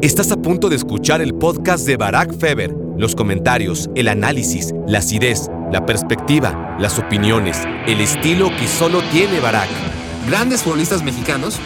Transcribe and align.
Estás 0.00 0.30
a 0.30 0.36
punto 0.36 0.68
de 0.68 0.76
escuchar 0.76 1.20
el 1.20 1.34
podcast 1.34 1.84
de 1.84 1.96
Barack 1.96 2.38
Feber. 2.38 2.72
Los 2.96 3.16
comentarios, 3.16 3.90
el 3.96 4.06
análisis, 4.06 4.72
la 4.86 5.00
acidez, 5.00 5.50
la 5.72 5.86
perspectiva, 5.86 6.76
las 6.78 7.00
opiniones, 7.00 7.58
el 7.88 8.00
estilo 8.00 8.48
que 8.56 8.68
solo 8.68 9.02
tiene 9.10 9.40
Barack. 9.40 9.68
Grandes 10.28 10.62
futbolistas 10.62 11.02
mexicanos, 11.02 11.56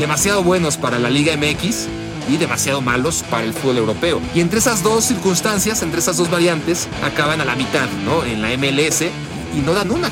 demasiado 0.00 0.42
buenos 0.42 0.76
para 0.76 0.98
la 0.98 1.08
Liga 1.08 1.36
MX 1.36 1.86
y 2.28 2.36
demasiado 2.36 2.80
malos 2.80 3.22
para 3.30 3.44
el 3.44 3.52
fútbol 3.52 3.78
europeo. 3.78 4.20
Y 4.34 4.40
entre 4.40 4.58
esas 4.58 4.82
dos 4.82 5.04
circunstancias, 5.04 5.82
entre 5.82 6.00
esas 6.00 6.16
dos 6.16 6.32
variantes, 6.32 6.88
acaban 7.04 7.40
a 7.40 7.44
la 7.44 7.54
mitad, 7.54 7.88
¿no? 8.04 8.24
En 8.24 8.42
la 8.42 8.48
MLS 8.56 9.02
y 9.02 9.60
no 9.64 9.72
dan 9.72 9.92
una. 9.92 10.10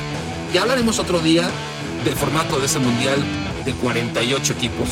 Ya 0.53 0.61
hablaremos 0.61 0.99
otro 0.99 1.19
día 1.19 1.49
del 2.05 2.15
formato 2.15 2.61
de 2.61 2.67
ese 2.67 2.79
mundial 2.79 3.21
de 3.65 3.73
48 3.73 4.53
equipos, 4.53 4.89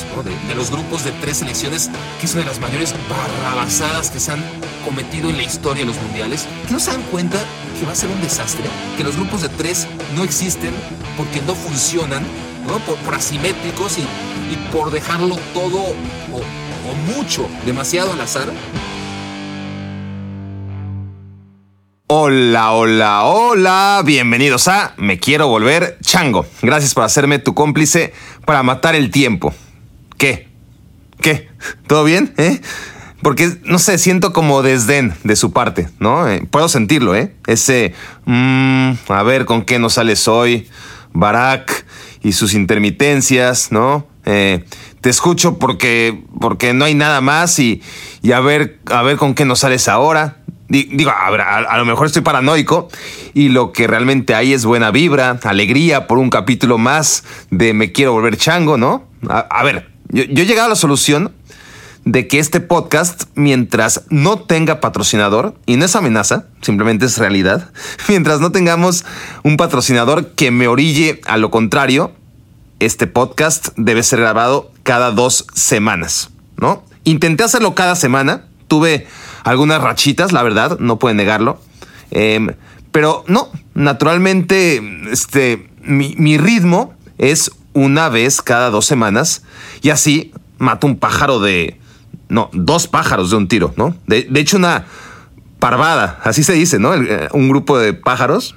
de, 0.47 0.55
los 0.55 0.71
grupos 0.71 1.03
de 1.03 1.11
tres 1.13 1.37
selecciones, 1.37 1.89
que 2.19 2.25
es 2.25 2.33
una 2.33 2.43
de 2.43 2.49
las 2.49 2.59
mayores 2.59 2.93
barrabasadas 3.09 4.09
que 4.09 4.19
se 4.19 4.31
han 4.31 4.43
cometido 4.85 5.29
en 5.29 5.37
la 5.37 5.43
historia 5.43 5.83
de 5.83 5.87
los 5.87 6.01
mundiales, 6.01 6.47
que 6.67 6.73
no 6.73 6.79
se 6.79 6.91
dan 6.91 7.01
cuenta 7.03 7.39
que 7.79 7.85
va 7.85 7.93
a 7.93 7.95
ser 7.95 8.09
un 8.09 8.21
desastre, 8.21 8.65
que 8.97 9.03
los 9.03 9.15
grupos 9.15 9.41
de 9.41 9.49
tres 9.49 9.87
no 10.15 10.23
existen 10.23 10.73
porque 11.17 11.41
no 11.41 11.55
funcionan, 11.55 12.23
¿no? 12.67 12.79
Por, 12.79 13.13
asimétricos 13.13 13.97
y, 13.97 14.05
por 14.71 14.91
dejarlo 14.91 15.37
todo 15.53 15.79
o 15.79 17.15
mucho, 17.15 17.47
demasiado 17.65 18.13
al 18.13 18.21
azar. 18.21 18.51
Hola, 22.11 22.71
hola, 22.71 23.23
hola, 23.25 24.01
bienvenidos 24.03 24.67
a 24.67 24.95
Me 24.97 25.19
Quiero 25.19 25.47
Volver 25.47 25.99
Chango. 26.01 26.43
Gracias 26.63 26.95
por 26.95 27.03
hacerme 27.03 27.37
tu 27.37 27.53
cómplice 27.53 28.13
para 28.45 28.63
matar 28.63 28.95
el 28.95 29.11
tiempo. 29.11 29.53
¿Qué? 30.17 30.47
¿Qué? 31.21 31.49
¿Todo 31.85 32.03
bien? 32.03 32.33
¿Eh? 32.37 32.61
Porque, 33.21 33.59
no 33.63 33.77
sé, 33.77 33.99
siento 33.99 34.33
como 34.33 34.63
desdén 34.63 35.13
de 35.23 35.35
su 35.35 35.53
parte, 35.53 35.87
¿no? 35.99 36.27
Eh, 36.27 36.47
puedo 36.49 36.67
sentirlo, 36.67 37.15
¿eh? 37.15 37.35
Ese, 37.45 37.93
mmm, 38.25 38.93
a 39.07 39.21
ver 39.21 39.45
con 39.45 39.61
qué 39.61 39.77
nos 39.77 39.93
sales 39.93 40.27
hoy, 40.27 40.67
Barack 41.13 41.85
y 42.23 42.31
sus 42.31 42.55
intermitencias, 42.55 43.71
¿no? 43.71 44.07
Eh, 44.25 44.65
te 45.01 45.11
escucho 45.11 45.59
porque, 45.59 46.23
porque 46.41 46.73
no 46.73 46.85
hay 46.85 46.95
nada 46.95 47.21
más 47.21 47.59
y, 47.59 47.83
y 48.23 48.31
a, 48.31 48.39
ver, 48.39 48.79
a 48.87 49.03
ver 49.03 49.17
con 49.17 49.35
qué 49.35 49.45
nos 49.45 49.59
sales 49.59 49.87
ahora. 49.87 50.37
Digo, 50.69 51.11
a, 51.11 51.77
lo 51.77 51.85
mejor 51.85 52.05
estoy 52.05 52.21
paranoico 52.21 52.89
y 53.33 53.49
lo 53.49 53.71
que 53.71 53.87
realmente 53.87 54.35
hay 54.35 54.53
es 54.53 54.65
buena 54.65 54.91
vibra, 54.91 55.39
alegría 55.43 56.05
por 56.05 56.19
un 56.19 56.29
capítulo 56.29 56.77
más 56.77 57.23
de 57.49 57.73
Me 57.73 57.91
quiero 57.91 58.13
volver 58.13 58.37
chango, 58.37 58.77
¿no? 58.77 59.07
A, 59.27 59.63
ver, 59.63 59.89
yo, 60.09 60.23
yo 60.25 60.43
he 60.43 60.45
llegado 60.45 60.67
a 60.67 60.69
la 60.69 60.75
solución 60.75 61.33
de 62.05 62.27
que 62.27 62.39
este 62.39 62.59
podcast, 62.59 63.23
mientras 63.35 64.03
no 64.09 64.39
tenga 64.39 64.79
patrocinador, 64.79 65.55
y 65.65 65.75
no 65.75 65.85
es 65.85 65.95
amenaza, 65.95 66.45
simplemente 66.61 67.05
es 67.05 67.17
realidad, 67.17 67.71
mientras 68.07 68.39
no 68.39 68.51
tengamos 68.51 69.05
un 69.43 69.57
patrocinador 69.57 70.33
que 70.33 70.51
me 70.51 70.67
orille 70.67 71.19
a 71.25 71.37
lo 71.37 71.51
contrario, 71.51 72.11
este 72.79 73.07
podcast 73.07 73.69
debe 73.75 74.03
ser 74.03 74.19
grabado 74.19 74.71
cada 74.83 75.11
dos 75.11 75.45
semanas, 75.53 76.29
¿no? 76.57 76.83
Intenté 77.03 77.43
hacerlo 77.43 77.75
cada 77.75 77.95
semana, 77.95 78.45
tuve 78.67 79.07
algunas 79.43 79.81
rachitas, 79.81 80.31
la 80.31 80.43
verdad, 80.43 80.79
no 80.79 80.99
pueden 80.99 81.17
negarlo. 81.17 81.61
Em, 82.11 82.49
pero 82.91 83.23
no, 83.27 83.49
naturalmente, 83.73 84.81
este, 85.11 85.69
mi, 85.81 86.37
ritmo 86.37 86.93
es 87.17 87.51
una 87.73 88.09
vez 88.09 88.41
cada 88.41 88.69
dos 88.69 88.85
semanas 88.85 89.43
y 89.81 89.89
así 89.89 90.31
mato 90.57 90.87
un 90.87 90.97
pájaro 90.97 91.39
de, 91.39 91.79
no, 92.29 92.49
dos 92.53 92.87
pájaros 92.87 93.29
de 93.29 93.37
un 93.37 93.47
tiro, 93.47 93.73
¿no? 93.77 93.95
De, 94.07 94.27
hecho, 94.35 94.57
una 94.57 94.85
parvada, 95.59 96.19
así 96.23 96.43
se 96.43 96.53
dice, 96.53 96.79
¿no? 96.79 96.93
Eh, 96.93 97.29
un 97.33 97.49
grupo 97.49 97.77
de 97.77 97.93
pájaros, 97.93 98.55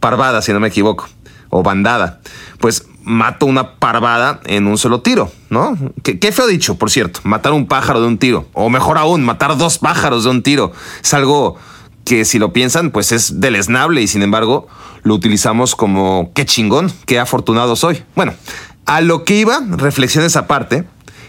parvada, 0.00 0.42
si 0.42 0.52
no 0.52 0.60
me 0.60 0.68
equivoco, 0.68 1.08
o 1.48 1.62
bandada. 1.62 2.20
Pues 2.58 2.86
mato 3.04 3.46
una 3.46 3.74
parvada 3.76 4.40
en 4.44 4.66
un 4.66 4.78
solo 4.78 5.00
tiro, 5.00 5.30
¿no? 5.50 5.76
Qué, 6.02 6.32
feo 6.32 6.46
dicho, 6.46 6.76
por 6.76 6.90
cierto, 6.90 7.20
matar 7.24 7.52
un 7.52 7.66
pájaro 7.66 8.00
de 8.00 8.06
un 8.06 8.18
tiro, 8.18 8.46
o 8.52 8.70
mejor 8.70 8.98
aún, 8.98 9.22
matar 9.24 9.56
dos 9.56 9.78
pájaros 9.78 10.24
de 10.24 10.30
un 10.30 10.42
tiro. 10.42 10.72
Es 11.02 11.14
algo 11.14 11.56
que 12.04 12.24
si 12.24 12.38
lo 12.38 12.52
piensan, 12.52 12.90
pues 12.90 13.12
es 13.12 13.40
deleznable 13.40 14.02
y 14.02 14.08
sin 14.08 14.22
embargo 14.22 14.66
lo 15.02 15.14
utilizamos 15.14 15.74
como 15.74 16.32
qué 16.34 16.46
chingón, 16.46 16.92
qué 17.06 17.18
afortunado 17.18 17.76
soy. 17.76 18.02
Bueno, 18.14 18.34
a 18.86 19.00
lo 19.00 19.24
que 19.24 19.36
iba, 19.36 19.60
reflexiones 19.68 20.36
aparte, 20.36 20.84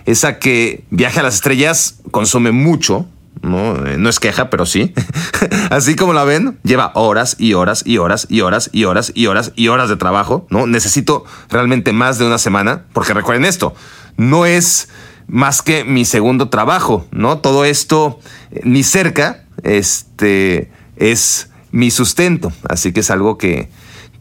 es 0.06 0.24
a 0.24 0.40
que 0.40 0.84
Viaje 0.90 1.20
a 1.20 1.24
las 1.24 1.36
Estrellas 1.36 2.00
consume 2.12 2.52
mucho, 2.52 3.08
¿no? 3.44 3.86
Eh, 3.86 3.98
no 3.98 4.10
es 4.10 4.20
queja, 4.20 4.50
pero 4.50 4.66
sí. 4.66 4.94
Así 5.70 5.96
como 5.96 6.14
la 6.14 6.24
ven, 6.24 6.60
lleva 6.64 6.92
horas 6.96 7.36
y 7.38 7.54
horas 7.54 7.84
y 7.86 7.98
horas 7.98 8.26
y 8.30 8.42
horas 8.42 8.70
y 8.74 8.86
horas 8.86 9.12
y 9.14 9.28
horas 9.28 9.52
y 9.56 9.68
horas 9.68 9.90
de 9.90 9.98
trabajo, 9.98 10.48
¿no? 10.50 10.66
Necesito 10.66 11.26
realmente 11.50 11.94
más 11.94 12.18
de 12.18 12.26
una 12.26 12.38
semana, 12.38 12.86
porque 12.94 13.14
recuerden 13.14 13.46
esto, 13.46 13.76
no 14.18 14.46
es 14.46 14.90
más 15.28 15.62
que 15.62 15.84
mi 15.84 16.06
segundo 16.06 16.50
trabajo, 16.50 17.06
¿no? 17.12 17.40
Todo 17.40 17.66
esto 17.66 18.20
eh, 18.52 18.62
ni 18.64 18.84
cerca, 18.84 19.44
este, 19.64 20.72
es 20.96 21.50
mi 21.72 21.92
sustento, 21.92 22.52
así 22.68 22.94
que 22.94 23.02
es 23.02 23.12
algo 23.12 23.38
que, 23.38 23.70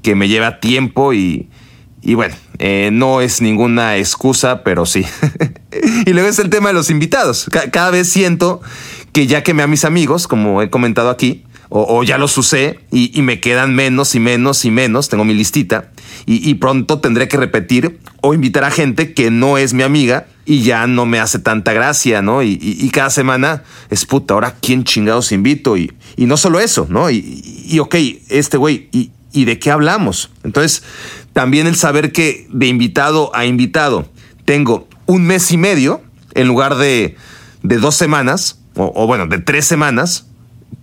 que 0.03 0.15
me 0.15 0.29
lleva 0.29 0.61
tiempo 0.61 1.13
y, 1.13 1.49
y 2.01 2.15
bueno, 2.15 2.35
eh, 2.59 2.91
no 2.93 3.21
es 3.21 3.41
ninguna 3.41 3.97
excusa, 3.97 4.65
pero 4.65 4.87
sí. 4.87 5.05
y 6.07 6.13
luego 6.13 6.29
es 6.29 6.39
el 6.39 6.51
tema 6.51 6.69
de 6.69 6.75
los 6.75 6.91
invitados. 6.91 7.49
cada 7.71 7.91
vez 7.91 8.09
siento 8.09 8.61
que 9.13 9.27
ya 9.27 9.43
quemé 9.43 9.63
a 9.63 9.67
mis 9.67 9.85
amigos, 9.85 10.27
como 10.27 10.63
he 10.63 10.71
comentado 10.71 11.11
aquí, 11.11 11.45
o, 11.75 12.03
ya 12.05 12.19
los 12.19 12.37
usé 12.37 12.81
y, 12.91 13.23
me 13.23 13.41
quedan 13.41 13.75
menos 13.75 14.15
y 14.15 14.21
menos 14.21 14.67
y 14.67 14.71
menos, 14.71 15.09
tengo 15.09 15.25
mi 15.25 15.33
listita, 15.33 15.91
y, 16.27 16.53
pronto 16.55 17.01
tendré 17.01 17.29
que 17.29 17.39
repetir 17.39 17.99
o 18.21 18.35
invitar 18.35 18.65
a 18.65 18.71
gente 18.71 19.15
que 19.15 19.31
no 19.31 19.57
es 19.57 19.73
mi 19.73 19.83
amiga 19.83 20.27
y 20.45 20.63
ya 20.63 20.87
no 20.87 21.07
me 21.07 21.19
hace 21.19 21.39
tanta 21.39 21.73
gracia, 21.73 22.21
¿no? 22.21 22.43
Y, 22.43 22.91
cada 22.93 23.09
semana 23.09 23.63
es 23.89 24.05
puta, 24.05 24.35
ahora 24.35 24.57
quién 24.61 24.85
chingados 24.85 25.33
invito 25.33 25.79
y, 25.79 25.91
no 26.19 26.37
solo 26.37 26.61
eso, 26.61 26.87
¿no? 26.91 27.11
Y, 27.11 27.79
ok, 27.81 27.95
este 28.29 28.59
güey, 28.59 28.91
¿y 28.93 29.45
de 29.47 29.59
qué 29.59 29.71
hablamos? 29.71 30.31
Entonces, 30.45 30.83
también 31.33 31.67
el 31.67 31.77
saber 31.77 32.13
que 32.13 32.47
de 32.51 32.67
invitado 32.67 33.35
a 33.35 33.47
invitado 33.47 34.07
tengo 34.45 34.89
un 35.07 35.25
mes 35.25 35.51
y 35.53 35.57
medio 35.57 36.03
en 36.35 36.49
lugar 36.49 36.77
de, 36.77 37.17
de 37.63 37.79
dos 37.79 37.95
semanas, 37.95 38.59
o, 38.77 39.07
bueno, 39.07 39.27
de 39.27 39.39
tres 39.39 39.67
semanas, 39.67 40.27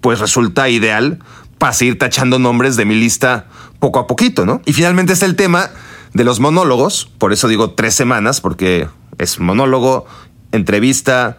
pues 0.01 0.19
resulta 0.19 0.69
ideal 0.69 1.19
para 1.57 1.73
seguir 1.73 1.97
tachando 1.97 2.39
nombres 2.39 2.75
de 2.75 2.85
mi 2.85 2.95
lista 2.95 3.47
poco 3.79 3.99
a 3.99 4.07
poquito, 4.07 4.45
¿no? 4.45 4.61
Y 4.65 4.73
finalmente 4.73 5.13
está 5.13 5.25
el 5.25 5.35
tema 5.35 5.69
de 6.13 6.23
los 6.23 6.39
monólogos, 6.39 7.09
por 7.17 7.33
eso 7.33 7.47
digo 7.47 7.71
tres 7.71 7.93
semanas, 7.93 8.41
porque 8.41 8.87
es 9.17 9.39
monólogo, 9.39 10.05
entrevista, 10.51 11.37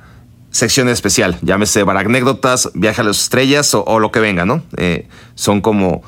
sección 0.50 0.88
especial, 0.88 1.38
llámese 1.42 1.84
para 1.84 2.00
anécdotas, 2.00 2.70
viaje 2.74 3.00
a 3.00 3.04
las 3.04 3.20
estrellas 3.20 3.74
o, 3.74 3.98
lo 3.98 4.10
que 4.10 4.20
venga, 4.20 4.44
¿no? 4.44 4.62
Eh, 4.76 5.08
son 5.34 5.60
como 5.60 6.02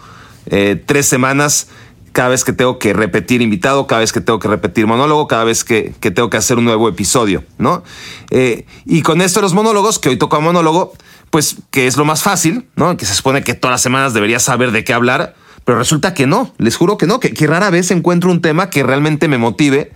eh, 0.47 0.83
tres 0.85 1.07
semanas 1.07 1.69
cada 2.13 2.29
vez 2.29 2.45
que 2.45 2.53
tengo 2.53 2.79
que 2.79 2.93
repetir 2.93 3.43
invitado, 3.43 3.87
cada 3.87 4.01
vez 4.01 4.13
que 4.13 4.21
tengo 4.21 4.39
que 4.39 4.49
repetir 4.49 4.87
monólogo, 4.87 5.27
cada 5.27 5.45
vez 5.45 5.65
que, 5.65 5.95
tengo 6.01 6.31
que 6.31 6.37
hacer 6.37 6.59
un 6.59 6.65
nuevo 6.65 6.89
episodio, 6.89 7.45
¿no? 7.59 7.83
Eh, 8.31 8.67
y 8.85 9.03
con 9.03 9.21
esto 9.21 9.41
los 9.41 9.55
monólogos, 9.55 9.99
que 9.99 10.11
hoy 10.11 10.17
toca 10.17 10.39
monólogo, 10.39 10.93
pues 11.31 11.57
que 11.71 11.87
es 11.87 11.97
lo 11.97 12.05
más 12.05 12.23
fácil, 12.23 12.67
¿no? 12.77 12.97
Que 12.97 13.07
se 13.07 13.15
supone 13.15 13.43
que 13.43 13.55
todas 13.55 13.73
las 13.73 13.83
semanas 13.83 14.15
debería 14.15 14.39
saber 14.39 14.71
de 14.71 14.85
qué 14.85 14.93
hablar, 14.93 15.35
pero 15.65 15.79
resulta 15.79 16.15
que 16.15 16.27
no, 16.27 16.53
les 16.59 16.77
juro 16.77 16.99
que 16.99 17.07
no, 17.07 17.21
que, 17.21 17.47
rara 17.47 17.71
vez 17.71 17.91
encuentro 17.91 18.31
un 18.31 18.41
tema 18.41 18.71
que 18.71 18.83
realmente 18.83 19.29
me 19.29 19.39
motive 19.39 19.93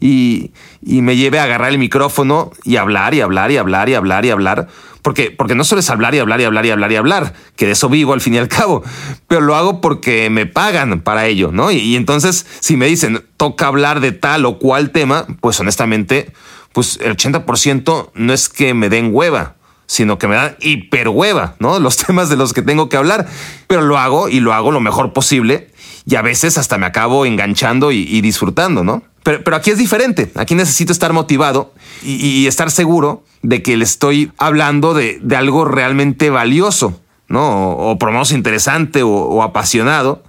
y, 0.00 0.52
y 0.82 1.02
me 1.02 1.16
lleve 1.16 1.38
a 1.38 1.44
agarrar 1.44 1.70
el 1.70 1.78
micrófono 1.78 2.50
y 2.64 2.76
hablar 2.76 3.14
y 3.14 3.20
hablar 3.20 3.50
y 3.50 3.56
hablar 3.56 3.88
y 3.88 3.94
hablar 3.94 4.24
y 4.24 4.30
hablar 4.30 4.68
porque, 5.02 5.30
porque 5.30 5.54
no 5.54 5.64
solo 5.64 5.80
es 5.80 5.90
hablar 5.90 6.14
y 6.14 6.18
hablar 6.18 6.40
y 6.40 6.44
hablar 6.44 6.66
y 6.66 6.70
hablar 6.70 6.92
y 6.92 6.96
hablar, 6.96 7.32
que 7.56 7.66
de 7.66 7.72
eso 7.72 7.88
vivo 7.88 8.12
al 8.12 8.20
fin 8.20 8.34
y 8.34 8.38
al 8.38 8.48
cabo, 8.48 8.82
pero 9.26 9.40
lo 9.40 9.54
hago 9.54 9.80
porque 9.80 10.28
me 10.30 10.46
pagan 10.46 11.00
para 11.00 11.26
ello, 11.26 11.50
¿no? 11.52 11.70
Y, 11.70 11.96
entonces, 11.96 12.46
si 12.60 12.76
me 12.76 12.86
dicen, 12.86 13.24
toca 13.36 13.66
hablar 13.66 14.00
de 14.00 14.12
tal 14.12 14.44
o 14.44 14.58
cual 14.58 14.90
tema, 14.90 15.26
pues 15.40 15.58
honestamente, 15.60 16.32
pues 16.72 16.98
el 17.02 17.16
80% 17.16 18.10
no 18.14 18.32
es 18.32 18.48
que 18.48 18.74
me 18.74 18.88
den 18.88 19.10
hueva, 19.12 19.56
sino 19.88 20.18
que 20.18 20.28
me 20.28 20.36
dan 20.36 20.56
hiperhueva, 20.60 21.56
¿no? 21.58 21.78
Los 21.80 21.96
temas 21.96 22.28
de 22.28 22.36
los 22.36 22.52
que 22.52 22.62
tengo 22.62 22.88
que 22.88 22.96
hablar, 22.96 23.26
pero 23.66 23.82
lo 23.82 23.98
hago 23.98 24.28
y 24.28 24.38
lo 24.38 24.54
hago 24.54 24.70
lo 24.70 24.80
mejor 24.80 25.12
posible 25.12 25.72
y 26.06 26.14
a 26.14 26.22
veces 26.22 26.56
hasta 26.56 26.78
me 26.78 26.86
acabo 26.86 27.26
enganchando 27.26 27.90
y 27.90 28.20
disfrutando, 28.20 28.84
¿no? 28.84 29.02
Pero, 29.36 29.56
aquí 29.56 29.70
es 29.70 29.78
diferente. 29.78 30.30
Aquí 30.36 30.54
necesito 30.54 30.90
estar 30.90 31.12
motivado 31.12 31.74
y, 32.02 32.46
estar 32.46 32.70
seguro 32.70 33.24
de 33.42 33.62
que 33.62 33.76
le 33.76 33.84
estoy 33.84 34.32
hablando 34.38 34.94
de, 34.94 35.20
algo 35.36 35.66
realmente 35.66 36.30
valioso, 36.30 36.98
¿no? 37.28 37.72
O, 37.72 37.98
por 37.98 38.08
lo 38.08 38.14
menos 38.14 38.32
interesante 38.32 39.02
o, 39.02 39.42
apasionado. 39.42 40.22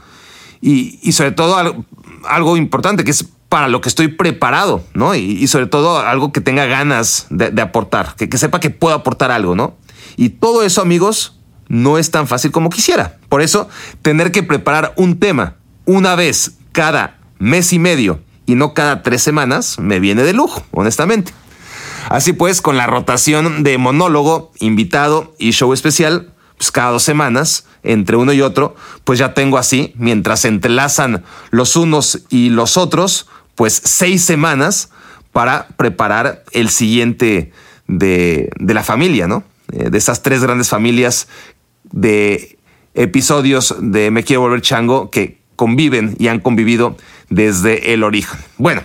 Y, 0.62 1.12
sobre 1.14 1.32
todo 1.32 1.56
algo, 2.28 2.58
importante 2.58 3.06
que 3.06 3.12
es 3.12 3.26
para 3.50 3.68
lo 3.68 3.82
que 3.82 3.90
estoy 3.90 4.08
preparado, 4.10 4.84
¿no? 4.94 5.16
Y, 5.16 5.48
sobre 5.48 5.66
todo 5.66 6.00
algo 6.00 6.32
que 6.32 6.40
tenga 6.40 6.66
ganas 6.68 7.26
de, 7.30 7.62
aportar, 7.62 8.16
que, 8.16 8.30
que 8.30 8.38
sepa 8.38 8.60
que 8.60 8.70
puedo 8.70 8.96
aportar 8.96 9.32
algo, 9.32 9.56
¿no? 9.56 9.76
Y 10.16 10.30
todo 10.30 10.64
eso, 10.64 10.82
amigos, 10.82 11.40
no 11.68 11.98
es 11.98 12.12
tan 12.12 12.28
fácil 12.28 12.52
como 12.52 12.70
quisiera. 12.70 13.18
Por 13.28 13.42
eso, 13.42 13.68
tener 14.02 14.32
que 14.32 14.44
preparar 14.44 14.94
un 14.98 15.20
tema 15.20 15.56
una 15.86 16.16
vez 16.16 16.58
cada 16.72 17.18
mes 17.40 17.74
y 17.74 17.80
medio 17.80 18.22
y 18.46 18.56
no 18.56 18.74
cada 18.74 19.02
tres 19.02 19.24
semanas 19.24 19.80
me 19.80 20.00
viene 20.00 20.24
de 20.24 20.34
lujo, 20.34 20.64
honestamente. 20.72 21.34
Así 22.10 22.34
pues, 22.34 22.62
con 22.62 22.78
la 22.78 22.88
rotación 22.88 23.64
de 23.64 23.78
monólogo, 23.78 24.52
invitado 24.60 25.36
y 25.38 25.52
show 25.52 25.74
especial, 25.74 26.34
pues 26.58 26.72
cada 26.72 26.92
dos 26.92 27.04
semanas, 27.04 27.66
entre 27.84 28.18
uno 28.18 28.34
y 28.34 28.42
otro, 28.42 28.76
pues 29.04 29.20
ya 29.20 29.34
tengo 29.34 29.58
así, 29.58 29.94
mientras 29.96 30.42
se 30.42 30.48
entrelazan 30.48 31.24
los 31.52 31.76
unos 31.76 32.24
y 32.30 32.50
los 32.50 32.76
otros, 32.78 33.28
pues 33.60 33.82
seis 33.84 34.24
semanas 34.24 34.90
para 35.34 35.68
preparar 35.76 36.46
el 36.54 36.70
siguiente 36.70 37.52
de, 37.88 38.50
de 38.58 38.74
la 38.74 38.84
familia, 38.84 39.28
¿no? 39.28 39.44
Eh, 39.74 39.90
de 39.90 39.98
esas 39.98 40.24
tres 40.24 40.42
grandes 40.42 40.70
familias 40.70 41.28
de 41.84 42.58
episodios 42.94 43.76
de 43.82 44.12
Me 44.12 44.24
Quiero 44.24 44.44
Volver 44.44 44.62
Chango 44.62 45.12
que 45.12 45.42
conviven 45.58 46.16
y 46.20 46.30
han 46.30 46.40
convivido 46.40 46.96
desde 47.30 47.94
el 47.94 48.06
origen. 48.06 48.40
Bueno, 48.58 48.82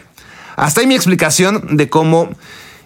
hasta 0.56 0.80
ahí 0.80 0.88
mi 0.88 0.96
explicación 0.96 1.76
de 1.76 1.88
cómo 1.88 2.30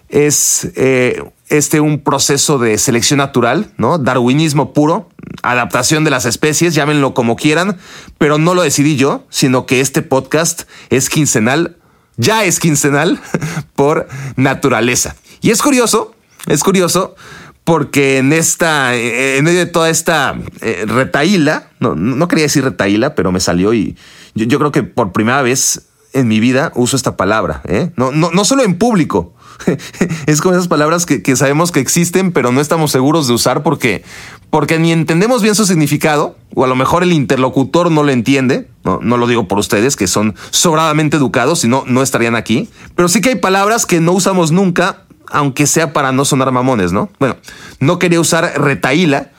es 0.09 0.71
eh, 0.75 1.23
este 1.47 1.79
un 1.79 2.01
proceso 2.01 2.59
de 2.59 2.77
selección 2.77 3.17
natural, 3.17 3.71
¿no? 3.77 3.97
Darwinismo 3.97 4.73
puro, 4.73 5.09
adaptación 5.41 6.03
de 6.03 6.11
las 6.11 6.25
especies, 6.25 6.75
llámenlo 6.75 7.15
como 7.15 7.35
quieran, 7.35 7.77
pero 8.19 8.37
no 8.37 8.53
lo 8.53 8.61
decidí 8.61 8.95
yo, 8.95 9.25
sino 9.31 9.65
que 9.65 9.81
este 9.81 10.03
podcast 10.03 10.63
es 10.91 11.09
quincenal 11.09 11.78
ya 12.19 12.43
es 12.43 12.59
quincenal 12.59 13.19
por 13.75 14.07
naturaleza. 14.35 15.15
Y 15.41 15.49
es 15.49 15.61
curioso, 15.61 16.13
es 16.47 16.63
curioso 16.63 17.15
porque 17.63 18.17
en 18.17 18.33
esta, 18.33 18.95
en 18.95 19.43
medio 19.43 19.59
de 19.59 19.65
toda 19.65 19.89
esta 19.89 20.35
eh, 20.61 20.85
retaíla, 20.87 21.69
no, 21.79 21.95
no 21.95 22.27
quería 22.27 22.45
decir 22.45 22.63
retaíla, 22.63 23.15
pero 23.15 23.31
me 23.31 23.39
salió 23.39 23.73
y 23.73 23.95
yo, 24.35 24.57
creo 24.57 24.71
que 24.71 24.83
por 24.83 25.11
primera 25.11 25.41
vez 25.41 25.87
en 26.13 26.27
mi 26.27 26.39
vida 26.39 26.71
uso 26.75 26.95
esta 26.95 27.15
palabra, 27.15 27.61
¿eh? 27.65 27.91
no, 27.95 28.11
no, 28.11 28.31
no 28.31 28.43
solo 28.43 28.63
en 28.63 28.77
público, 28.77 29.35
es 30.25 30.41
como 30.41 30.55
esas 30.55 30.67
palabras 30.67 31.05
que, 31.05 31.35
sabemos 31.35 31.71
que 31.71 31.79
existen, 31.79 32.31
pero 32.31 32.51
no 32.51 32.61
estamos 32.61 32.91
seguros 32.91 33.27
de 33.27 33.33
usar 33.33 33.63
porque, 33.63 34.03
porque 34.49 34.79
ni 34.79 34.91
entendemos 34.91 35.41
bien 35.41 35.55
su 35.55 35.65
significado, 35.65 36.35
o 36.55 36.63
a 36.63 36.67
lo 36.67 36.75
mejor 36.75 37.03
el 37.03 37.13
interlocutor 37.13 37.91
no 37.91 38.03
lo 38.03 38.11
entiende. 38.11 38.67
No, 38.83 38.99
no 39.01 39.17
lo 39.17 39.27
digo 39.27 39.47
por 39.47 39.59
ustedes, 39.59 39.95
que 39.95 40.07
son 40.07 40.35
sobradamente 40.49 41.17
educados, 41.17 41.59
si 41.59 41.67
no, 41.67 41.83
no 41.85 42.01
estarían 42.01 42.35
aquí. 42.35 42.69
Pero 42.95 43.09
sí 43.09 43.21
que 43.21 43.29
hay 43.29 43.35
palabras 43.35 43.85
que 43.85 43.99
no 43.99 44.13
usamos 44.13 44.51
nunca, 44.51 45.03
aunque 45.27 45.67
sea 45.67 45.93
para 45.93 46.11
no 46.11 46.25
sonar 46.25 46.51
mamones, 46.51 46.91
¿no? 46.91 47.09
Bueno, 47.19 47.37
no 47.79 47.99
quería 47.99 48.19
usar 48.19 48.59
retaíla, 48.59 49.31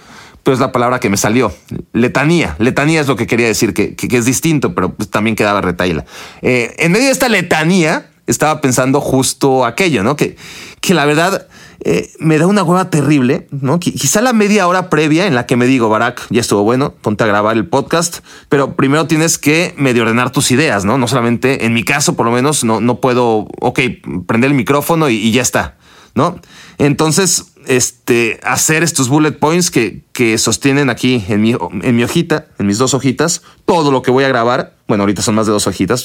pero 0.43 0.55
es 0.55 0.61
la 0.61 0.73
palabra 0.73 1.01
que 1.01 1.11
me 1.11 1.17
salió. 1.17 1.53
Letanía. 1.93 2.57
Letanía 2.59 3.01
es 3.01 3.09
lo 3.09 3.17
que 3.17 3.27
quería 3.27 3.47
decir, 3.47 3.75
que, 3.75 3.97
es 3.99 4.25
distinto, 4.25 4.75
pero 4.75 4.95
pues 4.95 5.11
también 5.11 5.35
quedaba 5.35 5.61
retaíla. 5.61 6.05
Eh, 6.43 6.75
en 6.79 6.93
medio 6.93 7.07
de 7.07 7.13
esta 7.13 7.29
letanía, 7.29 8.11
estaba 8.27 8.61
pensando 8.61 9.01
justo 9.01 9.65
aquello, 9.65 10.05
¿no? 10.05 10.15
Que, 10.15 10.37
que 10.81 10.95
la 10.95 11.05
verdad 11.05 11.49
eh, 11.83 12.11
me 12.19 12.39
da 12.39 12.47
una 12.47 12.63
hueva 12.63 12.91
terrible, 12.91 13.47
¿no? 13.51 13.81
Quizá 13.81 14.21
la 14.21 14.33
media 14.33 14.69
hora 14.69 14.91
previa 14.91 15.27
en 15.27 15.35
la 15.35 15.47
que 15.47 15.57
me 15.57 15.67
digo, 15.67 15.89
Barack, 15.89 16.27
ya 16.31 16.41
estuvo 16.41 16.63
bueno, 16.63 16.95
ponte 17.01 17.25
a 17.25 17.27
grabar 17.27 17.57
el 17.57 17.67
podcast, 17.67 18.19
pero 18.49 18.77
primero 18.77 19.07
tienes 19.07 19.39
que 19.39 19.75
medio 19.79 20.03
ordenar 20.03 20.31
tus 20.31 20.51
ideas, 20.51 20.85
¿no? 20.85 20.99
No 20.99 21.09
solamente, 21.09 21.65
en 21.65 21.73
mi 21.73 21.83
caso, 21.83 22.17
por 22.17 22.27
lo 22.27 22.33
menos, 22.33 22.65
no, 22.65 22.81
no 22.81 23.01
puedo, 23.01 23.49
ok, 23.61 23.81
prender 24.27 24.51
el 24.51 24.57
micrófono 24.57 25.09
y, 25.09 25.33
ya 25.33 25.43
está, 25.43 25.79
¿no? 26.15 26.39
Entonces, 26.77 27.53
este, 27.67 28.41
hacer 28.43 28.83
estos 28.83 29.09
bullet 29.09 29.33
points 29.33 29.71
que, 29.71 30.05
que 30.13 30.37
sostienen 30.37 30.91
aquí 30.91 31.25
en 31.29 31.41
mi, 31.41 31.57
en 31.83 31.97
mi 31.97 32.05
hojita, 32.05 32.47
en 32.59 32.67
mis 32.67 32.79
dos 32.79 32.93
hojitas, 32.93 33.43
todo 33.65 33.91
lo 33.91 34.03
que 34.03 34.11
voy 34.11 34.25
a 34.25 34.29
grabar. 34.29 34.75
Bueno, 34.87 35.05
ahorita 35.05 35.23
son 35.23 35.35
más 35.35 35.47
de 35.47 35.53
dos 35.53 35.67
hojitas, 35.67 36.05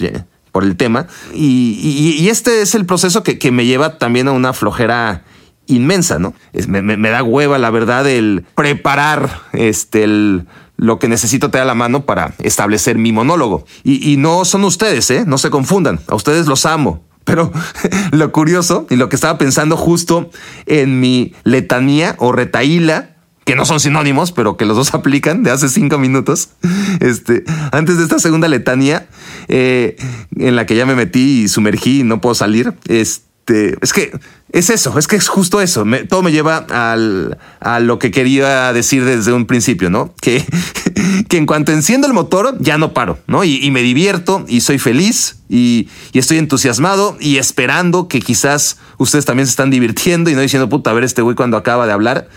por 0.55 0.63
el 0.63 0.77
tema. 0.77 1.07
Y, 1.33 2.29
este 2.29 2.61
es 2.61 2.75
el 2.75 2.85
proceso 2.85 3.23
que, 3.23 3.51
me 3.51 3.65
lleva 3.65 3.97
también 3.97 4.29
a 4.29 4.31
una 4.31 4.53
flojera 4.53 5.25
inmensa, 5.67 6.19
¿no? 6.19 6.33
me, 6.67 7.09
da 7.09 7.23
hueva, 7.23 7.57
la 7.57 7.69
verdad, 7.69 8.07
el 8.07 8.45
preparar 8.55 9.41
este, 9.53 10.05
lo 10.77 10.99
que 10.99 11.07
necesito 11.07 11.49
tener 11.49 11.63
a 11.63 11.67
la 11.67 11.75
mano 11.75 12.05
para 12.05 12.33
establecer 12.39 12.97
mi 12.97 13.11
monólogo. 13.11 13.65
Y, 13.83 14.17
no 14.17 14.45
son 14.45 14.63
ustedes, 14.63 15.09
¿eh? 15.11 15.23
No 15.25 15.37
se 15.37 15.49
confundan. 15.49 15.99
A 16.07 16.15
ustedes 16.15 16.47
los 16.47 16.65
amo. 16.65 17.03
Pero 17.23 17.51
lo 18.11 18.31
curioso 18.31 18.85
y 18.89 18.95
lo 18.95 19.09
que 19.09 19.15
estaba 19.15 19.37
pensando 19.37 19.77
justo 19.77 20.29
en 20.67 20.99
mi 20.99 21.33
letanía 21.43 22.15
o 22.19 22.31
retaíla 22.31 23.15
que 23.45 23.55
no 23.55 23.63
son 23.63 23.79
sinónimos, 23.79 24.31
pero 24.31 24.57
que 24.57 24.65
los 24.65 24.75
dos 24.75 24.93
aplican 24.93 25.43
de 25.43 25.51
hace 25.51 25.69
cinco 25.69 25.97
minutos. 25.97 26.49
Este, 26.99 27.43
antes 27.71 27.97
de 27.97 28.03
esta 28.03 28.19
segunda 28.19 28.47
letanía, 28.47 29.07
eh, 29.47 29.95
en 30.35 30.55
la 30.55 30.65
que 30.65 30.75
ya 30.75 30.85
me 30.85 30.95
metí 30.95 31.43
y 31.43 31.47
sumergí 31.47 32.01
y 32.01 32.03
no 32.03 32.21
puedo 32.21 32.35
salir, 32.35 32.73
este, 32.87 33.25
es 33.47 33.93
que 33.93 34.11
es 34.51 34.69
eso, 34.69 34.97
es 34.97 35.07
que 35.07 35.15
es 35.15 35.27
justo 35.27 35.61
eso. 35.61 35.85
todo 36.09 36.23
me 36.23 36.31
lleva 36.31 36.65
al, 36.69 37.37
a 37.59 37.79
lo 37.79 37.99
que 37.99 38.09
quería 38.09 38.73
decir 38.73 39.03
desde 39.05 39.33
un 39.33 39.45
principio, 39.45 39.89
¿no? 39.89 40.13
Que, 40.21 40.43
que 41.29 41.37
en 41.37 41.45
cuanto 41.45 41.71
enciendo 41.71 42.07
el 42.07 42.13
motor, 42.13 42.57
ya 42.59 42.77
no 42.77 42.93
paro, 42.93 43.19
¿no? 43.27 43.43
Y, 43.43 43.69
me 43.71 43.81
divierto 43.81 44.45
y 44.47 44.61
soy 44.61 44.79
feliz 44.79 45.39
y, 45.49 45.89
y, 46.13 46.19
estoy 46.19 46.37
entusiasmado 46.37 47.17
y 47.19 47.37
esperando 47.37 48.07
que 48.07 48.21
quizás 48.21 48.77
ustedes 48.97 49.25
también 49.25 49.45
se 49.45 49.51
están 49.51 49.69
divirtiendo 49.69 50.29
y 50.29 50.35
no 50.35 50.41
diciendo, 50.41 50.69
puta, 50.69 50.91
a 50.91 50.93
ver 50.93 51.03
este 51.03 51.21
güey 51.21 51.35
cuando 51.35 51.57
acaba 51.57 51.85
de 51.85 51.93
hablar. 51.93 52.29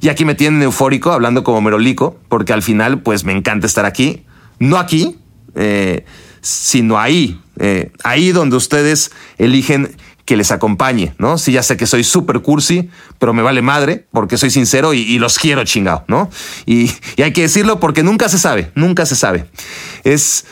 Y 0.00 0.08
aquí 0.08 0.24
me 0.24 0.34
tienen 0.34 0.62
eufórico, 0.62 1.12
hablando 1.12 1.44
como 1.44 1.60
merolico, 1.60 2.18
porque 2.28 2.52
al 2.52 2.62
final, 2.62 3.00
pues 3.02 3.24
me 3.24 3.32
encanta 3.32 3.66
estar 3.66 3.84
aquí. 3.84 4.24
No 4.58 4.76
aquí, 4.76 5.16
eh, 5.54 6.04
sino 6.40 6.98
ahí, 6.98 7.40
eh, 7.58 7.92
ahí 8.02 8.32
donde 8.32 8.56
ustedes 8.56 9.12
eligen 9.38 9.96
que 10.32 10.36
les 10.38 10.50
acompañe, 10.50 11.12
¿no? 11.18 11.36
Sí, 11.36 11.52
ya 11.52 11.62
sé 11.62 11.76
que 11.76 11.86
soy 11.86 12.04
súper 12.04 12.40
cursi, 12.40 12.88
pero 13.18 13.34
me 13.34 13.42
vale 13.42 13.60
madre 13.60 14.06
porque 14.12 14.38
soy 14.38 14.48
sincero 14.48 14.94
y, 14.94 15.18
los 15.18 15.38
quiero 15.38 15.62
chingado, 15.64 16.06
¿no? 16.08 16.30
Y, 16.64 16.90
hay 17.22 17.34
que 17.34 17.42
decirlo 17.42 17.80
porque 17.80 18.02
nunca 18.02 18.30
se 18.30 18.38
sabe, 18.38 18.72
nunca 18.74 19.04
se 19.04 19.14
sabe. 19.14 19.44
Es, 20.04 20.46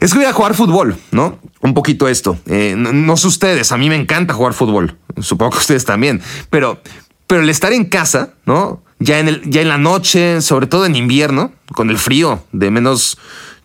es 0.00 0.12
que 0.12 0.18
voy 0.18 0.28
a 0.28 0.32
jugar 0.32 0.54
fútbol, 0.54 0.96
¿no? 1.10 1.40
Un 1.60 1.74
poquito 1.74 2.06
esto. 2.06 2.38
Eh, 2.46 2.76
no, 2.78 2.92
no, 2.92 3.16
sé 3.16 3.26
ustedes, 3.26 3.72
a 3.72 3.78
mí 3.78 3.88
me 3.88 3.96
encanta 3.96 4.32
jugar 4.32 4.54
fútbol, 4.54 4.96
supongo 5.20 5.54
que 5.54 5.58
ustedes 5.58 5.84
también, 5.84 6.22
pero, 6.48 6.80
pero 7.26 7.42
el 7.42 7.50
estar 7.50 7.72
en 7.72 7.86
casa, 7.86 8.34
¿no? 8.46 8.80
Ya 9.00 9.18
en, 9.18 9.26
el, 9.26 9.42
ya 9.50 9.60
en 9.60 9.70
la 9.70 9.78
noche, 9.78 10.40
sobre 10.40 10.68
todo 10.68 10.86
en 10.86 10.94
invierno, 10.94 11.52
con 11.72 11.90
el 11.90 11.98
frío 11.98 12.44
de 12.52 12.70
menos 12.70 13.18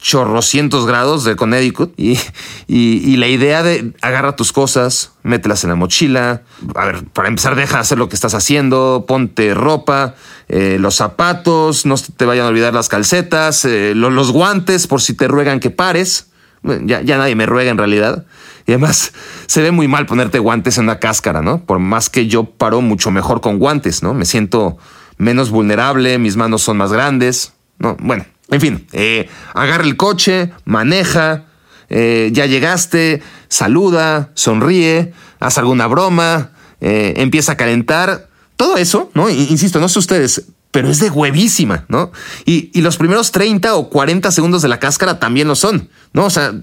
chorrocientos 0.05 0.85
grados 0.85 1.23
de 1.23 1.35
Connecticut 1.35 1.91
y, 1.97 2.19
y, 2.67 3.17
la 3.17 3.27
idea 3.27 3.63
de 3.63 3.91
agarra 4.03 4.35
tus 4.35 4.51
cosas, 4.51 5.13
mételas 5.23 5.63
en 5.63 5.71
la 5.71 5.75
mochila. 5.75 6.43
A 6.75 6.85
ver, 6.85 7.05
para 7.05 7.27
empezar, 7.27 7.55
deja 7.55 7.77
de 7.77 7.81
hacer 7.81 7.97
lo 7.97 8.07
que 8.07 8.13
estás 8.13 8.35
haciendo, 8.35 9.05
ponte 9.07 9.55
ropa, 9.55 10.13
eh, 10.47 10.77
los 10.79 10.93
zapatos, 10.93 11.87
no 11.87 11.95
te 11.95 12.25
vayan 12.25 12.45
a 12.45 12.49
olvidar 12.49 12.71
las 12.71 12.87
calcetas, 12.87 13.65
eh, 13.65 13.93
los 13.95 14.31
guantes 14.31 14.85
por 14.85 15.01
si 15.01 15.15
te 15.15 15.27
ruegan 15.27 15.59
que 15.59 15.71
pares. 15.71 16.27
ya, 16.61 17.01
ya 17.01 17.17
nadie 17.17 17.33
me 17.33 17.47
ruega 17.47 17.71
en 17.71 17.79
realidad. 17.79 18.27
Y 18.67 18.73
además 18.73 19.11
se 19.47 19.63
ve 19.63 19.71
muy 19.71 19.87
mal 19.87 20.05
ponerte 20.05 20.37
guantes 20.37 20.77
en 20.77 20.83
una 20.83 20.99
cáscara, 20.99 21.41
¿no? 21.41 21.65
Por 21.65 21.79
más 21.79 22.11
que 22.11 22.27
yo 22.27 22.43
paro 22.43 22.79
mucho 22.81 23.09
mejor 23.09 23.41
con 23.41 23.57
guantes, 23.57 24.03
¿no? 24.03 24.13
Me 24.13 24.25
siento 24.25 24.77
menos 25.17 25.49
vulnerable, 25.49 26.19
mis 26.19 26.35
manos 26.35 26.61
son 26.61 26.77
más 26.77 26.93
grandes, 26.93 27.53
¿no? 27.79 27.97
Bueno, 27.99 28.25
en 28.49 28.61
fin, 28.61 28.87
eh, 28.93 29.29
agarra 29.53 29.83
el 29.83 29.97
coche, 29.97 30.51
maneja, 30.65 31.45
eh, 31.89 32.29
ya 32.33 32.45
llegaste, 32.45 33.21
saluda, 33.47 34.31
sonríe, 34.33 35.13
haz 35.39 35.57
alguna 35.57 35.87
broma, 35.87 36.51
eh, 36.81 37.13
empieza 37.17 37.53
a 37.53 37.57
calentar. 37.57 38.29
Todo 38.55 38.77
eso, 38.77 39.11
¿no? 39.13 39.29
Insisto, 39.29 39.79
no 39.79 39.89
sé 39.89 39.99
ustedes, 39.99 40.45
pero 40.71 40.89
es 40.89 40.99
de 40.99 41.09
huevísima, 41.09 41.85
¿no? 41.89 42.11
Y, 42.45 42.71
y, 42.73 42.81
los 42.81 42.97
primeros 42.97 43.31
30 43.31 43.75
o 43.75 43.89
40 43.89 44.31
segundos 44.31 44.61
de 44.61 44.69
la 44.69 44.79
cáscara 44.79 45.19
también 45.19 45.47
lo 45.47 45.55
son, 45.55 45.89
¿no? 46.13 46.25
O 46.25 46.29
sea, 46.29 46.53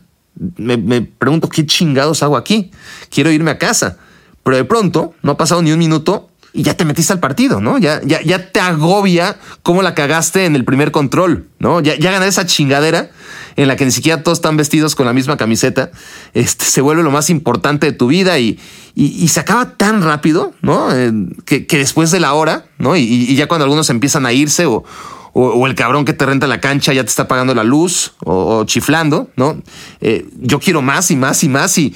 me, 0.57 1.03
pregunto 1.03 1.49
qué 1.49 1.67
chingados 1.67 2.23
hago 2.23 2.37
aquí. 2.37 2.71
Quiero 3.11 3.31
irme 3.31 3.51
a 3.51 3.59
casa. 3.59 3.99
Pero 4.43 4.57
de 4.57 4.65
pronto, 4.65 5.15
no 5.23 5.33
ha 5.33 5.37
pasado 5.37 5.63
ni 5.63 5.73
un 5.73 5.79
minuto 5.79 6.29
y 6.53 6.63
ya 6.63 6.75
te 6.75 6.85
metiste 6.85 7.13
al 7.13 7.21
partido, 7.21 7.61
¿no? 7.61 7.79
Ya, 7.79 8.01
ya, 8.05 8.21
ya 8.23 8.51
te 8.51 8.61
agobia 8.61 9.39
cómo 9.63 9.83
la 9.83 9.95
cagaste 9.95 10.45
en 10.45 10.55
el 10.55 10.65
primer 10.65 10.91
control, 10.91 11.49
¿no? 11.59 11.81
Ya, 11.81 11.97
ya 11.97 12.11
ganar 12.11 12.29
esa 12.29 12.47
chingadera 12.47 13.11
en 13.57 13.69
la 13.69 13.77
que 13.77 13.85
ni 13.85 13.91
siquiera 13.91 14.23
todos 14.23 14.39
están 14.39 14.57
vestidos 14.57 14.95
con 14.95 15.07
la 15.07 15.13
misma 15.13 15.37
camiseta, 15.37 15.91
este, 16.35 16.65
se 16.65 16.81
vuelve 16.81 17.03
lo 17.03 17.11
más 17.11 17.31
importante 17.31 17.87
de 17.87 17.93
tu 17.93 18.07
vida 18.07 18.39
y, 18.39 18.59
y, 18.95 19.29
se 19.29 19.41
acaba 19.41 19.77
tan 19.77 20.03
rápido, 20.03 20.53
¿no? 20.63 20.95
Eh, 20.95 21.13
que, 21.45 21.67
después 21.79 22.11
de 22.11 22.21
la 22.21 22.35
hora, 22.35 22.67
¿no? 22.79 22.97
Y, 22.97 23.03
y, 23.03 23.35
ya 23.37 23.47
cuando 23.49 23.65
algunos 23.65 23.89
empiezan 23.91 24.27
a 24.27 24.33
irse 24.33 24.67
o, 24.67 24.85
o, 25.33 25.67
el 25.67 25.75
cabrón 25.75 26.05
que 26.05 26.13
te 26.13 26.27
renta 26.27 26.47
la 26.47 26.61
cancha 26.61 26.93
ya 26.93 27.03
te 27.03 27.09
está 27.09 27.29
pagando 27.29 27.55
la 27.55 27.65
luz 27.65 28.15
o, 28.25 28.65
chiflando, 28.65 29.31
¿no? 29.37 29.63
Eh, 30.01 30.27
yo 30.39 30.61
quiero 30.61 30.83
más 30.83 31.11
y 31.11 31.17
más 31.17 31.43
y 31.45 31.49
más 31.49 31.79
y, 31.79 31.95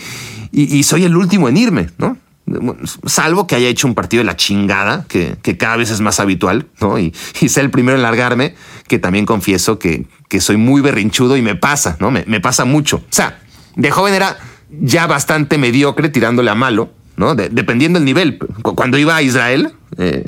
y, 0.53 0.83
soy 0.85 1.05
el 1.05 1.17
último 1.17 1.49
en 1.49 1.57
irme, 1.57 1.91
¿no? 1.99 2.17
Salvo 3.07 3.47
que 3.47 3.57
haya 3.57 3.69
hecho 3.69 3.89
un 3.89 3.95
partido 3.95 4.21
de 4.21 4.27
la 4.27 4.37
chingada, 4.37 5.05
que, 5.09 5.37
cada 5.59 5.77
vez 5.77 5.91
es 5.91 6.01
más 6.01 6.21
habitual, 6.21 6.67
¿no? 6.81 6.99
Y, 6.99 7.13
y 7.41 7.49
sea 7.49 7.63
el 7.63 7.71
primero 7.71 7.97
en 7.97 8.03
largarme, 8.03 8.55
que 8.89 8.99
también 8.99 9.27
confieso 9.27 9.79
que, 9.79 10.07
que 10.29 10.41
soy 10.41 10.57
muy 10.57 10.81
berrinchudo 10.81 11.37
y 11.37 11.43
me 11.43 11.57
pasa, 11.57 11.97
¿no? 12.01 12.11
Me, 12.11 12.25
me, 12.27 12.41
pasa 12.41 12.65
mucho. 12.65 12.99
O 12.99 13.13
sea, 13.13 13.41
de 13.75 13.91
joven 13.91 14.15
era 14.15 14.37
ya 14.71 15.07
bastante 15.07 15.59
mediocre 15.59 16.09
tirándole 16.09 16.51
a 16.51 16.55
malo, 16.55 16.93
¿no? 17.17 17.35
dependiendo 17.35 17.99
del 17.99 18.05
nivel. 18.05 18.39
Cuando 18.63 18.99
iba 18.99 19.17
a 19.17 19.23
Israel, 19.23 19.73
eh, 19.99 20.25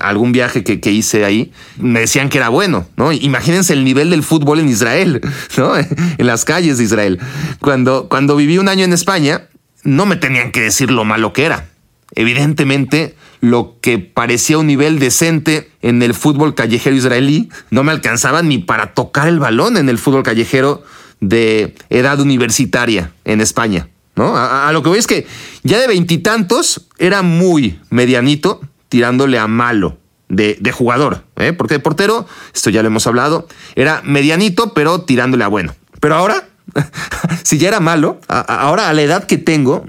algún 0.00 0.32
viaje 0.32 0.62
que, 0.62 0.90
hice 0.90 1.24
ahí, 1.24 1.52
me 1.78 2.00
decían 2.00 2.28
que 2.28 2.38
era 2.38 2.48
bueno, 2.48 2.86
¿no? 2.96 3.12
Imagínense 3.12 3.72
el 3.72 3.84
nivel 3.84 4.10
del 4.10 4.22
fútbol 4.22 4.60
en 4.60 4.68
Israel, 4.68 5.20
¿no? 5.56 5.72
En 6.18 6.26
las 6.26 6.44
calles 6.44 6.78
de 6.78 6.84
Israel. 6.84 7.18
Cuando, 7.60 8.08
cuando 8.08 8.36
viví 8.36 8.58
un 8.58 8.68
año 8.68 8.84
en 8.84 8.92
España, 8.92 9.48
no 9.82 10.06
me 10.06 10.16
tenían 10.16 10.52
que 10.52 10.62
decir 10.62 10.90
lo 10.90 11.04
malo 11.04 11.32
que 11.32 11.44
era. 11.44 11.68
Evidentemente, 12.14 13.16
lo 13.40 13.78
que 13.80 13.98
parecía 13.98 14.58
un 14.58 14.66
nivel 14.66 14.98
decente 14.98 15.70
en 15.80 16.02
el 16.02 16.14
fútbol 16.14 16.54
callejero 16.54 16.94
israelí 16.94 17.50
no 17.70 17.82
me 17.82 17.92
alcanzaba 17.92 18.42
ni 18.42 18.58
para 18.58 18.94
tocar 18.94 19.28
el 19.28 19.38
balón 19.38 19.76
en 19.76 19.88
el 19.88 19.98
fútbol 19.98 20.22
callejero 20.22 20.84
de 21.20 21.74
edad 21.90 22.20
universitaria 22.20 23.12
en 23.24 23.40
España. 23.40 23.88
¿no? 24.14 24.36
A, 24.36 24.70
lo 24.72 24.82
que 24.82 24.90
voy 24.90 24.98
es 24.98 25.06
que 25.06 25.26
ya 25.62 25.80
de 25.80 25.86
veintitantos 25.86 26.88
era 26.98 27.22
muy 27.22 27.80
medianito 27.90 28.60
tirándole 28.88 29.38
a 29.38 29.46
malo 29.46 29.98
de, 30.28 30.72
jugador, 30.72 31.24
¿eh? 31.36 31.52
porque 31.52 31.74
de 31.74 31.80
portero, 31.80 32.26
esto 32.54 32.70
ya 32.70 32.82
lo 32.82 32.88
hemos 32.88 33.06
hablado, 33.06 33.48
era 33.74 34.02
medianito 34.04 34.72
pero 34.74 35.02
tirándole 35.02 35.44
a 35.44 35.48
bueno. 35.48 35.74
Pero 36.00 36.14
ahora, 36.14 36.48
si 37.42 37.58
ya 37.58 37.68
era 37.68 37.80
malo, 37.80 38.20
ahora 38.28 38.88
a 38.88 38.92
la 38.92 39.02
edad 39.02 39.24
que 39.24 39.38
tengo, 39.38 39.84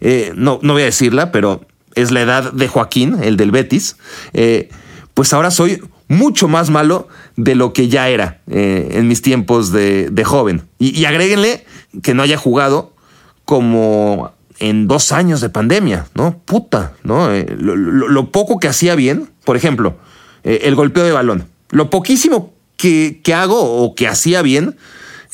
eh, 0.00 0.32
no, 0.36 0.58
no 0.62 0.74
voy 0.74 0.82
a 0.82 0.86
decirla, 0.86 1.32
pero 1.32 1.66
es 1.94 2.10
la 2.10 2.20
edad 2.20 2.52
de 2.52 2.68
Joaquín, 2.68 3.18
el 3.22 3.36
del 3.36 3.50
Betis, 3.50 3.96
eh, 4.32 4.68
pues 5.14 5.32
ahora 5.32 5.50
soy 5.50 5.82
mucho 6.08 6.48
más 6.48 6.70
malo 6.70 7.08
de 7.36 7.54
lo 7.54 7.72
que 7.72 7.88
ya 7.88 8.08
era 8.08 8.40
eh, 8.50 8.90
en 8.92 9.08
mis 9.08 9.22
tiempos 9.22 9.72
de, 9.72 10.22
joven. 10.24 10.62
Y, 10.78 10.98
y, 10.98 11.04
agréguenle 11.06 11.64
que 12.02 12.14
no 12.14 12.22
haya 12.22 12.36
jugado 12.36 12.92
como 13.44 14.32
en 14.58 14.86
dos 14.88 15.12
años 15.12 15.40
de 15.40 15.48
pandemia, 15.48 16.06
¿no? 16.14 16.38
Puta, 16.44 16.92
¿no? 17.02 17.30
Lo, 17.56 18.30
poco 18.30 18.58
que 18.58 18.68
hacía 18.68 18.94
bien, 18.94 19.30
por 19.44 19.56
ejemplo, 19.56 19.96
el 20.42 20.74
golpeo 20.74 21.04
de 21.04 21.12
balón. 21.12 21.48
Lo 21.70 21.90
poquísimo 21.90 22.52
que 22.76 23.22
hago 23.34 23.82
o 23.82 23.94
que 23.94 24.06
hacía 24.06 24.42
bien, 24.42 24.76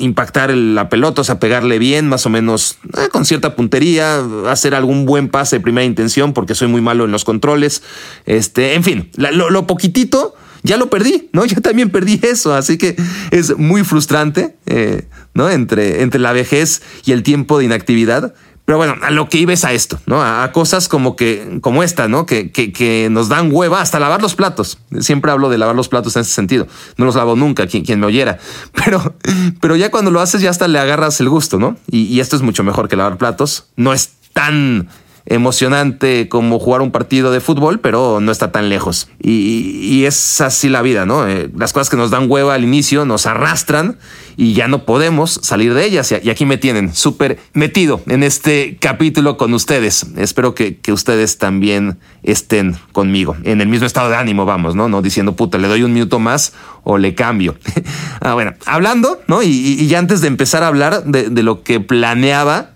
impactar 0.00 0.50
la 0.50 0.88
pelota, 0.88 1.20
o 1.20 1.24
sea, 1.24 1.38
pegarle 1.38 1.78
bien, 1.78 2.08
más 2.08 2.26
o 2.26 2.30
menos 2.30 2.78
con 3.12 3.24
cierta 3.24 3.54
puntería, 3.54 4.24
hacer 4.48 4.74
algún 4.74 5.06
buen 5.06 5.28
pase 5.28 5.56
de 5.56 5.60
primera 5.60 5.84
intención, 5.84 6.32
porque 6.32 6.54
soy 6.54 6.68
muy 6.68 6.80
malo 6.80 7.04
en 7.04 7.12
los 7.12 7.24
controles. 7.24 7.82
Este, 8.26 8.74
en 8.74 8.82
fin, 8.82 9.10
lo, 9.16 9.66
poquitito 9.66 10.34
ya 10.62 10.76
lo 10.76 10.90
perdí, 10.90 11.28
¿no? 11.32 11.44
Ya 11.46 11.60
también 11.60 11.90
perdí 11.90 12.20
eso, 12.22 12.54
así 12.54 12.78
que 12.78 12.96
es 13.30 13.56
muy 13.56 13.84
frustrante, 13.84 14.56
eh, 14.66 15.06
¿no? 15.34 15.50
Entre, 15.50 16.02
entre 16.02 16.20
la 16.20 16.32
vejez 16.32 16.82
y 17.04 17.12
el 17.12 17.22
tiempo 17.22 17.58
de 17.58 17.66
inactividad. 17.66 18.34
Pero 18.64 18.78
bueno, 18.78 18.94
a 19.02 19.10
lo 19.10 19.28
que 19.28 19.38
iba 19.38 19.52
es 19.52 19.64
a 19.64 19.72
esto, 19.72 19.98
¿no? 20.06 20.22
A, 20.22 20.52
cosas 20.52 20.88
como 20.88 21.16
que, 21.16 21.58
como 21.60 21.82
esta, 21.82 22.06
¿no? 22.06 22.24
Que, 22.24 22.52
que, 22.52 22.72
que, 22.72 23.08
nos 23.10 23.28
dan 23.28 23.50
hueva 23.50 23.80
hasta 23.80 23.98
lavar 23.98 24.22
los 24.22 24.36
platos. 24.36 24.78
Siempre 25.00 25.32
hablo 25.32 25.48
de 25.48 25.58
lavar 25.58 25.74
los 25.74 25.88
platos 25.88 26.14
en 26.16 26.22
ese 26.22 26.32
sentido. 26.32 26.68
No 26.96 27.04
los 27.04 27.16
lavo 27.16 27.34
nunca, 27.34 27.66
quien, 27.66 27.84
quien 27.84 27.98
me 27.98 28.06
oyera. 28.06 28.38
Pero, 28.74 29.14
pero 29.60 29.76
ya 29.76 29.90
cuando 29.90 30.10
lo 30.10 30.20
haces, 30.20 30.40
ya 30.40 30.50
hasta 30.50 30.68
le 30.68 30.78
agarras 30.78 31.20
el 31.20 31.28
gusto, 31.28 31.58
¿no? 31.58 31.76
Y, 31.90 32.02
y 32.04 32.20
esto 32.20 32.36
es 32.36 32.42
mucho 32.42 32.62
mejor 32.64 32.88
que 32.88 32.96
lavar 32.96 33.18
platos. 33.18 33.66
No 33.76 33.92
es 33.92 34.12
tan 34.32 34.88
emocionante 35.26 36.28
como 36.28 36.58
jugar 36.58 36.80
un 36.80 36.90
partido 36.90 37.30
de 37.30 37.40
fútbol, 37.40 37.80
pero 37.80 38.20
no 38.20 38.32
está 38.32 38.52
tan 38.52 38.68
lejos. 38.68 39.08
Y, 39.20 40.04
es 40.04 40.40
así 40.40 40.68
la 40.70 40.80
vida, 40.80 41.04
¿no? 41.04 41.28
Eh, 41.28 41.50
las 41.54 41.72
cosas 41.72 41.90
que 41.90 41.96
nos 41.96 42.10
dan 42.10 42.30
hueva 42.30 42.54
al 42.54 42.64
inicio 42.64 43.04
nos 43.04 43.26
arrastran 43.26 43.98
y 44.36 44.54
ya 44.54 44.66
no 44.66 44.86
podemos 44.86 45.40
salir 45.42 45.74
de 45.74 45.84
ellas. 45.84 46.12
Y 46.22 46.30
aquí 46.30 46.46
me 46.46 46.56
tienen 46.56 46.94
súper 46.94 47.38
metido 47.52 48.00
en 48.06 48.22
este 48.22 48.78
capítulo 48.80 49.36
con 49.36 49.52
ustedes. 49.52 50.06
Espero 50.16 50.54
que, 50.54 50.78
ustedes 50.90 51.38
también 51.38 51.98
estén 52.22 52.76
conmigo, 52.92 53.36
en 53.44 53.60
el 53.60 53.68
mismo 53.68 53.86
estado 53.86 54.08
de 54.08 54.16
ánimo, 54.16 54.46
vamos, 54.46 54.74
¿no? 54.74 54.88
No 54.88 55.02
diciendo, 55.02 55.36
puta, 55.36 55.58
le 55.58 55.68
doy 55.68 55.82
un 55.82 55.92
minuto 55.92 56.18
más 56.18 56.54
o 56.82 56.98
le 56.98 57.14
cambio. 57.14 57.56
ah, 58.20 58.34
bueno, 58.34 58.54
hablando, 58.66 59.20
¿no? 59.28 59.42
Y, 59.42 59.86
ya 59.86 59.98
antes 59.98 60.20
de 60.20 60.28
empezar 60.28 60.62
a 60.62 60.68
hablar 60.68 61.04
de 61.04 61.42
lo 61.42 61.62
que 61.62 61.78
planeaba 61.80 62.70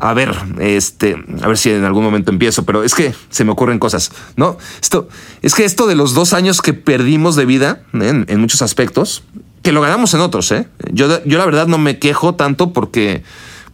a 0.00 0.14
ver, 0.14 0.34
este, 0.58 1.16
a 1.42 1.46
ver 1.46 1.58
si 1.58 1.70
en 1.70 1.84
algún 1.84 2.02
momento 2.02 2.32
empiezo, 2.32 2.64
pero 2.64 2.82
es 2.82 2.94
que 2.94 3.14
se 3.28 3.44
me 3.44 3.52
ocurren 3.52 3.78
cosas, 3.78 4.10
¿no? 4.36 4.56
Esto, 4.80 5.08
es 5.42 5.54
que 5.54 5.64
esto 5.64 5.86
de 5.86 5.94
los 5.94 6.14
dos 6.14 6.32
años 6.32 6.62
que 6.62 6.72
perdimos 6.72 7.36
de 7.36 7.44
vida 7.44 7.82
en, 7.92 8.40
muchos 8.40 8.62
aspectos, 8.62 9.22
que 9.62 9.72
lo 9.72 9.82
ganamos 9.82 10.14
en 10.14 10.20
otros, 10.20 10.50
¿eh? 10.52 10.68
Yo, 10.90 11.22
yo 11.24 11.38
la 11.38 11.44
verdad 11.44 11.66
no 11.66 11.76
me 11.76 11.98
quejo 11.98 12.34
tanto 12.34 12.72
porque, 12.72 13.22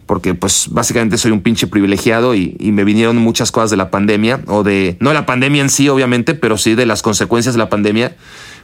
porque 0.07 0.35
pues 0.35 0.67
básicamente 0.71 1.17
soy 1.17 1.31
un 1.31 1.43
pinche 1.43 1.69
privilegiado 1.69 2.35
y, 2.35 2.57
y 2.59 2.73
me 2.73 2.83
vinieron 2.83 3.17
muchas 3.19 3.53
cosas 3.53 3.71
de 3.71 3.77
la 3.77 3.91
pandemia 3.91 4.41
o 4.49 4.65
de, 4.65 4.97
no 4.99 5.13
la 5.13 5.27
pandemia 5.27 5.63
en 5.63 5.71
sí, 5.71 5.89
obviamente, 5.89 6.35
pero 6.35 6.59
sí 6.59 6.75
de 6.75 6.87
las 6.87 7.03
consecuencias 7.03 7.55
de 7.55 7.61
la 7.61 7.69
pandemia, 7.69 8.17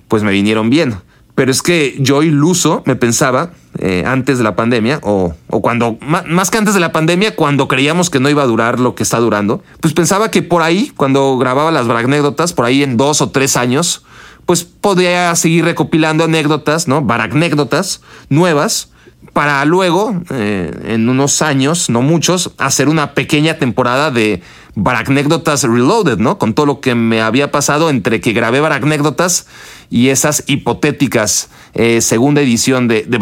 pues 0.08 0.24
me 0.24 0.32
vinieron 0.32 0.68
bien. 0.68 0.96
Pero 1.34 1.50
es 1.50 1.62
que 1.62 1.96
yo 1.98 2.22
iluso 2.22 2.82
me 2.84 2.94
pensaba 2.94 3.50
eh, 3.78 4.04
antes 4.06 4.36
de 4.36 4.44
la 4.44 4.54
pandemia, 4.54 5.00
o, 5.02 5.34
cuando, 5.48 5.96
más, 6.00 6.50
que 6.50 6.58
antes 6.58 6.74
de 6.74 6.80
la 6.80 6.92
pandemia, 6.92 7.34
cuando 7.34 7.68
creíamos 7.68 8.10
que 8.10 8.20
no 8.20 8.28
iba 8.28 8.42
a 8.42 8.46
durar 8.46 8.78
lo 8.78 8.94
que 8.94 9.02
está 9.02 9.18
durando, 9.18 9.62
pues 9.80 9.94
pensaba 9.94 10.30
que 10.30 10.42
por 10.42 10.62
ahí, 10.62 10.92
cuando 10.96 11.38
grababa 11.38 11.70
las 11.70 11.88
anécdotas, 11.88 12.52
por 12.52 12.66
ahí 12.66 12.82
en 12.82 12.98
dos 12.98 13.22
o 13.22 13.30
tres 13.30 13.56
años, 13.56 14.04
pues 14.44 14.64
podía 14.64 15.34
seguir 15.34 15.64
recopilando 15.64 16.24
anécdotas, 16.24 16.86
¿no? 16.86 17.00
Baracnécdotas 17.00 18.02
nuevas 18.28 18.90
para 19.32 19.64
luego, 19.64 20.20
eh, 20.30 20.70
en 20.84 21.08
unos 21.08 21.40
años, 21.40 21.88
no 21.88 22.02
muchos, 22.02 22.50
hacer 22.58 22.88
una 22.88 23.14
pequeña 23.14 23.54
temporada 23.54 24.10
de 24.10 24.42
Baracnécdotas 24.74 25.62
Reloaded, 25.62 26.18
¿no? 26.18 26.38
Con 26.38 26.52
todo 26.52 26.66
lo 26.66 26.80
que 26.80 26.94
me 26.94 27.22
había 27.22 27.50
pasado 27.50 27.88
entre 27.88 28.20
que 28.20 28.32
grabé 28.32 28.60
Baracnécdotas 28.60 29.46
y 29.92 30.08
esas 30.08 30.44
hipotéticas 30.46 31.50
eh, 31.74 32.00
segunda 32.00 32.40
edición 32.40 32.88
de, 32.88 33.02
de. 33.02 33.18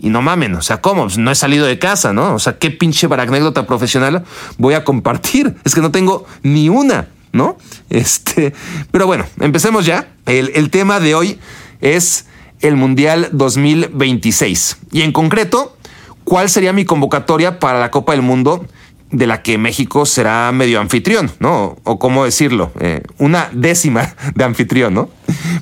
Y 0.00 0.08
no 0.10 0.22
mamen, 0.22 0.56
o 0.56 0.60
sea, 0.60 0.80
¿cómo? 0.80 1.04
Pues 1.04 1.18
no 1.18 1.30
he 1.30 1.36
salido 1.36 1.66
de 1.66 1.78
casa, 1.78 2.12
¿no? 2.12 2.34
O 2.34 2.40
sea, 2.40 2.58
¿qué 2.58 2.72
pinche 2.72 3.06
Baracnécdota 3.06 3.64
profesional 3.64 4.24
voy 4.58 4.74
a 4.74 4.82
compartir? 4.82 5.54
Es 5.64 5.76
que 5.76 5.80
no 5.80 5.92
tengo 5.92 6.26
ni 6.42 6.68
una, 6.68 7.06
¿no? 7.30 7.58
Este, 7.90 8.52
pero 8.90 9.06
bueno, 9.06 9.24
empecemos 9.38 9.86
ya. 9.86 10.08
El, 10.26 10.50
el 10.56 10.70
tema 10.70 10.98
de 10.98 11.14
hoy 11.14 11.38
es 11.80 12.26
el 12.60 12.74
Mundial 12.74 13.28
2026. 13.30 14.78
Y 14.90 15.02
en 15.02 15.12
concreto, 15.12 15.76
¿cuál 16.24 16.50
sería 16.50 16.72
mi 16.72 16.86
convocatoria 16.86 17.60
para 17.60 17.78
la 17.78 17.92
Copa 17.92 18.12
del 18.12 18.22
Mundo 18.22 18.66
de 19.10 19.26
la 19.26 19.42
que 19.42 19.58
México 19.58 20.06
será 20.06 20.50
medio 20.52 20.80
anfitrión, 20.80 21.30
¿no? 21.40 21.76
O 21.84 21.98
cómo 21.98 22.24
decirlo, 22.24 22.72
eh, 22.80 23.02
una 23.18 23.48
décima 23.52 24.14
de 24.34 24.44
anfitrión, 24.44 24.94
¿no? 24.94 25.10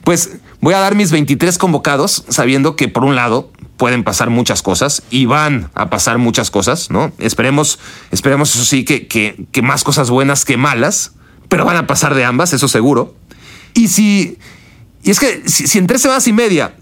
Pues 0.04 0.38
voy 0.60 0.74
a 0.74 0.80
dar 0.80 0.94
mis 0.94 1.12
23 1.12 1.58
convocados 1.58 2.24
sabiendo 2.28 2.76
que 2.76 2.88
por 2.88 3.04
un 3.04 3.14
lado 3.14 3.50
pueden 3.76 4.04
pasar 4.04 4.30
muchas 4.30 4.62
cosas 4.62 5.02
y 5.10 5.26
van 5.26 5.70
a 5.74 5.90
pasar 5.90 6.18
muchas 6.18 6.50
cosas, 6.50 6.90
¿no? 6.90 7.12
Esperemos, 7.18 7.78
esperemos 8.10 8.54
eso 8.54 8.64
sí, 8.64 8.84
que, 8.84 9.06
que, 9.06 9.46
que 9.52 9.62
más 9.62 9.84
cosas 9.84 10.10
buenas 10.10 10.44
que 10.44 10.56
malas, 10.56 11.12
pero 11.48 11.64
van 11.64 11.76
a 11.76 11.86
pasar 11.86 12.14
de 12.14 12.24
ambas, 12.24 12.52
eso 12.52 12.68
seguro. 12.68 13.14
Y 13.74 13.88
si, 13.88 14.38
y 15.02 15.10
es 15.10 15.20
que 15.20 15.42
si, 15.48 15.78
en 15.78 15.86
tres 15.86 16.02
semanas 16.02 16.26
y 16.26 16.32
media 16.32 16.74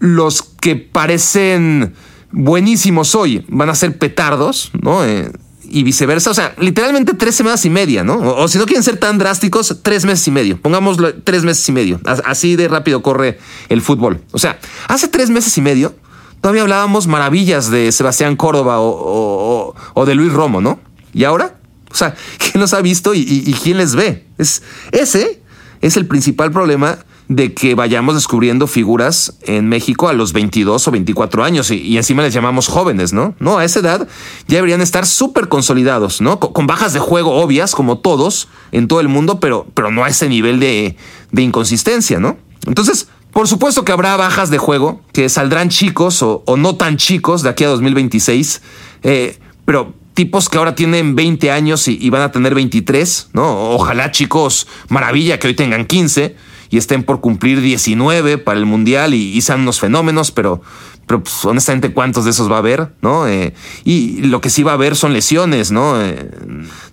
los 0.00 0.42
que 0.42 0.76
parecen 0.76 1.94
buenísimos 2.32 3.14
hoy 3.14 3.44
van 3.48 3.70
a 3.70 3.74
ser 3.74 3.96
petardos, 3.98 4.70
¿no? 4.82 5.04
Eh, 5.04 5.30
y 5.70 5.82
viceversa. 5.84 6.30
O 6.30 6.34
sea, 6.34 6.54
literalmente 6.58 7.14
tres 7.14 7.34
semanas 7.34 7.64
y 7.64 7.70
media, 7.70 8.04
¿no? 8.04 8.18
O, 8.18 8.48
si 8.48 8.58
no 8.58 8.66
quieren 8.66 8.82
ser 8.82 8.98
tan 8.98 9.18
drásticos, 9.18 9.78
tres 9.82 10.04
meses 10.04 10.26
y 10.28 10.30
medio. 10.30 10.60
Pongámoslo 10.60 11.14
tres 11.22 11.44
meses 11.44 11.66
y 11.68 11.72
medio. 11.72 12.00
Así 12.04 12.56
de 12.56 12.68
rápido 12.68 13.02
corre 13.02 13.38
el 13.68 13.80
fútbol. 13.80 14.20
O 14.32 14.38
sea, 14.38 14.58
hace 14.88 15.08
tres 15.08 15.30
meses 15.30 15.56
y 15.56 15.60
medio 15.60 15.94
todavía 16.40 16.62
hablábamos 16.62 17.06
maravillas 17.06 17.70
de 17.70 17.92
Sebastián 17.92 18.36
Córdoba 18.36 18.76
o, 18.80 19.74
de 20.06 20.14
Luis 20.14 20.32
Romo, 20.32 20.60
¿no? 20.60 20.80
Y 21.12 21.24
ahora, 21.24 21.56
o 21.90 21.94
sea, 21.94 22.14
¿quién 22.38 22.60
los 22.60 22.74
ha 22.74 22.80
visto 22.80 23.14
y, 23.14 23.20
y 23.20 23.52
quién 23.62 23.78
les 23.78 23.94
ve? 23.94 24.26
Es, 24.38 24.62
ese 24.92 25.42
es 25.80 25.96
el 25.96 26.06
principal 26.06 26.50
problema 26.50 26.98
de 27.30 27.54
que 27.54 27.76
vayamos 27.76 28.16
descubriendo 28.16 28.66
figuras 28.66 29.38
en 29.42 29.68
México 29.68 30.08
a 30.08 30.12
los 30.12 30.32
22 30.32 30.88
o 30.88 30.90
24 30.90 31.44
años 31.44 31.70
y, 31.70 31.96
encima 31.96 32.24
les 32.24 32.34
llamamos 32.34 32.66
jóvenes, 32.66 33.12
¿no? 33.12 33.36
No, 33.38 33.58
a 33.58 33.64
esa 33.64 33.78
edad 33.78 34.08
ya 34.48 34.56
deberían 34.56 34.80
estar 34.80 35.06
súper 35.06 35.46
consolidados, 35.46 36.20
¿no? 36.20 36.40
Con, 36.40 36.66
bajas 36.66 36.92
de 36.92 36.98
juego 36.98 37.36
obvias, 37.40 37.76
como 37.76 37.98
todos 37.98 38.48
en 38.72 38.88
todo 38.88 38.98
el 38.98 39.06
mundo, 39.06 39.38
pero, 39.38 39.68
pero 39.74 39.92
no 39.92 40.02
a 40.02 40.08
ese 40.08 40.28
nivel 40.28 40.58
de, 40.58 40.96
de 41.30 41.42
inconsistencia, 41.42 42.18
¿no? 42.18 42.36
Entonces, 42.66 43.06
Por 43.32 43.46
supuesto 43.46 43.84
que 43.84 43.92
habrá 43.92 44.16
bajas 44.16 44.50
de 44.50 44.58
juego, 44.58 45.00
que 45.12 45.28
saldrán 45.28 45.68
chicos 45.68 46.24
o, 46.24 46.42
no 46.56 46.74
tan 46.74 46.96
chicos 46.96 47.42
de 47.42 47.50
aquí 47.50 47.62
a 47.62 47.68
2026, 47.68 48.60
eh, 49.04 49.38
pero 49.64 49.94
tipos 50.14 50.48
que 50.48 50.58
ahora 50.58 50.74
tienen 50.74 51.14
20 51.14 51.52
años 51.52 51.86
y, 51.86 52.10
van 52.10 52.22
a 52.22 52.32
tener 52.32 52.56
23, 52.56 53.28
¿no? 53.34 53.70
Ojalá 53.70 54.10
chicos, 54.10 54.66
maravilla 54.88 55.38
que 55.38 55.46
hoy 55.46 55.54
tengan 55.54 55.84
15 55.84 56.49
y 56.70 56.78
estén 56.78 57.02
por 57.02 57.20
cumplir 57.20 57.60
19 57.60 58.38
para 58.38 58.58
el 58.58 58.64
Mundial 58.64 59.12
y, 59.12 59.40
sean 59.42 59.60
unos 59.60 59.80
fenómenos, 59.80 60.30
pero, 60.30 60.62
pero 61.06 61.22
pues, 61.22 61.44
honestamente, 61.44 61.92
¿cuántos 61.92 62.24
de 62.24 62.30
esos 62.30 62.50
va 62.50 62.56
a 62.56 62.60
haber? 62.60 62.92
¿no? 63.02 63.26
Eh, 63.26 63.52
y 63.84 64.22
lo 64.22 64.40
que 64.40 64.50
sí 64.50 64.62
va 64.62 64.70
a 64.70 64.74
haber 64.74 64.94
son 64.94 65.12
lesiones, 65.12 65.72
¿no? 65.72 66.00
Eh, 66.00 66.30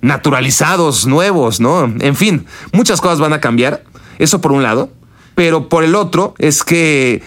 naturalizados, 0.02 1.06
nuevos, 1.06 1.60
¿no? 1.60 1.84
En 2.00 2.16
fin, 2.16 2.48
muchas 2.74 3.00
cosas 3.00 3.20
van 3.20 3.34
a 3.34 3.40
cambiar. 3.40 3.84
Eso 4.18 4.42
por 4.42 4.52
un 4.52 4.64
lado. 4.64 4.90
Pero 5.36 5.70
por 5.70 5.84
el 5.84 5.94
otro 5.94 6.34
es 6.40 6.64
que 6.64 7.22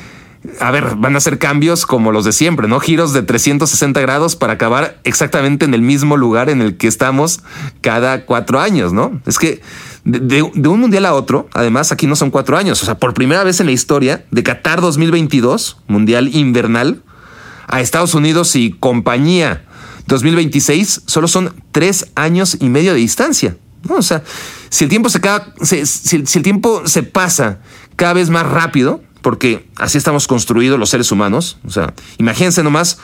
a 0.58 0.70
ver, 0.70 0.96
van 0.96 1.16
a 1.16 1.20
ser 1.20 1.38
cambios 1.38 1.84
como 1.84 2.12
los 2.12 2.24
de 2.24 2.32
siempre, 2.32 2.66
¿no? 2.66 2.80
Giros 2.80 3.12
de 3.12 3.22
360 3.22 4.00
grados 4.00 4.36
para 4.36 4.54
acabar 4.54 4.98
exactamente 5.04 5.66
en 5.66 5.74
el 5.74 5.82
mismo 5.82 6.16
lugar 6.16 6.48
en 6.48 6.62
el 6.62 6.76
que 6.76 6.86
estamos 6.86 7.40
cada 7.82 8.24
cuatro 8.24 8.58
años, 8.58 8.92
¿no? 8.92 9.20
Es 9.26 9.38
que 9.38 9.60
de, 10.04 10.42
un 10.42 10.80
mundial 10.80 11.06
a 11.06 11.14
otro, 11.14 11.48
además 11.52 11.92
aquí 11.92 12.06
no 12.06 12.16
son 12.16 12.30
cuatro 12.30 12.56
años, 12.56 12.82
o 12.82 12.86
sea, 12.86 12.98
por 12.98 13.14
primera 13.14 13.44
vez 13.44 13.60
en 13.60 13.66
la 13.66 13.72
historia 13.72 14.24
de 14.30 14.42
Qatar 14.42 14.80
2022, 14.80 15.78
mundial 15.88 16.34
invernal, 16.34 17.02
a 17.66 17.80
Estados 17.80 18.14
Unidos 18.14 18.56
y 18.56 18.72
compañía 18.72 19.64
2026, 20.06 21.02
solo 21.06 21.28
son 21.28 21.54
tres 21.70 22.10
años 22.16 22.56
y 22.60 22.68
medio 22.68 22.92
de 22.92 22.98
distancia. 22.98 23.56
O 23.88 24.02
sea, 24.02 24.22
si 24.68 24.84
el 24.84 24.90
tiempo 24.90 25.08
se, 25.08 25.86
si 25.86 26.38
el 26.38 26.42
tiempo 26.42 26.82
se 26.86 27.02
pasa 27.02 27.60
cada 27.96 28.14
vez 28.14 28.28
más 28.28 28.46
rápido, 28.46 29.02
porque 29.22 29.66
así 29.76 29.98
estamos 29.98 30.26
construidos 30.26 30.78
los 30.78 30.90
seres 30.90 31.12
humanos. 31.12 31.58
O 31.64 31.70
sea, 31.70 31.94
imagínense 32.18 32.62
nomás 32.62 32.98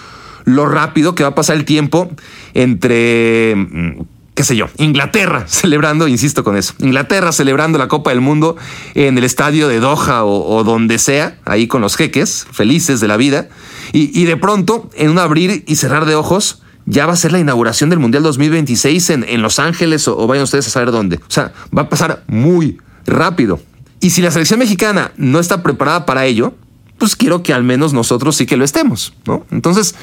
lo 0.45 0.67
rápido 0.67 1.15
que 1.15 1.23
va 1.23 1.31
a 1.31 1.35
pasar 1.35 1.57
el 1.57 1.65
tiempo 1.65 2.11
entre, 2.55 3.55
mm, 3.57 4.01
qué 4.37 4.45
sé 4.45 4.55
yo, 4.55 4.69
Inglaterra 4.77 5.47
celebrando, 5.49 6.07
insisto 6.07 6.45
con 6.45 6.57
eso, 6.57 6.75
Inglaterra 6.79 7.33
celebrando 7.33 7.79
la 7.79 7.89
Copa 7.89 8.11
del 8.11 8.21
Mundo 8.21 8.57
en 8.95 9.19
el 9.19 9.25
estadio 9.25 9.67
de 9.67 9.81
Doha 9.81 10.25
o, 10.25 10.63
donde 10.63 10.99
sea, 10.99 11.39
ahí 11.45 11.67
con 11.67 11.81
los 11.81 11.97
jeques, 11.97 12.47
felices 12.53 13.01
de 13.01 13.09
la 13.09 13.17
vida, 13.17 13.49
y, 13.93 14.25
de 14.25 14.37
pronto, 14.37 14.91
en 14.95 15.11
un 15.11 15.19
abrir 15.19 15.65
y 15.67 15.77
cerrar 15.77 16.05
de 16.05 16.17
ojos, 16.17 16.61
ya 16.85 17.07
va 17.07 17.15
a 17.15 17.17
ser 17.17 17.33
la 17.33 17.39
inauguración 17.39 17.89
del 17.89 17.99
Mundial 17.99 18.23
2026 18.25 19.11
en, 19.11 19.43
Los 19.43 19.59
Ángeles 19.59 20.07
o 20.07 20.27
vayan 20.27 20.45
ustedes 20.45 20.67
a 20.67 20.71
saber 20.71 20.91
dónde. 20.91 21.17
O 21.17 21.31
sea, 21.31 21.55
va 21.77 21.83
a 21.83 21.89
pasar 21.89 22.25
muy 22.27 22.79
rápido. 23.07 23.59
Y 24.01 24.11
si 24.11 24.21
la 24.21 24.31
selección 24.31 24.59
mexicana 24.59 25.13
no 25.17 25.39
está 25.39 25.63
preparada 25.63 26.05
para 26.05 26.27
ello, 26.27 26.53
pues 26.99 27.17
quiero 27.17 27.43
que 27.43 27.55
al 27.55 27.63
menos 27.63 27.95
nosotros 27.95 28.37
sí 28.37 28.45
que 28.45 28.59
lo 28.59 28.65
estemos, 28.65 29.15
¿no? 29.25 29.47
Entonces, 29.51 29.95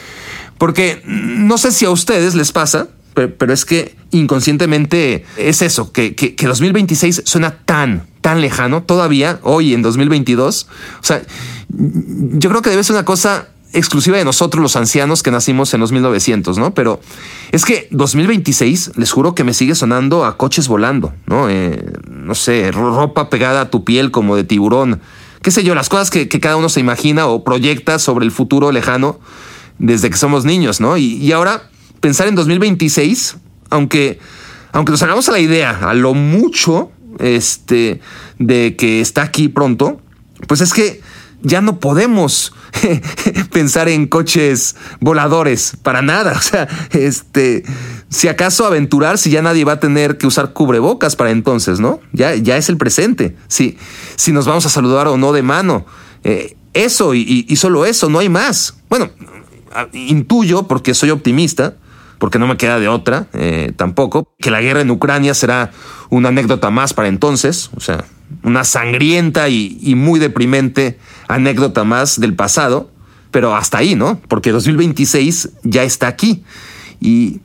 porque 0.58 1.04
no 1.06 1.58
sé 1.58 1.72
si 1.72 1.86
a 1.86 1.92
ustedes 1.92 2.34
les 2.34 2.52
pasa, 2.52 2.88
pero, 3.14 3.54
es 3.54 3.66
que 3.66 3.96
inconscientemente 4.14 5.26
es 5.38 5.62
eso, 5.62 5.92
que, 5.92 6.16
que, 6.16 6.36
que 6.36 6.48
2026 6.48 7.24
suena 7.26 7.58
tan, 7.66 8.08
tan 8.22 8.42
lejano 8.42 8.84
todavía, 8.84 9.40
hoy 9.44 9.74
en 9.74 9.82
2022. 9.82 10.68
O 11.02 11.04
sea, 11.04 11.22
yo 11.70 12.50
creo 12.50 12.62
que 12.62 12.70
debe 12.70 12.84
ser 12.84 12.96
una 12.96 13.06
cosa 13.06 13.48
exclusiva 13.74 14.18
de 14.18 14.26
nosotros 14.26 14.62
los 14.62 14.76
ancianos 14.76 15.24
que 15.24 15.32
nacimos 15.32 15.74
en 15.74 15.80
los 15.80 15.92
1900, 15.92 16.58
¿no? 16.58 16.74
Pero 16.74 17.02
es 17.52 17.66
que 17.66 17.88
2026, 17.92 18.92
les 18.96 19.12
juro 19.12 19.36
que 19.36 19.44
me 19.44 19.54
sigue 19.54 19.76
sonando 19.76 20.26
a 20.26 20.38
coches 20.38 20.68
volando, 20.68 21.14
¿no? 21.26 21.50
Eh, 21.50 21.84
no 22.08 22.36
sé, 22.36 22.72
ropa 22.72 23.30
pegada 23.30 23.62
a 23.62 23.70
tu 23.70 23.84
piel 23.84 24.12
como 24.12 24.36
de 24.36 24.44
tiburón, 24.44 25.02
qué 25.42 25.52
sé 25.52 25.64
yo, 25.64 25.76
las 25.76 25.90
cosas 25.90 26.10
que, 26.10 26.28
cada 26.28 26.56
uno 26.56 26.70
se 26.70 26.80
imagina 26.80 27.28
o 27.28 27.44
proyecta 27.44 28.00
sobre 28.00 28.26
el 28.26 28.32
futuro 28.32 28.72
lejano 28.72 29.20
desde 29.80 30.10
que 30.10 30.18
somos 30.18 30.46
niños, 30.46 30.80
¿no? 30.80 30.98
Y, 30.98 31.32
ahora 31.32 31.70
pensar 32.00 32.28
en 32.28 32.36
2026, 32.36 33.38
aunque, 33.74 34.20
aunque 34.72 34.92
nos 34.92 35.02
hagamos 35.02 35.28
a 35.30 35.32
la 35.32 35.40
idea, 35.40 35.90
a 35.90 35.96
lo 35.96 36.14
mucho, 36.14 36.92
este, 37.20 38.02
de 38.38 38.76
que 38.76 39.02
está 39.02 39.24
aquí 39.24 39.50
pronto, 39.50 40.00
pues 40.48 40.62
es 40.62 40.74
que 40.74 41.02
ya 41.42 41.60
no 41.62 41.80
podemos 41.80 42.54
pensar 43.52 43.90
en 43.90 44.06
coches 44.06 44.76
voladores 45.00 45.76
para 45.82 46.04
nada. 46.04 46.34
O 46.38 46.42
sea, 46.42 46.68
este, 46.92 47.64
si 48.10 48.28
acaso 48.28 48.68
aventurar, 48.68 49.18
si 49.18 49.32
ya 49.32 49.42
nadie 49.42 49.66
va 49.66 49.74
a 49.74 49.80
tener 49.80 50.20
que 50.20 50.28
usar 50.28 50.54
cubrebocas 50.54 51.16
para 51.16 51.32
entonces, 51.32 51.80
¿no? 51.80 52.00
Ya, 52.12 52.36
ya 52.36 52.58
es 52.58 52.70
el 52.70 52.78
presente. 52.78 53.36
Si, 53.48 53.78
si 54.18 54.32
nos 54.32 54.46
vamos 54.46 54.68
a 54.68 54.70
saludar 54.70 55.08
o 55.08 55.18
no 55.18 55.34
de 55.34 55.42
mano. 55.42 55.86
Eh, 56.24 56.56
eso 56.74 57.16
y, 57.16 57.56
solo 57.56 57.86
eso, 57.86 58.08
no 58.10 58.20
hay 58.20 58.30
más. 58.30 58.76
Bueno, 58.88 59.10
intuyo, 59.94 60.68
porque 60.68 60.94
soy 60.94 61.10
optimista, 61.10 61.76
porque 62.24 62.40
no 62.40 62.48
me 62.48 62.56
queda 62.56 62.80
de 62.80 62.88
otra 62.88 63.28
eh, 63.34 63.74
tampoco, 63.76 64.34
que 64.40 64.50
la 64.50 64.62
guerra 64.62 64.80
en 64.80 64.90
Ucrania 64.90 65.34
será 65.34 65.72
una 66.10 66.30
anécdota 66.30 66.70
más 66.70 66.94
para 66.94 67.10
entonces, 67.10 67.70
o 67.76 67.82
sea, 67.82 68.06
una 68.44 68.64
sangrienta 68.64 69.50
y, 69.50 69.94
muy 69.98 70.22
deprimente 70.22 70.98
anécdota 71.28 71.84
más 71.84 72.22
del 72.22 72.34
pasado, 72.34 72.90
pero 73.32 73.58
hasta 73.58 73.80
ahí, 73.80 73.96
¿no? 73.96 74.22
Porque 74.30 74.54
2026 74.54 75.50
ya 75.64 75.84
está 75.84 76.08
aquí. 76.08 76.46
Y, 77.02 77.42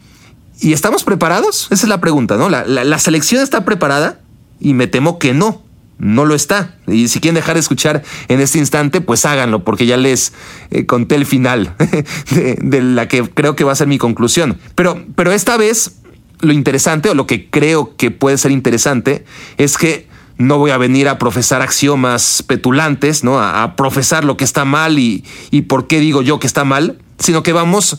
estamos 0.63 1.03
preparados? 1.03 1.67
Esa 1.73 1.87
es 1.87 1.89
la 1.89 2.01
pregunta, 2.01 2.37
¿no? 2.37 2.49
La, 2.49 2.99
selección 3.01 3.43
está 3.43 3.65
preparada 3.65 4.21
y 4.61 4.75
me 4.75 4.87
temo 4.87 5.19
que 5.19 5.35
no, 5.35 5.61
no 5.99 6.25
lo 6.25 6.35
está. 6.35 6.77
Y 6.87 7.09
si 7.09 7.21
quieren 7.21 7.35
dejar 7.35 7.55
de 7.55 7.61
escuchar 7.61 8.03
en 8.29 8.41
este 8.41 8.59
instante, 8.59 9.01
pues 9.01 9.25
háganlo, 9.25 9.65
porque 9.65 9.87
ya 9.87 9.97
les 9.97 10.33
eh, 10.71 10.87
conté 10.87 11.17
el 11.17 11.27
final 11.27 11.75
de, 12.31 12.83
la 12.83 13.09
que 13.09 13.29
creo 13.29 13.57
que 13.57 13.65
va 13.65 13.73
a 13.73 13.77
ser 13.77 13.89
mi 13.89 13.99
conclusión. 13.99 14.59
Pero, 14.75 15.05
pero 15.15 15.33
esta 15.33 15.57
vez 15.57 15.97
lo 16.41 16.53
interesante 16.53 17.11
o 17.11 17.15
lo 17.15 17.27
que 17.27 17.51
creo 17.51 17.97
que 17.97 18.11
puede 18.11 18.39
ser 18.39 18.53
interesante 18.53 19.25
es 19.57 19.77
que 19.77 20.07
no 20.37 20.59
voy 20.59 20.71
a 20.71 20.79
venir 20.79 21.09
a 21.09 21.19
profesar 21.19 21.63
axiomas 21.63 22.45
petulantes, 22.47 23.25
¿no? 23.25 23.41
A, 23.41 23.75
profesar 23.75 24.25
lo 24.25 24.37
que 24.37 24.45
está 24.45 24.65
mal 24.65 24.99
y, 25.01 25.25
y, 25.51 25.63
por 25.63 25.89
qué 25.89 25.99
digo 25.99 26.23
yo 26.23 26.39
que 26.39 26.47
está 26.47 26.65
mal, 26.65 26.99
sino 27.19 27.43
que 27.43 27.53
vamos 27.53 27.99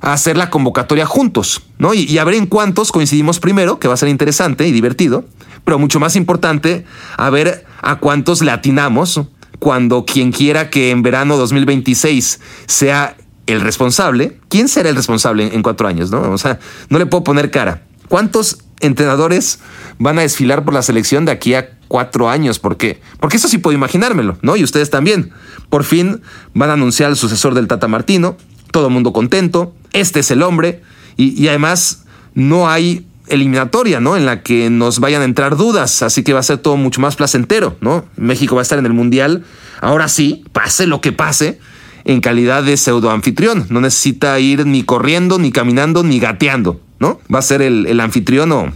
a 0.00 0.12
hacer 0.12 0.36
la 0.36 0.50
convocatoria 0.50 1.06
juntos, 1.06 1.62
¿no? 1.78 1.92
Y, 1.94 2.16
a 2.18 2.24
ver 2.24 2.34
en 2.34 2.46
cuántos 2.46 2.92
coincidimos 2.92 3.40
primero, 3.40 3.78
que 3.78 3.88
va 3.88 3.94
a 3.94 3.96
ser 3.96 4.08
interesante 4.08 4.66
y 4.66 4.72
divertido, 4.72 5.24
pero 5.64 5.78
mucho 5.78 6.00
más 6.00 6.16
importante, 6.16 6.84
a 7.16 7.30
ver 7.30 7.64
a 7.82 7.96
cuántos 7.96 8.42
le 8.42 8.50
atinamos 8.50 9.20
cuando 9.58 10.04
quien 10.04 10.32
quiera 10.32 10.70
que 10.70 10.90
en 10.90 11.02
verano 11.02 11.36
2026 11.36 12.40
sea 12.66 13.16
el 13.46 13.60
responsable, 13.60 14.38
¿quién 14.48 14.68
será 14.68 14.88
el 14.88 14.96
responsable 14.96 15.54
en 15.54 15.62
cuatro 15.62 15.88
años, 15.88 16.10
no? 16.10 16.30
O 16.30 16.38
sea, 16.38 16.58
no 16.88 16.98
le 16.98 17.06
puedo 17.06 17.24
poner 17.24 17.50
cara. 17.50 17.82
¿Cuántos 18.08 18.58
entrenadores 18.80 19.60
van 19.98 20.18
a 20.18 20.22
desfilar 20.22 20.64
por 20.64 20.74
la 20.74 20.82
selección 20.82 21.24
de 21.24 21.32
aquí 21.32 21.54
a 21.54 21.70
cuatro 21.88 22.28
años. 22.28 22.58
¿Por 22.58 22.76
qué? 22.76 23.00
Porque 23.20 23.36
eso 23.36 23.48
sí 23.48 23.58
puedo 23.58 23.76
imaginármelo, 23.76 24.38
¿no? 24.42 24.56
Y 24.56 24.64
ustedes 24.64 24.90
también. 24.90 25.32
Por 25.68 25.84
fin 25.84 26.22
van 26.54 26.70
a 26.70 26.74
anunciar 26.74 27.10
al 27.10 27.16
sucesor 27.16 27.54
del 27.54 27.68
Tata 27.68 27.88
Martino, 27.88 28.36
todo 28.72 28.88
el 28.88 28.92
mundo 28.92 29.12
contento, 29.12 29.74
este 29.92 30.20
es 30.20 30.30
el 30.30 30.42
hombre, 30.42 30.82
y, 31.16 31.48
además 31.48 32.04
no 32.34 32.70
hay 32.70 33.06
eliminatoria, 33.30 34.00
¿no? 34.00 34.16
En 34.16 34.26
la 34.26 34.42
que 34.42 34.70
nos 34.70 35.00
vayan 35.00 35.22
a 35.22 35.24
entrar 35.24 35.56
dudas, 35.56 36.02
así 36.02 36.22
que 36.22 36.32
va 36.32 36.40
a 36.40 36.44
ser 36.44 36.58
todo 36.58 36.76
mucho 36.76 37.00
más 37.00 37.16
placentero, 37.16 37.76
¿no? 37.80 38.04
México 38.16 38.54
va 38.54 38.60
a 38.60 38.62
estar 38.62 38.78
en 38.78 38.86
el 38.86 38.92
Mundial, 38.92 39.44
ahora 39.80 40.08
sí, 40.08 40.44
pase 40.52 40.86
lo 40.86 41.00
que 41.00 41.12
pase, 41.12 41.58
en 42.04 42.20
calidad 42.20 42.62
de 42.62 42.76
pseudo 42.76 43.10
anfitrión, 43.10 43.66
no 43.70 43.80
necesita 43.80 44.38
ir 44.40 44.66
ni 44.66 44.82
corriendo, 44.82 45.38
ni 45.38 45.52
caminando, 45.52 46.02
ni 46.02 46.18
gateando, 46.18 46.80
¿no? 46.98 47.20
Va 47.32 47.38
a 47.38 47.42
ser 47.42 47.62
el, 47.62 48.00
anfitrión 48.00 48.52
o 48.52 48.72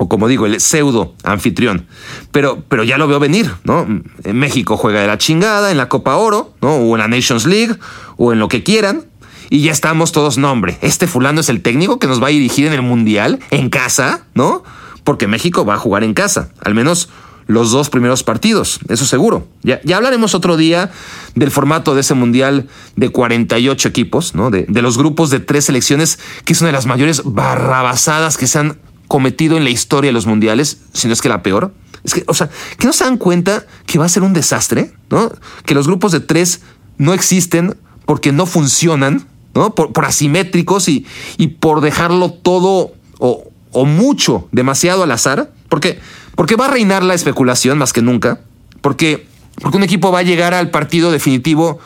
o 0.00 0.08
como 0.08 0.28
digo, 0.28 0.46
el 0.46 0.60
pseudo 0.60 1.14
anfitrión. 1.24 1.86
Pero, 2.30 2.62
pero 2.68 2.84
ya 2.84 2.98
lo 2.98 3.08
veo 3.08 3.18
venir, 3.18 3.50
¿no? 3.64 3.84
México 4.32 4.76
juega 4.76 5.00
de 5.00 5.08
la 5.08 5.18
chingada 5.18 5.72
en 5.72 5.76
la 5.76 5.88
Copa 5.88 6.16
Oro, 6.16 6.54
¿no? 6.62 6.76
O 6.76 6.94
en 6.94 7.00
la 7.00 7.08
Nations 7.08 7.46
League, 7.46 7.74
o 8.16 8.32
en 8.32 8.38
lo 8.38 8.46
que 8.46 8.62
quieran. 8.62 9.06
Y 9.50 9.62
ya 9.62 9.72
estamos 9.72 10.12
todos, 10.12 10.38
no, 10.38 10.52
hombre, 10.52 10.78
este 10.82 11.06
fulano 11.06 11.40
es 11.40 11.48
el 11.48 11.62
técnico 11.62 11.98
que 11.98 12.06
nos 12.06 12.22
va 12.22 12.26
a 12.26 12.30
dirigir 12.30 12.66
en 12.66 12.72
el 12.74 12.82
Mundial, 12.82 13.38
en 13.50 13.70
casa, 13.70 14.26
¿no? 14.34 14.62
Porque 15.04 15.26
México 15.26 15.64
va 15.64 15.74
a 15.74 15.78
jugar 15.78 16.04
en 16.04 16.14
casa, 16.14 16.50
al 16.62 16.74
menos 16.74 17.08
los 17.46 17.70
dos 17.70 17.88
primeros 17.88 18.22
partidos, 18.24 18.78
eso 18.88 19.06
seguro. 19.06 19.48
Ya, 19.62 19.80
ya 19.82 19.96
hablaremos 19.96 20.34
otro 20.34 20.58
día 20.58 20.90
del 21.34 21.50
formato 21.50 21.94
de 21.94 22.02
ese 22.02 22.12
Mundial 22.12 22.68
de 22.94 23.08
48 23.08 23.88
equipos, 23.88 24.34
¿no? 24.34 24.50
De, 24.50 24.66
de 24.68 24.82
los 24.82 24.98
grupos 24.98 25.30
de 25.30 25.40
tres 25.40 25.64
selecciones, 25.64 26.18
que 26.44 26.52
es 26.52 26.60
una 26.60 26.68
de 26.68 26.74
las 26.74 26.84
mayores 26.84 27.22
barrabasadas 27.24 28.36
que 28.36 28.46
se 28.46 28.58
han 28.58 28.78
cometido 29.08 29.56
en 29.56 29.64
la 29.64 29.70
historia 29.70 30.10
de 30.10 30.12
los 30.12 30.26
mundiales, 30.26 30.82
si 30.92 31.08
no 31.08 31.14
es 31.14 31.22
que 31.22 31.30
la 31.30 31.42
peor. 31.42 31.72
Es 32.04 32.14
que, 32.14 32.22
o 32.26 32.34
sea, 32.34 32.50
que 32.78 32.86
no 32.86 32.92
se 32.92 33.04
dan 33.04 33.16
cuenta 33.16 33.66
que 33.86 33.98
va 33.98 34.04
a 34.04 34.10
ser 34.10 34.22
un 34.22 34.34
desastre, 34.34 34.92
¿no? 35.10 35.32
Que 35.64 35.74
los 35.74 35.86
grupos 35.88 36.12
de 36.12 36.20
tres 36.20 36.60
no 36.98 37.14
existen 37.14 37.76
porque 38.04 38.30
no 38.30 38.46
funcionan, 38.46 39.26
¿no? 39.54 39.74
Por, 39.74 40.04
asimétricos 40.04 40.88
y, 40.88 41.06
y, 41.36 41.48
por 41.48 41.80
dejarlo 41.80 42.32
todo 42.32 42.92
o, 43.18 43.44
o, 43.72 43.84
mucho, 43.84 44.48
demasiado 44.52 45.02
al 45.02 45.10
azar. 45.10 45.52
Porque, 45.68 45.98
porque 46.34 46.56
va 46.56 46.66
a 46.66 46.70
reinar 46.70 47.02
la 47.02 47.14
especulación 47.14 47.78
más 47.78 47.92
que 47.92 48.02
nunca. 48.02 48.40
Porque 48.80 49.26
Porque 49.60 49.76
un 49.76 49.82
equipo 49.82 50.12
va 50.12 50.20
a 50.20 50.22
llegar 50.22 50.54
al 50.54 50.70
partido 50.70 51.10
definitivo 51.10 51.78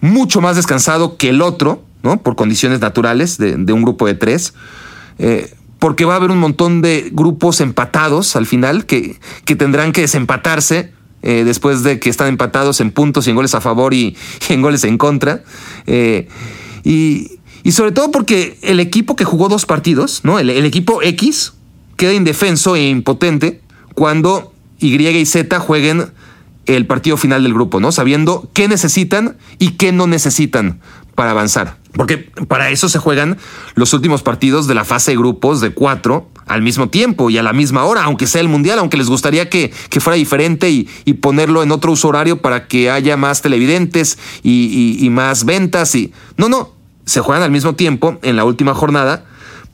mucho 0.00 0.40
más 0.40 0.56
descansado 0.56 1.16
que 1.16 1.28
el 1.28 1.42
otro, 1.42 1.84
¿no? 2.02 2.22
Por 2.22 2.36
condiciones 2.36 2.80
naturales 2.80 3.38
de, 3.38 3.72
un 3.72 3.82
grupo 3.82 4.06
de 4.06 4.14
tres. 4.14 4.54
Eh, 5.18 5.54
porque 5.78 6.04
va 6.04 6.14
a 6.14 6.16
haber 6.16 6.30
un 6.30 6.38
montón 6.38 6.82
de 6.82 7.08
grupos 7.12 7.60
empatados 7.60 8.36
al 8.36 8.46
final 8.46 8.86
que, 8.86 9.18
que 9.44 9.56
tendrán 9.56 9.92
que 9.92 10.02
desempatarse 10.02 10.92
eh, 11.22 11.42
después 11.44 11.82
de 11.82 11.98
que 11.98 12.08
están 12.08 12.28
empatados 12.28 12.80
en 12.80 12.90
puntos 12.90 13.26
y 13.26 13.30
en 13.30 13.36
goles 13.36 13.54
a 13.54 13.60
favor 13.60 13.92
y, 13.92 14.16
en 14.48 14.62
goles 14.62 14.84
en 14.84 14.98
contra. 14.98 15.42
Eh, 15.86 16.28
y, 16.84 17.38
sobre 17.70 17.92
todo 17.92 18.10
porque 18.10 18.58
el 18.62 18.80
equipo 18.80 19.16
que 19.16 19.24
jugó 19.24 19.48
dos 19.48 19.66
partidos, 19.66 20.20
¿no? 20.24 20.38
El, 20.38 20.50
el, 20.50 20.64
equipo 20.64 21.02
X 21.02 21.52
queda 21.96 22.14
indefenso 22.14 22.76
e 22.76 22.88
impotente 22.88 23.60
cuando 23.94 24.52
Y 24.78 24.96
y 25.06 25.26
Z 25.26 25.60
jueguen 25.60 26.10
el 26.66 26.86
partido 26.86 27.16
final 27.16 27.42
del 27.42 27.54
grupo, 27.54 27.80
¿no? 27.80 27.92
Sabiendo 27.92 28.50
qué 28.54 28.68
necesitan 28.68 29.36
y 29.58 29.72
qué 29.72 29.92
no 29.92 30.06
necesitan 30.06 30.80
para 31.14 31.32
avanzar. 31.32 31.76
Porque 31.92 32.18
para 32.18 32.70
eso 32.70 32.88
se 32.88 32.98
juegan 32.98 33.36
los 33.74 33.92
últimos 33.92 34.22
partidos 34.22 34.66
de 34.66 34.74
la 34.74 34.84
fase 34.84 35.10
de 35.10 35.16
grupos 35.18 35.60
de 35.60 35.72
cuatro 35.72 36.30
al 36.50 36.62
mismo 36.62 36.88
tiempo 36.88 37.30
y 37.30 37.38
a 37.38 37.44
la 37.44 37.52
misma 37.52 37.84
hora, 37.84 38.02
aunque 38.02 38.26
sea 38.26 38.40
el 38.40 38.48
mundial, 38.48 38.80
aunque 38.80 38.96
les 38.96 39.06
gustaría 39.06 39.48
que, 39.48 39.72
fuera 40.00 40.16
diferente 40.16 40.68
y, 40.68 40.84
ponerlo 41.20 41.62
en 41.62 41.70
otro 41.70 41.92
uso 41.92 42.08
horario 42.08 42.42
para 42.42 42.66
que 42.66 42.90
haya 42.90 43.16
más 43.16 43.40
televidentes 43.40 44.18
y, 44.42 45.06
más 45.12 45.44
ventas. 45.44 45.94
Y 45.94 46.12
no, 46.36 46.48
no, 46.48 46.72
se 47.04 47.20
juegan 47.20 47.44
al 47.44 47.52
mismo 47.52 47.76
tiempo 47.76 48.18
en 48.22 48.34
la 48.34 48.44
última 48.44 48.74
jornada 48.74 49.24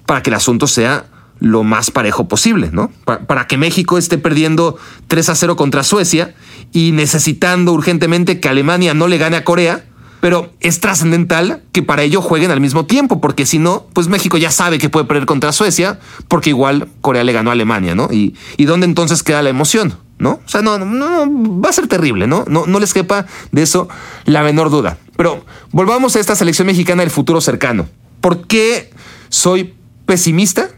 para 0.04 0.22
que 0.22 0.28
el 0.28 0.34
asunto 0.34 0.66
sea 0.66 1.06
lo 1.40 1.62
más 1.62 1.90
parejo 1.90 2.28
posible, 2.28 2.68
¿no? 2.72 2.90
Para, 3.06 3.26
para, 3.26 3.46
que 3.46 3.56
México 3.56 3.96
esté 3.96 4.18
perdiendo 4.18 4.76
3 5.08 5.30
a 5.30 5.34
0 5.34 5.56
contra 5.56 5.82
Suecia 5.82 6.34
y 6.72 6.92
necesitando 6.92 7.72
urgentemente 7.72 8.38
que 8.38 8.48
Alemania 8.48 8.92
no 8.92 9.08
le 9.08 9.16
gane 9.16 9.36
a 9.36 9.44
Corea 9.44 9.84
pero 10.20 10.52
es 10.60 10.80
trascendental 10.80 11.62
que 11.72 11.82
para 11.82 12.02
ello 12.02 12.20
jueguen 12.22 12.50
al 12.50 12.60
mismo 12.60 12.86
tiempo, 12.86 13.20
porque 13.20 13.46
si 13.46 13.58
no, 13.58 13.86
pues 13.92 14.08
México 14.08 14.38
ya 14.38 14.50
sabe 14.50 14.78
que 14.78 14.88
puede 14.88 15.06
perder 15.06 15.26
contra 15.26 15.52
Suecia, 15.52 15.98
porque 16.28 16.50
igual 16.50 16.88
Corea 17.00 17.24
le 17.24 17.32
ganó 17.32 17.50
a 17.50 17.52
Alemania, 17.52 17.94
¿no? 17.94 18.08
Y, 18.10 18.34
y 18.56 18.64
dónde 18.64 18.86
entonces 18.86 19.22
queda 19.22 19.42
la 19.42 19.50
emoción, 19.50 19.94
¿no? 20.18 20.40
O 20.44 20.48
sea, 20.48 20.62
no, 20.62 20.78
no, 20.78 21.60
va 21.60 21.70
a 21.70 21.72
ser 21.72 21.88
terrible, 21.88 22.26
¿no? 22.26 22.44
¿no? 22.48 22.66
No 22.66 22.80
les 22.80 22.94
quepa 22.94 23.26
de 23.52 23.62
eso 23.62 23.88
la 24.24 24.42
menor 24.42 24.70
duda. 24.70 24.98
Pero 25.16 25.44
volvamos 25.72 26.16
a 26.16 26.20
esta 26.20 26.34
selección 26.34 26.66
mexicana 26.66 27.02
del 27.02 27.10
futuro 27.10 27.40
cercano. 27.40 27.86
¿Por 28.20 28.46
qué 28.46 28.90
soy 29.28 29.74
pesimista? 30.06 30.70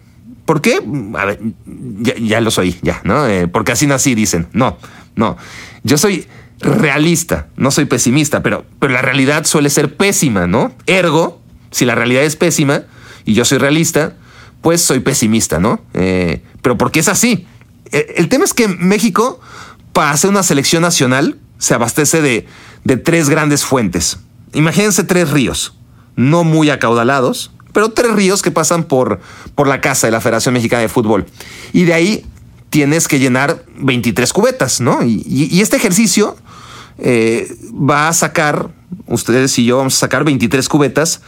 ¿Por 0.44 0.60
qué? 0.60 0.80
A 1.14 1.24
ver, 1.24 1.40
ya, 2.00 2.40
lo 2.40 2.50
soy, 2.50 2.76
ya, 2.82 3.00
¿no? 3.04 3.26
Eh, 3.26 3.48
porque 3.48 3.72
así 3.72 3.86
nací, 3.86 4.14
dicen. 4.14 4.48
No, 4.52 4.78
no. 5.14 5.36
Yo 5.82 5.98
soy 5.98 6.26
realista, 6.60 7.48
no 7.56 7.70
soy 7.70 7.84
pesimista, 7.84 8.42
pero, 8.42 8.64
pero 8.78 8.92
la 8.92 9.02
realidad 9.02 9.44
suele 9.44 9.70
ser 9.70 9.96
pésima, 9.96 10.46
¿no? 10.46 10.72
Ergo, 10.86 11.40
si 11.70 11.84
la 11.84 11.94
realidad 11.94 12.24
es 12.24 12.36
pésima 12.36 12.82
y 13.24 13.34
yo 13.34 13.44
soy 13.44 13.58
realista, 13.58 14.14
pues 14.60 14.80
soy 14.80 15.00
pesimista, 15.00 15.58
¿no? 15.58 15.80
Eh, 15.94 16.42
pero 16.62 16.76
porque 16.76 17.00
es 17.00 17.08
así. 17.08 17.46
E, 17.92 18.14
el, 18.16 18.28
tema 18.28 18.44
es 18.44 18.54
que 18.54 18.68
México, 18.68 19.40
para 19.92 20.10
hacer 20.10 20.30
una 20.30 20.42
selección 20.42 20.82
nacional, 20.82 21.38
se 21.58 21.74
abastece 21.74 22.22
de, 22.22 22.46
de 22.84 22.96
tres 22.96 23.28
grandes 23.28 23.64
fuentes. 23.64 24.18
Imagínense 24.52 25.04
tres 25.04 25.30
ríos, 25.30 25.74
no 26.16 26.42
muy 26.42 26.70
acaudalados, 26.70 27.52
pero 27.72 27.90
tres 27.90 28.12
ríos 28.12 28.42
que 28.42 28.50
pasan 28.50 28.84
por, 28.84 29.20
por 29.54 29.68
la 29.68 29.80
casa 29.80 30.06
de 30.06 30.10
la 30.10 30.20
Federación 30.20 30.54
Mexicana 30.54 30.82
de 30.82 30.88
Fútbol. 30.88 31.26
Y 31.72 31.84
de 31.84 31.94
ahí 31.94 32.26
tienes 32.70 33.08
que 33.08 33.18
llenar 33.18 33.64
23 33.78 34.32
cubetas, 34.32 34.80
¿no? 34.80 35.02
Y, 35.04 35.60
este 35.60 35.76
ejercicio 35.76 36.36
eh, 36.98 37.48
va 37.72 38.08
a 38.08 38.12
sacar, 38.12 38.70
ustedes 39.06 39.58
y 39.58 39.64
yo 39.64 39.78
vamos 39.78 39.96
a 39.96 39.98
sacar 39.98 40.24
23 40.24 40.68
cubetas 40.68 41.22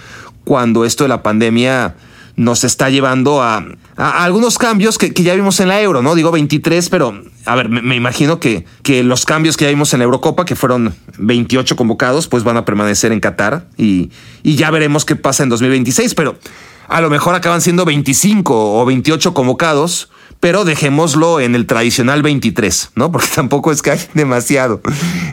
cuando 0.45 0.85
esto 0.85 1.05
de 1.05 1.09
la 1.09 1.23
pandemia 1.23 1.95
nos 2.37 2.65
está 2.65 2.89
llevando 2.89 3.43
a, 3.43 3.65
algunos 3.97 4.57
cambios 4.57 4.97
que, 4.97 5.13
ya 5.13 5.35
vimos 5.35 5.61
en 5.61 5.69
la 5.69 5.81
Euro, 5.83 6.01
¿no? 6.01 6.15
Digo 6.15 6.31
23, 6.31 6.89
pero 6.89 7.23
a 7.45 7.55
ver, 7.55 7.69
me, 7.69 7.95
imagino 7.95 8.41
que, 8.41 8.65
que, 8.83 9.03
los 9.03 9.27
cambios 9.27 9.57
que 9.57 9.67
ya 9.67 9.71
vimos 9.71 9.93
en 9.93 9.99
la 9.99 10.05
Eurocopa, 10.05 10.47
que 10.47 10.57
fueron 10.57 10.95
28 11.19 11.77
convocados, 11.77 12.27
pues 12.27 12.43
van 12.43 12.57
a 12.57 12.65
permanecer 12.65 13.13
en 13.13 13.21
Qatar 13.21 13.67
y, 13.77 14.11
y 14.43 14.57
ya 14.57 14.71
veremos 14.71 15.05
qué 15.05 15.17
pasa 15.17 15.43
en 15.43 15.51
2026, 15.51 16.15
pero 16.15 16.39
a 16.89 17.01
lo 17.01 17.11
mejor 17.11 17.35
acaban 17.35 17.61
siendo 17.61 17.85
25 17.85 18.81
o 18.81 18.85
28 18.87 19.35
convocados 19.35 20.09
pero 20.41 20.65
dejémoslo 20.65 21.39
en 21.39 21.55
el 21.55 21.67
tradicional 21.67 22.23
23, 22.23 22.93
¿no? 22.97 23.13
Porque 23.13 23.29
tampoco 23.35 23.71
es 23.71 23.83
que 23.83 23.93
hay 23.93 24.01
demasiado. 24.15 24.81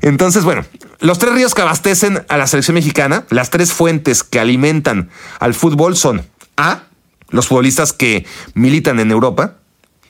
Entonces, 0.02 0.44
bueno, 0.44 0.66
los 1.00 1.18
tres 1.18 1.34
ríos 1.34 1.56
que 1.56 1.62
abastecen 1.62 2.24
a 2.28 2.38
la 2.38 2.46
selección 2.46 2.76
mexicana, 2.76 3.26
las 3.30 3.50
tres 3.50 3.72
fuentes 3.72 4.24
que 4.24 4.40
alimentan 4.40 5.10
al 5.40 5.54
fútbol 5.54 5.96
son 5.96 6.28
A, 6.58 6.84
los 7.30 7.48
futbolistas 7.48 7.94
que 7.94 8.26
militan 8.54 9.00
en 9.00 9.12
Europa, 9.12 9.56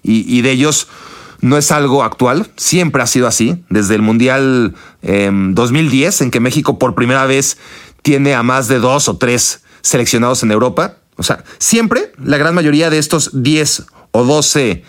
y, 0.04 0.42
de 0.42 0.52
ellos 0.52 0.88
no 1.42 1.58
es 1.58 1.70
algo 1.74 2.02
actual, 2.02 2.50
siempre 2.56 3.04
ha 3.04 3.08
sido 3.08 3.28
así, 3.28 3.62
desde 3.68 3.96
el 3.96 4.02
Mundial 4.02 4.74
2010, 5.02 6.22
em, 6.22 6.26
en 6.26 6.32
que 6.32 6.40
México 6.40 6.80
por 6.80 6.96
primera 6.96 7.26
vez 7.26 7.58
tiene 8.04 8.34
a 8.34 8.42
más 8.42 8.70
de 8.70 8.80
dos 8.80 9.10
o 9.10 9.18
tres 9.18 9.64
seleccionados 9.82 10.44
en 10.44 10.52
Europa. 10.52 10.96
O 11.18 11.24
sea, 11.24 11.44
siempre 11.58 12.14
la 12.24 12.38
gran 12.38 12.56
mayoría 12.56 12.90
de 12.90 13.00
estos 13.00 13.32
10 13.34 13.84
o 14.12 14.24
12 14.24 14.84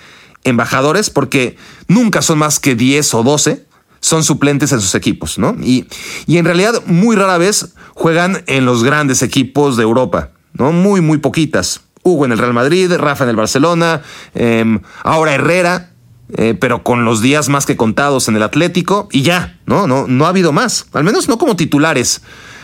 embajadores, 0.44 1.10
porque 1.10 1.56
nunca 1.86 2.22
son 2.22 2.38
más 2.38 2.60
que 2.60 2.74
10 2.74 3.14
o 3.14 3.22
12, 3.22 3.66
son 4.00 4.24
suplentes 4.24 4.72
en 4.72 4.80
sus 4.80 4.94
equipos, 4.94 5.38
¿no? 5.38 5.56
Y, 5.60 5.86
y 6.26 6.38
en 6.38 6.44
realidad 6.44 6.82
muy 6.86 7.16
rara 7.16 7.38
vez 7.38 7.74
juegan 7.94 8.42
en 8.46 8.64
los 8.64 8.84
grandes 8.84 9.22
equipos 9.22 9.76
de 9.76 9.82
Europa, 9.82 10.30
¿no? 10.54 10.72
Muy, 10.72 11.00
muy 11.00 11.18
poquitas. 11.18 11.80
Hugo 12.02 12.24
en 12.24 12.32
el 12.32 12.38
Real 12.38 12.54
Madrid, 12.54 12.92
Rafa 12.92 13.24
en 13.24 13.30
el 13.30 13.36
Barcelona, 13.36 14.02
em, 14.34 14.80
ahora 15.02 15.34
Herrera, 15.34 15.90
eh, 16.36 16.54
pero 16.58 16.82
con 16.82 17.04
los 17.04 17.22
días 17.22 17.48
más 17.48 17.66
que 17.66 17.76
contados 17.76 18.28
en 18.28 18.36
el 18.36 18.42
Atlético 18.42 19.08
y 19.10 19.22
ya, 19.22 19.58
¿no? 19.66 19.86
No, 19.86 20.06
no 20.06 20.26
ha 20.26 20.28
habido 20.28 20.52
más, 20.52 20.86
al 20.92 21.04
menos 21.04 21.28
no 21.28 21.38
como 21.38 21.56
titulares 21.56 22.22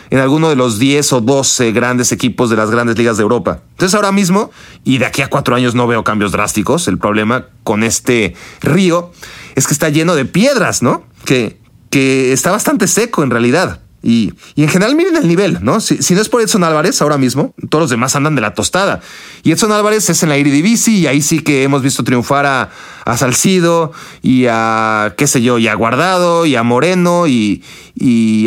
en 0.09 0.19
alguno 0.19 0.49
de 0.49 0.55
los 0.55 0.79
10 0.79 1.13
o 1.13 1.21
12 1.21 1.71
grandes 1.71 2.11
equipos 2.11 2.49
de 2.49 2.55
las 2.55 2.71
grandes 2.71 2.97
ligas 2.97 3.17
de 3.17 3.23
Europa. 3.23 3.61
Entonces 3.71 3.95
ahora 3.95 4.11
mismo, 4.11 4.51
y 4.83 4.97
de 4.97 5.05
aquí 5.05 5.21
a 5.21 5.29
cuatro 5.29 5.55
años 5.55 5.75
no 5.75 5.87
veo 5.87 6.03
cambios 6.03 6.31
drásticos, 6.31 6.87
el 6.87 6.97
problema 6.97 7.47
con 7.63 7.83
este 7.83 8.35
río 8.61 9.11
es 9.55 9.67
que 9.67 9.73
está 9.73 9.89
lleno 9.89 10.15
de 10.15 10.25
piedras, 10.25 10.81
¿no? 10.81 11.03
Que, 11.25 11.59
que 11.89 12.33
está 12.33 12.51
bastante 12.51 12.87
seco 12.87 13.23
en 13.23 13.31
realidad. 13.31 13.81
Y, 14.05 14.33
en 14.55 14.69
general 14.69 14.95
miren 14.95 15.15
el 15.15 15.27
nivel, 15.27 15.57
¿no? 15.63 15.79
Si, 15.79 16.13
no 16.13 16.21
es 16.21 16.29
por 16.29 16.39
Edson 16.39 16.63
Álvarez 16.63 17.01
ahora 17.01 17.17
mismo, 17.17 17.55
todos 17.69 17.81
los 17.81 17.89
demás 17.89 18.15
andan 18.15 18.35
de 18.35 18.41
la 18.41 18.53
tostada. 18.53 19.01
Y 19.41 19.51
Edson 19.51 19.71
Álvarez 19.71 20.07
es 20.11 20.21
en 20.21 20.29
la 20.29 20.35
Eredivisie 20.35 20.93
y 20.93 21.07
ahí 21.07 21.23
sí 21.23 21.39
que 21.39 21.63
hemos 21.63 21.81
visto 21.81 22.03
triunfar 22.03 22.45
a, 22.45 22.69
a 23.03 23.17
Salcido 23.17 23.93
y 24.21 24.45
a, 24.45 25.15
qué 25.17 25.25
sé 25.25 25.41
yo, 25.41 25.57
y 25.57 25.67
a 25.67 25.73
Guardado 25.73 26.45
y 26.45 26.55
a 26.55 26.61
Moreno 26.61 27.25
y, 27.25 27.63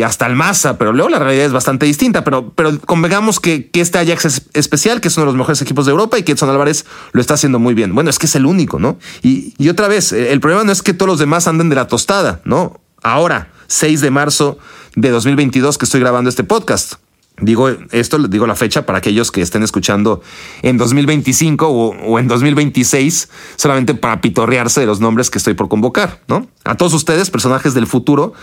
hasta 0.05 0.27
el 0.27 0.37
Maza, 0.37 0.77
pero 0.77 0.93
luego 0.93 1.09
la 1.09 1.19
realidad 1.19 1.45
es 1.47 1.51
bastante 1.51 1.85
distinta. 1.85 2.23
Pero, 2.23 2.53
pero 2.55 2.79
convengamos 2.79 3.41
que, 3.41 3.69
que 3.69 3.81
este 3.81 3.99
Ajax 3.99 4.25
es 4.25 4.43
especial, 4.53 5.01
que 5.01 5.09
es 5.09 5.17
uno 5.17 5.25
de 5.25 5.33
los 5.33 5.37
mejores 5.37 5.61
equipos 5.61 5.85
de 5.85 5.91
Europa 5.91 6.17
y 6.17 6.23
que 6.23 6.31
Edson 6.31 6.49
Álvarez 6.49 6.85
lo 7.11 7.19
está 7.19 7.33
haciendo 7.33 7.59
muy 7.59 7.73
bien. 7.73 7.93
Bueno, 7.93 8.09
es 8.09 8.17
que 8.17 8.27
es 8.27 8.35
el 8.35 8.45
único, 8.45 8.79
¿no? 8.79 8.97
Y, 9.23 9.55
y 9.57 9.67
otra 9.67 9.89
vez, 9.89 10.13
el 10.13 10.39
problema 10.39 10.63
no 10.63 10.71
es 10.71 10.81
que 10.81 10.93
todos 10.93 11.09
los 11.09 11.19
demás 11.19 11.47
anden 11.47 11.67
de 11.67 11.75
la 11.75 11.87
tostada, 11.87 12.39
¿no? 12.45 12.79
Ahora, 13.03 13.49
6 13.69 14.01
de 14.01 14.11
marzo 14.11 14.57
de 14.95 15.09
2022 15.11 15.77
que 15.77 15.85
estoy 15.85 16.01
grabando 16.01 16.29
este 16.29 16.43
podcast. 16.43 16.95
Digo 17.41 17.69
esto, 17.91 18.17
digo 18.27 18.47
la 18.47 18.55
fecha 18.55 18.85
para 18.85 18.97
aquellos 18.97 19.31
que 19.31 19.41
estén 19.41 19.63
escuchando 19.63 20.21
en 20.61 20.77
2025 20.77 21.67
o, 21.67 22.19
en 22.19 22.27
2026, 22.27 23.29
solamente 23.55 23.93
para 23.93 24.19
pitorrearse 24.19 24.81
de 24.81 24.85
los 24.85 24.99
nombres 24.99 25.29
que 25.29 25.37
estoy 25.37 25.53
por 25.53 25.69
convocar, 25.69 26.19
¿no? 26.27 26.47
A 26.65 26.75
todos 26.75 26.93
ustedes, 26.93 27.29
personajes 27.29 27.73
del 27.73 27.87
futuro, 27.87 28.33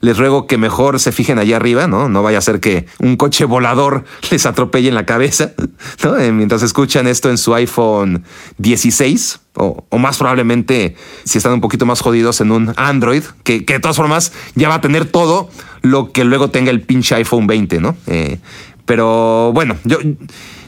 les 0.00 0.16
ruego 0.16 0.46
que 0.46 0.56
mejor 0.56 1.00
se 1.00 1.12
fijen 1.12 1.38
allá 1.38 1.56
arriba, 1.56 1.86
¿no? 1.86 2.08
No 2.08 2.22
vaya 2.22 2.38
a 2.38 2.40
ser 2.40 2.60
que 2.60 2.86
un 2.98 3.16
coche 3.16 3.44
volador 3.44 4.04
les 4.30 4.46
atropelle 4.46 4.88
en 4.88 4.94
la 4.94 5.04
cabeza, 5.04 5.52
¿no? 6.04 6.16
Eh, 6.16 6.32
mientras 6.32 6.62
escuchan 6.62 7.06
esto 7.06 7.28
en 7.28 7.36
su 7.36 7.54
iPhone 7.54 8.24
16 8.56 9.40
o, 9.56 9.98
más 9.98 10.18
probablemente 10.18 10.96
si 11.24 11.38
están 11.38 11.52
un 11.52 11.60
poquito 11.60 11.86
más 11.86 12.00
jodidos 12.00 12.40
en 12.40 12.52
un 12.52 12.72
Android, 12.76 13.22
que, 13.42 13.60
de 13.60 13.80
todas 13.80 13.96
formas 13.96 14.32
ya 14.54 14.68
va 14.68 14.76
a 14.76 14.80
tener 14.80 15.06
todo 15.06 15.48
lo 15.82 16.12
que 16.12 16.24
luego 16.24 16.50
tenga 16.50 16.70
el 16.70 16.80
pinche 16.80 17.14
iPhone 17.14 17.46
20, 17.46 17.80
¿no? 17.80 17.96
Eh, 18.06 18.38
pero 18.84 19.52
bueno, 19.52 19.76
yo, 19.84 19.98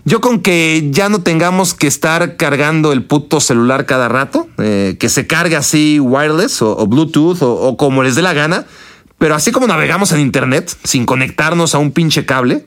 yo 0.05 0.21
con 0.21 0.41
que 0.41 0.89
ya 0.91 1.09
no 1.09 1.21
tengamos 1.21 1.75
que 1.75 1.87
estar 1.87 2.37
cargando 2.37 2.93
el 2.93 3.05
puto 3.05 3.41
celular 3.41 3.87
cada 3.87 4.09
rato, 4.09 4.49
eh, 4.59 4.97
que 4.99 5.09
se 5.09 5.27
cargue 5.27 5.55
así 5.55 6.01
wireless 6.01 6.63
o, 6.63 6.87
Bluetooth 6.87 7.43
o, 7.43 7.77
como 7.77 8.03
les 8.03 8.17
dé 8.17 8.23
la 8.23 8.33
gana, 8.33 8.67
Pero 9.19 9.35
así 9.35 9.51
como 9.51 9.67
navegamos 9.67 10.13
en 10.13 10.21
Internet 10.21 10.77
sin 10.85 11.05
conectarnos 11.05 11.75
a 11.75 11.79
un 11.79 11.91
pinche 11.91 12.25
cable, 12.25 12.67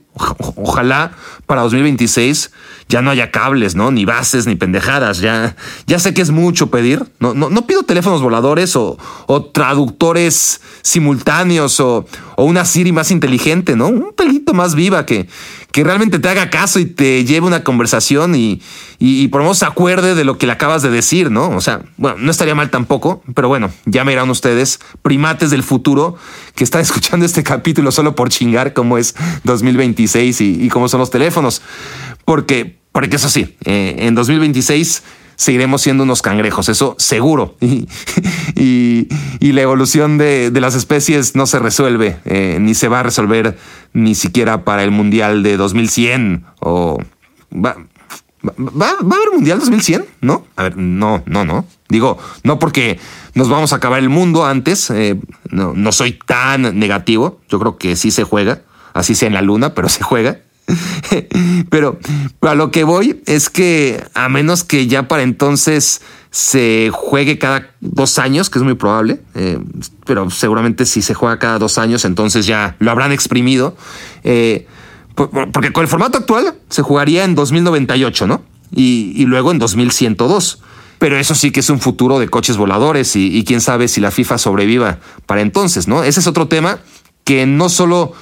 ojalá 0.55 1.13
para 1.45 1.61
2026 1.61 2.51
ya 2.89 3.01
no 3.01 3.09
haya 3.09 3.31
cables, 3.31 3.73
¿no? 3.73 3.89
Ni 3.89 4.03
bases, 4.03 4.47
ni 4.47 4.55
pendejadas. 4.55 5.19
Ya, 5.19 5.55
ya 5.87 5.97
sé 5.97 6.13
que 6.13 6.21
es 6.21 6.29
mucho 6.29 6.69
pedir. 6.69 7.09
No, 7.19 7.33
no, 7.33 7.49
no 7.49 7.65
pido 7.65 7.83
teléfonos 7.83 8.21
voladores 8.21 8.75
o, 8.75 8.97
o 9.27 9.45
traductores 9.45 10.59
simultáneos 10.81 11.79
o, 11.79 12.05
o, 12.35 12.43
una 12.43 12.65
Siri 12.65 12.91
más 12.91 13.11
inteligente, 13.11 13.77
¿no? 13.77 13.87
Un 13.87 14.13
pelito 14.13 14.53
más 14.53 14.75
viva 14.75 15.05
que, 15.05 15.29
que 15.71 15.83
realmente 15.83 16.19
te 16.19 16.29
haga 16.29 16.49
caso 16.49 16.79
y 16.79 16.85
te 16.85 17.23
lleve 17.23 17.47
una 17.47 17.63
conversación 17.63 18.35
y, 18.35 18.61
y, 18.99 19.27
por 19.29 19.39
lo 19.39 19.45
menos 19.45 19.59
se 19.59 19.65
acuerde 19.65 20.15
de 20.15 20.23
lo 20.23 20.37
que 20.37 20.45
le 20.45 20.51
acabas 20.51 20.81
de 20.81 20.89
decir, 20.89 21.31
¿no? 21.31 21.49
O 21.49 21.61
sea, 21.61 21.81
bueno, 21.97 22.17
no 22.19 22.29
estaría 22.29 22.55
mal 22.55 22.69
tampoco, 22.69 23.23
pero 23.33 23.47
bueno, 23.47 23.71
ya 23.85 24.03
me 24.03 24.11
irán 24.11 24.29
ustedes, 24.29 24.79
primates 25.01 25.49
del 25.49 25.63
futuro, 25.63 26.17
que 26.55 26.63
están 26.63 26.81
escuchando 26.81 27.25
este 27.25 27.43
capítulo 27.43 27.91
solo 27.91 28.15
por 28.15 28.29
chingar 28.29 28.73
cómo 28.73 28.97
es 28.97 29.15
2026 29.43 30.41
y, 30.41 30.69
cómo 30.69 30.89
son 30.89 30.99
los 30.99 31.09
teléfonos. 31.09 31.61
Porque, 32.25 32.77
porque 32.91 33.15
eso 33.15 33.29
sí, 33.29 33.55
eh, 33.65 33.95
en 33.99 34.15
2026 34.15 35.03
seguiremos 35.41 35.81
siendo 35.81 36.03
unos 36.03 36.21
cangrejos, 36.21 36.69
eso 36.69 36.95
seguro. 36.99 37.55
Y, 38.53 39.07
y, 39.39 39.53
la 39.53 39.61
evolución 39.61 40.17
de, 40.19 40.51
de, 40.51 40.61
las 40.61 40.75
especies 40.75 41.35
no 41.35 41.47
se 41.47 41.57
resuelve, 41.57 42.19
eh, 42.25 42.57
ni 42.59 42.75
se 42.75 42.89
va 42.89 42.99
a 42.99 43.03
resolver 43.03 43.57
ni 43.93 44.15
siquiera 44.15 44.63
para 44.63 44.83
el 44.83 44.91
Mundial 44.91 45.43
de 45.43 45.57
2100 45.57 46.45
o... 46.59 46.97
Va, 47.53 47.75
va, 48.43 48.87
a 48.87 48.91
haber 48.99 49.31
Mundial 49.33 49.59
2100? 49.59 50.05
¿No? 50.21 50.45
A 50.55 50.63
ver, 50.63 50.77
no, 50.77 51.23
no, 51.25 51.45
no. 51.45 51.65
Digo, 51.89 52.17
no 52.43 52.59
porque 52.59 52.99
nos 53.33 53.49
vamos 53.49 53.73
a 53.73 53.77
acabar 53.77 53.99
el 53.99 54.09
mundo 54.09 54.45
antes, 54.45 54.89
eh, 54.89 55.19
no, 55.49 55.73
no 55.73 55.91
soy 55.91 56.13
tan 56.13 56.79
negativo, 56.79 57.41
yo 57.49 57.59
creo 57.59 57.77
que 57.77 57.95
sí 57.95 58.11
se 58.11 58.23
juega, 58.23 58.61
así 58.93 59.15
sea 59.15 59.27
en 59.27 59.33
la 59.33 59.41
luna, 59.41 59.73
pero 59.73 59.89
se 59.89 60.03
juega. 60.03 60.39
pero, 61.69 61.99
a 62.41 62.55
lo 62.55 62.71
que 62.71 62.83
voy 62.83 63.21
es 63.25 63.49
que 63.49 64.03
a 64.13 64.29
menos 64.29 64.63
que 64.63 64.87
ya 64.87 65.07
para 65.07 65.23
entonces 65.23 66.01
se 66.31 66.89
juegue 66.93 67.37
cada 67.37 67.71
dos 67.81 68.17
años, 68.17 68.49
que 68.49 68.57
es 68.57 68.63
muy 68.63 68.75
probable, 68.75 69.19
eh, 69.35 69.59
pero 70.05 70.29
seguramente 70.29 70.85
si 70.85 71.01
se 71.01 71.13
juega 71.13 71.37
cada 71.37 71.59
dos 71.59 71.77
años, 71.77 72.05
entonces 72.05 72.45
ya 72.45 72.77
lo 72.79 72.89
habrán 72.89 73.11
exprimido. 73.11 73.75
Eh, 74.23 74.65
porque 75.13 75.73
con 75.73 75.83
el 75.83 75.89
formato 75.89 76.17
actual 76.17 76.55
se 76.69 76.81
jugaría 76.81 77.25
en 77.25 77.35
2098, 77.35 78.27
¿no? 78.27 78.41
Y, 78.73 79.25
luego 79.25 79.51
en 79.51 79.59
2102. 79.59 80.61
Pero 80.99 81.17
eso 81.17 81.35
sí 81.35 81.51
que 81.51 81.59
es 81.59 81.69
un 81.69 81.81
futuro 81.81 82.17
de 82.17 82.29
coches 82.29 82.55
voladores 82.55 83.15
y, 83.17 83.35
y 83.35 83.43
quién 83.43 83.59
sabe 83.59 83.89
si 83.89 83.99
la 83.99 84.11
FIFA 84.11 84.37
sobreviva 84.37 84.99
para 85.25 85.41
entonces, 85.41 85.87
¿no? 85.87 86.03
Ese 86.03 86.21
es 86.21 86.27
otro 86.27 86.47
tema 86.47 86.79
que 87.25 87.45
no 87.45 87.67
solo 87.67 88.13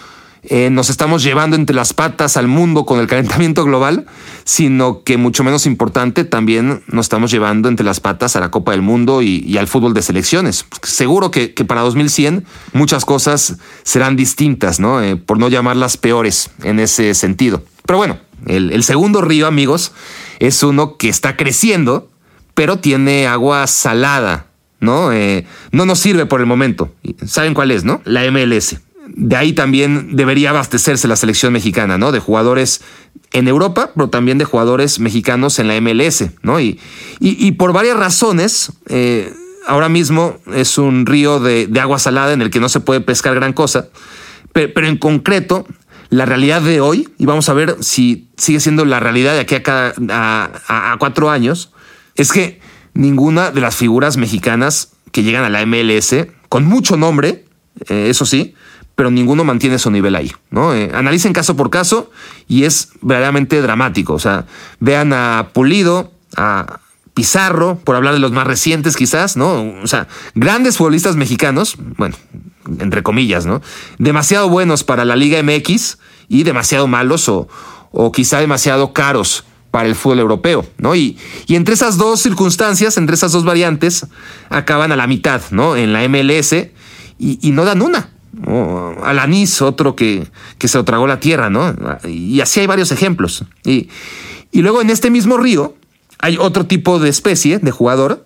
eh, 0.43 0.69
nos 0.69 0.89
estamos 0.89 1.21
llevando 1.21 1.57
entre 1.57 1.75
las 1.75 1.93
patas 1.93 2.37
al 2.37 2.47
mundo 2.47 2.85
con 2.85 2.99
el 2.99 3.07
calentamiento 3.07 3.65
global, 3.65 4.05
sino 4.45 5.03
que 5.03 5.17
mucho 5.17 5.43
menos 5.43 5.65
importante 5.65 6.23
también 6.23 6.81
nos 6.87 7.05
estamos 7.05 7.29
llevando 7.29 7.67
entre 7.67 7.85
las 7.85 7.99
patas 7.99 8.35
a 8.35 8.39
la 8.39 8.49
Copa 8.49 8.71
del 8.71 8.81
Mundo 8.81 9.21
y, 9.21 9.57
al 9.57 9.67
fútbol 9.67 9.93
de 9.93 10.01
selecciones. 10.01 10.65
Seguro 10.83 11.29
que, 11.31 11.49
para 11.67 11.81
2100 11.81 12.45
muchas 12.71 13.03
cosas 13.03 13.57
serán 13.83 14.15
distintas, 14.15 14.79
¿no? 14.79 15.01
Eh, 15.01 15.17
por 15.17 15.37
no 15.37 15.49
llamarlas 15.49 15.97
peores 15.97 16.51
en 16.63 16.79
ese 16.79 17.13
sentido. 17.15 17.63
Pero 17.85 17.97
bueno, 17.97 18.17
el, 18.45 18.83
segundo 18.83 19.21
río, 19.21 19.45
amigos, 19.45 19.91
es 20.39 20.63
uno 20.63 20.95
que 20.95 21.09
está 21.09 21.35
creciendo, 21.35 22.09
pero 22.53 22.79
tiene 22.79 23.27
agua 23.27 23.67
salada, 23.67 24.45
¿no? 24.79 25.11
Eh, 25.11 25.45
no 25.71 25.85
nos 25.85 25.99
sirve 25.99 26.25
por 26.25 26.39
el 26.39 26.45
momento. 26.45 26.93
¿Saben 27.25 27.53
cuál 27.53 27.71
es, 27.71 27.83
no? 27.83 28.01
La 28.05 28.29
MLS 28.31 28.77
de 29.15 29.35
ahí 29.35 29.53
también 29.53 30.15
debería 30.15 30.51
abastecerse 30.51 31.07
la 31.07 31.15
selección 31.15 31.53
mexicana, 31.53 31.97
¿no? 31.97 32.11
De 32.11 32.19
jugadores 32.19 32.81
en 33.31 33.47
Europa, 33.47 33.91
pero 33.95 34.09
también 34.09 34.37
de 34.37 34.45
jugadores 34.45 34.99
mexicanos 34.99 35.59
en 35.59 35.67
la 35.67 35.79
MLS, 35.81 36.25
¿no? 36.41 36.59
Y, 36.59 36.79
y, 37.19 37.51
por 37.53 37.73
varias 37.73 37.97
razones, 37.97 38.71
eh, 38.87 39.33
ahora 39.67 39.89
mismo 39.89 40.37
es 40.53 40.77
un 40.77 41.05
río 41.05 41.39
de, 41.39 41.69
agua 41.79 41.99
salada 41.99 42.33
en 42.33 42.41
el 42.41 42.49
que 42.49 42.59
no 42.59 42.69
se 42.69 42.79
puede 42.79 43.01
pescar 43.01 43.35
gran 43.35 43.53
cosa, 43.53 43.89
pero, 44.53 44.87
en 44.87 44.97
concreto, 44.97 45.65
la 46.09 46.25
realidad 46.25 46.61
de 46.61 46.81
hoy, 46.81 47.07
y 47.17 47.25
vamos 47.25 47.49
a 47.49 47.53
ver 47.53 47.77
si 47.81 48.29
sigue 48.37 48.59
siendo 48.59 48.83
la 48.83 48.99
realidad 48.99 49.33
de 49.33 49.41
aquí 49.41 49.55
a, 49.55 49.93
a, 50.09 50.91
a 50.93 50.97
cuatro 50.97 51.29
años, 51.29 51.71
es 52.15 52.31
que 52.31 52.59
ninguna 52.93 53.51
de 53.51 53.61
las 53.61 53.75
figuras 53.75 54.17
mexicanas 54.17 54.93
que 55.11 55.23
llegan 55.23 55.43
a 55.43 55.49
la 55.49 55.65
MLS, 55.65 56.15
con 56.49 56.65
mucho 56.65 56.97
nombre, 56.97 57.45
eh, 57.87 58.07
eso 58.09 58.25
sí, 58.25 58.55
pero 58.99 59.11
ninguno 59.11 59.45
mantiene 59.45 59.79
su 59.79 59.89
nivel 59.91 60.13
ahí, 60.17 60.29
¿no? 60.51 60.73
Eh, 60.73 60.91
analicen 60.93 61.31
caso 61.31 61.55
por 61.55 61.69
caso 61.69 62.11
y 62.49 62.65
es 62.65 62.89
verdaderamente 62.99 63.61
dramático. 63.61 64.13
O 64.13 64.19
sea, 64.19 64.45
vean 64.81 65.13
a 65.13 65.51
Pulido, 65.53 66.11
a 66.35 66.81
Pizarro, 67.13 67.79
por 67.79 67.95
hablar 67.95 68.13
de 68.13 68.19
los 68.19 68.33
más 68.33 68.45
recientes 68.45 68.97
quizás, 68.97 69.37
¿no? 69.37 69.73
O 69.81 69.87
sea, 69.87 70.09
grandes 70.35 70.75
futbolistas 70.75 71.15
mexicanos, 71.15 71.77
bueno, 71.95 72.17
entre 72.79 73.01
comillas, 73.01 73.45
¿no? 73.45 73.61
Demasiado 73.99 74.49
buenos 74.49 74.83
para 74.83 75.05
la 75.05 75.15
Liga 75.15 75.41
MX 75.41 75.97
y 76.27 76.43
demasiado 76.43 76.85
malos 76.87 77.29
o, 77.29 77.47
o 77.93 78.11
quizá 78.11 78.41
demasiado 78.41 78.91
caros 78.91 79.45
para 79.71 79.87
el 79.87 79.95
fútbol 79.95 80.19
europeo, 80.19 80.67
¿no? 80.77 80.93
Y, 80.93 81.17
y, 81.47 81.55
entre 81.55 81.73
esas 81.73 81.95
dos 81.95 82.19
circunstancias, 82.19 82.97
entre 82.97 83.15
esas 83.15 83.31
dos 83.31 83.45
variantes, 83.45 84.07
acaban 84.49 84.91
a 84.91 84.97
la 84.97 85.07
mitad, 85.07 85.41
¿no? 85.51 85.77
En 85.77 85.93
la 85.93 86.05
MLS 86.09 86.51
y, 87.17 87.39
y 87.41 87.51
no 87.51 87.63
dan 87.63 87.81
una. 87.81 88.18
Alanis, 89.03 89.61
otro 89.61 89.95
que, 89.95 90.27
que 90.57 90.67
se 90.67 90.77
lo 90.77 90.85
tragó 90.85 91.07
la 91.07 91.19
tierra, 91.19 91.49
¿no? 91.49 91.75
Y 92.07 92.41
así 92.41 92.59
hay 92.59 92.67
varios 92.67 92.91
ejemplos. 92.91 93.45
Y, 93.63 93.89
y 94.51 94.61
luego 94.61 94.81
en 94.81 94.89
este 94.89 95.09
mismo 95.09 95.37
río 95.37 95.75
hay 96.19 96.37
otro 96.37 96.65
tipo 96.65 96.99
de 96.99 97.09
especie 97.09 97.59
de 97.59 97.71
jugador 97.71 98.25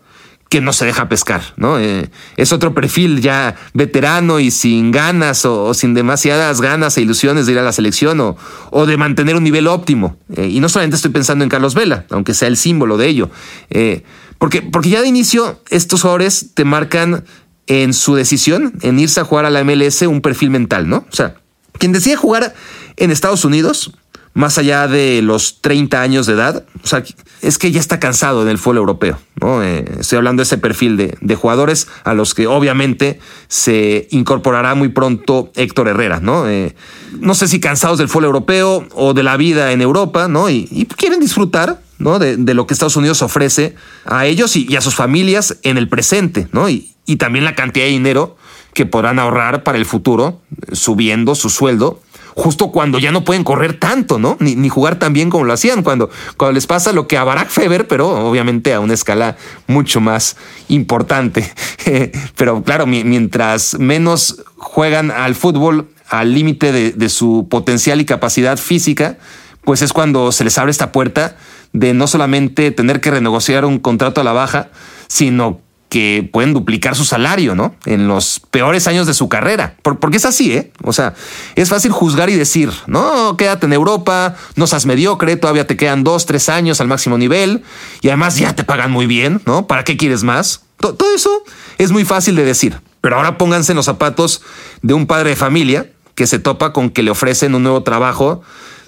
que 0.54 0.62
no 0.62 0.72
se 0.72 0.86
deja 0.86 1.10
pescar, 1.10 1.42
¿no? 1.58 1.80
Eh, 1.80 2.12
es 2.38 2.54
otro 2.54 2.76
perfil 2.76 3.22
ya 3.22 3.56
veterano 3.74 4.40
y 4.40 4.52
sin 4.52 4.92
ganas 4.92 5.46
o, 5.46 5.74
sin 5.74 5.96
demasiadas 5.96 6.62
ganas 6.62 6.96
e 6.96 7.02
ilusiones 7.02 7.48
de 7.48 7.54
ir 7.54 7.58
a 7.58 7.64
la 7.64 7.72
selección 7.72 8.20
o, 8.20 8.38
o 8.70 8.86
de 8.86 8.96
mantener 8.96 9.36
un 9.36 9.44
nivel 9.44 9.68
óptimo. 9.68 10.16
Eh, 10.36 10.50
y 10.50 10.60
no 10.60 10.70
solamente 10.70 10.96
estoy 10.98 11.10
pensando 11.10 11.44
en 11.44 11.50
Carlos 11.50 11.74
Vela, 11.74 12.06
aunque 12.12 12.36
sea 12.36 12.50
el 12.50 12.58
símbolo 12.58 12.98
de 12.98 13.08
ello. 13.08 13.32
Eh, 13.72 14.04
porque, 14.38 14.62
porque 14.62 14.90
ya 14.90 15.02
de 15.02 15.08
inicio 15.08 15.60
estos 15.72 16.02
jugadores 16.04 16.52
te 16.54 16.66
marcan 16.66 17.24
en 17.68 17.94
su 17.94 18.16
decisión 18.16 18.74
en 18.82 19.00
irse 19.00 19.20
a 19.20 19.24
jugar 19.24 19.46
a 19.46 19.50
la 19.50 19.64
MLS 19.64 20.02
un 20.04 20.22
perfil 20.22 20.50
mental, 20.50 20.90
¿no? 20.90 21.06
O 21.12 21.16
sea, 21.16 21.36
quien 21.78 21.92
decide 21.92 22.16
jugar 22.16 22.54
en 22.98 23.12
Estados 23.12 23.46
Unidos, 23.46 23.94
más 24.34 24.58
allá 24.58 24.88
de 24.88 25.22
los 25.22 25.62
30 25.62 26.02
años 26.02 26.26
de 26.26 26.34
edad, 26.34 26.66
o 26.84 26.88
sea, 26.88 27.04
es 27.42 27.58
que 27.58 27.72
ya 27.72 27.80
está 27.80 28.00
cansado 28.00 28.42
en 28.42 28.50
el 28.50 28.58
fútbol 28.58 28.78
europeo, 28.78 29.20
¿no? 29.40 29.64
Eh, 29.64 29.86
estoy 30.00 30.18
hablando 30.18 30.42
de 30.42 30.46
ese 30.46 30.58
perfil 30.58 30.98
de, 30.98 31.18
de, 31.22 31.36
jugadores 31.36 31.88
a 32.04 32.14
los 32.14 32.34
que 32.34 32.48
obviamente 32.48 33.20
se 33.48 34.08
incorporará 34.10 34.74
muy 34.74 34.90
pronto 34.90 35.52
Héctor 35.56 35.88
Herrera, 35.88 36.20
¿no? 36.20 36.50
Eh, 36.50 36.76
no 37.20 37.36
sé 37.36 37.48
si 37.48 37.60
cansados 37.60 38.00
del 38.00 38.10
fútbol 38.10 38.26
europeo 38.26 38.88
o 38.94 39.14
de 39.14 39.24
la 39.24 39.38
vida 39.38 39.72
en 39.72 39.82
Europa, 39.82 40.28
¿no? 40.28 40.50
Y, 40.50 40.88
quieren 40.98 41.20
disfrutar 41.20 41.82
¿no? 42.00 42.18
De, 42.18 42.38
de, 42.38 42.54
lo 42.54 42.66
que 42.66 42.74
Estados 42.74 42.96
Unidos 42.96 43.22
ofrece 43.22 43.76
a 44.04 44.26
ellos 44.26 44.56
y, 44.56 44.66
y, 44.68 44.76
a 44.76 44.82
sus 44.82 44.96
familias 44.96 45.58
en 45.64 45.78
el 45.78 45.88
presente, 45.88 46.48
¿no? 46.52 46.68
Y, 46.68 46.93
y 47.06 47.18
también 47.18 47.46
la 47.46 47.56
cantidad 47.56 47.86
de 47.86 47.92
dinero 47.92 48.38
que 48.74 48.86
podrán 48.86 49.20
ahorrar 49.20 49.64
para 49.64 49.78
el 49.78 49.86
futuro, 49.86 50.42
subiendo 50.72 51.36
su 51.36 51.50
sueldo, 51.50 52.02
justo 52.36 52.72
cuando 52.72 53.00
ya 53.00 53.12
no 53.12 53.24
pueden 53.24 53.44
correr 53.44 53.80
tanto, 53.80 54.18
¿no? 54.18 54.38
Ni, 54.40 54.56
ni 54.56 54.70
jugar 54.70 54.98
tan 54.98 55.14
bien 55.14 55.30
como 55.30 55.46
lo 55.46 55.54
hacían, 55.54 55.84
cuando, 55.84 56.10
cuando 56.38 56.54
les 56.54 56.66
pasa 56.66 56.92
lo 56.92 57.08
que 57.08 57.18
a 57.18 57.24
Barack 57.24 57.50
Feber, 57.50 57.88
pero 57.88 58.10
obviamente 58.28 58.74
a 58.74 58.80
una 58.80 58.94
escala 58.94 59.38
mucho 59.68 60.02
más 60.02 60.38
importante. 60.70 61.52
pero 62.36 62.64
claro, 62.64 62.88
mientras 62.88 63.78
menos 63.80 64.44
juegan 64.58 65.12
al 65.12 65.36
fútbol 65.36 65.90
al 66.10 66.34
límite 66.34 66.72
de, 66.72 66.92
de 66.92 67.10
su 67.10 67.48
potencial 67.50 68.02
y 68.02 68.06
capacidad 68.06 68.58
física, 68.58 69.18
pues 69.64 69.82
es 69.82 69.94
cuando 69.94 70.32
se 70.32 70.44
les 70.44 70.58
abre 70.58 70.72
esta 70.72 70.92
puerta 70.92 71.38
de 71.72 71.94
no 71.94 72.08
solamente 72.08 72.72
tener 72.72 73.02
que 73.02 73.12
renegociar 73.12 73.66
un 73.66 73.80
contrato 73.80 74.22
a 74.22 74.24
la 74.24 74.34
baja, 74.34 74.70
sino 75.08 75.62
que 75.94 76.28
pueden 76.34 76.54
duplicar 76.54 76.96
su 76.96 77.06
salario, 77.06 77.54
¿no? 77.54 77.76
En 77.86 78.08
los 78.08 78.42
peores 78.50 78.88
años 78.88 79.06
de 79.06 79.14
su 79.14 79.30
carrera. 79.30 79.76
porque 79.84 80.18
es 80.18 80.26
así, 80.26 80.52
¿eh? 80.52 80.72
O 80.82 80.92
sea, 80.92 81.14
es 81.54 81.70
fácil 81.70 81.92
juzgar 81.92 82.32
y 82.32 82.36
decir, 82.36 82.72
no, 82.88 83.38
quédate 83.38 83.68
en 83.68 83.74
Europa, 83.74 84.36
no 84.56 84.66
seas 84.66 84.88
mediocre, 84.88 85.36
todavía 85.36 85.68
te 85.68 85.78
quedan 85.78 86.04
dos, 86.04 86.26
tres 86.26 86.50
años 86.50 86.82
al 86.82 86.88
máximo 86.88 87.20
nivel 87.20 87.62
y 88.02 88.08
además 88.08 88.40
ya 88.40 88.56
te 88.56 88.64
pagan 88.64 88.90
muy 88.90 89.06
bien, 89.06 89.40
¿no? 89.46 89.68
¿Para 89.68 89.84
qué 89.84 89.96
quieres 89.96 90.24
más? 90.24 90.62
todo 90.78 91.16
eso 91.16 91.44
es 91.78 91.92
muy 91.92 92.06
fácil 92.06 92.36
de 92.36 92.44
decir. 92.44 92.82
Pero 93.02 93.18
ahora 93.18 93.38
pónganse 93.38 93.74
en 93.74 93.76
los 93.76 93.86
zapatos 93.86 94.42
de 94.82 94.96
un 94.96 95.06
padre 95.06 95.30
de 95.30 95.36
familia 95.36 95.92
que 96.16 96.26
se 96.26 96.40
topa 96.40 96.74
con 96.74 96.90
que 96.90 97.04
le 97.04 97.12
ofrecen 97.12 97.54
un 97.54 97.62
nuevo 97.62 97.84
trabajo 97.84 98.42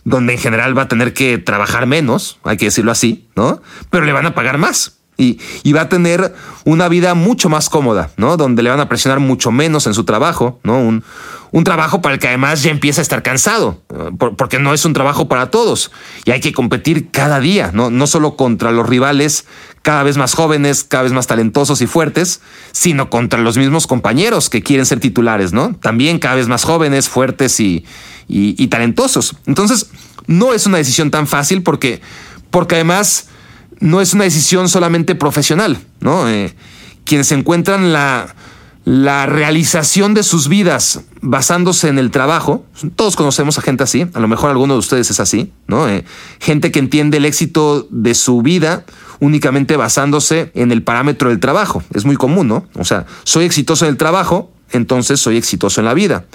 donde 0.05 0.33
en 0.33 0.39
general 0.39 0.75
va 0.75 0.83
a 0.83 0.87
tener 0.87 1.13
que 1.13 1.37
trabajar 1.37 1.85
menos, 1.85 2.39
hay 2.43 2.57
que 2.57 2.65
decirlo 2.65 2.91
así, 2.91 3.27
¿no? 3.35 3.61
Pero 3.91 4.05
le 4.05 4.11
van 4.11 4.25
a 4.25 4.33
pagar 4.33 4.57
más. 4.57 4.97
Y, 5.17 5.39
y, 5.63 5.71
va 5.71 5.81
a 5.81 5.89
tener 5.89 6.33
una 6.65 6.89
vida 6.89 7.13
mucho 7.13 7.47
más 7.47 7.69
cómoda, 7.69 8.09
¿no? 8.17 8.35
Donde 8.35 8.63
le 8.63 8.69
van 8.69 8.81
a 8.81 8.89
presionar 8.89 9.21
mucho 9.21 9.49
menos 9.49 9.87
en 9.87 9.93
su 9.93 10.03
trabajo, 10.03 10.59
¿no? 10.63 10.77
Un, 10.77 11.05
un 11.55 11.63
trabajo 11.63 12.01
para 12.01 12.15
el 12.15 12.19
que 12.19 12.27
además 12.27 12.63
ya 12.63 12.69
empieza 12.69 12.99
a 12.99 13.03
estar 13.03 13.23
cansado, 13.23 13.81
porque 14.37 14.59
no 14.59 14.73
es 14.73 14.83
un 14.83 14.91
trabajo 14.91 15.29
para 15.29 15.51
todos 15.51 15.89
y 16.25 16.31
hay 16.31 16.41
que 16.41 16.51
competir 16.51 17.11
cada 17.11 17.39
día, 17.39 17.71
no, 17.73 17.89
no 17.89 18.07
solo 18.07 18.35
contra 18.35 18.71
los 18.71 18.89
rivales 18.89 19.45
cada 19.81 20.03
vez 20.03 20.17
más 20.17 20.33
jóvenes, 20.33 20.83
cada 20.83 21.03
vez 21.03 21.13
más 21.13 21.27
talentosos 21.27 21.81
y 21.81 21.87
fuertes, 21.87 22.41
sino 22.73 23.09
contra 23.09 23.39
los 23.39 23.57
mismos 23.57 23.87
compañeros 23.87 24.49
que 24.49 24.63
quieren 24.63 24.85
ser 24.85 24.99
titulares, 24.99 25.53
¿no? 25.53 25.75
También 25.75 26.19
cada 26.19 26.35
vez 26.35 26.49
más 26.49 26.65
jóvenes, 26.65 27.07
fuertes 27.07 27.57
y, 27.61 27.85
y, 28.27 28.67
talentosos. 28.67 29.37
Entonces, 29.45 29.89
no 30.27 30.53
es 30.53 30.65
una 30.65 30.79
decisión 30.79 31.09
tan 31.09 31.25
fácil 31.25 31.63
porque, 31.63 32.01
porque 32.49 32.75
además 32.75 33.27
no 33.79 34.01
es 34.01 34.13
una 34.13 34.23
decisión 34.23 34.69
solamente 34.69 35.15
profesional, 35.15 35.77
¿no? 35.99 36.29
Eh, 36.29 36.53
quienes 37.03 37.31
encuentran 37.31 37.93
la 37.93 38.35
la 38.85 39.25
realización 39.25 40.13
de 40.13 40.21
sus 40.21 40.47
vidas 40.47 41.01
basándose 41.19 41.89
en 41.89 41.97
el 41.97 42.11
trabajo. 42.11 42.63
Todos 42.95 43.15
conocemos 43.15 43.57
a 43.57 43.61
gente 43.63 43.83
así, 43.83 44.05
a 44.13 44.19
lo 44.19 44.27
mejor 44.27 44.51
alguno 44.51 44.73
de 44.75 44.79
ustedes 44.79 45.09
es 45.09 45.19
así, 45.19 45.51
¿no? 45.67 45.89
Eh, 45.89 46.05
gente 46.39 46.71
que 46.71 46.77
entiende 46.77 47.17
el 47.17 47.25
éxito 47.25 47.87
de 47.89 48.13
su 48.13 48.43
vida 48.43 48.85
únicamente 49.19 49.75
basándose 49.75 50.51
en 50.53 50.71
el 50.71 50.83
parámetro 50.83 51.29
del 51.29 51.39
trabajo. 51.39 51.83
Es 51.95 52.05
muy 52.05 52.15
común, 52.15 52.47
¿no? 52.47 52.67
O 52.75 52.85
sea, 52.85 53.07
soy 53.23 53.45
exitoso 53.45 53.85
en 53.85 53.91
el 53.91 53.97
trabajo, 53.97 54.51
entonces 54.71 55.19
soy 55.19 55.37
exitoso 55.37 55.81
en 55.81 55.85
la 55.85 55.95
vida. 55.95 56.25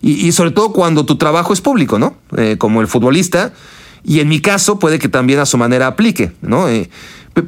Y, 0.00 0.30
sobre 0.32 0.52
todo 0.52 0.72
cuando 0.72 1.06
tu 1.06 1.16
trabajo 1.16 1.52
es 1.52 1.60
público, 1.60 1.98
¿no? 1.98 2.16
Eh, 2.36 2.56
como 2.58 2.82
el 2.82 2.86
futbolista. 2.86 3.52
Y 4.06 4.20
en 4.20 4.28
mi 4.28 4.40
caso 4.40 4.78
puede 4.78 5.00
que 5.00 5.08
también 5.08 5.40
a 5.40 5.46
su 5.46 5.58
manera 5.58 5.88
aplique, 5.88 6.30
¿no? 6.40 6.68
Eh, 6.68 6.88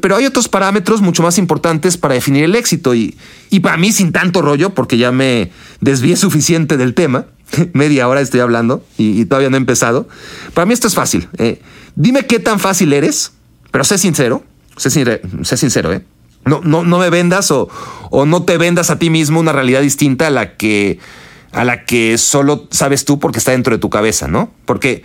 pero 0.01 0.17
hay 0.17 0.27
otros 0.27 0.49
parámetros 0.49 1.01
mucho 1.01 1.23
más 1.23 1.39
importantes 1.39 1.97
para 1.97 2.15
definir 2.15 2.45
el 2.45 2.57
éxito 2.57 2.95
y, 2.95 3.17
y 3.49 3.61
para 3.61 3.77
mí 3.77 3.93
sin 3.93 4.11
tanto 4.11 4.43
rollo, 4.43 4.71
porque 4.71 4.99
ya 4.99 5.13
me 5.13 5.53
desvié 5.81 6.17
suficiente 6.17 6.77
del 6.77 6.95
tema, 6.95 7.27
media 7.75 8.09
hora 8.09 8.21
estoy 8.21 8.41
hablando 8.41 8.85
y, 8.99 9.25
todavía 9.27 9.51
no 9.51 9.57
he 9.57 9.61
empezado. 9.61 10.09
Para 10.53 10.67
mí 10.67 10.75
esto 10.75 10.89
es 10.89 10.97
fácil. 10.97 11.29
Eh. 11.39 11.63
dime 11.95 12.27
qué 12.27 12.41
tan 12.41 12.59
fácil 12.59 12.93
eres, 12.93 13.33
pero 13.71 13.85
sé 13.85 13.97
sincero, 13.97 14.43
sé, 14.77 14.91
sé 14.91 15.57
sincero, 15.57 15.93
¿eh? 15.93 16.05
No, 16.45 16.61
no, 16.65 16.83
no 16.83 16.99
me 16.99 17.09
vendas 17.09 17.51
o, 17.53 17.69
o 18.11 18.27
no 18.27 18.43
te 18.43 18.59
vendas 18.59 18.91
a 18.91 18.99
ti 18.99 19.11
mismo 19.11 19.39
una 19.39 19.53
realidad 19.53 19.83
distinta 19.83 20.27
a 20.27 20.31
la 20.31 20.57
que 20.57 20.99
a 21.53 21.65
la 21.65 21.85
que 21.85 22.19
solo 22.19 22.67
sabes 22.71 23.05
tú 23.05 23.19
porque 23.19 23.39
está 23.39 23.53
dentro 23.53 23.75
de 23.75 23.81
tu 23.81 23.91
cabeza, 23.91 24.29
¿no? 24.29 24.53
Porque, 24.65 25.03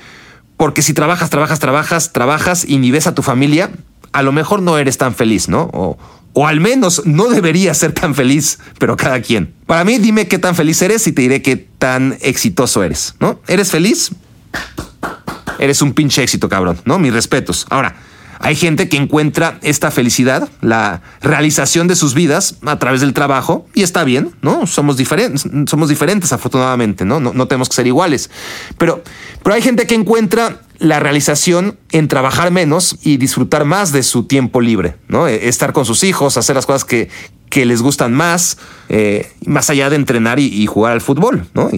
porque 0.64 0.82
si 0.82 0.94
trabajas, 0.94 1.30
trabajas, 1.30 1.60
trabajas, 1.60 2.14
trabajas 2.14 2.64
y 2.66 2.78
ni 2.78 2.90
ves 2.90 3.06
a 3.06 3.14
tu 3.14 3.22
familia, 3.22 3.70
a 4.14 4.22
lo 4.22 4.32
mejor 4.32 4.62
no 4.62 4.78
eres 4.78 4.98
tan 4.98 5.14
feliz, 5.14 5.50
¿no? 5.50 5.70
O, 5.74 5.98
o 6.32 6.48
al 6.48 6.62
menos 6.62 7.02
no 7.06 7.28
deberías 7.28 7.78
ser 7.78 7.92
tan 7.92 8.16
feliz, 8.16 8.60
pero 8.80 8.96
cada 8.96 9.22
quien. 9.22 9.54
Para 9.66 9.84
mí, 9.84 9.98
dime 9.98 10.30
qué 10.30 10.40
tan 10.40 10.56
feliz 10.56 10.82
eres 10.82 11.06
y 11.06 11.12
te 11.12 11.24
diré 11.24 11.42
qué 11.42 11.58
tan 11.58 12.18
exitoso 12.22 12.82
eres, 12.82 13.14
¿no? 13.20 13.42
¿Eres 13.46 13.72
feliz? 13.72 14.12
Eres 15.60 15.82
un 15.82 15.92
pinche 15.92 16.24
éxito, 16.24 16.48
cabrón, 16.48 16.80
¿no? 16.86 16.98
Mis 16.98 17.12
respetos. 17.12 17.68
Ahora, 17.70 17.98
hay 18.44 18.58
gente 18.58 18.90
que 18.90 18.98
encuentra 18.98 19.58
esta 19.62 19.90
felicidad, 19.90 20.50
la 20.60 21.02
realización 21.22 21.88
de 21.88 21.96
sus 21.96 22.14
vidas 22.14 22.58
a 22.66 22.78
través 22.78 23.00
del 23.00 23.14
trabajo 23.14 23.66
y 23.74 23.84
está 23.84 24.04
bien, 24.04 24.32
¿no? 24.42 24.68
Somos 24.68 24.98
diferentes, 24.98 25.48
somos 25.66 25.88
diferentes 25.88 26.34
afortunadamente, 26.34 27.06
¿no? 27.06 27.22
¿no? 27.22 27.48
Tenemos 27.48 27.70
que 27.70 27.76
ser 27.76 27.88
iguales. 27.88 28.30
Pero, 28.78 29.02
pero 29.42 29.56
hay 29.56 29.62
gente 29.62 29.88
que 29.88 29.96
encuentra 29.96 30.60
la 30.84 31.00
realización 31.00 31.80
en 31.92 32.10
trabajar 32.10 32.52
menos 32.52 32.98
y 33.04 33.16
disfrutar 33.16 33.64
más 33.64 33.94
de 33.94 34.04
su 34.04 34.26
tiempo 34.26 34.60
libre, 34.60 34.98
¿no? 35.08 35.30
E, 35.30 35.48
estar 35.48 35.72
con 35.72 35.86
sus 35.86 36.04
hijos, 36.04 36.36
hacer 36.36 36.58
las 36.58 36.66
cosas 36.66 36.84
que, 36.84 37.10
que 37.50 37.66
les 37.66 37.82
gustan 37.82 38.14
más, 38.14 38.58
eh, 38.90 39.32
más 39.46 39.70
allá 39.70 39.90
de 39.90 39.96
entrenar 39.96 40.40
y, 40.40 40.66
jugar 40.68 40.92
al 40.92 41.00
fútbol, 41.00 41.48
¿no? 41.54 41.70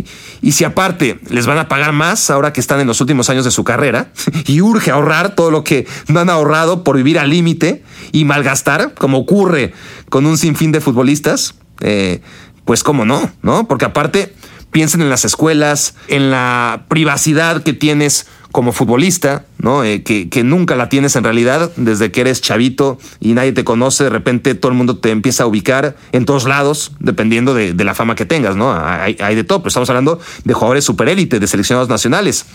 Y, 0.41 0.53
si 0.53 0.63
aparte 0.63 1.19
les 1.29 1.45
van 1.45 1.59
a 1.59 1.67
pagar 1.67 1.91
más 1.91 2.31
ahora 2.31 2.51
que 2.51 2.59
están 2.59 2.79
en 2.79 2.87
los 2.87 2.99
últimos 2.99 3.29
años 3.29 3.45
de 3.45 3.51
su 3.51 3.63
carrera 3.63 4.11
y 4.47 4.61
urge 4.61 4.89
ahorrar 4.89 5.35
todo 5.35 5.51
lo 5.51 5.63
que 5.63 5.85
no 6.07 6.19
han 6.19 6.31
ahorrado 6.31 6.83
por 6.83 6.97
vivir 6.97 7.19
al 7.19 7.29
límite 7.29 7.83
y 8.11 8.25
malgastar, 8.25 8.95
como 8.95 9.19
ocurre 9.19 9.71
con 10.09 10.25
un 10.25 10.39
sinfín 10.39 10.71
de 10.71 10.81
futbolistas, 10.81 11.53
eh, 11.81 12.21
pues 12.65 12.81
cómo 12.81 13.05
no, 13.05 13.31
¿no? 13.43 13.67
Porque 13.67 13.85
aparte 13.85 14.33
piensen 14.71 15.01
en 15.01 15.09
las 15.09 15.25
escuelas, 15.25 15.93
en 16.07 16.31
la 16.31 16.85
privacidad 16.89 17.63
que 17.63 17.71
tienes 17.71 18.25
como 18.55 18.71
futbolista, 18.71 19.43
¿no? 19.57 19.83
Eh, 19.83 20.01
que, 20.03 20.43
nunca 20.45 20.77
la 20.77 20.87
tienes 20.87 21.17
en 21.17 21.25
realidad 21.25 21.71
desde 21.75 22.09
que 22.09 22.21
eres 22.21 22.39
chavito 22.39 22.97
y 23.19 23.33
nadie 23.33 23.51
te 23.51 23.65
conoce, 23.65 24.05
de 24.05 24.09
repente 24.09 24.55
todo 24.55 24.71
el 24.71 24.77
mundo 24.77 24.97
te 24.97 25.11
empieza 25.11 25.43
a 25.43 25.45
ubicar 25.45 25.97
en 26.13 26.23
todos 26.23 26.45
lados, 26.45 26.93
dependiendo 27.01 27.53
de, 27.53 27.73
la 27.73 27.93
fama 27.93 28.15
que 28.15 28.25
tengas, 28.25 28.55
¿no? 28.55 28.73
Hay, 28.73 29.35
de 29.35 29.43
todo, 29.43 29.59
pero 29.59 29.67
estamos 29.67 29.89
hablando 29.89 30.21
de 30.45 30.53
jugadores 30.53 30.85
superélite, 30.85 31.41
de 31.41 31.47
seleccionados 31.47 31.89
nacionales. 31.89 32.45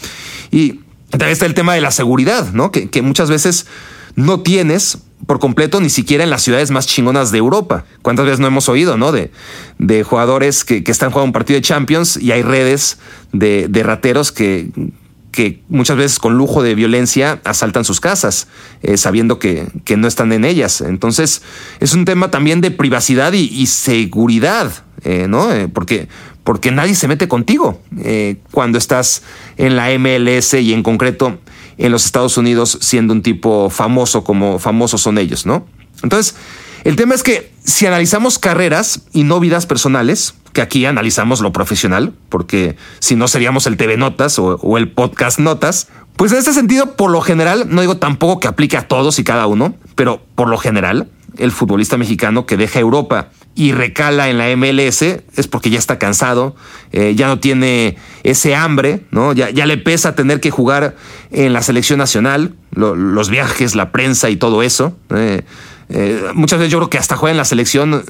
Y 0.51 0.81
también 1.11 1.33
está 1.33 1.45
el 1.45 1.53
tema 1.53 1.75
de 1.75 1.83
la 1.83 1.91
seguridad, 1.91 2.51
¿no? 2.55 2.71
Que, 2.73 3.03
muchas 3.03 3.29
veces 3.29 3.67
no 4.17 4.41
tienes 4.41 5.01
por 5.27 5.39
completo 5.39 5.83
ni 5.83 5.91
siquiera 5.91 6.25
en 6.25 6.31
las 6.31 6.41
ciudades 6.41 6.71
más 6.71 6.87
chingonas 6.87 7.31
de 7.31 7.37
Europa. 7.37 7.85
¿Cuántas 8.01 8.25
veces 8.25 8.41
no 8.41 8.47
hemos 8.47 8.71
oído, 8.71 8.97
no? 8.97 9.13
De, 9.13 9.33
de 9.77 10.03
jugadores 10.03 10.65
que, 10.65 10.83
están 10.87 11.11
jugando 11.11 11.27
un 11.27 11.33
partido 11.35 11.59
de 11.59 11.63
Champions 11.63 12.17
y 12.17 12.33
hay 12.33 12.41
redes 12.41 12.97
de, 13.33 13.67
de 13.69 13.83
rateros 13.83 14.33
que, 14.33 14.71
que 15.31 15.63
muchas 15.69 15.97
veces 15.97 16.19
con 16.19 16.37
lujo 16.37 16.63
de 16.63 16.75
violencia 16.75 17.41
asaltan 17.45 17.85
sus 17.85 18.01
casas, 18.01 18.49
eh, 18.83 18.97
sabiendo 18.97 19.39
que, 19.39 19.69
que, 19.85 19.97
no 19.97 20.09
están 20.09 20.33
en 20.33 20.45
ellas. 20.45 20.81
Entonces, 20.81 21.43
es 21.79 21.95
un 21.95 22.05
tema 22.05 22.31
también 22.31 22.61
de 22.61 22.71
privacidad 22.71 23.33
y, 23.33 23.67
seguridad, 23.67 24.85
eh, 25.05 25.27
¿no? 25.29 25.53
Eh, 25.53 25.69
porque, 25.69 26.09
porque 26.45 26.73
nadie 26.73 26.95
se 26.95 27.07
mete 27.07 27.29
contigo 27.29 27.81
cuando 28.51 28.79
estás 28.79 29.23
en 29.57 29.77
la 29.77 29.91
MLS 29.99 30.55
y 30.55 30.73
en 30.73 30.83
concreto 30.83 31.39
en 31.79 31.93
los 31.93 32.05
Estados 32.05 32.37
Unidos 32.37 32.79
siendo 32.81 33.13
un 33.13 33.23
tipo 33.23 33.71
famoso 33.71 34.25
como 34.25 34.59
famosos 34.59 35.01
son 35.01 35.19
ellos, 35.19 35.47
¿no? 35.47 35.67
Entonces, 36.03 36.35
el 36.85 36.97
tema 36.97 37.15
es 37.15 37.23
que 37.23 37.53
si 37.65 37.87
analizamos 37.87 38.39
carreras 38.39 39.03
y 39.13 39.25
no 39.25 39.41
vidas 39.41 39.67
personales, 39.67 40.35
que 40.53 40.63
aquí 40.63 40.85
analizamos 40.87 41.41
lo 41.41 41.53
profesional, 41.53 42.13
porque 42.29 42.77
si 42.99 43.17
no 43.17 43.29
seríamos 43.29 43.67
el 43.67 43.77
TV 43.77 43.97
Notas 43.97 44.39
o, 44.39 44.79
el 44.79 44.91
podcast 44.91 45.39
Notas, 45.39 45.89
pues 46.17 46.33
en 46.33 46.39
este 46.39 46.53
sentido, 46.53 46.97
por 46.97 47.11
lo 47.11 47.21
general, 47.21 47.67
no 47.69 47.81
digo 47.81 47.97
tampoco 47.97 48.41
que 48.41 48.49
aplique 48.49 48.77
a 48.77 48.89
todos 48.89 49.19
y 49.19 49.25
cada 49.25 49.47
uno, 49.47 49.75
pero 49.95 50.23
por 50.35 50.49
lo 50.49 50.59
general, 50.59 51.09
el 51.39 51.53
futbolista 51.53 51.97
mexicano 51.97 52.47
que 52.47 52.57
deja 52.57 52.81
Europa 52.81 53.29
y 53.55 53.73
recala 53.73 54.29
en 54.29 54.39
la 54.39 54.55
MLS 54.57 55.03
es 55.03 55.49
porque 55.49 55.71
ya 55.71 55.79
está 55.79 55.99
cansado, 55.99 56.57
eh, 56.93 57.15
ya 57.15 57.27
no 57.27 57.39
tiene 57.41 57.97
ese 58.23 58.55
hambre, 58.55 59.05
¿no? 59.11 59.33
Ya, 59.33 59.51
le 59.51 59.77
pesa 59.77 60.15
tener 60.15 60.41
que 60.41 60.51
jugar 60.51 60.97
en 61.31 61.53
la 61.53 61.63
selección 61.63 61.99
nacional, 61.99 62.55
los 62.75 63.31
viajes, 63.31 63.75
la 63.75 63.93
prensa 63.93 64.31
y 64.31 64.37
todo 64.37 64.63
eso. 64.63 64.97
Eh, 65.11 65.43
eh, 65.91 66.31
muchas 66.35 66.59
veces 66.59 66.73
yo 66.73 66.79
creo 66.79 66.91
que 66.91 66.99
hasta 66.99 67.17
juega 67.17 67.33
en 67.33 67.37
la 67.37 67.45
selección 67.45 68.05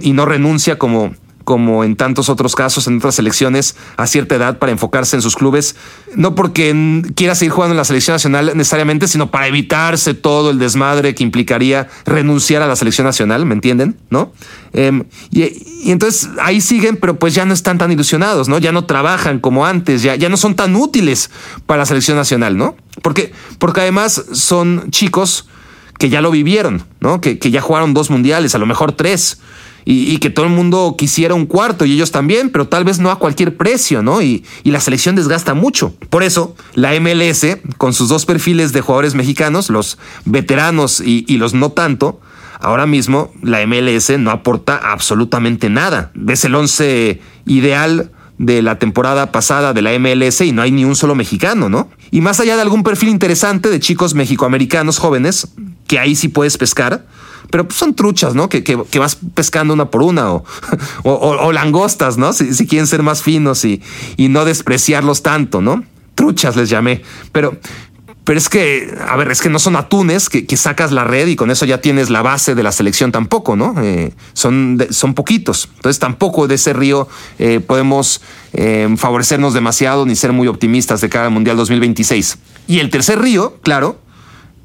y 0.00 0.12
no 0.12 0.26
renuncia 0.26 0.78
como, 0.78 1.12
como 1.42 1.82
en 1.82 1.96
tantos 1.96 2.28
otros 2.28 2.54
casos, 2.54 2.86
en 2.86 2.98
otras 2.98 3.16
selecciones, 3.16 3.76
a 3.96 4.06
cierta 4.06 4.36
edad 4.36 4.58
para 4.58 4.70
enfocarse 4.70 5.16
en 5.16 5.22
sus 5.22 5.34
clubes, 5.34 5.74
no 6.14 6.36
porque 6.36 7.02
quiera 7.16 7.34
seguir 7.34 7.52
jugando 7.52 7.72
en 7.72 7.78
la 7.78 7.84
selección 7.84 8.14
nacional 8.14 8.52
necesariamente, 8.54 9.08
sino 9.08 9.30
para 9.30 9.48
evitarse 9.48 10.14
todo 10.14 10.50
el 10.50 10.60
desmadre 10.60 11.16
que 11.16 11.24
implicaría 11.24 11.88
renunciar 12.04 12.62
a 12.62 12.68
la 12.68 12.76
selección 12.76 13.06
nacional, 13.06 13.44
¿me 13.44 13.54
entienden? 13.54 13.96
¿No? 14.08 14.32
Em, 14.72 15.04
y, 15.30 15.90
entonces 15.90 16.30
ahí 16.40 16.60
siguen, 16.60 16.96
pero 16.96 17.18
pues 17.18 17.34
ya 17.34 17.44
no 17.44 17.54
están 17.54 17.78
tan 17.78 17.90
ilusionados, 17.90 18.48
¿no? 18.48 18.58
Ya 18.58 18.70
no 18.70 18.84
trabajan 18.84 19.40
como 19.40 19.66
antes, 19.66 20.02
ya, 20.02 20.14
ya 20.14 20.28
no 20.28 20.36
son 20.36 20.54
tan 20.54 20.76
útiles 20.76 21.30
para 21.66 21.78
la 21.78 21.86
selección 21.86 22.16
nacional, 22.16 22.56
¿no? 22.56 22.76
Porque, 23.02 23.32
porque 23.58 23.80
además 23.80 24.24
son 24.32 24.90
chicos 24.90 25.48
que 25.98 26.08
ya 26.08 26.20
lo 26.20 26.30
vivieron, 26.30 26.84
¿no? 27.00 27.20
Que, 27.20 27.38
ya 27.38 27.60
jugaron 27.60 27.94
dos 27.94 28.10
mundiales, 28.10 28.54
a 28.54 28.58
lo 28.58 28.66
mejor 28.66 28.92
tres, 28.92 29.40
y, 29.84 30.18
que 30.18 30.30
todo 30.30 30.46
el 30.46 30.52
mundo 30.52 30.96
quisiera 30.98 31.34
un 31.34 31.46
cuarto 31.46 31.84
y 31.84 31.92
ellos 31.92 32.10
también, 32.10 32.50
pero 32.50 32.66
tal 32.66 32.84
vez 32.84 32.98
no 32.98 33.10
a 33.12 33.20
cualquier 33.20 33.56
precio, 33.56 34.02
¿no? 34.02 34.20
Y, 34.20 34.44
la 34.64 34.80
selección 34.80 35.14
desgasta 35.14 35.54
mucho. 35.54 35.94
Por 36.10 36.22
eso, 36.22 36.56
la 36.74 36.98
MLS, 37.00 37.58
con 37.78 37.92
sus 37.92 38.08
dos 38.08 38.26
perfiles 38.26 38.72
de 38.72 38.80
jugadores 38.80 39.14
mexicanos, 39.14 39.70
los 39.70 39.98
veteranos 40.24 41.00
y, 41.00 41.24
y 41.28 41.36
los 41.36 41.54
no 41.54 41.70
tanto, 41.70 42.20
ahora 42.60 42.86
mismo 42.86 43.32
la 43.42 43.64
MLS 43.66 44.18
no 44.18 44.30
aporta 44.32 44.76
absolutamente 44.76 45.70
nada. 45.70 46.10
Ves 46.14 46.44
el 46.44 46.54
once 46.56 47.20
ideal 47.46 48.10
de 48.38 48.62
la 48.62 48.78
temporada 48.78 49.32
pasada 49.32 49.72
de 49.72 49.82
la 49.82 49.98
MLS 49.98 50.42
y 50.42 50.52
no 50.52 50.62
hay 50.62 50.70
ni 50.70 50.84
un 50.84 50.96
solo 50.96 51.14
mexicano, 51.14 51.68
¿no? 51.68 51.88
Y 52.10 52.20
más 52.20 52.40
allá 52.40 52.56
de 52.56 52.62
algún 52.62 52.82
perfil 52.82 53.08
interesante 53.08 53.70
de 53.70 53.80
chicos 53.80 54.14
mexicoamericanos 54.14 54.98
jóvenes, 54.98 55.48
que 55.86 55.98
ahí 55.98 56.14
sí 56.16 56.28
puedes 56.28 56.58
pescar, 56.58 57.06
pero 57.50 57.66
pues 57.66 57.78
son 57.78 57.94
truchas, 57.94 58.34
¿no? 58.34 58.48
Que, 58.48 58.62
que, 58.62 58.98
vas 58.98 59.18
pescando 59.34 59.72
una 59.72 59.90
por 59.90 60.02
una 60.02 60.32
o, 60.32 60.44
o, 61.04 61.52
langostas, 61.52 62.18
¿no? 62.18 62.32
Si, 62.32 62.66
quieren 62.66 62.86
ser 62.86 63.02
más 63.02 63.22
finos 63.22 63.64
y, 63.64 63.82
y 64.16 64.28
no 64.28 64.44
despreciarlos 64.44 65.22
tanto, 65.22 65.60
¿no? 65.60 65.84
Truchas 66.14 66.56
les 66.56 66.68
llamé, 66.68 67.02
pero, 67.32 67.56
Pero 68.26 68.40
es 68.40 68.48
que, 68.48 68.92
a 69.06 69.14
ver, 69.14 69.30
es 69.30 69.40
que 69.40 69.48
no 69.48 69.60
son 69.60 69.76
atunes 69.76 70.28
que, 70.28 70.56
sacas 70.56 70.90
la 70.90 71.04
red 71.04 71.28
y 71.28 71.36
con 71.36 71.52
eso 71.52 71.64
ya 71.64 71.80
tienes 71.80 72.10
la 72.10 72.22
base 72.22 72.56
de 72.56 72.64
la 72.64 72.72
selección 72.72 73.12
tampoco, 73.12 73.54
¿no? 73.54 73.76
Eh, 73.80 74.12
son, 74.32 74.84
son 74.90 75.14
poquitos. 75.14 75.68
Entonces 75.76 76.00
tampoco 76.00 76.48
de 76.48 76.56
ese 76.56 76.72
río 76.72 77.06
eh, 77.38 77.60
podemos 77.60 78.20
eh, 78.52 78.92
favorecernos 78.98 79.54
demasiado 79.54 80.06
ni 80.06 80.16
ser 80.16 80.32
muy 80.32 80.48
optimistas 80.48 81.00
de 81.00 81.08
cara 81.08 81.26
al 81.26 81.30
Mundial 81.30 81.56
2026. 81.56 82.38
Y 82.66 82.80
el 82.80 82.90
tercer 82.90 83.20
río, 83.20 83.60
claro, 83.62 84.00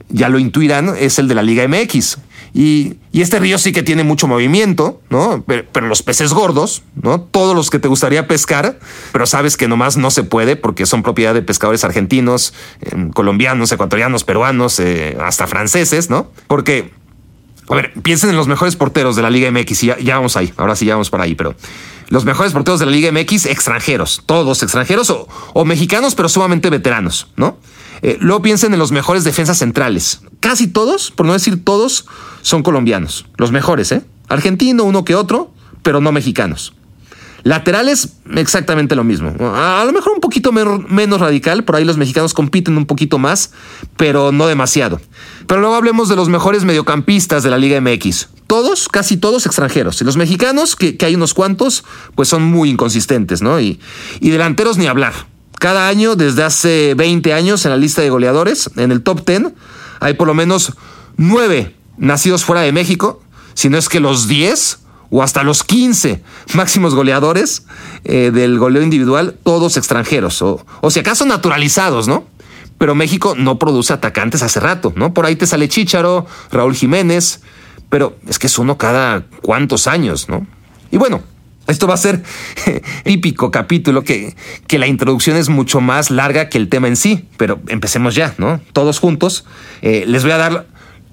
ya 0.09 0.27
lo 0.27 0.39
intuirán, 0.39 0.95
es 0.97 1.19
el 1.19 1.27
de 1.27 1.35
la 1.35 1.43
Liga 1.43 1.67
MX. 1.67 2.17
Y, 2.53 2.97
este 3.13 3.39
río 3.39 3.57
sí 3.57 3.71
que 3.71 3.83
tiene 3.83 4.03
mucho 4.03 4.27
movimiento, 4.27 5.01
¿no? 5.09 5.43
Pero, 5.45 5.87
los 5.87 6.01
peces 6.01 6.33
gordos, 6.33 6.83
¿no? 7.01 7.21
Todos 7.21 7.55
los 7.55 7.69
que 7.69 7.79
te 7.79 7.87
gustaría 7.87 8.27
pescar, 8.27 8.79
pero 9.11 9.25
sabes 9.25 9.57
que 9.57 9.67
nomás 9.67 9.97
no 9.97 10.11
se 10.11 10.23
puede 10.23 10.55
porque 10.55 10.85
son 10.85 11.03
propiedad 11.03 11.33
de 11.33 11.41
pescadores 11.41 11.83
argentinos, 11.83 12.53
em, 12.81 13.11
colombianos, 13.11 13.71
ecuatorianos, 13.71 14.23
peruanos, 14.23 14.79
eh, 14.79 15.17
hasta 15.21 15.47
franceses, 15.47 16.09
¿no? 16.09 16.31
Porque, 16.47 16.91
a 17.69 17.75
ver, 17.75 17.93
piensen 18.01 18.29
en 18.31 18.35
los 18.37 18.47
mejores 18.47 18.75
porteros 18.75 19.15
de 19.15 19.21
la 19.21 19.29
Liga 19.29 19.49
MX 19.51 19.83
y 19.83 19.87
ya, 20.03 20.15
vamos 20.15 20.35
ahí, 20.35 20.53
ahora 20.57 20.75
sí 20.75 20.85
ya 20.85 20.93
vamos 20.93 21.09
para 21.09 21.25
ahí, 21.25 21.35
pero 21.35 21.55
los 22.09 22.25
mejores 22.25 22.51
porteros 22.53 22.79
de 22.79 22.85
la 22.85 22.91
Liga 22.91 23.11
MX 23.11 23.45
extranjeros, 23.45 24.23
todos 24.25 24.63
extranjeros 24.63 25.09
o, 25.09 25.27
o 25.53 25.63
mexicanos, 25.63 26.15
pero 26.15 26.27
sumamente 26.27 26.69
veteranos, 26.69 27.27
¿no? 27.37 27.57
Eh, 28.01 28.17
luego 28.19 28.41
piensen 28.41 28.73
en 28.73 28.79
los 28.79 28.91
mejores 28.91 29.23
defensas 29.23 29.57
centrales. 29.59 30.21
Casi 30.39 30.67
todos, 30.67 31.11
por 31.11 31.25
no 31.25 31.33
decir 31.33 31.63
todos, 31.63 32.05
son 32.41 32.63
colombianos. 32.63 33.25
Los 33.37 33.51
mejores, 33.51 33.91
¿eh? 33.91 34.03
Argentino, 34.27 34.83
uno 34.83 35.05
que 35.05 35.15
otro, 35.15 35.51
pero 35.83 36.01
no 36.01 36.11
mexicanos. 36.11 36.73
Laterales, 37.43 38.17
exactamente 38.35 38.95
lo 38.95 39.03
mismo. 39.03 39.33
A 39.39 39.83
lo 39.85 39.91
mejor 39.93 40.13
un 40.13 40.21
poquito 40.21 40.51
menos 40.51 41.19
radical, 41.19 41.63
por 41.63 41.75
ahí 41.75 41.83
los 41.83 41.97
mexicanos 41.97 42.33
compiten 42.33 42.77
un 42.77 42.85
poquito 42.85 43.17
más, 43.17 43.51
pero 43.97 44.31
no 44.31 44.45
demasiado. 44.45 45.01
Pero 45.47 45.59
luego 45.59 45.75
hablemos 45.75 46.07
de 46.07 46.15
los 46.15 46.29
mejores 46.29 46.65
mediocampistas 46.65 47.41
de 47.41 47.49
la 47.49 47.57
Liga 47.57 47.81
MX. 47.81 48.29
Todos, 48.45 48.89
casi 48.89 49.17
todos 49.17 49.45
extranjeros. 49.45 50.01
Y 50.01 50.05
los 50.05 50.17
mexicanos, 50.17 50.75
que, 50.75 50.95
hay 51.01 51.15
unos 51.15 51.33
cuantos, 51.33 51.83
pues 52.15 52.29
son 52.29 52.43
muy 52.43 52.69
inconsistentes, 52.69 53.41
¿no? 53.41 53.59
Y, 53.59 53.79
y 54.19 54.29
delanteros 54.29 54.77
ni 54.77 54.85
hablar. 54.85 55.13
Cada 55.61 55.87
año, 55.87 56.15
desde 56.15 56.43
hace 56.43 56.95
20 56.95 57.35
años, 57.35 57.65
en 57.65 57.69
la 57.69 57.77
lista 57.77 58.01
de 58.01 58.09
goleadores, 58.09 58.71
en 58.77 58.91
el 58.91 59.03
top 59.03 59.23
10, 59.23 59.53
hay 59.99 60.15
por 60.15 60.25
lo 60.25 60.33
menos 60.33 60.73
9 61.17 61.75
nacidos 61.99 62.43
fuera 62.43 62.61
de 62.63 62.71
México, 62.71 63.21
si 63.53 63.69
no 63.69 63.77
es 63.77 63.87
que 63.87 63.99
los 63.99 64.27
10 64.27 64.79
o 65.11 65.21
hasta 65.21 65.43
los 65.43 65.63
15 65.63 66.23
máximos 66.55 66.95
goleadores 66.95 67.67
eh, 68.05 68.31
del 68.33 68.57
goleo 68.57 68.81
individual, 68.81 69.37
todos 69.43 69.77
extranjeros, 69.77 70.41
o, 70.41 70.65
o 70.81 70.89
si 70.89 70.99
acaso 70.99 71.27
naturalizados, 71.27 72.07
¿no? 72.07 72.25
Pero 72.79 72.95
México 72.95 73.35
no 73.37 73.59
produce 73.59 73.93
atacantes 73.93 74.41
hace 74.41 74.59
rato, 74.59 74.91
¿no? 74.95 75.13
Por 75.13 75.27
ahí 75.27 75.35
te 75.35 75.45
sale 75.45 75.69
Chícharo, 75.69 76.25
Raúl 76.51 76.73
Jiménez, 76.73 77.41
pero 77.87 78.15
es 78.27 78.39
que 78.39 78.47
es 78.47 78.57
uno 78.57 78.79
cada 78.79 79.27
cuántos 79.43 79.85
años, 79.85 80.27
¿no? 80.27 80.47
Y 80.89 80.97
bueno, 80.97 81.21
esto 81.71 81.87
va 81.87 81.95
a 81.95 81.97
ser 81.97 82.21
típico 83.03 83.51
capítulo 83.51 84.03
que, 84.03 84.35
que 84.67 84.77
la 84.79 84.87
introducción 84.87 85.37
es 85.37 85.49
mucho 85.49 85.81
más 85.81 86.11
larga 86.11 86.49
que 86.49 86.57
el 86.57 86.69
tema 86.69 86.87
en 86.87 86.95
sí, 86.95 87.25
pero 87.37 87.59
empecemos 87.67 88.15
ya, 88.15 88.35
¿no? 88.37 88.61
Todos 88.73 88.99
juntos. 88.99 89.45
Eh, 89.81 90.03
les 90.07 90.23
voy 90.23 90.31
a 90.33 90.37
dar 90.37 90.67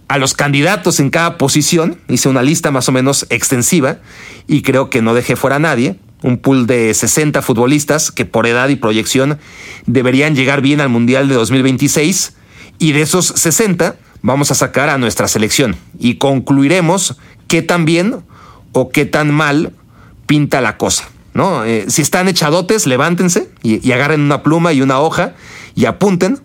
a 0.08 0.18
los 0.18 0.34
candidatos 0.34 1.00
en 1.00 1.10
cada 1.10 1.38
posición. 1.38 1.98
Hice 2.08 2.28
una 2.28 2.42
lista 2.42 2.70
más 2.70 2.88
o 2.88 2.92
menos 2.92 3.26
extensiva 3.30 3.98
y 4.46 4.62
creo 4.62 4.90
que 4.90 5.02
no 5.02 5.14
dejé 5.14 5.36
fuera 5.36 5.56
a 5.56 5.60
nadie. 5.60 5.96
Un 6.22 6.38
pool 6.38 6.66
de 6.66 6.92
60 6.92 7.42
futbolistas 7.42 8.10
que 8.10 8.24
por 8.24 8.46
edad 8.46 8.68
y 8.70 8.76
proyección 8.76 9.38
deberían 9.86 10.34
llegar 10.34 10.62
bien 10.62 10.80
al 10.80 10.88
Mundial 10.88 11.28
de 11.28 11.34
2026. 11.34 12.34
Y 12.78 12.92
de 12.92 13.02
esos 13.02 13.26
60 13.26 13.96
vamos 14.22 14.50
a 14.50 14.54
sacar 14.54 14.88
a 14.88 14.98
nuestra 14.98 15.28
selección 15.28 15.76
y 15.98 16.16
concluiremos 16.16 17.16
qué 17.46 17.62
tan 17.62 17.84
bien 17.84 18.16
o 18.72 18.90
qué 18.90 19.04
tan 19.04 19.32
mal 19.32 19.72
pinta 20.28 20.60
la 20.60 20.76
cosa. 20.76 21.08
¿no? 21.34 21.64
Eh, 21.64 21.86
si 21.88 22.02
están 22.02 22.28
echadotes, 22.28 22.86
levántense 22.86 23.50
y, 23.62 23.90
agarren 23.90 24.20
una 24.20 24.42
pluma 24.44 24.72
y 24.72 24.82
una 24.82 25.00
hoja 25.00 25.34
y 25.74 25.86
apunten. 25.86 26.40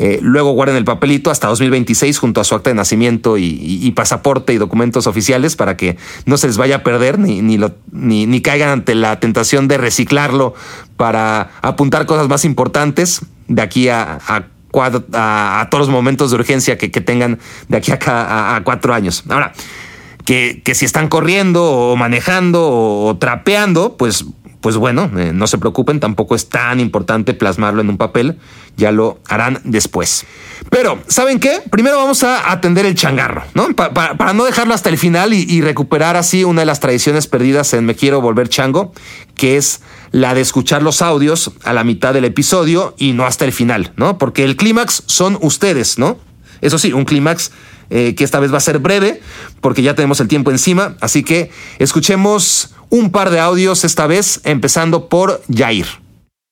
Eh, 0.00 0.20
luego 0.22 0.52
guarden 0.52 0.76
el 0.76 0.84
papelito 0.84 1.32
hasta 1.32 1.48
2026 1.48 2.18
junto 2.18 2.40
a 2.40 2.44
su 2.44 2.54
acta 2.54 2.70
de 2.70 2.74
nacimiento 2.74 3.36
y, 3.36 3.90
pasaporte 3.96 4.52
y 4.52 4.56
documentos 4.56 5.08
oficiales 5.08 5.56
para 5.56 5.76
que 5.76 5.96
no 6.24 6.36
se 6.36 6.46
les 6.46 6.56
vaya 6.56 6.76
a 6.76 6.82
perder 6.84 7.18
ni, 7.18 7.42
ni, 7.42 8.40
caigan 8.40 8.68
ante 8.68 8.94
la 8.94 9.18
tentación 9.18 9.66
de 9.66 9.76
reciclarlo 9.76 10.54
para 10.96 11.50
apuntar 11.62 12.06
cosas 12.06 12.28
más 12.28 12.44
importantes 12.44 13.22
de 13.48 13.60
aquí 13.60 13.88
a, 13.88 14.20
a, 14.28 15.68
todos 15.68 15.80
los 15.80 15.88
momentos 15.88 16.30
de 16.30 16.36
urgencia 16.36 16.78
que, 16.78 16.88
tengan 17.00 17.40
de 17.66 17.76
aquí 17.76 17.90
a, 17.90 18.54
a 18.54 18.62
cuatro 18.62 18.94
años. 18.94 19.24
Ahora, 19.28 19.52
que, 20.28 20.74
si 20.74 20.84
están 20.84 21.08
corriendo 21.08 21.64
o 21.64 21.96
manejando 21.96 22.68
o, 22.68 23.16
trapeando, 23.16 23.96
pues, 23.96 24.26
pues 24.60 24.76
bueno, 24.76 25.10
eh, 25.16 25.32
no 25.32 25.46
se 25.46 25.56
preocupen, 25.56 26.00
tampoco 26.00 26.34
es 26.34 26.50
tan 26.50 26.80
importante 26.80 27.32
plasmarlo 27.32 27.80
en 27.80 27.88
un 27.88 27.96
papel, 27.96 28.38
ya 28.76 28.92
lo 28.92 29.20
harán 29.26 29.62
después. 29.64 30.26
Pero, 30.68 30.98
¿saben 31.08 31.40
qué? 31.40 31.62
Primero 31.70 31.96
vamos 31.96 32.24
a 32.24 32.52
atender 32.52 32.84
el 32.84 32.94
changarro, 32.94 33.42
¿no? 33.54 33.74
para 33.74 34.34
no 34.34 34.44
dejarlo 34.44 34.74
hasta 34.74 34.90
el 34.90 34.98
final 34.98 35.32
y, 35.32 35.46
y, 35.48 35.62
recuperar 35.62 36.14
así 36.16 36.44
una 36.44 36.60
de 36.60 36.66
las 36.66 36.80
tradiciones 36.80 37.26
perdidas 37.26 37.72
en 37.72 37.86
Me 37.86 37.94
Quiero 37.94 38.20
Volver 38.20 38.50
Chango, 38.50 38.92
que 39.34 39.56
es 39.56 39.80
la 40.10 40.34
de 40.34 40.42
escuchar 40.42 40.82
los 40.82 41.00
audios 41.00 41.52
a 41.64 41.72
la 41.72 41.84
mitad 41.84 42.12
del 42.12 42.26
episodio 42.26 42.94
y 42.98 43.14
no 43.14 43.24
hasta 43.24 43.46
el 43.46 43.52
final, 43.52 43.92
¿no? 43.96 44.18
Porque 44.18 44.44
el 44.44 44.56
clímax 44.56 45.04
son 45.06 45.38
ustedes, 45.40 45.98
¿no? 45.98 46.18
Eso 46.60 46.76
sí, 46.76 46.92
un 46.92 47.06
clímax 47.06 47.50
eh, 47.90 48.14
que 48.14 48.24
esta 48.24 48.40
vez 48.40 48.52
va 48.52 48.58
a 48.58 48.60
ser 48.60 48.78
breve 48.78 49.20
porque 49.60 49.82
ya 49.82 49.94
tenemos 49.94 50.20
el 50.20 50.28
tiempo 50.28 50.50
encima. 50.50 50.96
Así 51.00 51.22
que 51.22 51.50
escuchemos 51.78 52.74
un 52.90 53.10
par 53.10 53.30
de 53.30 53.40
audios 53.40 53.84
esta 53.84 54.06
vez, 54.06 54.40
empezando 54.44 55.08
por 55.08 55.42
Jair. 55.52 55.86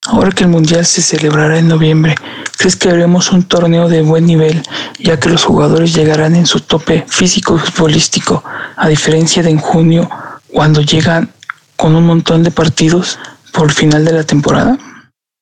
Ahora 0.07 0.31
que 0.31 0.45
el 0.45 0.51
Mundial 0.51 0.87
se 0.87 1.03
celebrará 1.03 1.59
en 1.59 1.67
noviembre, 1.67 2.15
¿crees 2.59 2.77
que 2.77 2.91
haremos 2.91 3.33
un 3.33 3.43
torneo 3.43 3.89
de 3.89 4.03
buen 4.03 4.25
nivel, 4.25 4.63
ya 5.01 5.19
que 5.19 5.29
los 5.29 5.45
jugadores 5.45 5.95
llegarán 5.95 6.37
en 6.37 6.47
su 6.47 6.61
tope 6.61 7.05
físico 7.09 7.57
y 7.57 7.59
futbolístico, 7.59 8.45
a 8.77 8.89
diferencia 8.89 9.43
de 9.43 9.51
en 9.51 9.59
junio, 9.59 10.09
cuando 10.53 10.81
llegan 10.81 11.31
con 11.75 11.97
un 11.97 12.07
montón 12.07 12.45
de 12.45 12.53
partidos 12.53 13.19
por 13.53 13.65
el 13.65 13.73
final 13.73 14.05
de 14.05 14.13
la 14.13 14.23
temporada? 14.23 14.79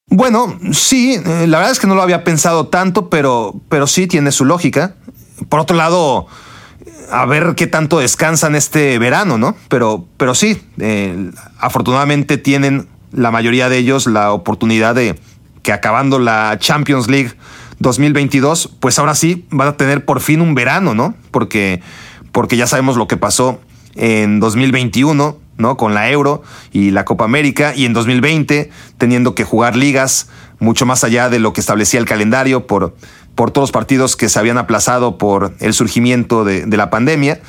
Bueno, 0.07 0.59
sí, 0.73 1.15
eh, 1.15 1.47
la 1.47 1.59
verdad 1.59 1.73
es 1.73 1.79
que 1.79 1.87
no 1.87 1.95
lo 1.95 2.03
había 2.03 2.25
pensado 2.25 2.69
tanto, 2.69 3.11
pero, 3.11 3.55
pero 3.69 3.87
sí 3.87 4.07
tiene 4.07 4.33
su 4.33 4.45
lógica 4.45 4.97
por 5.49 5.61
otro 5.61 5.77
lado, 5.77 6.27
a 7.11 7.27
ver 7.27 7.55
qué 7.57 7.67
tanto 7.67 7.99
descansan 7.99 8.55
este 8.55 8.99
verano, 8.99 9.39
¿no? 9.39 9.57
Pero, 9.69 10.07
pero 10.17 10.35
sí, 10.35 10.63
eh, 10.79 11.31
afortunadamente 11.59 12.39
tienen 12.39 12.89
la 13.13 13.31
mayoría 13.31 13.69
de 13.69 13.79
ellos 13.79 14.07
la 14.07 14.33
oportunidad 14.33 14.95
de 14.95 15.19
que 15.63 15.73
acabando 15.73 16.19
la 16.19 16.59
Champions 16.59 17.09
League 17.09 17.33
2022, 17.79 18.71
pues 18.81 18.99
ahora 18.99 19.15
sí 19.15 19.47
van 19.51 19.69
a 19.69 19.77
tener 19.77 20.05
por 20.05 20.21
fin 20.21 20.41
un 20.41 20.55
verano, 20.55 20.95
¿no? 20.95 21.15
Porque, 21.31 21.81
porque 22.33 22.57
ya 22.57 22.67
sabemos 22.67 22.97
lo 22.97 23.09
que 23.09 23.17
pasó 23.17 23.61
en 23.95 24.41
2021, 24.41 25.39
¿no? 25.57 25.77
Con 25.77 25.95
la 25.95 26.11
Euro 26.11 26.43
y 26.73 26.91
la 26.91 27.05
Copa 27.05 27.25
América, 27.25 27.73
y 27.75 27.85
en 27.85 27.93
2020 27.93 28.71
teniendo 28.99 29.35
que 29.35 29.45
jugar 29.45 29.77
ligas 29.77 30.29
mucho 30.59 30.87
más 30.87 31.05
allá 31.05 31.29
de 31.29 31.39
lo 31.39 31.53
que 31.53 31.61
establecía 31.61 32.01
el 32.01 32.07
calendario 32.07 32.67
por 32.67 32.95
por 33.35 33.51
todos 33.51 33.65
los 33.65 33.73
partidos 33.73 34.17
que 34.17 34.29
se 34.29 34.39
habían 34.39 34.59
aplazado 34.59 35.19
por 35.19 35.55
el 35.61 35.75
surgimiento 35.75 36.45
de, 36.45 36.67
la 36.67 36.91
pandemia 36.91 37.41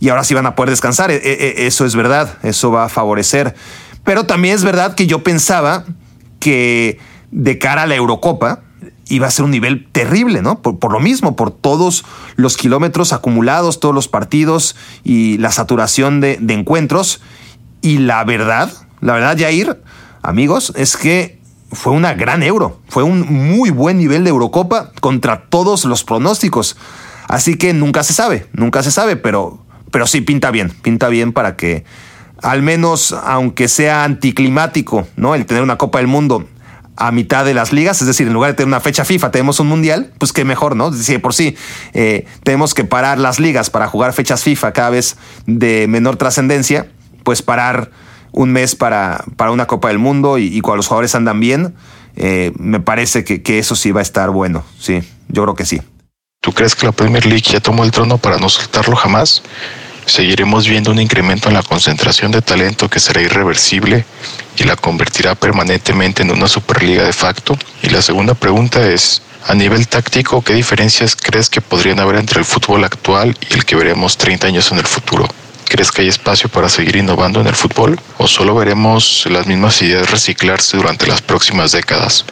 y 0.00 0.08
ahora 0.08 0.24
sí 0.24 0.34
van 0.34 0.46
a 0.46 0.54
poder 0.54 0.70
descansar. 0.70 1.10
E, 1.10 1.16
e, 1.16 1.62
e, 1.62 1.66
eso 1.66 1.84
es 1.84 1.94
verdad, 1.94 2.38
eso 2.42 2.70
va 2.70 2.84
a 2.84 2.88
favorecer. 2.88 3.54
Pero 4.04 4.24
también 4.24 4.54
es 4.54 4.64
verdad 4.64 4.94
que 4.94 5.06
yo 5.06 5.22
pensaba 5.22 5.84
que 6.40 6.98
de 7.30 7.58
cara 7.58 7.82
a 7.82 7.86
la 7.86 7.94
Eurocopa 7.94 8.60
iba 9.08 9.26
a 9.26 9.30
ser 9.30 9.44
un 9.44 9.50
nivel 9.50 9.86
terrible, 9.90 10.42
¿no? 10.42 10.62
Por, 10.62 10.92
lo 10.92 11.00
mismo, 11.00 11.36
por 11.36 11.50
todos 11.50 12.04
los 12.36 12.56
kilómetros 12.56 13.12
acumulados, 13.12 13.80
todos 13.80 13.94
los 13.94 14.08
partidos 14.08 14.76
y 15.02 15.38
la 15.38 15.50
saturación 15.50 16.20
de, 16.20 16.38
encuentros. 16.48 17.20
Y 17.82 17.98
la 17.98 18.24
verdad, 18.24 18.72
la 19.00 19.14
verdad, 19.14 19.36
Jair, 19.38 19.82
amigos, 20.22 20.72
es 20.76 20.96
que 20.96 21.38
fue 21.74 21.92
una 21.92 22.14
gran 22.14 22.42
euro. 22.42 22.80
Fue 22.88 23.02
un 23.02 23.20
muy 23.20 23.70
buen 23.70 23.98
nivel 23.98 24.24
de 24.24 24.30
Eurocopa 24.30 24.92
contra 25.00 25.46
todos 25.48 25.84
los 25.84 26.04
pronósticos. 26.04 26.76
Así 27.28 27.56
que 27.56 27.72
nunca 27.72 28.02
se 28.02 28.12
sabe, 28.12 28.46
nunca 28.52 28.82
se 28.82 28.90
sabe, 28.90 29.16
pero, 29.16 29.64
pero 29.90 30.06
sí 30.06 30.20
pinta 30.20 30.50
bien, 30.50 30.70
pinta 30.82 31.08
bien 31.08 31.32
para 31.32 31.56
que 31.56 31.84
al 32.42 32.62
menos, 32.62 33.12
aunque 33.12 33.68
sea 33.68 34.04
anticlimático, 34.04 35.06
¿no? 35.16 35.34
El 35.34 35.46
tener 35.46 35.62
una 35.62 35.78
Copa 35.78 35.98
del 35.98 36.08
Mundo 36.08 36.46
a 36.96 37.10
mitad 37.10 37.44
de 37.44 37.54
las 37.54 37.72
ligas, 37.72 38.00
es 38.02 38.06
decir, 38.06 38.26
en 38.26 38.32
lugar 38.32 38.52
de 38.52 38.54
tener 38.54 38.68
una 38.68 38.80
fecha 38.80 39.04
FIFA, 39.04 39.30
tenemos 39.30 39.58
un 39.60 39.66
mundial, 39.66 40.12
pues 40.18 40.32
qué 40.32 40.44
mejor, 40.44 40.76
¿no? 40.76 40.92
Si 40.92 41.18
por 41.18 41.34
sí 41.34 41.56
eh, 41.92 42.26
tenemos 42.44 42.74
que 42.74 42.84
parar 42.84 43.18
las 43.18 43.40
ligas 43.40 43.70
para 43.70 43.88
jugar 43.88 44.12
fechas 44.12 44.42
FIFA 44.42 44.72
cada 44.72 44.90
vez 44.90 45.16
de 45.46 45.86
menor 45.88 46.16
trascendencia, 46.16 46.86
pues 47.24 47.42
parar 47.42 47.90
un 48.34 48.52
mes 48.52 48.74
para, 48.74 49.24
para 49.36 49.52
una 49.52 49.66
Copa 49.66 49.88
del 49.88 49.98
Mundo 49.98 50.38
y, 50.38 50.60
cuando 50.60 50.78
los 50.78 50.88
jugadores 50.88 51.14
andan 51.14 51.40
bien, 51.40 51.74
eh, 52.16 52.52
me 52.58 52.80
parece 52.80 53.24
que, 53.24 53.42
que, 53.42 53.58
eso 53.58 53.76
sí 53.76 53.92
va 53.92 54.00
a 54.00 54.02
estar 54.02 54.30
bueno, 54.30 54.64
sí. 54.78 55.02
yo 55.28 55.42
creo 55.44 55.54
que 55.54 55.64
sí. 55.64 55.80
¿Tú 56.40 56.52
crees 56.52 56.74
que 56.74 56.84
la 56.86 56.92
Premier 56.92 57.24
League 57.24 57.44
ya 57.44 57.60
tomó 57.60 57.84
el 57.84 57.90
trono 57.90 58.18
para 58.18 58.36
no 58.38 58.48
soltarlo 58.48 58.96
jamás? 58.96 59.42
Seguiremos 60.04 60.68
viendo 60.68 60.90
un 60.90 61.00
incremento 61.00 61.48
en 61.48 61.54
la 61.54 61.62
concentración 61.62 62.30
de 62.32 62.42
talento 62.42 62.90
que 62.90 63.00
será 63.00 63.22
irreversible 63.22 64.04
y 64.58 64.64
la 64.64 64.76
convertirá 64.76 65.34
permanentemente 65.34 66.22
en 66.22 66.30
una 66.30 66.46
Superliga 66.46 67.04
de 67.04 67.12
facto. 67.12 67.56
Y 67.82 67.88
la 67.88 68.02
segunda 68.02 68.34
pregunta 68.34 68.86
es, 68.86 69.22
a 69.46 69.54
nivel 69.54 69.88
táctico, 69.88 70.42
¿qué 70.42 70.54
diferencias 70.54 71.16
crees 71.16 71.48
que 71.48 71.62
podrían 71.62 72.00
haber 72.00 72.16
entre 72.16 72.40
el 72.40 72.44
fútbol 72.44 72.84
actual 72.84 73.36
y 73.48 73.54
el 73.54 73.64
que 73.64 73.76
veremos 73.76 74.18
30 74.18 74.48
años 74.48 74.70
en 74.72 74.78
el 74.78 74.86
futuro? 74.86 75.26
¿Crees 75.68 75.90
que 75.90 76.02
hay 76.02 76.08
espacio 76.08 76.48
para 76.48 76.68
seguir 76.68 76.96
innovando 76.96 77.40
en 77.40 77.46
el 77.46 77.54
fútbol 77.54 77.98
o 78.18 78.26
solo 78.26 78.54
veremos 78.54 79.26
las 79.30 79.46
mismas 79.46 79.80
ideas 79.82 80.10
reciclarse 80.10 80.76
durante 80.76 81.06
las 81.06 81.22
próximas 81.22 81.72
décadas? 81.72 82.24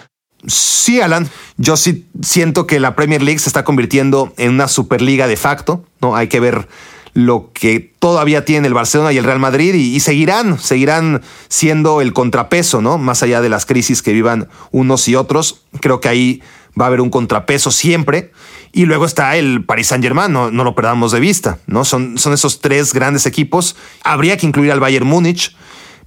Sí, 0.46 1.00
Alan, 1.00 1.30
yo 1.56 1.76
sí 1.76 2.06
siento 2.20 2.66
que 2.66 2.80
la 2.80 2.96
Premier 2.96 3.22
League 3.22 3.38
se 3.38 3.48
está 3.48 3.64
convirtiendo 3.64 4.32
en 4.36 4.50
una 4.50 4.68
superliga 4.68 5.26
de 5.28 5.36
facto, 5.36 5.84
¿no? 6.00 6.16
Hay 6.16 6.28
que 6.28 6.40
ver 6.40 6.66
lo 7.14 7.50
que 7.52 7.92
todavía 7.98 8.44
tiene 8.44 8.66
el 8.66 8.74
Barcelona 8.74 9.12
y 9.12 9.18
el 9.18 9.24
Real 9.24 9.38
Madrid 9.38 9.74
y, 9.74 10.00
seguirán, 10.00 10.58
seguirán 10.58 11.22
siendo 11.48 12.00
el 12.00 12.12
contrapeso, 12.12 12.80
¿no? 12.80 12.98
Más 12.98 13.22
allá 13.22 13.40
de 13.40 13.50
las 13.50 13.66
crisis 13.66 14.02
que 14.02 14.12
vivan 14.12 14.48
unos 14.70 15.06
y 15.08 15.14
otros, 15.14 15.62
creo 15.80 16.00
que 16.00 16.08
ahí 16.08 16.42
va 16.80 16.84
a 16.84 16.88
haber 16.88 17.00
un 17.00 17.10
contrapeso 17.10 17.70
siempre. 17.70 18.32
Y 18.72 18.86
luego 18.86 19.04
está 19.04 19.36
el 19.36 19.64
Paris 19.64 19.88
Saint 19.88 20.02
Germain, 20.02 20.32
no, 20.32 20.50
lo 20.50 20.74
perdamos 20.74 21.12
de 21.12 21.20
vista, 21.20 21.58
¿no? 21.66 21.84
Son, 21.84 22.16
son 22.18 22.32
esos 22.32 22.60
tres 22.60 22.94
grandes 22.94 23.26
equipos. 23.26 23.76
Habría 24.02 24.36
que 24.36 24.46
incluir 24.46 24.72
al 24.72 24.80
Bayern 24.80 25.06
Múnich, 25.06 25.54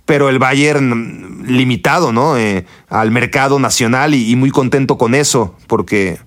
pero 0.05 0.29
el 0.29 0.39
Bayern 0.39 1.43
limitado, 1.45 2.11
¿no? 2.11 2.37
Eh, 2.37 2.65
al 2.89 3.11
mercado 3.11 3.59
nacional 3.59 4.15
y 4.15 4.35
muy 4.35 4.49
contento 4.49 4.97
con 4.97 5.13
eso, 5.13 5.55
porque 5.67 6.19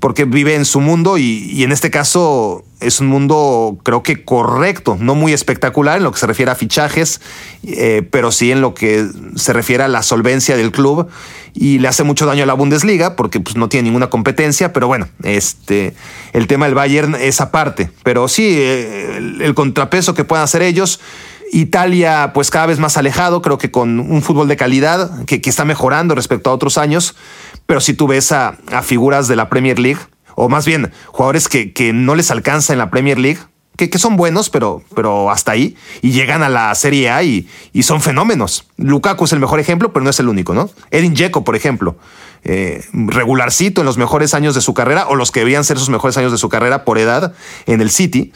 porque 0.00 0.24
vive 0.24 0.54
en 0.54 0.64
su 0.64 0.80
mundo 0.80 1.18
y, 1.18 1.62
en 1.62 1.72
este 1.72 1.90
caso 1.90 2.64
es 2.80 3.00
un 3.00 3.06
mundo 3.06 3.78
creo 3.82 4.02
que 4.02 4.24
correcto, 4.24 4.98
no 5.00 5.14
muy 5.14 5.32
espectacular 5.32 5.96
en 5.96 6.04
lo 6.04 6.12
que 6.12 6.18
se 6.18 6.26
refiere 6.26 6.50
a 6.50 6.54
fichajes, 6.54 7.22
eh, 7.66 8.06
pero 8.10 8.30
sí 8.30 8.52
en 8.52 8.60
lo 8.60 8.74
que 8.74 9.08
se 9.34 9.52
refiere 9.54 9.84
a 9.84 9.88
la 9.88 10.02
solvencia 10.02 10.56
del 10.56 10.72
club 10.72 11.08
y 11.54 11.78
le 11.78 11.88
hace 11.88 12.02
mucho 12.02 12.26
daño 12.26 12.42
a 12.42 12.46
la 12.46 12.52
Bundesliga 12.52 13.16
porque 13.16 13.40
pues, 13.40 13.56
no 13.56 13.70
tiene 13.70 13.84
ninguna 13.84 14.10
competencia, 14.10 14.74
pero 14.74 14.86
bueno, 14.86 15.08
este, 15.22 15.94
el 16.34 16.46
tema 16.46 16.66
del 16.66 16.74
Bayern 16.74 17.14
es 17.14 17.40
aparte, 17.40 17.90
pero 18.02 18.28
sí, 18.28 18.56
eh, 18.58 19.16
el, 19.16 19.54
contrapeso 19.54 20.14
que 20.14 20.24
puedan 20.24 20.44
hacer 20.44 20.62
ellos. 20.62 21.00
Italia, 21.52 22.32
pues 22.34 22.50
cada 22.50 22.66
vez 22.66 22.80
más 22.80 22.96
alejado, 22.96 23.40
creo 23.40 23.56
que 23.56 23.70
con 23.70 24.00
un 24.00 24.20
fútbol 24.20 24.48
de 24.48 24.56
calidad 24.56 25.24
que, 25.26 25.40
que 25.40 25.48
está 25.48 25.64
mejorando 25.64 26.14
respecto 26.16 26.50
a 26.50 26.52
otros 26.52 26.76
años, 26.76 27.14
pero 27.66 27.80
si 27.80 27.94
tú 27.94 28.06
ves 28.06 28.32
a, 28.32 28.56
figuras 28.82 29.28
de 29.28 29.36
la 29.36 29.48
Premier 29.48 29.78
League, 29.78 30.00
o 30.34 30.48
más 30.48 30.66
bien 30.66 30.92
jugadores 31.08 31.48
que, 31.48 31.72
que 31.72 31.92
no 31.92 32.14
les 32.14 32.30
alcanza 32.30 32.72
en 32.72 32.78
la 32.78 32.90
Premier 32.90 33.18
League, 33.18 33.40
que, 33.76 33.90
que, 33.90 33.98
son 33.98 34.16
buenos, 34.16 34.48
pero, 34.48 34.82
pero 34.94 35.30
hasta 35.30 35.52
ahí, 35.52 35.76
y 36.00 36.12
llegan 36.12 36.42
a 36.42 36.48
la 36.48 36.74
Serie 36.74 37.10
A 37.10 37.22
y, 37.22 37.46
y, 37.74 37.82
son 37.82 38.00
fenómenos. 38.00 38.66
Lukaku 38.78 39.26
es 39.26 39.32
el 39.32 39.40
mejor 39.40 39.60
ejemplo, 39.60 39.92
pero 39.92 40.02
no 40.02 40.08
es 40.08 40.18
el 40.18 40.28
único, 40.28 40.54
¿no? 40.54 40.70
Edin 40.90 41.12
Dzeko, 41.12 41.44
por 41.44 41.56
ejemplo, 41.56 41.96
eh, 42.44 42.84
regularcito 42.92 43.82
en 43.82 43.86
los 43.86 43.98
mejores 43.98 44.32
años 44.32 44.54
de 44.54 44.62
su 44.62 44.72
carrera, 44.72 45.08
o 45.08 45.14
los 45.14 45.30
que 45.30 45.40
debían 45.40 45.64
ser 45.64 45.78
sus 45.78 45.90
mejores 45.90 46.16
años 46.16 46.32
de 46.32 46.38
su 46.38 46.48
carrera 46.48 46.84
por 46.84 46.98
edad 46.98 47.34
en 47.66 47.82
el 47.82 47.90
City, 47.90 48.32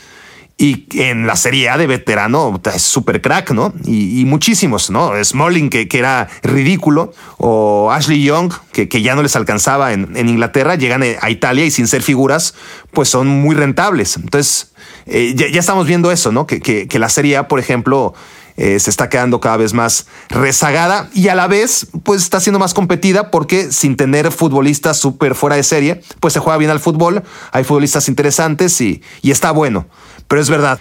y 0.61 0.84
en 0.92 1.26
la 1.26 1.36
Serie 1.36 1.70
A 1.70 1.78
de 1.78 1.86
veterano 1.86 2.61
es 2.74 2.82
súper 2.82 3.22
crack, 3.22 3.52
¿no? 3.52 3.72
Y, 3.86 4.26
muchísimos, 4.26 4.90
¿no? 4.90 5.12
Smalling, 5.24 5.70
que, 5.70 5.88
que, 5.88 5.98
era 5.98 6.28
ridículo, 6.42 7.14
o 7.38 7.90
Ashley 7.90 8.22
Young, 8.22 8.52
que, 8.70 8.86
que 8.86 9.00
ya 9.00 9.14
no 9.14 9.22
les 9.22 9.34
alcanzaba 9.36 9.94
en, 9.94 10.14
en, 10.18 10.28
Inglaterra, 10.28 10.74
llegan 10.74 11.02
a 11.02 11.30
Italia 11.30 11.64
y 11.64 11.70
sin 11.70 11.88
ser 11.88 12.02
figuras, 12.02 12.54
pues 12.90 13.08
son 13.08 13.26
muy 13.26 13.56
rentables. 13.56 14.18
Entonces, 14.18 14.72
eh, 15.06 15.32
ya, 15.34 15.46
estamos 15.58 15.86
viendo 15.86 16.12
eso, 16.12 16.30
¿no? 16.30 16.46
Que, 16.46 16.61
que 16.61 16.98
la 16.98 17.08
Serie 17.08 17.38
A, 17.38 17.48
por 17.48 17.58
ejemplo, 17.58 18.12
eh, 18.61 18.78
se 18.78 18.90
está 18.90 19.08
quedando 19.08 19.40
cada 19.40 19.56
vez 19.56 19.72
más 19.72 20.06
rezagada 20.28 21.08
y 21.14 21.28
a 21.28 21.34
la 21.34 21.46
vez 21.46 21.86
pues 22.02 22.22
está 22.22 22.40
siendo 22.40 22.58
más 22.58 22.74
competida 22.74 23.30
porque 23.30 23.72
sin 23.72 23.96
tener 23.96 24.30
futbolistas 24.30 24.98
súper 24.98 25.34
fuera 25.34 25.56
de 25.56 25.62
serie, 25.62 26.02
pues 26.20 26.34
se 26.34 26.40
juega 26.40 26.58
bien 26.58 26.70
al 26.70 26.78
fútbol, 26.78 27.22
hay 27.52 27.64
futbolistas 27.64 28.06
interesantes 28.08 28.78
y, 28.82 29.00
y 29.22 29.30
está 29.30 29.50
bueno. 29.52 29.86
Pero 30.28 30.42
es 30.42 30.50
verdad, 30.50 30.78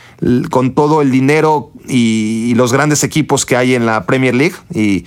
con 0.52 0.76
todo 0.76 1.02
el 1.02 1.10
dinero 1.10 1.72
y, 1.88 2.54
los 2.56 2.74
grandes 2.74 3.06
equipos 3.06 3.46
que 3.46 3.56
hay 3.56 3.76
en 3.76 3.86
la 3.86 4.06
Premier 4.06 4.36
League 4.36 4.56
y, 4.76 5.06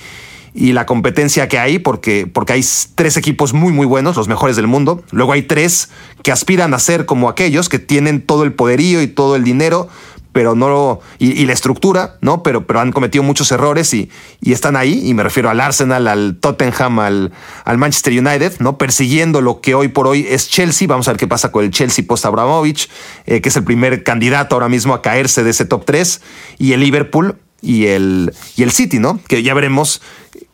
la 0.55 0.87
competencia 0.87 1.47
que 1.49 1.59
hay, 1.59 1.79
porque, 1.79 2.27
porque 2.27 2.55
hay 2.55 2.65
tres 2.95 3.19
equipos 3.19 3.53
muy, 3.53 3.73
muy 3.73 3.87
buenos, 3.87 4.17
los 4.17 4.29
mejores 4.29 4.57
del 4.57 4.67
mundo. 4.67 5.05
Luego 5.11 5.33
hay 5.33 5.43
tres 5.43 5.91
que 6.23 6.33
aspiran 6.33 6.73
a 6.73 6.79
ser 6.79 7.05
como 7.05 7.29
aquellos, 7.29 7.69
que 7.69 7.79
tienen 7.79 8.23
todo 8.23 8.45
el 8.45 8.55
poderío 8.55 9.03
y 9.03 9.09
todo 9.09 9.37
el 9.37 9.45
dinero, 9.45 9.89
pero 10.33 10.55
no 10.55 11.01
y, 11.19 11.45
la 11.45 11.53
estructura, 11.53 12.17
¿no? 12.21 12.43
Pero, 12.43 12.67
pero 12.67 12.81
han 12.81 12.93
cometido 12.93 13.23
muchos 13.23 13.53
errores 13.53 13.93
y, 13.93 14.11
y, 14.41 14.53
están 14.53 14.77
ahí. 14.77 15.03
Y 15.09 15.15
me 15.15 15.23
refiero 15.23 15.51
al 15.51 15.61
Arsenal, 15.61 16.09
al 16.09 16.39
Tottenham, 16.41 16.99
al, 16.99 17.33
al, 17.65 17.79
Manchester 17.79 18.13
United, 18.19 18.55
¿no? 18.61 18.79
Persiguiendo 18.79 19.41
lo 19.41 19.61
que 19.61 19.75
hoy 19.75 19.89
por 19.89 20.07
hoy 20.07 20.27
es 20.29 20.49
Chelsea. 20.49 20.89
Vamos 20.89 21.07
a 21.09 21.13
ver 21.13 21.19
qué 21.19 21.29
pasa 21.29 21.53
con 21.53 21.65
el 21.65 21.71
Chelsea 21.71 22.05
post 22.07 22.25
Abramovich, 22.25 22.89
eh, 23.27 23.41
que 23.41 23.51
es 23.51 23.57
el 23.57 23.65
primer 23.65 24.03
candidato 24.03 24.55
ahora 24.55 24.69
mismo 24.69 24.95
a 24.95 25.03
caerse 25.03 25.45
de 25.45 25.51
ese 25.51 25.67
top 25.67 25.85
3, 25.85 26.21
y 26.59 26.73
el 26.73 26.81
Liverpool 26.81 27.37
y 27.61 27.87
el, 27.87 28.33
y 28.57 28.63
el 28.63 28.73
City, 28.73 28.99
¿no? 28.99 29.21
Que 29.29 29.43
ya 29.43 29.53
veremos 29.55 30.01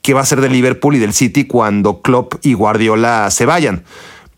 qué 0.02 0.12
va 0.12 0.22
a 0.22 0.26
ser 0.26 0.40
del 0.40 0.52
Liverpool 0.52 0.96
y 0.96 0.98
del 0.98 1.14
City 1.14 1.44
cuando 1.44 2.02
Klopp 2.02 2.34
y 2.42 2.54
Guardiola 2.54 3.30
se 3.30 3.46
vayan. 3.46 3.84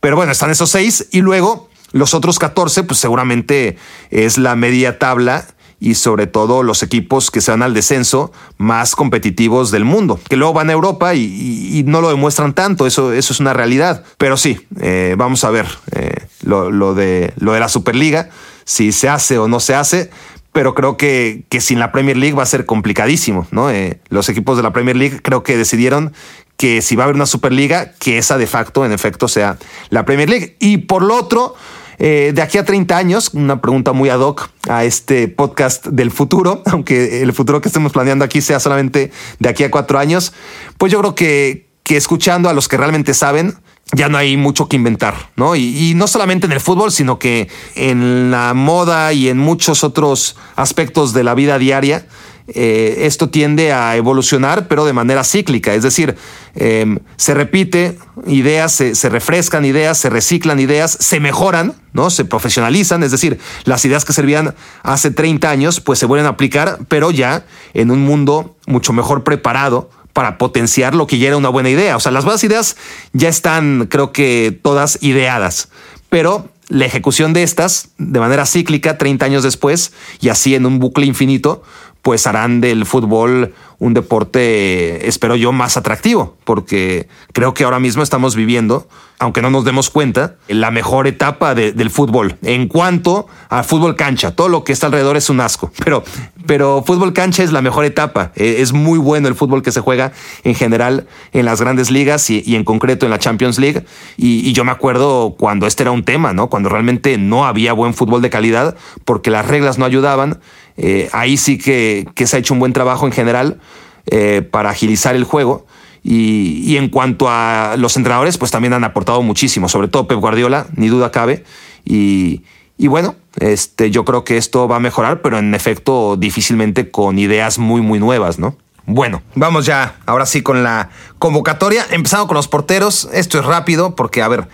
Pero 0.01 0.17
bueno, 0.17 0.33
están 0.33 0.51
esos 0.51 0.71
seis 0.71 1.09
y 1.11 1.21
luego 1.21 1.70
los 1.93 2.15
otros 2.15 2.39
14, 2.39 2.85
pues 2.85 3.01
seguramente 3.01 3.77
es 4.11 4.39
la 4.39 4.57
media 4.57 4.99
tabla 4.99 5.47
y 5.81 5.95
sobre 5.95 6.27
todo 6.27 6.63
los 6.63 6.83
equipos 6.83 7.31
que 7.31 7.41
se 7.41 7.51
van 7.51 7.63
al 7.63 7.73
descenso 7.73 8.31
más 8.59 8.95
competitivos 8.95 9.71
del 9.71 9.87
mundo, 9.87 10.21
que 10.29 10.37
luego 10.37 10.53
van 10.53 10.69
a 10.69 10.75
Europa 10.75 11.15
y, 11.15 11.83
no 11.87 12.03
lo 12.03 12.11
demuestran 12.11 12.53
tanto, 12.53 12.87
eso, 12.87 13.13
eso 13.13 13.33
es 13.33 13.41
una 13.41 13.55
realidad. 13.55 14.05
Pero 14.19 14.37
sí, 14.37 14.61
eh, 14.81 15.15
vamos 15.17 15.43
a 15.45 15.51
ver 15.51 15.67
eh, 15.93 16.27
lo, 16.43 16.95
de, 16.95 17.33
lo 17.39 17.55
de 17.55 17.61
la 17.61 17.71
Superliga, 17.71 18.29
si 18.65 18.93
se 18.93 19.09
hace 19.09 19.39
o 19.39 19.49
no 19.49 19.59
se 19.59 19.75
hace, 19.75 20.11
pero 20.53 20.75
creo 20.75 20.97
que, 20.99 21.45
que 21.49 21.61
sin 21.61 21.79
la 21.79 21.91
Premier 21.91 22.17
League 22.17 22.37
va 22.37 22.43
a 22.43 22.47
ser 22.47 22.67
complicadísimo, 22.67 23.47
¿no? 23.51 23.71
Eh, 23.71 24.01
los 24.11 24.29
equipos 24.29 24.57
de 24.59 24.63
la 24.63 24.73
Premier 24.73 24.97
League 24.97 25.21
creo 25.23 25.43
que 25.43 25.57
decidieron 25.57 26.13
que 26.57 26.83
si 26.83 26.95
va 26.95 27.05
a 27.05 27.07
haber 27.07 27.17
una 27.17 27.25
Superliga, 27.25 27.93
que 27.99 28.19
esa 28.19 28.37
de 28.37 28.47
facto, 28.47 28.85
en 28.85 28.93
efecto, 28.93 29.29
sea 29.29 29.57
la 29.89 30.05
Premier 30.05 30.29
League. 30.29 30.57
Y 30.61 30.79
por 30.79 31.03
lo 31.03 31.17
otro, 31.17 31.55
eh, 32.03 32.33
de 32.35 32.41
aquí 32.41 32.57
a 32.57 32.65
30 32.65 32.97
años, 32.97 33.31
una 33.35 33.61
pregunta 33.61 33.93
muy 33.93 34.09
ad 34.09 34.21
hoc 34.21 34.49
a 34.71 34.85
este 34.85 35.29
podcast 35.29 35.87
del 35.87 36.11
futuro, 36.11 36.63
aunque 36.67 37.23
el 37.23 37.33
futuro 37.35 37.61
que 37.61 37.69
estemos 37.69 37.93
planeando 37.93 38.25
aquí 38.25 38.41
sea 38.41 38.59
solamente 38.59 39.13
de 39.39 39.49
aquí 39.51 39.65
a 39.65 39.71
cuatro 39.71 39.99
años, 39.99 40.33
pues 40.79 40.91
yo 40.91 41.01
creo 41.01 41.15
que, 41.15 41.69
que 41.83 41.99
escuchando 41.99 42.49
a 42.49 42.55
los 42.55 42.69
que 42.69 42.79
realmente 42.79 43.13
saben, 43.13 43.55
ya 43.93 44.09
no 44.09 44.17
hay 44.17 44.39
mucho 44.39 44.67
que 44.67 44.77
inventar, 44.77 45.15
¿no? 45.37 45.57
Y, 45.57 45.77
y, 45.77 45.95
no 45.95 46.07
solamente 46.07 46.47
en 46.47 46.53
el 46.53 46.61
fútbol, 46.61 46.91
sino 46.91 47.19
que 47.19 47.49
en 47.75 48.31
la 48.31 48.55
moda 48.55 49.13
y 49.13 49.29
en 49.29 49.37
muchos 49.37 49.85
otros 49.85 50.37
aspectos 50.57 51.13
de 51.13 51.25
la 51.25 51.35
vida 51.35 51.59
diaria, 51.59 52.07
eh, 52.55 53.07
esto 53.07 53.31
tiende 53.31 53.73
a 53.73 53.97
evolucionar, 53.97 54.67
pero 54.67 54.85
de 54.85 54.93
manera 54.93 55.25
cíclica. 55.25 55.75
Es 55.75 55.83
decir, 55.83 56.17
em, 56.55 56.99
se 57.17 57.35
repite 57.35 57.97
ideas, 58.27 58.73
se, 58.73 59.09
refrescan 59.09 59.65
ideas, 59.65 59.99
se 59.99 60.11
reciclan 60.11 60.59
ideas, 60.59 60.97
se 60.99 61.21
mejoran, 61.21 61.75
¿no? 61.93 62.11
Se 62.11 62.25
profesionalizan. 62.25 63.03
Es 63.03 63.13
decir, 63.13 63.39
las 63.65 63.85
ideas 63.85 64.05
que 64.05 64.13
servían 64.13 64.55
hace 64.83 65.11
30 65.11 65.49
años, 65.49 65.81
pues 65.81 65.99
se 65.99 66.07
vuelven 66.07 66.27
a 66.27 66.31
aplicar, 66.31 66.79
pero 66.89 67.11
ya 67.11 67.45
en 67.75 67.91
un 67.91 68.01
mundo 68.01 68.57
mucho 68.67 68.93
mejor 68.93 69.23
preparado 69.23 69.91
para 70.13 70.39
potenciar 70.39 70.95
lo 70.95 71.07
que 71.07 71.19
ya 71.19 71.29
era 71.29 71.37
una 71.37 71.49
buena 71.49 71.71
idea. 71.71 71.97
O 71.97 72.01
sea, 72.01 72.11
las 72.11 72.25
buenas 72.25 72.43
ideas 72.43 72.77
ya 73.13 73.29
están, 73.29 73.87
creo 73.89 74.13
que 74.13 74.59
todas 74.63 74.99
ideadas, 75.03 75.69
pero 76.09 76.49
la 76.71 76.87
ejecución 76.87 77.33
de 77.33 77.43
estas 77.43 77.91
de 77.99 78.21
manera 78.21 78.47
cíclica 78.47 78.97
30 78.97 79.27
años 79.27 79.43
después 79.43 79.93
y 80.21 80.29
así 80.29 80.55
en 80.55 80.67
un 80.67 80.79
bucle 80.79 81.05
infinito, 81.05 81.63
pues 82.03 82.27
harán 82.27 82.61
del 82.61 82.87
fútbol 82.87 83.53
un 83.81 83.95
deporte, 83.95 85.09
espero 85.09 85.37
yo, 85.37 85.53
más 85.53 85.79
atractivo, 85.79 86.37
porque 86.45 87.09
creo 87.33 87.55
que 87.55 87.65
ahora 87.65 87.81
mismo 87.81 88.03
estamos 88.03 88.37
viviendo, 88.37 88.87
aunque 89.19 89.41
no 89.41 89.49
nos 89.49 89.65
demos 89.65 89.89
cuenta, 89.89 90.37
la 90.49 90.71
mejor 90.71 91.07
etapa 91.07 91.55
del 91.55 91.91
fútbol. 91.91 92.37
En 92.43 92.69
cuanto 92.69 93.27
a 93.49 93.63
fútbol 93.63 93.97
cancha, 93.97 94.37
todo 94.37 94.51
lo 94.51 94.65
que 94.65 94.75
está 94.75 94.87
alrededor 94.87 95.17
es 95.17 95.31
un 95.31 95.41
asco, 95.41 95.73
pero, 95.83 96.05
pero 96.47 96.85
fútbol 96.87 97.15
cancha 97.15 97.43
es 97.43 97.53
la 97.53 97.63
mejor 97.63 97.87
etapa. 97.87 98.33
E, 98.37 98.61
es 98.61 98.75
muy 98.75 98.99
bueno 98.99 99.29
el 99.29 99.35
fútbol 99.35 99.63
que 99.63 99.73
se 99.73 99.81
juega 99.81 100.13
en 100.45 100.55
general 100.55 101.07
en 101.33 101.47
las 101.47 101.63
grandes 101.63 101.91
ligas 101.91 102.29
y, 102.29 102.55
en 102.55 102.65
concreto 102.65 103.07
en 103.07 103.11
la 103.11 103.19
Champions 103.19 103.59
League. 103.59 103.87
Y, 104.19 104.47
y, 104.47 104.53
yo 104.53 104.63
me 104.63 104.73
acuerdo 104.73 105.37
cuando 105.39 105.67
este 105.67 105.85
era 105.85 105.91
un 105.91 106.05
tema, 106.05 106.35
¿no? 106.35 106.49
Cuando 106.49 106.69
realmente 106.69 107.17
no 107.17 107.47
había 107.47 107.73
buen 107.73 107.95
fútbol 107.95 108.21
de 108.21 108.29
calidad 108.29 108.77
porque 109.07 109.31
las 109.31 109.47
reglas 109.47 109.79
no 109.79 109.87
ayudaban 109.87 110.39
eh, 110.83 111.11
ahí 111.13 111.37
sí 111.37 111.59
que, 111.59 112.07
se 112.17 112.37
ha 112.37 112.39
hecho 112.39 112.55
un 112.55 112.61
buen 112.61 112.73
trabajo 112.73 113.05
en 113.05 113.13
general 113.13 113.61
eh, 114.07 114.41
para 114.51 114.71
agilizar 114.71 115.15
el 115.15 115.25
juego 115.25 115.67
Y, 116.03 116.79
en 116.79 116.89
cuanto 116.89 117.27
a 117.29 117.75
los 117.77 117.99
entrenadores, 117.99 118.39
pues 118.39 118.51
también 118.51 118.73
han 118.73 118.85
aportado 118.85 119.21
muchísimo, 119.21 119.69
sobre 119.69 119.89
todo 119.89 120.09
Pep 120.09 120.19
Guardiola, 120.19 120.67
ni 120.75 120.89
duda 120.89 121.11
cabe. 121.11 121.45
Y, 121.85 122.43
bueno, 122.79 123.15
este, 123.39 123.91
yo 123.91 124.07
creo 124.07 124.25
que 124.25 124.39
esto 124.39 124.67
va 124.67 124.77
a 124.77 124.81
mejorar, 124.81 125.21
pero 125.21 125.39
en 125.39 125.55
efecto 125.55 126.17
difícilmente 126.17 126.91
con 126.91 127.19
ideas 127.19 127.59
muy, 127.59 127.83
muy 127.83 127.99
nuevas, 127.99 128.39
¿no? 128.39 128.57
Bueno, 128.87 129.23
vamos 129.35 129.67
ya, 129.67 129.97
ahora 130.07 130.25
sí 130.25 130.41
con 130.41 130.63
la 130.63 130.89
convocatoria. 131.19 131.85
Empezando 131.91 132.27
con 132.27 132.37
los 132.37 132.49
porteros, 132.49 133.11
esto 133.13 133.39
es 133.39 133.45
rápido 133.45 133.95
porque, 133.95 134.23
a 134.23 134.29
ver, 134.29 134.49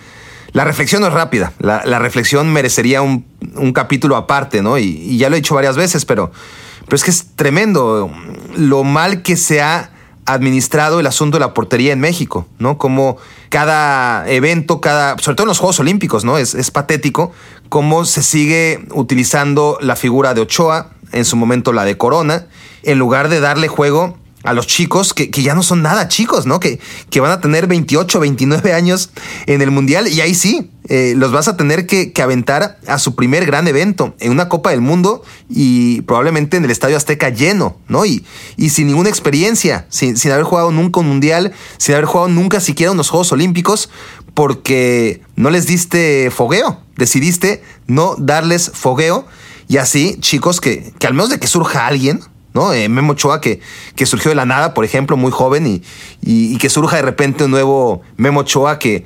la 0.51 0.65
reflexión 0.65 1.01
no 1.01 1.07
es 1.07 1.13
rápida. 1.13 1.53
La 1.59 1.99
reflexión 1.99 2.51
merecería 2.51 3.01
un, 3.01 3.25
un, 3.57 3.73
capítulo 3.73 4.15
aparte, 4.15 4.61
¿no? 4.61 4.77
Y, 4.77 5.17
ya 5.17 5.29
lo 5.29 5.35
he 5.35 5.39
dicho 5.39 5.55
varias 5.55 5.75
veces, 5.75 6.05
pero, 6.05 6.31
pero 6.85 6.95
es 6.95 7.03
que 7.03 7.11
es 7.11 7.27
tremendo 7.35 8.11
lo 8.55 8.83
mal 8.83 9.21
que 9.21 9.35
se 9.35 9.61
ha 9.61 9.91
administrado 10.25 10.99
el 10.99 11.07
asunto 11.07 11.37
de 11.37 11.41
la 11.41 11.53
portería 11.53 11.93
en 11.93 11.99
México, 11.99 12.47
¿no? 12.59 12.77
Como 12.77 13.17
cada 13.49 14.29
evento, 14.29 14.81
cada, 14.81 15.17
sobre 15.19 15.35
todo 15.35 15.45
en 15.45 15.49
los 15.49 15.59
Juegos 15.59 15.79
Olímpicos, 15.79 16.25
¿no? 16.25 16.37
Es, 16.37 16.53
es 16.53 16.69
patético 16.71 17.31
cómo 17.69 18.05
se 18.05 18.23
sigue 18.23 18.85
utilizando 18.91 19.77
la 19.81 19.95
figura 19.95 20.33
de 20.33 20.41
Ochoa, 20.41 20.91
en 21.13 21.25
su 21.25 21.37
momento 21.37 21.71
la 21.73 21.85
de 21.85 21.97
Corona, 21.97 22.47
en 22.83 22.99
lugar 22.99 23.29
de 23.29 23.39
darle 23.39 23.67
juego 23.67 24.17
a 24.43 24.53
los 24.53 24.67
chicos 24.67 25.13
que, 25.13 25.29
que, 25.29 25.41
ya 25.41 25.55
no 25.55 25.63
son 25.63 25.81
nada 25.81 26.07
chicos, 26.07 26.45
¿no? 26.45 26.59
Que, 26.59 26.79
que, 27.09 27.19
van 27.19 27.31
a 27.31 27.41
tener 27.41 27.67
28, 27.67 28.19
29 28.19 28.73
años 28.73 29.09
en 29.45 29.61
el 29.61 29.71
Mundial 29.71 30.07
y 30.07 30.21
ahí 30.21 30.35
sí, 30.35 30.71
eh, 30.89 31.13
los 31.17 31.31
vas 31.31 31.47
a 31.47 31.57
tener 31.57 31.85
que, 31.85 32.13
que, 32.13 32.21
aventar 32.21 32.79
a 32.87 32.99
su 32.99 33.15
primer 33.15 33.45
gran 33.45 33.67
evento 33.67 34.15
en 34.19 34.31
una 34.31 34.47
Copa 34.47 34.69
del 34.69 34.81
Mundo 34.81 35.23
y 35.49 36.01
probablemente 36.01 36.55
en 36.55 36.65
el 36.65 36.71
Estadio 36.71 36.95
Azteca 36.97 37.29
lleno, 37.29 37.77
¿no? 37.87 38.05
Y, 38.05 38.25
y 38.55 38.69
sin 38.69 38.87
ninguna 38.87 39.09
experiencia, 39.09 39.85
sin, 39.89 40.17
sin 40.17 40.31
haber 40.31 40.45
jugado 40.45 40.71
nunca 40.71 40.99
un 40.99 41.07
Mundial, 41.07 41.53
sin 41.77 41.95
haber 41.95 42.05
jugado 42.05 42.29
nunca 42.29 42.59
siquiera 42.59 42.91
unos 42.91 43.09
Juegos 43.09 43.31
Olímpicos, 43.31 43.89
porque 44.33 45.21
no 45.35 45.49
les 45.49 45.65
diste 45.65 46.31
fogueo, 46.31 46.79
decidiste 46.95 47.63
no 47.87 48.15
darles 48.17 48.71
fogueo 48.73 49.25
y 49.67 49.77
así 49.77 50.17
chicos 50.19 50.61
que, 50.61 50.93
que 50.99 51.07
al 51.07 51.13
menos 51.13 51.31
de 51.31 51.39
que 51.39 51.47
surja 51.47 51.87
alguien, 51.87 52.21
¿no? 52.57 52.73
Eh, 52.73 52.89
Memo 52.89 53.13
Ochoa, 53.13 53.39
que, 53.39 53.61
que, 53.95 54.07
surgió 54.07 54.29
de 54.29 54.35
la 54.35 54.45
nada, 54.45 54.73
por 54.73 54.83
ejemplo, 54.83 55.15
muy 55.15 55.31
joven, 55.31 55.67
y, 55.67 55.83
y, 56.21 56.57
que 56.57 56.69
surja 56.69 56.95
de 56.95 57.03
repente 57.03 57.43
un 57.43 57.51
nuevo 57.51 58.01
Memo 58.17 58.39
Ochoa 58.39 58.79
que, 58.79 59.05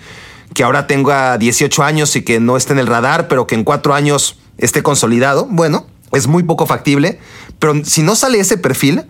que 0.53 0.63
ahora 0.63 0.87
tenga 0.87 1.37
18 1.37 1.83
años 1.83 2.15
y 2.15 2.21
que 2.21 2.39
no 2.39 2.55
esté 2.55 2.71
en 2.71 2.79
el 2.79 2.87
radar, 2.87 3.27
pero 3.27 3.47
que 3.47 3.55
en 3.55 3.65
cuatro 3.65 3.93
años 3.93 4.37
esté 4.57 4.83
consolidado. 4.83 5.47
Bueno, 5.49 5.85
es 6.13 6.27
muy 6.27 6.43
poco 6.43 6.65
factible, 6.65 7.19
pero 7.59 7.83
si 7.83 8.03
no 8.03 8.15
sale 8.15 8.39
ese 8.39 8.57
perfil, 8.57 9.03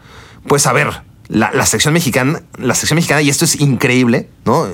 pues 0.48 0.66
a 0.66 0.74
ver, 0.74 1.04
la, 1.28 1.52
la 1.54 1.68
sección 1.68 1.94
mexicana, 1.94 2.42
la 2.58 2.74
sección 2.74 2.96
mexicana, 2.96 3.22
y 3.22 3.30
esto 3.30 3.46
es 3.46 3.62
increíble, 3.62 4.28
¿no? 4.44 4.68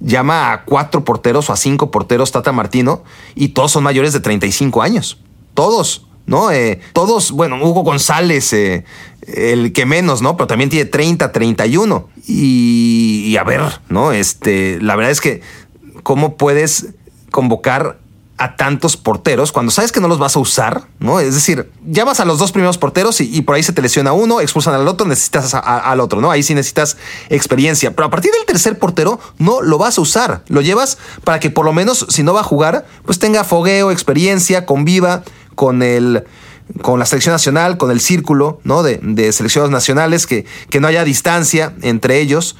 Llama 0.00 0.52
a 0.52 0.64
cuatro 0.64 1.04
porteros 1.04 1.50
o 1.50 1.52
a 1.52 1.58
cinco 1.58 1.90
porteros 1.90 2.32
Tata 2.32 2.52
Martino 2.52 3.04
y 3.34 3.48
todos 3.48 3.72
son 3.72 3.84
mayores 3.84 4.14
de 4.14 4.20
35 4.20 4.80
años. 4.80 5.18
Todos. 5.52 6.06
¿no? 6.30 6.52
Eh, 6.52 6.80
todos, 6.92 7.32
bueno, 7.32 7.56
Hugo 7.60 7.82
González, 7.82 8.52
eh, 8.52 8.84
el 9.26 9.72
que 9.72 9.86
menos, 9.86 10.22
¿no? 10.22 10.36
Pero 10.36 10.46
también 10.46 10.70
tiene 10.70 10.86
30, 10.86 11.32
31. 11.32 12.08
Y, 12.26 13.24
y, 13.26 13.36
a 13.36 13.44
ver, 13.44 13.62
¿no? 13.88 14.12
Este, 14.12 14.78
la 14.80 14.96
verdad 14.96 15.12
es 15.12 15.20
que, 15.20 15.42
¿cómo 16.02 16.36
puedes 16.36 16.88
convocar 17.30 17.98
a 18.40 18.56
tantos 18.56 18.96
porteros 18.96 19.52
cuando 19.52 19.70
sabes 19.70 19.92
que 19.92 20.00
no 20.00 20.08
los 20.08 20.18
vas 20.18 20.34
a 20.34 20.38
usar, 20.38 20.84
¿no? 20.98 21.20
Es 21.20 21.34
decir, 21.34 21.70
llamas 21.84 22.20
a 22.20 22.24
los 22.24 22.38
dos 22.38 22.52
primeros 22.52 22.78
porteros 22.78 23.20
y, 23.20 23.42
por 23.42 23.54
ahí 23.54 23.62
se 23.62 23.74
te 23.74 23.82
lesiona 23.82 24.14
uno, 24.14 24.40
expulsan 24.40 24.72
al 24.72 24.88
otro, 24.88 25.06
necesitas 25.06 25.52
al 25.52 26.00
otro, 26.00 26.22
¿no? 26.22 26.30
Ahí 26.30 26.42
sí 26.42 26.54
necesitas 26.54 26.96
experiencia. 27.28 27.94
Pero 27.94 28.06
a 28.06 28.10
partir 28.10 28.32
del 28.32 28.46
tercer 28.46 28.78
portero 28.78 29.20
no 29.36 29.60
lo 29.60 29.76
vas 29.76 29.98
a 29.98 30.00
usar. 30.00 30.42
Lo 30.48 30.62
llevas 30.62 30.96
para 31.22 31.38
que 31.38 31.50
por 31.50 31.66
lo 31.66 31.74
menos, 31.74 32.06
si 32.08 32.22
no 32.22 32.32
va 32.32 32.40
a 32.40 32.44
jugar, 32.44 32.86
pues 33.04 33.18
tenga 33.18 33.44
fogueo, 33.44 33.90
experiencia, 33.90 34.64
conviva 34.64 35.22
con 35.54 35.82
el 35.82 36.24
con 36.82 36.98
la 36.98 37.06
selección 37.06 37.32
nacional, 37.32 37.76
con 37.76 37.90
el 37.90 38.00
círculo 38.00 38.60
¿no? 38.64 38.82
de, 38.82 38.98
de 39.02 39.32
selecciones 39.32 39.70
nacionales, 39.70 40.26
que, 40.26 40.44
que, 40.68 40.80
no 40.80 40.88
haya 40.88 41.04
distancia 41.04 41.74
entre 41.82 42.20
ellos. 42.20 42.56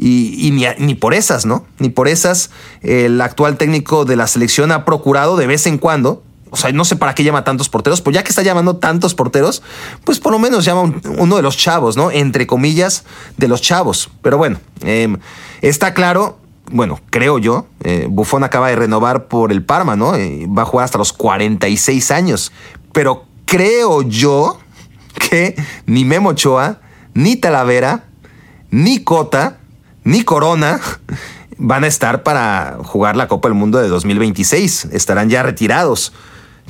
Y, 0.00 0.50
ni, 0.52 0.64
ni, 0.78 0.94
por 0.94 1.12
esas, 1.12 1.44
¿no? 1.44 1.66
Ni 1.80 1.88
por 1.88 2.06
esas 2.06 2.50
el 2.82 3.20
actual 3.20 3.56
técnico 3.56 4.04
de 4.04 4.14
la 4.14 4.28
selección 4.28 4.70
ha 4.70 4.84
procurado 4.84 5.36
de 5.36 5.48
vez 5.48 5.66
en 5.66 5.76
cuando, 5.76 6.22
o 6.50 6.56
sea, 6.56 6.70
no 6.70 6.84
sé 6.84 6.94
para 6.94 7.16
qué 7.16 7.24
llama 7.24 7.42
tantos 7.42 7.68
porteros, 7.68 8.00
pero 8.00 8.14
ya 8.14 8.22
que 8.22 8.28
está 8.28 8.42
llamando 8.42 8.76
tantos 8.76 9.16
porteros, 9.16 9.60
pues 10.04 10.20
por 10.20 10.30
lo 10.30 10.38
menos 10.38 10.64
llama 10.64 10.82
un, 10.82 11.02
uno 11.18 11.34
de 11.34 11.42
los 11.42 11.56
chavos, 11.56 11.96
¿no? 11.96 12.12
Entre 12.12 12.46
comillas, 12.46 13.02
de 13.38 13.48
los 13.48 13.60
chavos. 13.60 14.08
Pero 14.22 14.38
bueno, 14.38 14.60
eh, 14.82 15.16
está 15.62 15.94
claro 15.94 16.38
bueno, 16.70 17.00
creo 17.10 17.38
yo, 17.38 17.66
eh, 17.82 18.06
Buffon 18.10 18.44
acaba 18.44 18.68
de 18.68 18.76
renovar 18.76 19.28
por 19.28 19.52
el 19.52 19.64
Parma, 19.64 19.96
¿no? 19.96 20.14
Eh, 20.14 20.46
va 20.46 20.62
a 20.62 20.66
jugar 20.66 20.84
hasta 20.84 20.98
los 20.98 21.12
46 21.12 22.10
años. 22.10 22.52
Pero 22.92 23.24
creo 23.48 24.02
yo 24.02 24.60
que 25.18 25.56
ni 25.86 26.04
Memo 26.04 26.30
Ochoa, 26.30 26.80
ni 27.14 27.36
Talavera, 27.36 28.04
ni 28.70 29.02
Cota, 29.02 29.58
ni 30.04 30.22
Corona 30.22 30.80
van 31.56 31.82
a 31.82 31.86
estar 31.88 32.22
para 32.22 32.78
jugar 32.84 33.16
la 33.16 33.26
Copa 33.26 33.48
del 33.48 33.56
Mundo 33.56 33.78
de 33.78 33.88
2026. 33.88 34.88
Estarán 34.92 35.30
ya 35.30 35.42
retirados. 35.42 36.12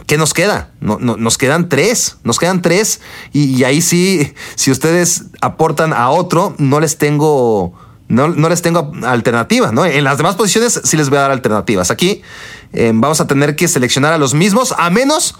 ¿Qué 0.06 0.16
nos 0.16 0.32
queda? 0.32 0.70
No, 0.80 0.98
no, 1.00 1.16
nos 1.16 1.36
quedan 1.36 1.68
tres, 1.68 2.16
nos 2.22 2.38
quedan 2.38 2.62
tres 2.62 3.00
y, 3.32 3.56
y 3.56 3.64
ahí 3.64 3.82
sí, 3.82 4.32
si 4.54 4.70
ustedes 4.70 5.24
aportan 5.40 5.92
a 5.92 6.08
otro, 6.10 6.54
no 6.58 6.80
les 6.80 6.96
tengo 6.96 7.74
no, 8.08 8.28
no, 8.28 8.48
les 8.48 8.62
tengo 8.62 8.92
alternativas, 9.04 9.72
¿no? 9.72 9.84
En 9.84 10.02
las 10.04 10.16
demás 10.16 10.34
posiciones 10.34 10.80
sí 10.82 10.96
les 10.96 11.10
voy 11.10 11.18
a 11.18 11.22
dar 11.22 11.30
alternativas. 11.30 11.90
Aquí 11.90 12.22
eh, 12.72 12.90
vamos 12.94 13.20
a 13.20 13.26
tener 13.26 13.54
que 13.54 13.68
seleccionar 13.68 14.12
a 14.12 14.18
los 14.18 14.34
mismos, 14.34 14.74
a 14.76 14.90
menos 14.90 15.34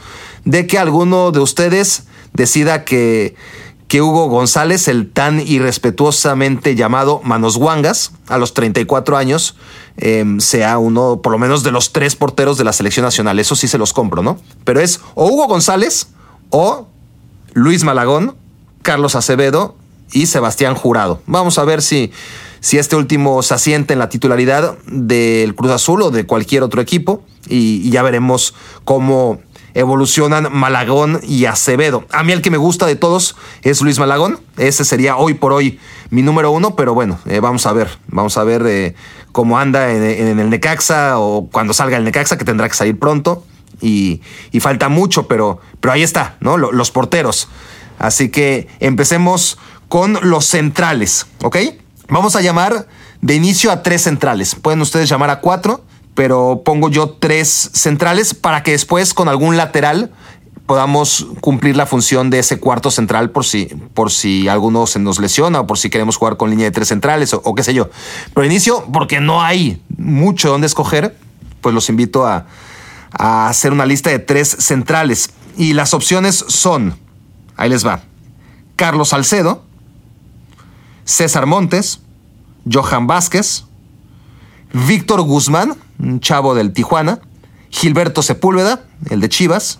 de 0.44 0.66
que 0.66 0.78
alguno 0.78 1.30
de 1.30 1.40
ustedes 1.40 2.04
decida 2.34 2.84
que, 2.84 3.34
que 3.88 4.02
Hugo 4.02 4.28
González, 4.28 4.86
el 4.88 5.10
tan 5.10 5.40
irrespetuosamente 5.40 6.74
llamado 6.74 7.22
Manos 7.24 7.56
Guangas, 7.56 8.12
a 8.28 8.36
los 8.36 8.52
34 8.52 9.16
años, 9.16 9.56
eh, 9.96 10.24
sea 10.38 10.76
uno, 10.78 11.20
por 11.22 11.32
lo 11.32 11.38
menos, 11.38 11.62
de 11.62 11.72
los 11.72 11.92
tres 11.92 12.16
porteros 12.16 12.58
de 12.58 12.64
la 12.64 12.74
selección 12.74 13.04
nacional. 13.04 13.38
Eso 13.38 13.56
sí 13.56 13.66
se 13.66 13.78
los 13.78 13.94
compro, 13.94 14.22
¿no? 14.22 14.38
Pero 14.64 14.80
es 14.80 15.00
o 15.14 15.26
Hugo 15.26 15.46
González 15.46 16.08
o 16.50 16.86
Luis 17.54 17.82
Malagón, 17.82 18.36
Carlos 18.82 19.14
Acevedo 19.14 19.74
y 20.12 20.26
Sebastián 20.26 20.74
Jurado. 20.74 21.22
Vamos 21.26 21.58
a 21.58 21.64
ver 21.64 21.82
si 21.82 22.12
si 22.60 22.78
este 22.78 22.96
último 22.96 23.42
se 23.42 23.54
asiente 23.54 23.92
en 23.92 23.98
la 23.98 24.08
titularidad 24.08 24.76
del 24.86 25.54
Cruz 25.54 25.70
Azul 25.70 26.02
o 26.02 26.10
de 26.10 26.26
cualquier 26.26 26.62
otro 26.62 26.80
equipo 26.80 27.22
y, 27.48 27.90
ya 27.90 28.02
veremos 28.02 28.54
cómo 28.84 29.40
evolucionan 29.74 30.48
Malagón 30.52 31.20
y 31.22 31.44
Acevedo. 31.44 32.04
A 32.10 32.22
mí 32.22 32.32
el 32.32 32.42
que 32.42 32.50
me 32.50 32.56
gusta 32.56 32.86
de 32.86 32.96
todos 32.96 33.36
es 33.62 33.80
Luis 33.80 33.98
Malagón. 33.98 34.40
Ese 34.56 34.84
sería 34.84 35.16
hoy 35.16 35.34
por 35.34 35.52
hoy 35.52 35.78
mi 36.10 36.22
número 36.22 36.50
uno, 36.50 36.74
pero 36.74 36.94
bueno, 36.94 37.18
eh, 37.26 37.40
vamos 37.40 37.66
a 37.66 37.72
ver. 37.72 37.88
Vamos 38.08 38.36
a 38.38 38.44
ver 38.44 38.62
eh, 38.66 38.94
cómo 39.32 39.58
anda 39.58 39.92
en, 39.92 40.02
en, 40.02 40.38
el 40.38 40.50
Necaxa 40.50 41.18
o 41.18 41.48
cuando 41.50 41.74
salga 41.74 41.96
el 41.96 42.04
Necaxa, 42.04 42.38
que 42.38 42.44
tendrá 42.44 42.68
que 42.68 42.74
salir 42.74 42.98
pronto. 42.98 43.44
Y, 43.80 44.20
y 44.50 44.58
falta 44.60 44.88
mucho, 44.88 45.28
pero, 45.28 45.60
pero 45.80 45.92
ahí 45.92 46.02
está, 46.02 46.36
¿no? 46.40 46.56
Los 46.56 46.90
porteros. 46.90 47.48
Así 47.98 48.30
que 48.30 48.68
empecemos 48.80 49.58
con 49.88 50.18
los 50.22 50.46
centrales, 50.46 51.26
¿ok? 51.42 51.56
Vamos 52.10 52.36
a 52.36 52.40
llamar 52.40 52.86
de 53.20 53.34
inicio 53.34 53.70
a 53.70 53.82
tres 53.82 54.02
centrales. 54.02 54.54
Pueden 54.54 54.80
ustedes 54.80 55.10
llamar 55.10 55.28
a 55.28 55.40
cuatro, 55.40 55.84
pero 56.14 56.62
pongo 56.64 56.88
yo 56.88 57.10
tres 57.10 57.70
centrales 57.74 58.32
para 58.32 58.62
que 58.62 58.70
después 58.70 59.12
con 59.12 59.28
algún 59.28 59.56
lateral 59.58 60.10
podamos 60.64 61.26
cumplir 61.40 61.76
la 61.76 61.86
función 61.86 62.30
de 62.30 62.38
ese 62.38 62.60
cuarto 62.60 62.90
central 62.90 63.30
por 63.30 63.44
si, 63.44 63.66
por 63.94 64.10
si 64.10 64.48
alguno 64.48 64.86
se 64.86 64.98
nos 64.98 65.18
lesiona 65.18 65.60
o 65.60 65.66
por 65.66 65.78
si 65.78 65.90
queremos 65.90 66.16
jugar 66.16 66.36
con 66.36 66.50
línea 66.50 66.66
de 66.66 66.70
tres 66.70 66.88
centrales 66.88 67.34
o, 67.34 67.54
qué 67.54 67.62
sé 67.62 67.74
yo. 67.74 67.88
Pero 68.34 68.46
inicio, 68.46 68.84
porque 68.92 69.20
no 69.20 69.42
hay 69.42 69.82
mucho 69.96 70.50
donde 70.50 70.66
escoger, 70.66 71.16
pues 71.60 71.74
los 71.74 71.88
invito 71.88 72.26
a, 72.26 72.46
a 73.12 73.48
hacer 73.48 73.72
una 73.72 73.86
lista 73.86 74.10
de 74.10 74.18
tres 74.18 74.48
centrales. 74.48 75.30
Y 75.56 75.74
las 75.74 75.92
opciones 75.92 76.44
son, 76.48 76.96
ahí 77.56 77.68
les 77.68 77.86
va, 77.86 78.02
Carlos 78.76 79.10
Salcedo, 79.10 79.64
César 81.08 81.46
Montes, 81.46 82.00
Johan 82.70 83.06
Vázquez, 83.06 83.64
Víctor 84.74 85.22
Guzmán, 85.22 85.74
un 85.98 86.20
chavo 86.20 86.54
del 86.54 86.74
Tijuana, 86.74 87.20
Gilberto 87.70 88.20
Sepúlveda, 88.20 88.84
el 89.08 89.22
de 89.22 89.30
Chivas, 89.30 89.78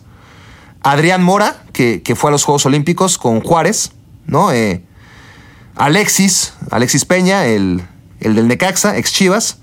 Adrián 0.80 1.22
Mora, 1.22 1.64
que, 1.74 2.00
que 2.00 2.16
fue 2.16 2.30
a 2.30 2.32
los 2.32 2.44
Juegos 2.44 2.64
Olímpicos 2.64 3.18
con 3.18 3.42
Juárez, 3.42 3.92
¿no? 4.26 4.52
Eh, 4.52 4.82
Alexis, 5.76 6.54
Alexis 6.70 7.04
Peña, 7.04 7.44
el, 7.44 7.82
el 8.20 8.34
del 8.34 8.48
Necaxa, 8.48 8.96
ex 8.96 9.12
Chivas, 9.12 9.58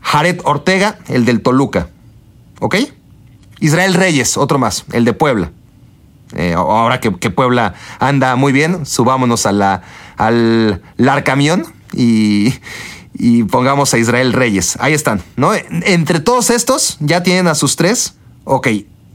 Jared 0.00 0.40
Ortega, 0.44 1.00
el 1.08 1.24
del 1.24 1.42
Toluca, 1.42 1.88
¿ok? 2.60 2.76
Israel 3.58 3.94
Reyes, 3.94 4.36
otro 4.36 4.60
más, 4.60 4.84
el 4.92 5.04
de 5.04 5.12
Puebla. 5.12 5.50
Eh, 6.36 6.54
ahora 6.54 7.00
que, 7.00 7.10
Puebla 7.10 7.74
anda 7.98 8.36
muy 8.36 8.52
bien, 8.52 8.84
subámonos 8.84 9.46
al 9.46 10.82
Larcamión 10.96 11.64
y, 11.92 12.54
y 13.14 13.44
pongamos 13.44 13.92
a 13.94 13.98
Israel 13.98 14.32
Reyes. 14.32 14.76
Ahí 14.80 14.94
están, 14.94 15.22
¿no? 15.36 15.52
Entre 15.54 16.20
todos 16.20 16.50
estos, 16.50 16.96
ya 17.00 17.22
tienen 17.22 17.48
a 17.48 17.54
sus 17.54 17.76
tres. 17.76 18.14
Ok, 18.44 18.68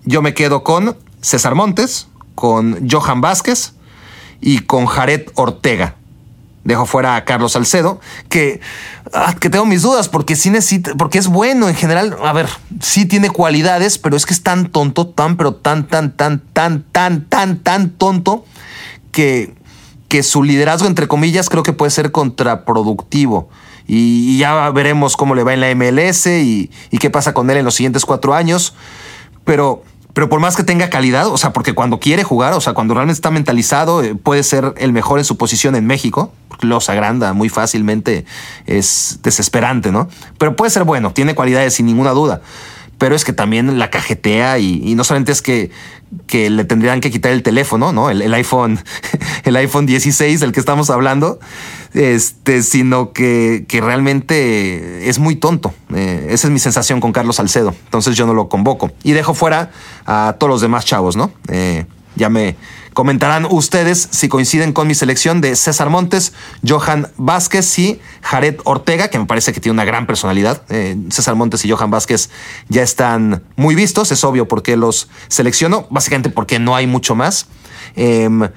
yo 0.05 0.21
me 0.21 0.33
quedo 0.33 0.63
con 0.63 0.97
César 1.21 1.55
Montes, 1.55 2.07
con 2.35 2.87
Johan 2.89 3.21
Vázquez 3.21 3.73
y 4.41 4.59
con 4.59 4.85
Jared 4.85 5.29
Ortega. 5.35 5.95
Dejo 6.63 6.85
fuera 6.85 7.17
a 7.17 7.25
Carlos 7.25 7.51
Salcedo, 7.51 7.99
que, 8.29 8.61
ah, 9.13 9.35
que 9.37 9.49
tengo 9.49 9.65
mis 9.65 9.81
dudas, 9.81 10.07
porque 10.07 10.35
sí 10.35 10.51
porque 10.97 11.17
es 11.17 11.27
bueno 11.27 11.67
en 11.67 11.75
general. 11.75 12.15
A 12.23 12.31
ver, 12.31 12.47
sí 12.79 13.05
tiene 13.05 13.29
cualidades, 13.29 13.97
pero 13.97 14.15
es 14.15 14.25
que 14.25 14.33
es 14.33 14.43
tan 14.43 14.67
tonto, 14.67 15.07
tan, 15.07 15.35
pero 15.35 15.55
tan, 15.55 15.87
tan, 15.87 16.15
tan, 16.15 16.39
tan, 16.53 16.83
tan, 16.83 17.25
tan, 17.25 17.59
tan 17.59 17.89
tonto, 17.89 18.45
que, 19.11 19.53
que 20.07 20.23
su 20.23 20.41
liderazgo, 20.41 20.87
entre 20.87 21.09
comillas, 21.09 21.49
creo 21.49 21.63
que 21.63 21.73
puede 21.73 21.91
ser 21.91 22.11
contraproductivo. 22.11 23.49
Y, 23.85 24.37
ya 24.37 24.69
veremos 24.71 25.17
cómo 25.17 25.35
le 25.35 25.43
va 25.43 25.53
en 25.53 25.59
la 25.59 25.75
MLS 25.75 26.27
y 26.27 26.69
qué 26.99 27.09
pasa 27.09 27.33
con 27.33 27.49
él 27.49 27.57
en 27.57 27.65
los 27.65 27.75
siguientes 27.75 28.05
cuatro 28.05 28.33
años. 28.33 28.73
Pero 29.43 29.83
pero 30.13 30.29
por 30.29 30.39
más 30.39 30.55
que 30.55 30.63
tenga 30.63 30.89
calidad, 30.89 31.27
o 31.27 31.37
sea, 31.37 31.53
porque 31.53 31.73
cuando 31.73 31.99
quiere 31.99 32.23
jugar, 32.23 32.53
o 32.53 32.61
sea, 32.61 32.73
cuando 32.73 32.93
realmente 32.93 33.17
está 33.17 33.31
mentalizado, 33.31 34.03
eh, 34.03 34.15
puede 34.15 34.43
ser 34.43 34.73
el 34.77 34.93
mejor 34.93 35.19
en 35.19 35.25
su 35.25 35.37
posición 35.37 35.75
en 35.75 35.85
México, 35.87 36.31
los 36.61 36.89
agranda 36.89 37.33
muy 37.33 37.49
fácilmente, 37.49 38.25
es 38.65 39.19
desesperante, 39.23 39.91
¿no? 39.91 40.07
Pero 40.37 40.55
puede 40.55 40.71
ser 40.71 40.83
bueno, 40.83 41.11
tiene 41.11 41.35
cualidades 41.35 41.73
sin 41.73 41.85
ninguna 41.85 42.11
duda 42.11 42.41
pero 43.03 43.15
es 43.15 43.25
que 43.25 43.33
también 43.33 43.79
la 43.79 43.89
cajetea 43.89 44.59
y, 44.59 44.95
no 44.95 45.03
solamente 45.03 45.33
es 45.33 45.41
que, 45.41 45.71
le 46.31 46.63
tendrían 46.63 47.01
que 47.01 47.11
quitar 47.11 47.33
el 47.33 47.43
teléfono, 47.43 47.91
¿no? 47.91 48.09
El, 48.09 48.33
iPhone, 48.33 48.79
el 49.43 49.57
iPhone 49.57 49.85
16 49.87 50.39
del 50.39 50.53
que 50.53 50.61
estamos 50.61 50.89
hablando, 50.89 51.37
este, 51.93 52.63
sino 52.63 53.11
que, 53.11 53.65
que 53.67 53.81
realmente 53.81 55.09
es 55.09 55.19
muy 55.19 55.35
tonto. 55.35 55.73
Eh, 55.93 56.27
esa 56.29 56.47
es 56.47 56.53
mi 56.53 56.59
sensación 56.59 56.99
con 56.99 57.11
Carlos 57.11 57.37
Salcedo. 57.37 57.75
Entonces 57.85 58.15
yo 58.15 58.25
no 58.25 58.33
lo 58.33 58.49
convoco 58.49 58.91
y 59.03 59.11
dejo 59.11 59.33
fuera 59.33 59.71
a 60.05 60.35
todos 60.39 60.49
los 60.49 60.61
demás 60.61 60.85
chavos, 60.85 61.15
¿no? 61.15 61.31
Eh, 61.49 61.85
ya 62.15 62.29
me, 62.29 62.55
Comentarán 62.93 63.47
ustedes 63.49 64.07
si 64.11 64.29
coinciden 64.29 64.71
con 64.71 64.87
mi 64.87 64.93
selección 64.93 65.41
de 65.41 65.55
César 65.55 65.89
Montes, 65.89 66.33
Johan 66.67 67.09
Vázquez 67.17 67.79
y 67.79 67.99
Jared 68.21 68.57
Ortega, 68.65 69.07
que 69.07 69.17
me 69.17 69.25
parece 69.25 69.51
que 69.51 69.59
tiene 69.59 69.73
una 69.73 69.85
gran 69.85 70.05
personalidad. 70.05 70.61
Eh, 70.69 70.95
César 71.09 71.33
Montes 71.33 71.65
y 71.65 71.71
Johan 71.71 71.89
Vázquez 71.89 72.29
ya 72.69 72.83
están 72.83 73.41
muy 73.55 73.73
vistos, 73.73 74.11
es 74.11 74.23
obvio 74.23 74.47
por 74.47 74.61
qué 74.61 74.77
los 74.77 75.09
selecciono, 75.27 75.87
básicamente 75.89 76.29
porque 76.29 76.59
no 76.59 76.75
hay 76.75 76.85
mucho 76.85 77.15
más. 77.15 77.47
Em, 77.95 78.47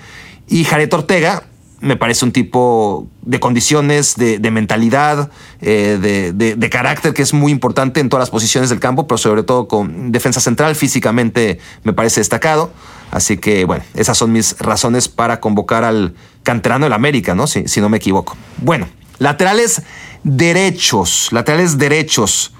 y 0.49 0.65
Jared 0.65 0.93
Ortega, 0.93 1.45
me 1.81 1.97
parece 1.97 2.25
un 2.25 2.33
tipo 2.33 3.07
de 3.23 3.41
condiciones, 3.41 4.17
de, 4.17 4.51
mentalidad, 4.51 5.31
eh, 5.61 6.33
de, 6.35 6.71
carácter 6.71 7.13
que 7.13 7.23
es 7.23 7.35
muy 7.35 7.53
importante 7.53 8.01
en 8.01 8.09
todas 8.09 8.23
las 8.23 8.31
posiciones 8.31 8.71
del 8.71 8.81
campo, 8.81 9.07
pero 9.07 9.19
sobre 9.19 9.43
todo 9.43 9.69
con 9.69 10.13
defensa 10.13 10.41
central, 10.41 10.75
físicamente 10.75 11.59
me 11.85 11.93
parece 11.93 12.21
destacado. 12.21 12.73
Así 13.11 13.37
que, 13.37 13.65
bueno, 13.65 13.85
esas 13.95 14.19
son 14.19 14.33
mis 14.33 14.59
razones 14.59 15.09
para 15.09 15.41
convocar 15.41 15.85
al 15.85 16.15
canterano 16.43 16.87
del 16.87 16.93
América, 16.93 17.35
¿no? 17.35 17.47
Si, 17.47 17.69
si 17.69 17.81
no 17.81 17.89
me 17.89 17.99
equivoco. 17.99 18.37
Bueno, 18.59 18.89
laterales 19.19 19.83
derechos, 20.25 21.29
laterales 21.31 21.79
derechos. 21.79 22.53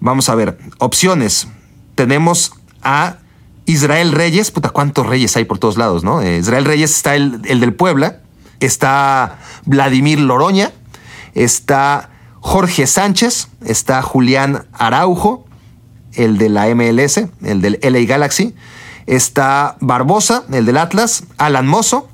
Vamos 0.00 0.28
a 0.28 0.34
ver, 0.34 0.58
opciones. 0.78 1.48
Tenemos 1.94 2.52
a 2.82 3.18
Israel 3.66 4.12
Reyes, 4.12 4.50
puta, 4.50 4.70
cuántos 4.70 5.06
reyes 5.06 5.36
hay 5.36 5.44
por 5.44 5.58
todos 5.58 5.78
lados, 5.78 6.04
¿no? 6.04 6.20
Eh, 6.20 6.38
Israel 6.38 6.64
Reyes 6.64 6.94
está 6.94 7.16
el, 7.16 7.40
el 7.46 7.60
del 7.60 7.72
Puebla, 7.72 8.20
está 8.60 9.38
Vladimir 9.64 10.20
Loroña, 10.20 10.72
está 11.34 12.10
Jorge 12.40 12.86
Sánchez, 12.86 13.48
está 13.64 14.02
Julián 14.02 14.66
Araujo, 14.72 15.46
el 16.12 16.38
de 16.38 16.48
la 16.48 16.72
MLS, 16.74 17.22
el 17.42 17.60
del 17.60 17.78
LA 17.82 18.00
Galaxy, 18.06 18.54
está 19.06 19.76
Barbosa, 19.80 20.44
el 20.52 20.66
del 20.66 20.76
Atlas, 20.76 21.24
Alan 21.38 21.66
Mozo, 21.66 22.08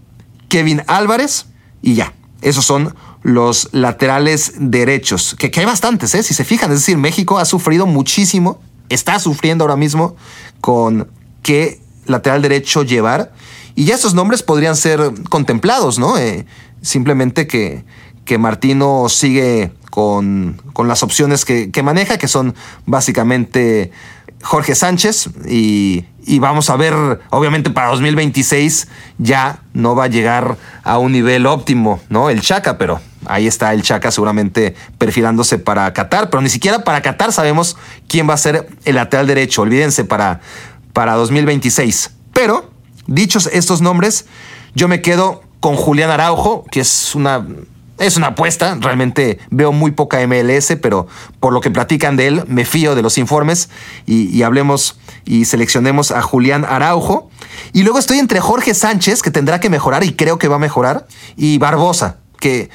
Kevin 0.49 0.83
Álvarez 0.87 1.47
y 1.83 1.95
ya. 1.95 2.15
Esos 2.43 2.65
son 2.65 2.95
los 3.23 3.69
laterales 3.73 4.55
derechos, 4.57 5.37
que, 5.39 5.51
hay 5.55 5.67
bastantes, 5.67 6.15
¿eh? 6.15 6.23
si 6.23 6.33
se 6.35 6.45
fijan. 6.45 6.71
Es 6.71 6.79
decir, 6.79 6.97
México 6.97 7.39
ha 7.39 7.45
sufrido 7.45 7.87
muchísimo, 7.87 8.61
está 8.89 9.19
sufriendo 9.19 9.65
ahora 9.65 9.77
mismo 9.77 10.17
con 10.61 11.09
qué 11.43 11.81
lateral 12.07 12.43
derecho 12.43 12.83
llevar. 12.83 13.33
Y 13.81 13.87
ya 13.87 13.95
esos 13.95 14.13
nombres 14.13 14.43
podrían 14.43 14.77
ser 14.77 15.01
contemplados, 15.31 15.99
¿no? 15.99 16.19
Eh, 16.19 16.45
simplemente 16.83 17.47
que, 17.47 17.83
que 18.27 18.37
Martino 18.37 19.09
sigue 19.09 19.73
con, 19.89 20.61
con 20.75 20.87
las 20.87 21.03
opciones 21.03 21.47
que, 21.47 21.71
que, 21.71 21.83
maneja, 21.83 22.19
que 22.19 22.29
son 22.29 22.55
básicamente 22.85 23.91
Jorge 24.43 24.75
Sánchez 24.75 25.31
y, 25.49 26.05
vamos 26.41 26.69
a 26.69 26.77
ver, 26.77 26.93
obviamente 27.31 27.71
para 27.71 27.89
2026 27.89 28.87
ya 29.17 29.63
no 29.73 29.97
va 29.97 30.05
a 30.05 30.09
llegar 30.09 30.59
a 30.85 30.99
un 30.99 31.13
nivel 31.13 31.47
óptimo, 31.47 32.03
¿no? 32.11 32.29
El 32.29 32.43
Chaca, 32.43 32.77
pero 32.77 33.01
ahí 33.25 33.47
está 33.47 33.73
el 33.73 33.81
Chaca 33.81 34.11
seguramente 34.11 34.75
perfilándose 34.99 35.59
para 35.59 35.91
Qatar, 35.95 36.29
pero 36.29 36.43
ni 36.43 36.51
siquiera 36.51 36.85
para 36.85 37.01
Qatar 37.01 37.33
sabemos 37.33 37.79
quién 38.09 38.29
va 38.29 38.35
a 38.35 38.37
ser 38.37 38.69
el 38.85 38.97
lateral 38.97 39.27
derecho, 39.27 39.63
olvídense 39.63 40.05
para, 40.05 40.43
para 40.93 41.15
2026. 41.15 42.11
Pero, 42.35 42.70
dichos 43.07 43.49
estos 43.53 43.81
nombres, 43.81 44.27
yo 44.75 44.89
me 44.89 45.03
quedo 45.03 45.43
con 45.61 45.77
Julián 45.77 46.11
Araujo, 46.11 46.65
que 46.71 46.81
es 46.81 47.15
una 47.15 47.47
es 48.01 48.17
una 48.17 48.29
apuesta, 48.29 48.79
realmente 48.81 49.39
veo 49.51 49.73
muy 49.73 49.91
poca 49.91 50.27
MLS, 50.27 50.75
pero 50.81 51.07
por 51.39 51.53
lo 51.53 51.61
que 51.61 51.71
platican 51.71 52.17
de 52.17 52.29
él, 52.29 52.45
me 52.49 52.65
fío 52.65 52.95
de 52.95 53.03
los 53.03 53.19
informes 53.19 53.69
y, 54.07 54.43
hablemos 54.43 54.99
y 55.27 55.45
seleccionemos 55.45 56.11
a 56.11 56.23
Julián 56.23 56.65
Araujo. 56.65 57.31
Y 57.75 57.83
luego 57.83 57.99
estoy 57.99 58.19
entre 58.19 58.41
Jorge 58.41 58.73
Sánchez, 58.73 59.21
que 59.21 59.31
tendrá 59.31 59.61
que 59.61 59.69
mejorar 59.69 60.03
y 60.03 60.15
creo 60.15 60.39
que 60.39 60.49
va 60.49 60.57
a 60.57 60.59
mejorar, 60.59 61.07
y 61.37 61.59
Barbosa, 61.59 62.17
que, 62.39 62.71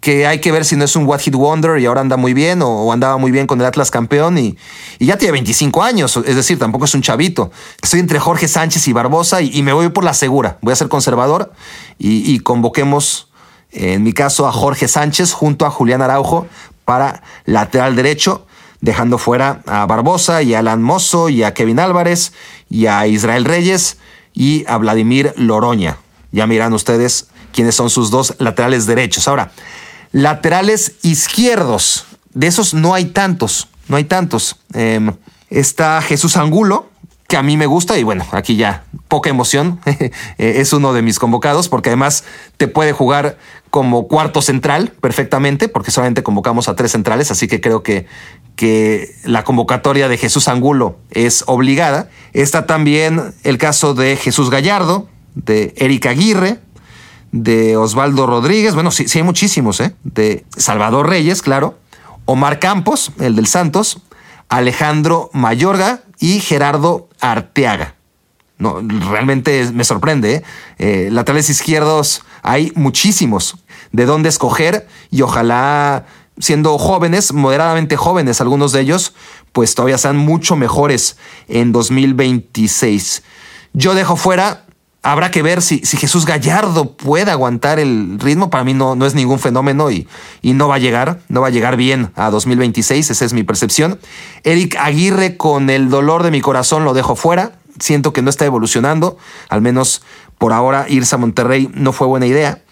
que 0.00 0.26
hay 0.26 0.40
que 0.40 0.52
ver 0.52 0.64
si 0.64 0.76
no 0.76 0.84
es 0.84 0.94
un 0.94 1.06
What 1.06 1.20
Hit 1.20 1.34
Wonder 1.34 1.78
y 1.78 1.86
ahora 1.86 2.00
anda 2.00 2.16
muy 2.16 2.32
bien 2.32 2.62
o, 2.62 2.92
andaba 2.92 3.16
muy 3.16 3.30
bien 3.30 3.46
con 3.46 3.60
el 3.60 3.66
Atlas 3.66 3.90
campeón 3.90 4.38
y, 4.38 4.56
ya 5.00 5.18
tiene 5.18 5.32
25 5.32 5.82
años, 5.82 6.16
es 6.16 6.36
decir, 6.36 6.58
tampoco 6.58 6.84
es 6.84 6.94
un 6.94 7.02
chavito. 7.02 7.50
Estoy 7.82 8.00
entre 8.00 8.18
Jorge 8.18 8.48
Sánchez 8.48 8.86
y 8.88 8.92
Barbosa 8.92 9.42
y, 9.42 9.62
me 9.62 9.72
voy 9.72 9.88
por 9.88 10.04
la 10.04 10.14
segura, 10.14 10.58
voy 10.60 10.72
a 10.72 10.76
ser 10.76 10.88
conservador 10.88 11.52
y, 11.98 12.32
y 12.32 12.40
convoquemos 12.40 13.28
en 13.70 14.02
mi 14.02 14.12
caso 14.12 14.46
a 14.46 14.52
Jorge 14.52 14.88
Sánchez 14.88 15.32
junto 15.32 15.66
a 15.66 15.70
Julián 15.70 16.00
Araujo 16.00 16.46
para 16.84 17.22
lateral 17.44 17.96
derecho, 17.96 18.46
dejando 18.80 19.18
fuera 19.18 19.62
a 19.66 19.84
Barbosa 19.86 20.42
y 20.42 20.54
a 20.54 20.60
Alan 20.60 20.82
Mozo 20.82 21.28
y 21.28 21.42
a 21.42 21.52
Kevin 21.52 21.80
Álvarez 21.80 22.32
y 22.70 22.86
a 22.86 23.06
Israel 23.06 23.44
Reyes 23.44 23.98
y 24.32 24.64
a 24.68 24.78
Vladimir 24.78 25.34
Loroña. 25.36 25.98
Ya 26.32 26.46
miran 26.46 26.72
ustedes 26.72 27.28
quiénes 27.52 27.74
son 27.74 27.90
sus 27.90 28.10
dos 28.10 28.34
laterales 28.38 28.86
derechos. 28.86 29.28
Ahora, 29.28 29.52
laterales 30.12 30.96
izquierdos, 31.02 32.06
de 32.34 32.46
esos 32.46 32.74
no 32.74 32.94
hay 32.94 33.06
tantos, 33.06 33.68
no 33.88 33.96
hay 33.96 34.04
tantos. 34.04 34.56
Em, 34.74 35.12
está 35.50 36.00
Jesús 36.02 36.36
Angulo, 36.36 36.90
que 37.26 37.36
a 37.36 37.42
mí 37.42 37.56
me 37.56 37.66
gusta 37.66 37.98
y 37.98 38.04
bueno, 38.04 38.26
aquí 38.32 38.56
ya 38.56 38.84
poca 39.08 39.28
emoción, 39.28 39.80
es 40.38 40.72
uno 40.72 40.92
de 40.92 41.02
mis 41.02 41.18
convocados 41.18 41.68
porque 41.68 41.90
además 41.90 42.24
te 42.56 42.68
puede 42.68 42.92
jugar 42.92 43.36
como 43.70 44.08
cuarto 44.08 44.40
central 44.40 44.92
perfectamente 45.00 45.68
porque 45.68 45.90
solamente 45.90 46.22
convocamos 46.22 46.68
a 46.68 46.74
tres 46.74 46.92
centrales, 46.92 47.30
así 47.30 47.46
que 47.46 47.60
creo 47.60 47.82
que, 47.82 48.06
que 48.56 49.14
la 49.24 49.44
convocatoria 49.44 50.08
de 50.08 50.16
Jesús 50.16 50.48
Angulo 50.48 50.98
es 51.10 51.44
obligada. 51.46 52.08
Está 52.32 52.66
también 52.66 53.34
el 53.44 53.58
caso 53.58 53.94
de 53.94 54.16
Jesús 54.16 54.48
Gallardo, 54.48 55.08
de 55.34 55.74
Erika 55.76 56.10
Aguirre, 56.10 56.58
de 57.32 57.76
Osvaldo 57.76 58.26
Rodríguez, 58.26 58.74
bueno, 58.74 58.90
sí, 58.90 59.08
sí 59.08 59.18
hay 59.18 59.24
muchísimos, 59.24 59.80
¿eh? 59.80 59.94
de 60.04 60.44
Salvador 60.56 61.08
Reyes, 61.08 61.42
claro, 61.42 61.78
Omar 62.24 62.58
Campos, 62.58 63.12
el 63.20 63.36
del 63.36 63.46
Santos, 63.46 64.02
Alejandro 64.48 65.30
Mayorga 65.32 66.00
y 66.18 66.40
Gerardo 66.40 67.08
Arteaga. 67.20 67.94
No, 68.58 68.80
realmente 68.80 69.70
me 69.72 69.84
sorprende. 69.84 70.34
¿eh? 70.34 70.42
eh 70.78 71.08
laterales 71.12 71.48
izquierdos 71.48 72.22
hay 72.42 72.72
muchísimos 72.74 73.56
de 73.92 74.04
dónde 74.04 74.28
escoger 74.28 74.88
y 75.10 75.22
ojalá 75.22 76.06
siendo 76.38 76.76
jóvenes, 76.78 77.32
moderadamente 77.32 77.96
jóvenes 77.96 78.40
algunos 78.40 78.72
de 78.72 78.80
ellos, 78.80 79.14
pues 79.52 79.74
todavía 79.74 79.98
sean 79.98 80.16
mucho 80.16 80.56
mejores 80.56 81.16
en 81.48 81.72
2026. 81.72 83.22
Yo 83.72 83.94
dejo 83.94 84.16
fuera 84.16 84.66
habrá 85.10 85.30
que 85.30 85.42
ver 85.42 85.62
si, 85.62 85.78
si, 85.78 85.96
Jesús 85.96 86.26
Gallardo 86.26 86.92
puede 86.92 87.30
aguantar 87.30 87.78
el 87.78 88.18
ritmo. 88.20 88.50
Para 88.50 88.64
mí 88.64 88.74
no, 88.74 88.94
no 88.94 89.06
es 89.06 89.14
ningún 89.14 89.38
fenómeno 89.38 89.90
y, 89.90 90.06
y, 90.42 90.52
no 90.52 90.68
va 90.68 90.74
a 90.74 90.78
llegar, 90.78 91.20
no 91.28 91.40
va 91.40 91.46
a 91.46 91.50
llegar 91.50 91.76
bien 91.76 92.10
a 92.14 92.30
2026, 92.30 93.10
esa 93.10 93.24
es 93.24 93.32
mi 93.32 93.42
percepción. 93.42 93.98
Eric 94.44 94.76
Aguirre 94.78 95.36
con 95.36 95.70
el 95.70 95.88
dolor 95.88 96.22
de 96.22 96.30
mi 96.30 96.40
corazón 96.40 96.84
lo 96.84 96.92
dejo 96.92 97.16
fuera. 97.16 97.52
Siento 97.80 98.12
que 98.12 98.22
no 98.22 98.30
está 98.30 98.44
evolucionando, 98.44 99.16
al 99.48 99.62
menos 99.62 100.02
por 100.36 100.52
ahora 100.52 100.86
irse 100.88 101.14
a 101.14 101.18
Monterrey 101.18 101.70
no 101.72 101.92
fue 101.92 102.06
buena 102.06 102.26
idea. 102.26 102.62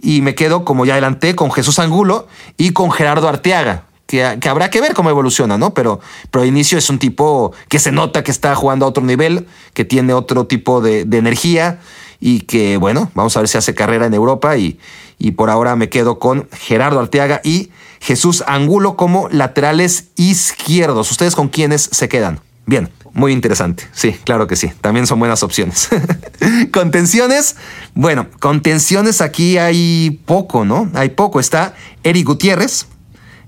y 0.00 0.20
me 0.20 0.34
quedo, 0.34 0.66
como 0.66 0.84
ya 0.84 0.94
adelanté, 0.94 1.34
con 1.34 1.50
Jesús 1.50 1.78
Angulo 1.78 2.26
y 2.58 2.72
con 2.72 2.90
Gerardo 2.90 3.28
Arteaga. 3.28 3.84
Que, 4.14 4.48
habrá 4.48 4.70
que 4.70 4.80
ver 4.80 4.94
cómo 4.94 5.10
evoluciona, 5.10 5.58
¿no? 5.58 5.74
Pero, 5.74 5.98
pero 6.30 6.44
inicio 6.44 6.78
es 6.78 6.88
un 6.88 7.00
tipo 7.00 7.52
que 7.68 7.80
se 7.80 7.90
nota 7.90 8.22
que 8.22 8.30
está 8.30 8.54
jugando 8.54 8.86
a 8.86 8.88
otro 8.88 9.02
nivel, 9.02 9.48
que 9.72 9.84
tiene 9.84 10.12
otro 10.12 10.46
tipo 10.46 10.80
de, 10.80 11.04
de 11.04 11.18
energía 11.18 11.80
y 12.20 12.42
que, 12.42 12.76
bueno, 12.76 13.10
vamos 13.14 13.36
a 13.36 13.40
ver 13.40 13.48
si 13.48 13.58
hace 13.58 13.74
carrera 13.74 14.06
en 14.06 14.14
Europa 14.14 14.56
y, 14.56 14.78
y 15.18 15.32
por 15.32 15.50
ahora 15.50 15.74
me 15.74 15.88
quedo 15.88 16.20
con 16.20 16.48
Gerardo 16.52 17.00
Arteaga 17.00 17.40
y 17.42 17.70
Jesús 18.00 18.44
Angulo 18.46 18.96
como 18.96 19.28
laterales 19.30 20.10
izquierdos. 20.14 21.10
¿Ustedes 21.10 21.34
con 21.34 21.48
quiénes 21.48 21.88
se 21.90 22.08
quedan? 22.08 22.40
Bien, 22.66 22.88
muy 23.12 23.32
interesante. 23.32 23.84
Sí, 23.92 24.12
claro 24.24 24.46
que 24.46 24.54
sí. 24.54 24.70
También 24.80 25.06
son 25.06 25.18
buenas 25.18 25.42
opciones. 25.42 25.88
contenciones. 26.72 27.56
Bueno, 27.94 28.28
contenciones 28.40 29.20
aquí 29.20 29.58
hay 29.58 30.22
poco, 30.24 30.64
¿no? 30.64 30.90
Hay 30.94 31.10
poco. 31.10 31.40
Está 31.40 31.74
Eric 32.04 32.26
Gutiérrez. 32.26 32.86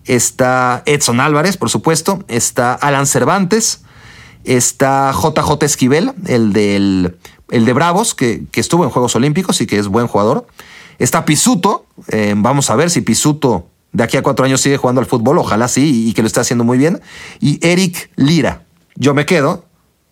Está 0.06 0.82
Edson 0.86 1.20
Álvarez, 1.20 1.56
por 1.56 1.70
supuesto. 1.70 2.24
Está 2.28 2.74
Alan 2.74 3.06
Cervantes. 3.06 3.82
Está 4.44 5.12
JJ 5.12 5.64
Esquivel, 5.64 6.12
el, 6.26 6.52
del, 6.52 7.16
el 7.50 7.64
de 7.64 7.72
Bravos, 7.72 8.14
que, 8.14 8.46
estuvo 8.54 8.84
en 8.84 8.90
Juegos 8.90 9.16
Olímpicos 9.16 9.60
y 9.60 9.66
que 9.66 9.78
es 9.78 9.88
buen 9.88 10.06
jugador. 10.06 10.46
Está 10.98 11.24
Pisuto. 11.24 11.86
Eh, 12.08 12.34
vamos 12.36 12.70
a 12.70 12.76
ver 12.76 12.90
si 12.90 13.00
Pisuto 13.00 13.66
de 13.92 14.04
aquí 14.04 14.16
a 14.16 14.22
cuatro 14.22 14.44
años 14.44 14.60
sigue 14.60 14.76
jugando 14.76 15.00
al 15.00 15.06
fútbol. 15.06 15.38
Ojalá 15.38 15.66
sí 15.66 16.08
y 16.08 16.12
que 16.12 16.22
lo 16.22 16.28
esté 16.28 16.40
haciendo 16.40 16.64
muy 16.64 16.78
bien. 16.78 17.00
Y 17.40 17.58
Eric 17.66 18.10
Lira 18.14 18.66
yo 18.96 19.14
me 19.14 19.26
quedo 19.26 19.66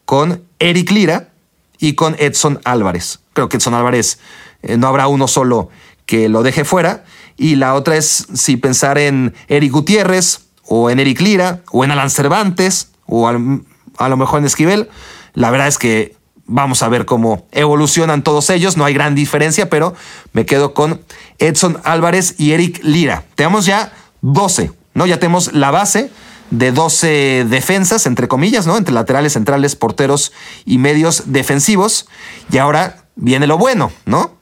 con 0.04 0.44
Eric 0.58 0.90
Lira 0.90 1.30
y 1.78 1.94
con 1.94 2.16
Edson 2.18 2.60
Álvarez. 2.64 3.20
Creo 3.32 3.48
que 3.48 3.56
Edson 3.56 3.74
Álvarez 3.74 4.18
eh, 4.62 4.76
no 4.76 4.86
habrá 4.86 5.08
uno 5.08 5.26
solo 5.26 5.70
que 6.06 6.28
lo 6.28 6.42
deje 6.42 6.64
fuera. 6.64 7.04
Y 7.36 7.56
la 7.56 7.74
otra 7.74 7.96
es 7.96 8.26
si 8.34 8.56
pensar 8.56 8.98
en 8.98 9.34
Eric 9.48 9.72
Gutiérrez 9.72 10.40
o 10.66 10.90
en 10.90 11.00
Eric 11.00 11.20
Lira 11.20 11.60
o 11.70 11.84
en 11.84 11.90
Alan 11.90 12.10
Cervantes 12.10 12.90
o 13.06 13.28
a 13.28 14.08
lo 14.08 14.16
mejor 14.16 14.38
en 14.38 14.44
Esquivel. 14.46 14.88
La 15.34 15.50
verdad 15.50 15.68
es 15.68 15.78
que 15.78 16.16
vamos 16.46 16.82
a 16.82 16.88
ver 16.88 17.06
cómo 17.06 17.46
evolucionan 17.52 18.22
todos 18.22 18.50
ellos. 18.50 18.76
No 18.76 18.84
hay 18.84 18.94
gran 18.94 19.14
diferencia, 19.14 19.68
pero 19.68 19.94
me 20.32 20.46
quedo 20.46 20.74
con 20.74 21.00
Edson 21.38 21.80
Álvarez 21.84 22.34
y 22.38 22.52
Eric 22.52 22.80
Lira. 22.82 23.24
Tenemos 23.34 23.66
ya 23.66 23.92
12, 24.22 24.72
¿no? 24.94 25.06
Ya 25.06 25.18
tenemos 25.18 25.52
la 25.52 25.70
base 25.70 26.10
de 26.50 26.70
12 26.70 27.46
defensas, 27.48 28.06
entre 28.06 28.28
comillas, 28.28 28.66
¿no? 28.66 28.76
Entre 28.76 28.94
laterales, 28.94 29.32
centrales, 29.32 29.74
porteros 29.74 30.32
y 30.64 30.78
medios 30.78 31.24
defensivos. 31.26 32.06
Y 32.50 32.58
ahora 32.58 33.06
viene 33.16 33.46
lo 33.46 33.58
bueno, 33.58 33.90
¿no? 34.06 34.36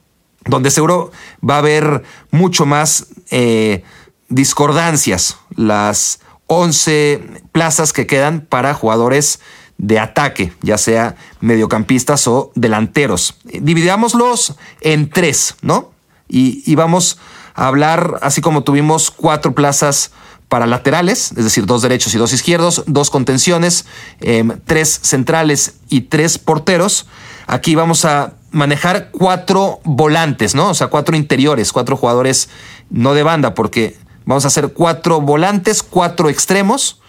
Donde 0.47 0.71
seguro 0.71 1.13
va 1.49 1.57
a 1.57 1.59
haber 1.59 2.03
mucho 2.31 2.67
más 2.67 3.07
eh, 3.31 3.85
discordancias. 4.29 5.37
Las 5.55 6.21
11 6.47 7.43
plazas 7.53 7.93
que 7.93 8.07
quedan 8.07 8.41
para 8.41 8.75
jugadores 8.75 9.41
de 9.79 9.99
ataque, 9.99 10.53
ya 10.63 10.79
sea 10.79 11.17
mediocampistas 11.41 12.29
o 12.29 12.53
delanteros. 12.55 13.37
Dividámoslos 13.45 14.55
en 14.81 15.11
tres, 15.11 15.57
¿no? 15.63 15.93
Y, 16.29 16.75
vamos 16.77 17.19
a 17.55 17.67
hablar, 17.67 18.19
así 18.23 18.41
como 18.41 18.63
tuvimos 18.65 19.11
cuatro 19.11 19.55
plazas 19.55 20.13
para 20.49 20.67
laterales, 20.67 21.33
es 21.37 21.45
decir, 21.45 21.67
dos 21.67 21.83
derechos 21.83 22.15
y 22.15 22.19
dos 22.19 22.33
izquierdos, 22.33 22.85
dos 22.87 23.11
contenciones, 23.11 23.85
em, 24.21 24.59
tres 24.65 25.01
centrales 25.03 25.75
y 25.89 26.03
tres 26.03 26.39
porteros. 26.39 27.07
Aquí 27.47 27.75
vamos 27.75 28.05
a 28.05 28.35
manejar 28.51 29.11
cuatro 29.11 29.81
volantes, 29.85 30.55
¿no? 30.55 30.71
O 30.71 30.75
sea, 30.75 30.89
cuatro 30.89 31.17
interiores, 31.17 31.73
cuatro 31.73 31.97
jugadores 31.97 32.49
no 32.91 33.15
de 33.15 33.23
banda, 33.23 33.55
porque 33.55 33.97
vamos 34.25 34.45
a 34.45 34.49
hacer 34.49 34.73
cuatro 34.73 35.21
volantes, 35.21 35.83
cuatro 35.83 36.29
extremos 36.29 37.01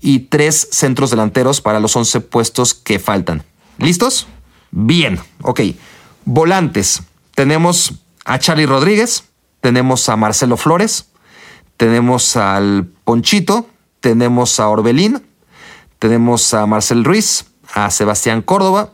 y 0.00 0.20
tres 0.20 0.68
centros 0.70 1.10
delanteros 1.10 1.60
para 1.60 1.80
los 1.80 1.94
11 1.96 2.20
puestos 2.20 2.74
que 2.74 2.98
faltan. 2.98 3.44
¿Listos? 3.78 4.26
Bien, 4.70 5.20
ok. 5.42 5.60
Volantes. 6.24 7.02
Tenemos 7.34 7.94
a 8.24 8.38
Charlie 8.38 8.66
Rodríguez, 8.66 9.24
tenemos 9.60 10.08
a 10.08 10.16
Marcelo 10.16 10.56
Flores, 10.56 11.06
tenemos 11.76 12.36
al 12.36 12.86
Ponchito, 13.04 13.66
tenemos 14.00 14.60
a 14.60 14.68
Orbelín, 14.68 15.22
tenemos 15.98 16.52
a 16.54 16.66
Marcel 16.66 17.04
Ruiz, 17.04 17.46
a 17.74 17.90
Sebastián 17.90 18.42
Córdoba, 18.42 18.92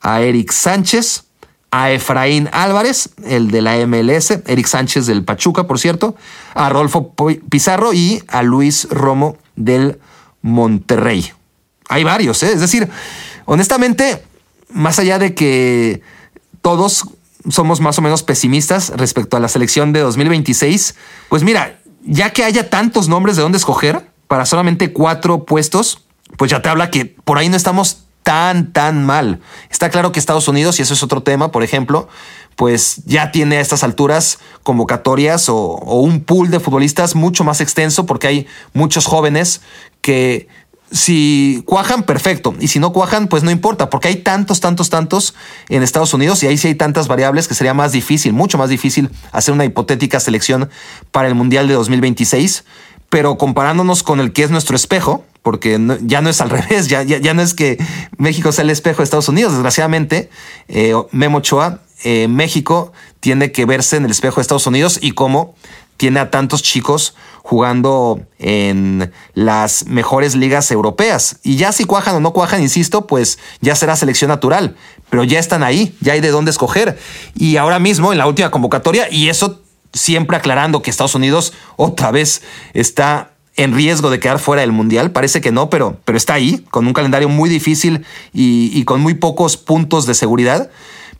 a 0.00 0.20
Eric 0.22 0.52
Sánchez, 0.52 1.24
a 1.70 1.90
Efraín 1.90 2.48
Álvarez, 2.52 3.10
el 3.24 3.50
de 3.50 3.62
la 3.62 3.76
MLS, 3.86 4.30
Eric 4.46 4.66
Sánchez 4.66 5.06
del 5.06 5.24
Pachuca, 5.24 5.66
por 5.66 5.78
cierto, 5.78 6.16
a 6.54 6.68
Rolfo 6.70 7.14
Pizarro 7.50 7.92
y 7.92 8.22
a 8.28 8.42
Luis 8.42 8.88
Romo 8.90 9.36
del 9.56 9.98
Monterrey. 10.42 11.32
Hay 11.88 12.04
varios, 12.04 12.42
¿eh? 12.42 12.52
es 12.52 12.60
decir, 12.60 12.88
honestamente, 13.44 14.24
más 14.70 14.98
allá 14.98 15.18
de 15.18 15.34
que 15.34 16.02
todos 16.62 17.04
somos 17.48 17.80
más 17.80 17.98
o 17.98 18.02
menos 18.02 18.22
pesimistas 18.22 18.92
respecto 18.96 19.36
a 19.36 19.40
la 19.40 19.48
selección 19.48 19.92
de 19.92 20.00
2026, 20.00 20.94
pues 21.28 21.42
mira, 21.42 21.80
ya 22.04 22.32
que 22.32 22.44
haya 22.44 22.70
tantos 22.70 23.08
nombres 23.08 23.36
de 23.36 23.42
dónde 23.42 23.58
escoger 23.58 24.10
para 24.26 24.46
solamente 24.46 24.92
cuatro 24.92 25.44
puestos, 25.44 26.04
pues 26.36 26.50
ya 26.50 26.60
te 26.60 26.68
habla 26.68 26.90
que 26.90 27.04
por 27.06 27.38
ahí 27.38 27.48
no 27.48 27.56
estamos 27.56 28.07
tan, 28.28 28.74
tan 28.74 29.06
mal. 29.06 29.40
Está 29.70 29.88
claro 29.88 30.12
que 30.12 30.20
Estados 30.20 30.48
Unidos, 30.48 30.78
y 30.78 30.82
eso 30.82 30.92
es 30.92 31.02
otro 31.02 31.22
tema, 31.22 31.50
por 31.50 31.62
ejemplo, 31.62 32.08
pues 32.56 33.00
ya 33.06 33.32
tiene 33.32 33.56
a 33.56 33.62
estas 33.62 33.82
alturas 33.84 34.38
convocatorias 34.62 35.48
o, 35.48 35.56
o 35.56 36.00
un 36.02 36.20
pool 36.20 36.50
de 36.50 36.60
futbolistas 36.60 37.14
mucho 37.14 37.42
más 37.42 37.62
extenso 37.62 38.04
porque 38.04 38.26
hay 38.26 38.46
muchos 38.74 39.06
jóvenes 39.06 39.62
que 40.02 40.46
si 40.90 41.62
cuajan, 41.64 42.02
perfecto. 42.02 42.54
Y 42.60 42.68
si 42.68 42.80
no 42.80 42.92
cuajan, 42.92 43.28
pues 43.28 43.44
no 43.44 43.50
importa, 43.50 43.88
porque 43.88 44.08
hay 44.08 44.16
tantos, 44.16 44.60
tantos, 44.60 44.90
tantos 44.90 45.34
en 45.70 45.82
Estados 45.82 46.12
Unidos 46.12 46.42
y 46.42 46.48
ahí 46.48 46.58
sí 46.58 46.68
hay 46.68 46.74
tantas 46.74 47.08
variables 47.08 47.48
que 47.48 47.54
sería 47.54 47.72
más 47.72 47.92
difícil, 47.92 48.34
mucho 48.34 48.58
más 48.58 48.68
difícil 48.68 49.08
hacer 49.32 49.54
una 49.54 49.64
hipotética 49.64 50.20
selección 50.20 50.68
para 51.12 51.28
el 51.28 51.34
Mundial 51.34 51.66
de 51.66 51.72
2026. 51.72 52.66
Pero 53.08 53.38
comparándonos 53.38 54.02
con 54.02 54.20
el 54.20 54.34
que 54.34 54.42
es 54.42 54.50
nuestro 54.50 54.76
espejo, 54.76 55.24
porque 55.48 55.80
ya 56.02 56.20
no 56.20 56.28
es 56.28 56.42
al 56.42 56.50
revés, 56.58 56.88
ya, 56.88 57.02
ya, 57.02 57.32
no 57.32 57.40
es 57.40 57.54
que 57.54 57.78
México 58.18 58.52
sea 58.52 58.64
el 58.64 58.68
espejo 58.68 58.98
de 58.98 59.04
Estados 59.04 59.30
Unidos, 59.30 59.54
desgraciadamente, 59.54 60.28
eh, 60.68 60.92
Memo 61.10 61.38
Ochoa, 61.38 61.80
eh, 62.04 62.28
México 62.28 62.92
tiene 63.20 63.50
que 63.50 63.64
verse 63.64 63.96
en 63.96 64.04
el 64.04 64.10
espejo 64.10 64.36
de 64.36 64.42
Estados 64.42 64.66
Unidos 64.66 64.98
y 65.00 65.12
cómo 65.12 65.54
tiene 65.96 66.20
a 66.20 66.30
tantos 66.30 66.62
chicos 66.62 67.14
jugando 67.42 68.20
en 68.38 69.10
las 69.32 69.86
mejores 69.86 70.34
ligas 70.34 70.70
europeas. 70.70 71.38
Y 71.42 71.56
ya 71.56 71.72
si 71.72 71.86
cuajan 71.86 72.16
o 72.16 72.20
no 72.20 72.34
cuajan, 72.34 72.60
insisto, 72.60 73.06
pues 73.06 73.38
ya 73.62 73.74
será 73.74 73.96
selección 73.96 74.28
natural. 74.28 74.76
Pero 75.08 75.24
ya 75.24 75.38
están 75.38 75.62
ahí, 75.62 75.96
ya 76.02 76.12
hay 76.12 76.20
de 76.20 76.28
dónde 76.28 76.50
escoger. 76.50 76.98
Y 77.34 77.56
ahora 77.56 77.78
mismo, 77.78 78.12
en 78.12 78.18
la 78.18 78.26
última 78.26 78.50
convocatoria, 78.50 79.08
y 79.10 79.30
eso 79.30 79.62
siempre 79.94 80.36
aclarando 80.36 80.82
que 80.82 80.90
Estados 80.90 81.14
Unidos 81.14 81.54
otra 81.76 82.10
vez 82.10 82.42
está 82.74 83.37
en 83.58 83.74
riesgo 83.74 84.08
de 84.08 84.18
quedar 84.18 84.38
fuera 84.38 84.62
del 84.62 84.72
Mundial. 84.72 85.10
Parece 85.10 85.42
que 85.42 85.52
no, 85.52 85.68
pero, 85.68 85.98
pero 86.06 86.16
está 86.16 86.34
ahí, 86.34 86.64
con 86.70 86.86
un 86.86 86.94
calendario 86.94 87.28
muy 87.28 87.50
difícil 87.50 88.06
y, 88.32 88.82
con 88.84 89.02
muy 89.02 89.14
pocos 89.14 89.58
puntos 89.58 90.06
de 90.06 90.14
seguridad. 90.14 90.70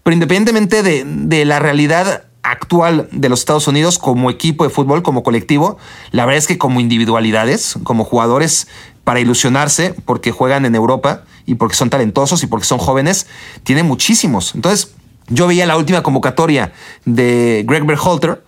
Pero 0.02 0.14
independientemente 0.14 0.82
de, 0.82 1.04
de 1.04 1.44
la 1.44 1.58
realidad 1.58 2.24
actual 2.42 3.08
de 3.12 3.28
los 3.28 3.40
Estados 3.40 3.68
Unidos 3.68 3.98
como 3.98 4.30
equipo 4.30 4.64
de 4.64 4.70
fútbol, 4.70 5.02
como 5.02 5.22
colectivo, 5.22 5.76
la 6.12 6.24
verdad 6.24 6.38
es 6.38 6.46
que 6.46 6.56
como 6.56 6.80
individualidades, 6.80 7.76
como 7.82 8.04
jugadores 8.04 8.68
para 9.04 9.20
ilusionarse 9.20 9.94
porque 10.04 10.30
juegan 10.30 10.64
en 10.64 10.74
Europa 10.74 11.24
y 11.46 11.56
porque 11.56 11.74
son 11.74 11.90
talentosos 11.90 12.42
y 12.42 12.46
porque 12.46 12.66
son 12.66 12.78
jóvenes, 12.78 13.26
tiene 13.64 13.82
muchísimos. 13.82 14.54
Entonces, 14.54 14.92
yo 15.28 15.46
veía 15.46 15.66
la 15.66 15.76
última 15.76 16.02
convocatoria 16.02 16.72
de 17.04 17.64
Greg 17.66 17.84
Berhalter 17.84 18.44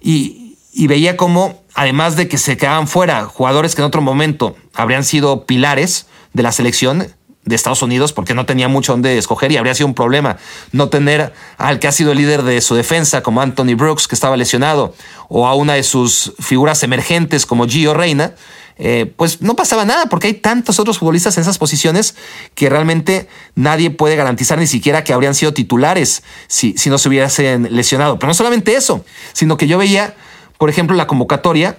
y, 0.00 0.56
veía 0.86 1.16
como, 1.16 1.59
además 1.74 2.16
de 2.16 2.28
que 2.28 2.38
se 2.38 2.56
quedaban 2.56 2.88
fuera 2.88 3.26
jugadores 3.26 3.74
que 3.74 3.82
en 3.82 3.86
otro 3.86 4.02
momento 4.02 4.56
habrían 4.74 5.04
sido 5.04 5.46
pilares 5.46 6.06
de 6.32 6.42
la 6.42 6.52
selección, 6.52 7.06
de 7.44 7.56
Estados 7.56 7.82
Unidos 7.82 8.12
porque 8.12 8.34
no 8.34 8.44
tenía 8.46 8.68
mucho 8.68 8.92
donde 8.92 9.16
escoger 9.16 9.50
y 9.50 9.56
habría 9.56 9.74
sido 9.74 9.86
un 9.86 9.94
problema 9.94 10.36
no 10.72 10.88
tener 10.88 11.32
al 11.56 11.78
que 11.78 11.88
ha 11.88 11.92
sido 11.92 12.12
el 12.12 12.18
líder 12.18 12.42
de 12.42 12.60
su 12.60 12.74
defensa 12.74 13.22
como 13.22 13.40
Anthony 13.40 13.74
Brooks 13.76 14.08
que 14.08 14.14
estaba 14.14 14.36
lesionado 14.36 14.94
o 15.28 15.46
a 15.46 15.54
una 15.54 15.74
de 15.74 15.82
sus 15.82 16.34
figuras 16.38 16.82
emergentes 16.82 17.46
como 17.46 17.66
Gio 17.66 17.94
Reina, 17.94 18.34
eh, 18.76 19.12
pues 19.16 19.42
no 19.42 19.56
pasaba 19.56 19.84
nada 19.84 20.06
porque 20.06 20.28
hay 20.28 20.34
tantos 20.34 20.78
otros 20.78 20.98
futbolistas 20.98 21.36
en 21.36 21.42
esas 21.42 21.58
posiciones 21.58 22.14
que 22.54 22.68
realmente 22.68 23.28
nadie 23.54 23.90
puede 23.90 24.16
garantizar 24.16 24.58
ni 24.58 24.66
siquiera 24.66 25.04
que 25.04 25.12
habrían 25.12 25.34
sido 25.34 25.52
titulares 25.52 26.22
si, 26.46 26.74
si 26.76 26.90
no 26.90 26.98
se 26.98 27.08
hubiesen 27.08 27.74
lesionado. 27.74 28.18
Pero 28.18 28.28
no 28.28 28.34
solamente 28.34 28.74
eso, 28.74 29.04
sino 29.32 29.56
que 29.56 29.66
yo 29.66 29.78
veía, 29.78 30.14
por 30.60 30.68
ejemplo, 30.68 30.94
la 30.94 31.06
convocatoria 31.06 31.78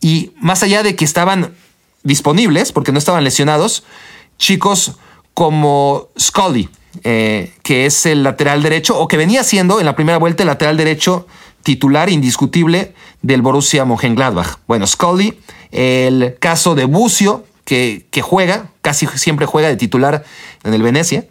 y 0.00 0.30
más 0.40 0.62
allá 0.62 0.84
de 0.84 0.94
que 0.94 1.04
estaban 1.04 1.54
disponibles 2.04 2.70
porque 2.70 2.92
no 2.92 2.98
estaban 3.00 3.24
lesionados, 3.24 3.82
chicos 4.38 4.92
como 5.34 6.06
Scully, 6.16 6.68
eh, 7.02 7.52
que 7.64 7.84
es 7.84 8.06
el 8.06 8.22
lateral 8.22 8.62
derecho, 8.62 8.96
o 8.96 9.08
que 9.08 9.16
venía 9.16 9.42
siendo 9.42 9.80
en 9.80 9.86
la 9.86 9.96
primera 9.96 10.18
vuelta 10.18 10.44
el 10.44 10.46
lateral 10.46 10.76
derecho 10.76 11.26
titular 11.64 12.10
indiscutible 12.10 12.94
del 13.22 13.42
Borussia 13.42 13.84
Mönchengladbach. 13.84 14.58
Bueno, 14.68 14.86
Scully, 14.86 15.40
el 15.72 16.36
caso 16.38 16.76
de 16.76 16.84
Bucio, 16.84 17.44
que, 17.64 18.06
juega, 18.22 18.68
casi 18.82 19.08
siempre 19.16 19.46
juega 19.46 19.66
de 19.66 19.76
titular 19.76 20.24
en 20.62 20.72
el 20.72 20.82
Venecia 20.82 21.24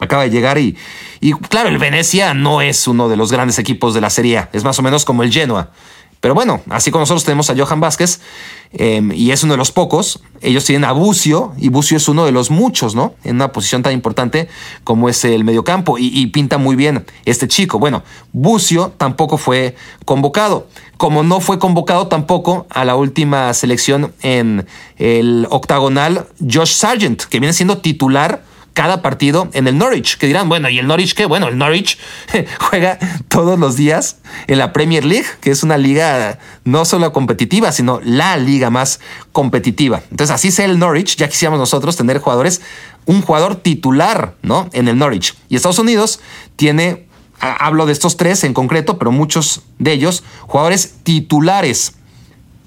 acaba 0.00 0.22
de 0.22 0.30
llegar 0.30 0.58
y, 0.58 0.76
y 1.20 1.32
claro, 1.32 1.68
el 1.68 1.78
Venecia 1.78 2.32
no 2.32 2.62
es 2.62 2.86
uno 2.86 3.08
de 3.08 3.16
los 3.16 3.32
grandes 3.32 3.58
equipos 3.58 3.94
de 3.94 4.00
la 4.00 4.10
Serie 4.10 4.38
A, 4.38 4.50
es 4.52 4.62
más 4.62 4.78
o 4.78 4.82
menos 4.82 5.04
como 5.04 5.24
el 5.24 5.32
Genoa. 5.32 5.72
Pero 6.20 6.34
bueno, 6.34 6.60
así 6.70 6.90
como 6.90 7.02
nosotros 7.02 7.24
tenemos 7.24 7.48
a 7.50 7.56
Johan 7.56 7.80
Vázquez, 7.80 8.20
em, 8.72 9.12
y 9.12 9.30
es 9.30 9.44
uno 9.44 9.52
de 9.54 9.58
los 9.58 9.70
pocos, 9.70 10.20
ellos 10.40 10.64
tienen 10.64 10.84
a 10.84 10.92
Bucio, 10.92 11.52
y 11.58 11.68
Bucio 11.68 11.96
es 11.96 12.08
uno 12.08 12.24
de 12.24 12.32
los 12.32 12.50
muchos, 12.50 12.94
¿no? 12.94 13.14
En 13.24 13.36
una 13.36 13.52
posición 13.52 13.82
tan 13.82 13.92
importante 13.92 14.48
como 14.82 15.08
es 15.08 15.24
el 15.24 15.44
mediocampo, 15.44 15.96
y, 15.98 16.06
y 16.06 16.26
pinta 16.28 16.58
muy 16.58 16.74
bien 16.74 17.06
este 17.24 17.46
chico. 17.46 17.78
Bueno, 17.78 18.02
Bucio 18.32 18.92
tampoco 18.96 19.38
fue 19.38 19.76
convocado, 20.04 20.66
como 20.96 21.22
no 21.22 21.40
fue 21.40 21.60
convocado 21.60 22.08
tampoco 22.08 22.66
a 22.70 22.84
la 22.84 22.96
última 22.96 23.54
selección 23.54 24.12
en 24.22 24.66
el 24.96 25.46
octagonal 25.50 26.26
Josh 26.40 26.72
Sargent, 26.72 27.22
que 27.24 27.38
viene 27.38 27.52
siendo 27.52 27.78
titular 27.78 28.42
cada 28.78 29.02
partido 29.02 29.48
en 29.54 29.66
el 29.66 29.76
Norwich, 29.76 30.18
que 30.18 30.28
dirán, 30.28 30.48
bueno, 30.48 30.68
¿y 30.68 30.78
el 30.78 30.86
Norwich 30.86 31.14
qué? 31.14 31.26
Bueno, 31.26 31.48
el 31.48 31.58
Norwich 31.58 31.98
juega 32.60 32.96
todos 33.26 33.58
los 33.58 33.74
días 33.74 34.18
en 34.46 34.58
la 34.58 34.72
Premier 34.72 35.04
League, 35.04 35.26
que 35.40 35.50
es 35.50 35.64
una 35.64 35.76
liga 35.76 36.38
no 36.62 36.84
solo 36.84 37.12
competitiva, 37.12 37.72
sino 37.72 38.00
la 38.04 38.36
liga 38.36 38.70
más 38.70 39.00
competitiva. 39.32 40.02
Entonces, 40.12 40.32
así 40.32 40.52
sea 40.52 40.66
el 40.66 40.78
Norwich, 40.78 41.16
ya 41.16 41.28
quisiéramos 41.28 41.58
nosotros 41.58 41.96
tener 41.96 42.20
jugadores, 42.20 42.60
un 43.04 43.20
jugador 43.20 43.56
titular, 43.56 44.36
¿no? 44.42 44.70
En 44.72 44.86
el 44.86 44.96
Norwich. 44.96 45.34
Y 45.48 45.56
Estados 45.56 45.80
Unidos 45.80 46.20
tiene, 46.54 47.08
hablo 47.40 47.84
de 47.84 47.92
estos 47.92 48.16
tres 48.16 48.44
en 48.44 48.54
concreto, 48.54 48.96
pero 48.96 49.10
muchos 49.10 49.62
de 49.80 49.90
ellos, 49.90 50.22
jugadores 50.46 50.98
titulares 51.02 51.94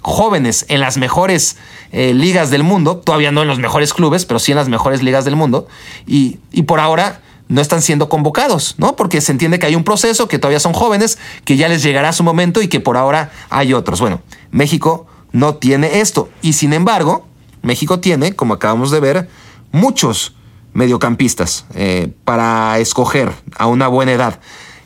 jóvenes 0.02 0.66
en 0.70 0.80
las 0.80 0.98
mejores 0.98 1.58
eh, 1.92 2.14
ligas 2.14 2.50
del 2.50 2.64
mundo, 2.64 2.98
todavía 2.98 3.32
no 3.32 3.42
en 3.42 3.48
los 3.48 3.60
mejores 3.60 3.94
clubes, 3.94 4.26
pero 4.26 4.40
sí 4.40 4.52
en 4.52 4.58
las 4.58 4.70
mejores 4.70 5.04
ligas 5.04 5.26
del 5.26 5.36
mundo, 5.36 5.68
y, 6.06 6.40
y, 6.52 6.64
por 6.64 6.80
ahora 6.80 7.22
no 7.48 7.62
están 7.62 7.82
siendo 7.82 8.10
convocados, 8.10 8.76
¿no? 8.78 8.96
Porque 8.96 9.22
se 9.22 9.32
entiende 9.32 9.60
que 9.60 9.66
hay 9.66 9.76
un 9.76 9.84
proceso, 9.84 10.28
que 10.28 10.40
todavía 10.40 10.60
son 10.60 10.74
jóvenes, 10.74 11.18
que 11.46 11.58
ya 11.58 11.68
les 11.68 11.84
llegará 11.84 12.14
su 12.14 12.24
momento 12.24 12.62
y 12.62 12.68
que 12.68 12.80
por 12.80 12.98
ahora 12.98 13.32
hay 13.50 13.74
otros. 13.74 14.00
Bueno, 14.00 14.22
México 14.52 15.08
no 15.32 15.56
tiene 15.56 16.00
esto, 16.00 16.30
y 16.42 16.54
sin 16.54 16.74
embargo, 16.74 17.28
México 17.62 18.00
tiene, 18.00 18.34
como 18.36 18.54
acabamos 18.54 18.90
de 18.92 19.00
ver, 19.00 19.30
muchos 19.72 20.34
mediocampistas 20.74 21.66
eh, 21.76 22.14
para 22.24 22.80
escoger 22.80 23.32
a 23.58 23.68
una 23.68 23.88
buena 23.88 24.14
edad. 24.14 24.40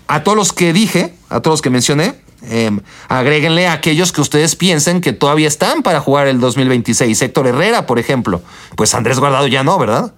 A 0.07 0.23
todos 0.23 0.37
los 0.37 0.53
que 0.53 0.73
dije, 0.73 1.15
a 1.29 1.41
todos 1.41 1.53
los 1.53 1.61
que 1.61 1.69
mencioné, 1.69 2.24
eh, 2.49 2.71
agréguenle 3.07 3.67
a 3.67 3.73
aquellos 3.73 4.11
que 4.11 4.21
ustedes 4.21 4.55
piensen 4.55 5.01
que 5.01 5.13
todavía 5.13 5.47
están 5.47 5.83
para 5.83 5.99
jugar 5.99 6.27
el 6.27 6.39
2026. 6.39 7.21
Héctor 7.21 7.47
Herrera, 7.47 7.85
por 7.85 7.99
ejemplo. 7.99 8.41
Pues 8.75 8.93
Andrés 8.93 9.19
Guardado 9.19 9.47
ya 9.47 9.63
no, 9.63 9.77
¿verdad? 9.77 10.13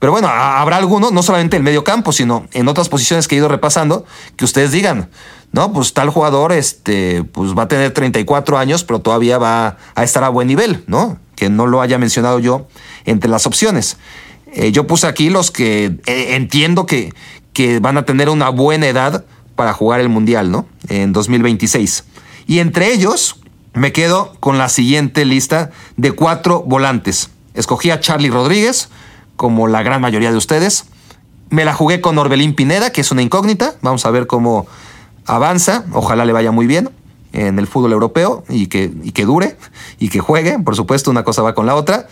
Pero 0.00 0.12
bueno, 0.12 0.28
habrá 0.28 0.78
alguno, 0.78 1.10
no 1.10 1.22
solamente 1.22 1.58
en 1.58 1.62
medio 1.62 1.84
campo, 1.84 2.12
sino 2.12 2.46
en 2.52 2.68
otras 2.68 2.88
posiciones 2.88 3.28
que 3.28 3.34
he 3.34 3.38
ido 3.38 3.48
repasando, 3.48 4.06
que 4.36 4.46
ustedes 4.46 4.72
digan, 4.72 5.10
no, 5.52 5.72
pues 5.74 5.92
tal 5.92 6.08
jugador 6.08 6.52
este, 6.52 7.22
pues 7.24 7.56
va 7.56 7.64
a 7.64 7.68
tener 7.68 7.92
34 7.92 8.56
años, 8.56 8.82
pero 8.82 9.00
todavía 9.00 9.36
va 9.36 9.76
a 9.94 10.02
estar 10.02 10.24
a 10.24 10.30
buen 10.30 10.48
nivel, 10.48 10.84
¿no? 10.86 11.18
Que 11.36 11.50
no 11.50 11.66
lo 11.66 11.82
haya 11.82 11.98
mencionado 11.98 12.38
yo 12.38 12.66
entre 13.04 13.28
las 13.28 13.46
opciones. 13.46 13.98
Eh, 14.52 14.72
yo 14.72 14.86
puse 14.86 15.06
aquí 15.06 15.28
los 15.28 15.50
que 15.50 15.98
eh, 16.06 16.34
entiendo 16.34 16.86
que, 16.86 17.12
que 17.52 17.78
van 17.78 17.98
a 17.98 18.04
tener 18.04 18.30
una 18.30 18.48
buena 18.48 18.86
edad 18.86 19.26
para 19.60 19.74
jugar 19.74 20.00
el 20.00 20.08
Mundial, 20.08 20.50
¿no? 20.50 20.64
En 20.88 21.12
2026. 21.12 22.04
Y 22.46 22.60
entre 22.60 22.94
ellos 22.94 23.36
me 23.74 23.92
quedo 23.92 24.32
con 24.40 24.56
la 24.56 24.70
siguiente 24.70 25.26
lista 25.26 25.70
de 25.98 26.12
cuatro 26.12 26.62
volantes. 26.62 27.28
Escogí 27.52 27.90
a 27.90 28.00
Charlie 28.00 28.30
Rodríguez, 28.30 28.88
como 29.36 29.68
la 29.68 29.82
gran 29.82 30.00
mayoría 30.00 30.30
de 30.30 30.38
ustedes. 30.38 30.86
Me 31.50 31.66
la 31.66 31.74
jugué 31.74 32.00
con 32.00 32.16
Orbelín 32.16 32.54
Pineda, 32.54 32.90
que 32.90 33.02
es 33.02 33.10
una 33.10 33.20
incógnita. 33.20 33.74
Vamos 33.82 34.06
a 34.06 34.10
ver 34.10 34.26
cómo 34.26 34.66
avanza. 35.26 35.84
Ojalá 35.92 36.24
le 36.24 36.32
vaya 36.32 36.52
muy 36.52 36.66
bien 36.66 36.88
en 37.34 37.58
el 37.58 37.66
fútbol 37.66 37.92
europeo 37.92 38.44
y 38.48 38.68
que, 38.68 38.90
y 39.02 39.12
que 39.12 39.26
dure 39.26 39.58
y 39.98 40.08
que 40.08 40.20
juegue. 40.20 40.58
Por 40.58 40.74
supuesto, 40.74 41.10
una 41.10 41.22
cosa 41.22 41.42
va 41.42 41.54
con 41.54 41.66
la 41.66 41.74
otra. 41.74 42.08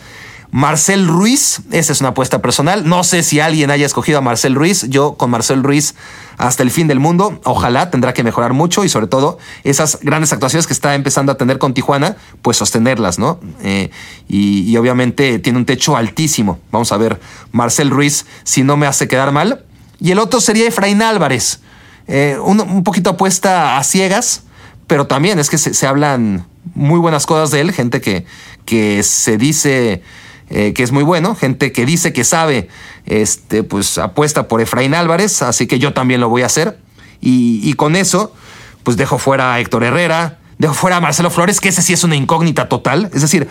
Marcel 0.51 1.07
Ruiz, 1.07 1.61
esa 1.73 1.93
es 1.93 2.01
una 2.01 2.11
apuesta 2.11 2.41
personal. 2.41 2.89
No 2.89 3.05
sé 3.05 3.23
si 3.23 3.39
alguien 3.39 3.71
haya 3.71 3.85
escogido 3.85 4.19
a 4.19 4.21
Marcel 4.23 4.55
Ruiz. 4.55 4.87
Yo 4.89 5.15
con 5.15 5.31
Marcel 5.31 5.63
Ruiz 5.63 5.95
hasta 6.39 6.63
el 6.63 6.71
fin 6.71 6.87
del 6.87 7.01
mundo. 7.01 7.39
Ojalá 7.45 7.91
tendrá 7.91 8.15
que 8.15 8.25
mejorar 8.25 8.55
mucho 8.55 8.83
y 8.83 8.89
sobre 8.89 9.09
todo 9.09 9.39
esas 9.63 9.99
grandes 10.01 10.33
actuaciones 10.33 10.67
que 10.67 10.73
está 10.73 10.95
empezando 10.95 11.33
a 11.33 11.37
tener 11.37 11.59
con 11.59 11.75
Tijuana, 11.75 12.17
pues 12.41 12.57
sostenerlas, 12.57 13.19
¿no? 13.19 13.39
Eh, 13.63 13.91
y, 14.27 14.75
obviamente 14.79 15.39
tiene 15.39 15.59
un 15.59 15.67
techo 15.67 15.97
altísimo. 15.97 16.59
Vamos 16.73 16.93
a 16.93 16.97
ver, 16.97 17.21
Marcel 17.53 17.91
Ruiz, 17.91 18.25
si 18.45 18.63
no 18.63 18.79
me 18.79 18.87
hace 18.87 19.07
quedar 19.07 19.33
mal. 19.33 19.65
Y 20.01 20.13
el 20.13 20.19
otro 20.19 20.41
sería 20.41 20.67
Efraín 20.67 21.03
Álvarez. 21.03 21.61
Eh, 22.07 22.39
un, 22.43 22.85
poquito 22.85 23.11
apuesta 23.11 23.77
a 23.77 23.85
ciegas, 23.85 24.45
pero 24.87 25.07
también 25.07 25.39
es 25.39 25.51
que 25.51 25.59
se, 25.59 25.75
se 25.75 25.87
hablan 25.87 26.47
muy 26.75 26.99
buenas 27.01 27.27
cosas 27.27 27.51
de 27.51 27.61
él, 27.61 27.73
gente 27.73 28.01
que, 28.01 28.25
que 28.65 29.03
se 29.03 29.37
dice 29.37 30.03
eh, 30.51 30.73
que 30.73 30.83
es 30.83 30.93
muy 30.93 31.03
bueno, 31.03 31.35
gente 31.35 31.73
que 31.73 31.85
dice 31.85 32.13
que 32.13 32.25
sabe, 32.25 32.69
este, 33.07 33.63
pues 33.63 33.99
apuesta 33.99 34.49
por 34.49 34.61
Efraín 34.61 34.95
Álvarez, 34.95 35.43
así 35.43 35.67
que 35.67 35.79
yo 35.79 35.93
también 35.93 36.21
lo 36.21 36.29
voy 36.29 36.43
a 36.43 36.47
hacer. 36.47 36.79
Y, 37.21 37.73
con 37.75 37.97
eso, 37.97 38.33
pues 38.85 38.97
dejo 38.97 39.19
fuera 39.19 39.55
a 39.55 39.61
Héctor 39.61 39.85
Herrera, 39.85 40.39
dejo 40.59 40.73
fuera 40.73 40.97
a 40.97 41.01
Marcelo 41.01 41.31
Flores, 41.31 41.61
que 41.61 41.69
ese 41.69 41.83
sí 41.83 41.93
es 41.93 42.05
una 42.05 42.17
incógnita 42.17 42.69
total. 42.69 43.11
Es 43.13 43.23
decir, 43.23 43.49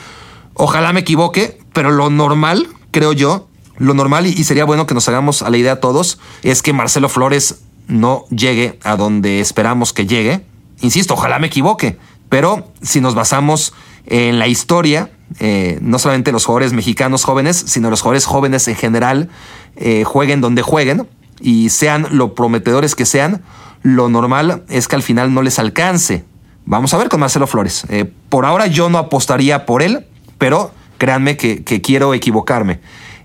ojalá 0.54 0.94
me 0.94 1.02
equivoque, 1.02 1.60
pero 1.74 1.92
lo 1.92 2.10
normal, 2.10 2.68
creo 2.92 3.12
yo, 3.14 3.50
lo 3.78 3.94
normal, 3.94 4.26
y, 4.26 4.30
y 4.30 4.44
sería 4.46 4.64
bueno 4.64 4.88
que 4.88 4.94
nos 4.94 5.08
hagamos 5.10 5.42
a 5.42 5.50
la 5.50 5.58
idea 5.58 5.82
todos, 5.82 6.18
es 6.44 6.62
que 6.62 6.72
Marcelo 6.72 7.10
Flores 7.10 7.60
no 7.88 8.26
llegue 8.30 8.80
a 8.84 8.96
donde 8.96 9.42
esperamos 9.42 9.94
que 9.94 10.08
llegue. 10.08 10.46
Insisto, 10.82 11.14
ojalá 11.14 11.40
me 11.40 11.48
equivoque, 11.48 11.98
pero 12.30 12.72
si 12.82 13.02
nos 13.02 13.14
basamos 13.14 13.74
en 14.06 14.40
la 14.40 14.48
historia, 14.48 15.12
eh, 15.40 15.78
no 15.82 16.00
solamente 16.00 16.32
los 16.32 16.46
jugadores 16.46 16.74
mexicanos 16.74 17.24
jóvenes, 17.24 17.64
sino 17.68 17.90
los 17.90 18.02
jugadores 18.02 18.26
jóvenes 18.26 18.68
en 18.68 18.76
general, 18.76 19.30
eh, 19.76 20.04
jueguen 20.04 20.42
donde 20.42 20.62
jueguen 20.62 21.08
y 21.40 21.70
sean 21.70 22.08
lo 22.12 22.34
prometedores 22.34 22.96
que 22.96 23.06
sean, 23.06 23.44
lo 23.84 24.10
normal 24.10 24.64
es 24.70 24.88
que 24.88 24.96
al 24.96 25.04
final 25.04 25.34
no 25.34 25.42
les 25.42 25.60
alcance. 25.60 26.26
Vamos 26.66 26.94
a 26.94 26.98
ver 26.98 27.10
con 27.10 27.20
Marcelo 27.20 27.48
Flores. 27.48 27.86
Eh, 27.90 28.12
por 28.30 28.46
ahora 28.46 28.68
yo 28.68 28.90
no 28.90 28.98
apostaría 28.98 29.66
por 29.66 29.82
él, 29.82 30.06
pero 30.38 30.72
créanme 30.98 31.38
que, 31.38 31.64
que 31.64 31.82
quiero 31.82 32.14
equivocarme. 32.14 32.80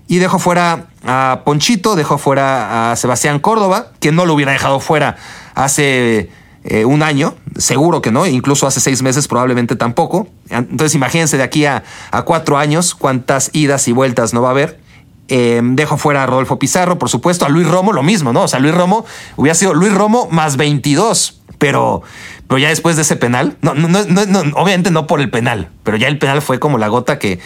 Y 0.07 0.17
dejo 0.17 0.37
fuera 0.37 0.87
a 1.05 1.41
Ponchito, 1.43 1.95
dejo 1.95 2.17
fuera 2.17 2.91
a 2.91 2.95
Sebastián 2.95 3.39
Córdoba, 3.39 3.87
que 3.99 4.11
no 4.11 4.25
lo 4.25 4.33
hubiera 4.33 4.51
dejado 4.51 4.79
fuera 4.79 5.15
hace 5.55 6.29
eh, 6.65 6.85
un 6.85 7.03
año, 7.03 7.35
seguro 7.57 8.01
que 8.01 8.11
no, 8.11 8.25
incluso 8.25 8.65
hace 8.65 8.79
seis 8.79 9.01
meses 9.01 9.27
probablemente 9.27 9.75
tampoco. 9.75 10.27
Entonces 10.49 10.95
imagínense 10.95 11.37
de 11.37 11.43
aquí 11.43 11.65
a, 11.65 11.83
cuatro 12.25 12.57
años 12.57 12.95
cuántas 12.95 13.49
idas 13.53 13.87
y 13.87 13.91
vueltas 13.91 14.33
no 14.33 14.41
va 14.41 14.49
a 14.49 14.51
haber. 14.51 14.79
Em, 15.27 15.75
dejo 15.75 15.97
fuera 15.97 16.23
a 16.23 16.25
Rodolfo 16.25 16.59
Pizarro, 16.59 16.99
por 16.99 17.09
supuesto, 17.09 17.45
a 17.45 17.49
Luis 17.49 17.67
Romo 17.67 17.91
lo 17.91 18.03
mismo, 18.03 18.33
¿no? 18.33 18.43
O 18.43 18.47
sea, 18.47 18.59
Luis 18.59 18.73
Romo 18.73 19.05
hubiera 19.35 19.55
sido 19.55 19.73
Luis 19.73 19.93
Romo 19.93 20.27
más 20.31 20.57
22, 20.57 21.41
pero, 21.57 22.01
pero 22.47 22.59
ya 22.59 22.69
después 22.69 22.95
de 22.95 23.03
ese 23.03 23.15
penal, 23.15 23.57
no, 23.61 23.73
no, 23.73 23.87
no, 23.87 24.39
obviamente 24.55 24.91
no 24.91 25.07
por 25.07 25.21
el 25.21 25.29
penal, 25.29 25.69
pero 25.83 25.97
ya 25.97 26.07
el 26.07 26.17
penal 26.17 26.41
fue 26.41 26.59
como 26.59 26.77
la 26.77 26.87
gota 26.89 27.19
que, 27.19 27.39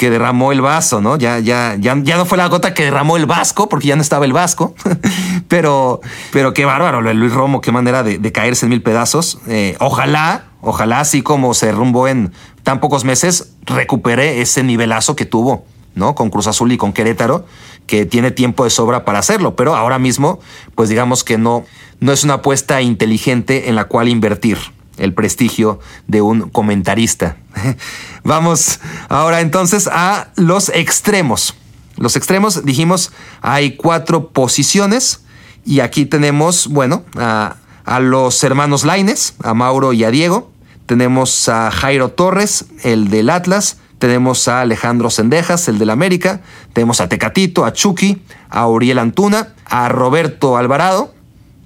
que 0.00 0.08
derramó 0.08 0.50
el 0.50 0.62
vaso, 0.62 1.02
¿no? 1.02 1.18
Ya, 1.18 1.40
ya, 1.40 1.76
ya, 1.78 1.94
ya 2.02 2.16
no 2.16 2.24
fue 2.24 2.38
la 2.38 2.48
gota 2.48 2.72
que 2.72 2.84
derramó 2.84 3.18
el 3.18 3.26
vasco, 3.26 3.68
porque 3.68 3.88
ya 3.88 3.96
no 3.96 4.02
estaba 4.02 4.24
el 4.24 4.32
vasco, 4.32 4.74
pero, 5.48 6.00
pero 6.32 6.54
qué 6.54 6.64
bárbaro, 6.64 7.02
Luis 7.02 7.34
Romo, 7.34 7.60
qué 7.60 7.70
manera 7.70 8.02
de, 8.02 8.32
caerse 8.32 8.64
en 8.64 8.70
mil 8.70 8.80
pedazos. 8.80 9.40
Eh, 9.46 9.76
ojalá, 9.78 10.44
ojalá, 10.62 11.00
así 11.00 11.20
como 11.20 11.52
se 11.52 11.66
derrumbó 11.66 12.08
en 12.08 12.32
tan 12.62 12.80
pocos 12.80 13.04
meses, 13.04 13.52
recupere 13.66 14.40
ese 14.40 14.62
nivelazo 14.62 15.16
que 15.16 15.26
tuvo, 15.26 15.66
¿no? 15.94 16.14
Con 16.14 16.30
Cruz 16.30 16.46
Azul 16.46 16.72
y 16.72 16.78
con 16.78 16.94
Querétaro, 16.94 17.44
que 17.86 18.06
tiene 18.06 18.30
tiempo 18.30 18.64
de 18.64 18.70
sobra 18.70 19.04
para 19.04 19.18
hacerlo, 19.18 19.54
pero 19.54 19.76
ahora 19.76 19.98
mismo, 19.98 20.40
pues 20.76 20.88
digamos 20.88 21.24
que 21.24 21.36
no, 21.36 21.66
no 21.98 22.12
es 22.12 22.24
una 22.24 22.34
apuesta 22.34 22.80
inteligente 22.80 23.68
en 23.68 23.76
la 23.76 23.84
cual 23.84 24.08
invertir 24.08 24.56
el 25.00 25.14
prestigio 25.14 25.80
de 26.06 26.22
un 26.22 26.50
comentarista. 26.50 27.36
Vamos 28.24 28.80
ahora 29.08 29.40
entonces 29.40 29.88
a 29.90 30.28
los 30.36 30.68
extremos. 30.68 31.54
Los 31.96 32.16
extremos, 32.16 32.64
dijimos, 32.64 33.12
hay 33.42 33.76
cuatro 33.76 34.28
posiciones 34.28 35.22
y 35.64 35.80
aquí 35.80 36.06
tenemos, 36.06 36.68
bueno, 36.68 37.04
a, 37.16 37.56
los 38.00 38.42
hermanos 38.44 38.84
Laines, 38.84 39.34
a 39.42 39.52
Mauro 39.52 39.92
y 39.92 40.04
a 40.04 40.10
Diego. 40.10 40.50
Tenemos 40.86 41.48
a 41.48 41.70
Jairo 41.70 42.08
Torres, 42.10 42.66
el 42.82 43.10
del 43.10 43.30
Atlas. 43.30 43.78
Tenemos 43.98 44.48
a 44.48 44.62
Alejandro 44.62 45.10
Sendejas, 45.10 45.68
el 45.68 45.78
del 45.78 45.90
América. 45.90 46.40
Tenemos 46.72 47.00
a 47.00 47.08
Tecatito, 47.08 47.64
a 47.64 47.72
Chucky, 47.72 48.22
a 48.48 48.66
Uriel 48.66 48.98
Antuna, 48.98 49.54
a 49.66 49.88
Roberto 49.88 50.56
Alvarado 50.56 51.12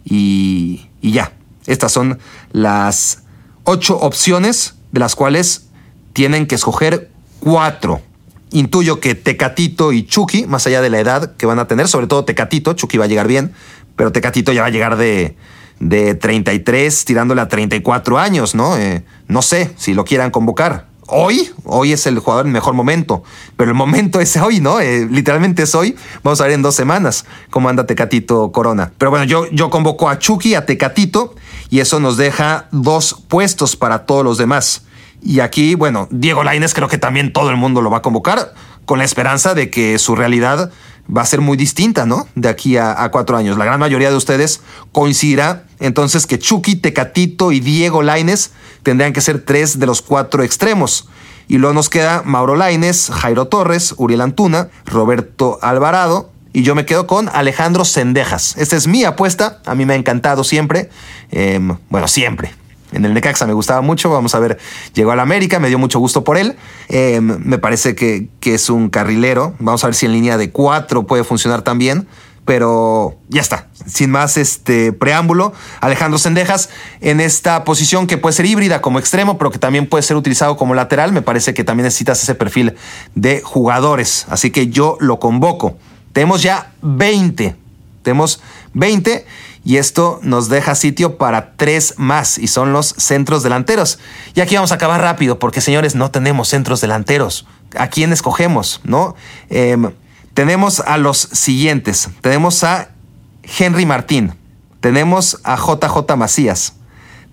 y, 0.04 0.88
y 1.00 1.12
ya 1.12 1.32
Estas 1.66 1.92
son 1.92 2.18
las 2.52 3.23
ocho 3.64 3.98
opciones 3.98 4.74
de 4.92 5.00
las 5.00 5.14
cuales 5.14 5.66
tienen 6.12 6.46
que 6.46 6.54
escoger 6.54 7.10
cuatro. 7.40 8.00
Intuyo 8.50 9.00
que 9.00 9.14
Tecatito 9.14 9.92
y 9.92 10.06
Chucky, 10.06 10.46
más 10.46 10.66
allá 10.66 10.80
de 10.80 10.90
la 10.90 11.00
edad 11.00 11.34
que 11.36 11.46
van 11.46 11.58
a 11.58 11.66
tener, 11.66 11.88
sobre 11.88 12.06
todo 12.06 12.24
Tecatito, 12.24 12.74
Chucky 12.74 12.98
va 12.98 13.06
a 13.06 13.08
llegar 13.08 13.26
bien, 13.26 13.52
pero 13.96 14.12
Tecatito 14.12 14.52
ya 14.52 14.62
va 14.62 14.68
a 14.68 14.70
llegar 14.70 14.96
de, 14.96 15.36
de 15.80 16.14
33, 16.14 17.04
tirándole 17.04 17.40
a 17.40 17.48
34 17.48 18.18
años, 18.18 18.54
¿no? 18.54 18.76
Eh, 18.76 19.04
no 19.26 19.42
sé 19.42 19.72
si 19.76 19.94
lo 19.94 20.04
quieran 20.04 20.30
convocar. 20.30 20.86
Hoy, 21.06 21.50
hoy 21.64 21.92
es 21.92 22.06
el 22.06 22.18
jugador 22.18 22.46
en 22.46 22.52
mejor 22.52 22.72
momento, 22.72 23.22
pero 23.56 23.70
el 23.70 23.76
momento 23.76 24.20
es 24.20 24.36
hoy, 24.36 24.60
¿no? 24.60 24.80
Eh, 24.80 25.06
literalmente 25.10 25.64
es 25.64 25.74
hoy. 25.74 25.96
Vamos 26.22 26.40
a 26.40 26.44
ver 26.44 26.52
en 26.52 26.62
dos 26.62 26.74
semanas 26.74 27.26
cómo 27.50 27.68
anda 27.68 27.86
Tecatito 27.86 28.52
Corona. 28.52 28.92
Pero 28.96 29.10
bueno, 29.10 29.26
yo, 29.26 29.46
yo 29.50 29.68
convoco 29.68 30.08
a 30.08 30.18
Chucky, 30.18 30.54
a 30.54 30.64
Tecatito, 30.64 31.34
y 31.68 31.80
eso 31.80 32.00
nos 32.00 32.16
deja 32.16 32.68
dos 32.70 33.22
puestos 33.28 33.76
para 33.76 34.06
todos 34.06 34.24
los 34.24 34.38
demás. 34.38 34.84
Y 35.22 35.40
aquí, 35.40 35.74
bueno, 35.74 36.08
Diego 36.10 36.42
Laines 36.42 36.74
creo 36.74 36.88
que 36.88 36.98
también 36.98 37.32
todo 37.32 37.50
el 37.50 37.56
mundo 37.56 37.82
lo 37.82 37.90
va 37.90 37.98
a 37.98 38.02
convocar 38.02 38.54
con 38.86 38.98
la 38.98 39.04
esperanza 39.04 39.54
de 39.54 39.70
que 39.70 39.98
su 39.98 40.14
realidad 40.16 40.70
va 41.14 41.22
a 41.22 41.26
ser 41.26 41.40
muy 41.40 41.56
distinta, 41.56 42.06
¿no? 42.06 42.26
De 42.34 42.48
aquí 42.48 42.76
a, 42.76 43.08
cuatro 43.10 43.36
años. 43.36 43.58
La 43.58 43.64
gran 43.64 43.80
mayoría 43.80 44.10
de 44.10 44.16
ustedes 44.16 44.60
coincidirá 44.92 45.64
entonces 45.80 46.26
que 46.26 46.38
Chucky, 46.38 46.76
Tecatito 46.76 47.52
y 47.52 47.60
Diego 47.60 48.02
Laines 48.02 48.52
tendrían 48.82 49.12
que 49.12 49.20
ser 49.20 49.44
tres 49.44 49.78
de 49.78 49.86
los 49.86 50.02
cuatro 50.02 50.42
extremos. 50.42 51.08
Y 51.46 51.58
luego 51.58 51.74
nos 51.74 51.90
queda 51.90 52.22
Mauro 52.24 52.56
Laines, 52.56 53.10
Jairo 53.12 53.46
Torres, 53.48 53.94
Uriel 53.98 54.22
Antuna, 54.22 54.68
Roberto 54.86 55.58
Alvarado. 55.60 56.30
Y 56.54 56.62
yo 56.62 56.74
me 56.74 56.86
quedo 56.86 57.06
con 57.06 57.28
Alejandro 57.28 57.84
Sendejas. 57.84 58.56
Esta 58.56 58.76
es 58.76 58.86
mi 58.86 59.04
apuesta. 59.04 59.60
A 59.66 59.74
mí 59.74 59.84
me 59.84 59.94
ha 59.94 59.96
encantado 59.96 60.44
siempre. 60.44 60.88
Em, 61.30 61.76
bueno, 61.90 62.08
siempre 62.08 62.52
en 62.94 63.04
el 63.04 63.14
Necaxa 63.14 63.46
me 63.46 63.52
gustaba 63.52 63.80
mucho. 63.80 64.10
Vamos 64.10 64.34
a 64.34 64.38
ver, 64.38 64.58
llegó 64.94 65.10
al 65.12 65.20
América, 65.20 65.58
me 65.58 65.68
dio 65.68 65.78
mucho 65.78 65.98
gusto 65.98 66.24
por 66.24 66.36
él. 66.38 66.56
Eh, 66.88 67.20
me 67.20 67.58
parece 67.58 67.94
que, 67.94 68.28
que, 68.40 68.54
es 68.54 68.70
un 68.70 68.88
carrilero. 68.88 69.54
Vamos 69.58 69.84
a 69.84 69.88
ver 69.88 69.94
si 69.94 70.06
en 70.06 70.12
línea 70.12 70.36
de 70.36 70.50
cuatro 70.50 71.06
puede 71.06 71.24
funcionar 71.24 71.62
también. 71.62 72.06
Pero 72.44 73.16
ya 73.28 73.40
está, 73.40 73.68
sin 73.86 74.10
más 74.10 74.36
este 74.36 74.92
preámbulo, 74.92 75.54
Alejandro 75.80 76.18
Sendejas 76.18 76.68
en 77.00 77.20
esta 77.20 77.64
posición 77.64 78.06
que 78.06 78.18
puede 78.18 78.34
ser 78.34 78.44
híbrida 78.44 78.82
como 78.82 78.98
extremo, 78.98 79.38
pero 79.38 79.50
que 79.50 79.58
también 79.58 79.88
puede 79.88 80.02
ser 80.02 80.18
utilizado 80.18 80.58
como 80.58 80.74
lateral, 80.74 81.12
me 81.12 81.22
parece 81.22 81.54
que 81.54 81.64
también 81.64 81.84
necesitas 81.84 82.22
ese 82.22 82.34
perfil 82.34 82.74
de 83.14 83.40
jugadores, 83.40 84.26
así 84.28 84.50
que 84.50 84.68
yo 84.68 84.98
lo 85.00 85.18
convoco. 85.18 85.78
Tenemos 86.12 86.42
ya 86.42 86.72
20, 86.82 87.56
tenemos 88.02 88.42
20 88.74 89.24
y 89.64 89.78
esto 89.78 90.20
nos 90.22 90.50
deja 90.50 90.74
sitio 90.74 91.16
para 91.16 91.56
tres 91.56 91.94
más 91.96 92.36
y 92.36 92.48
son 92.48 92.74
los 92.74 92.88
centros 92.98 93.42
delanteros. 93.42 93.98
Y 94.34 94.40
aquí 94.40 94.54
vamos 94.54 94.72
a 94.72 94.74
acabar 94.74 95.00
rápido 95.00 95.38
porque 95.38 95.62
señores 95.62 95.94
no 95.94 96.10
tenemos 96.10 96.48
centros 96.48 96.82
delanteros. 96.82 97.46
¿A 97.74 97.88
quién 97.88 98.12
escogemos? 98.12 98.82
¿No? 98.84 99.16
Em, 99.48 99.90
tenemos 100.34 100.80
a 100.80 100.98
los 100.98 101.16
siguientes. 101.16 102.10
Tenemos 102.20 102.62
a 102.62 102.90
Henry 103.58 103.86
Martín. 103.86 104.34
Tenemos 104.80 105.40
a 105.44 105.56
JJ 105.56 106.14
Macías. 106.14 106.74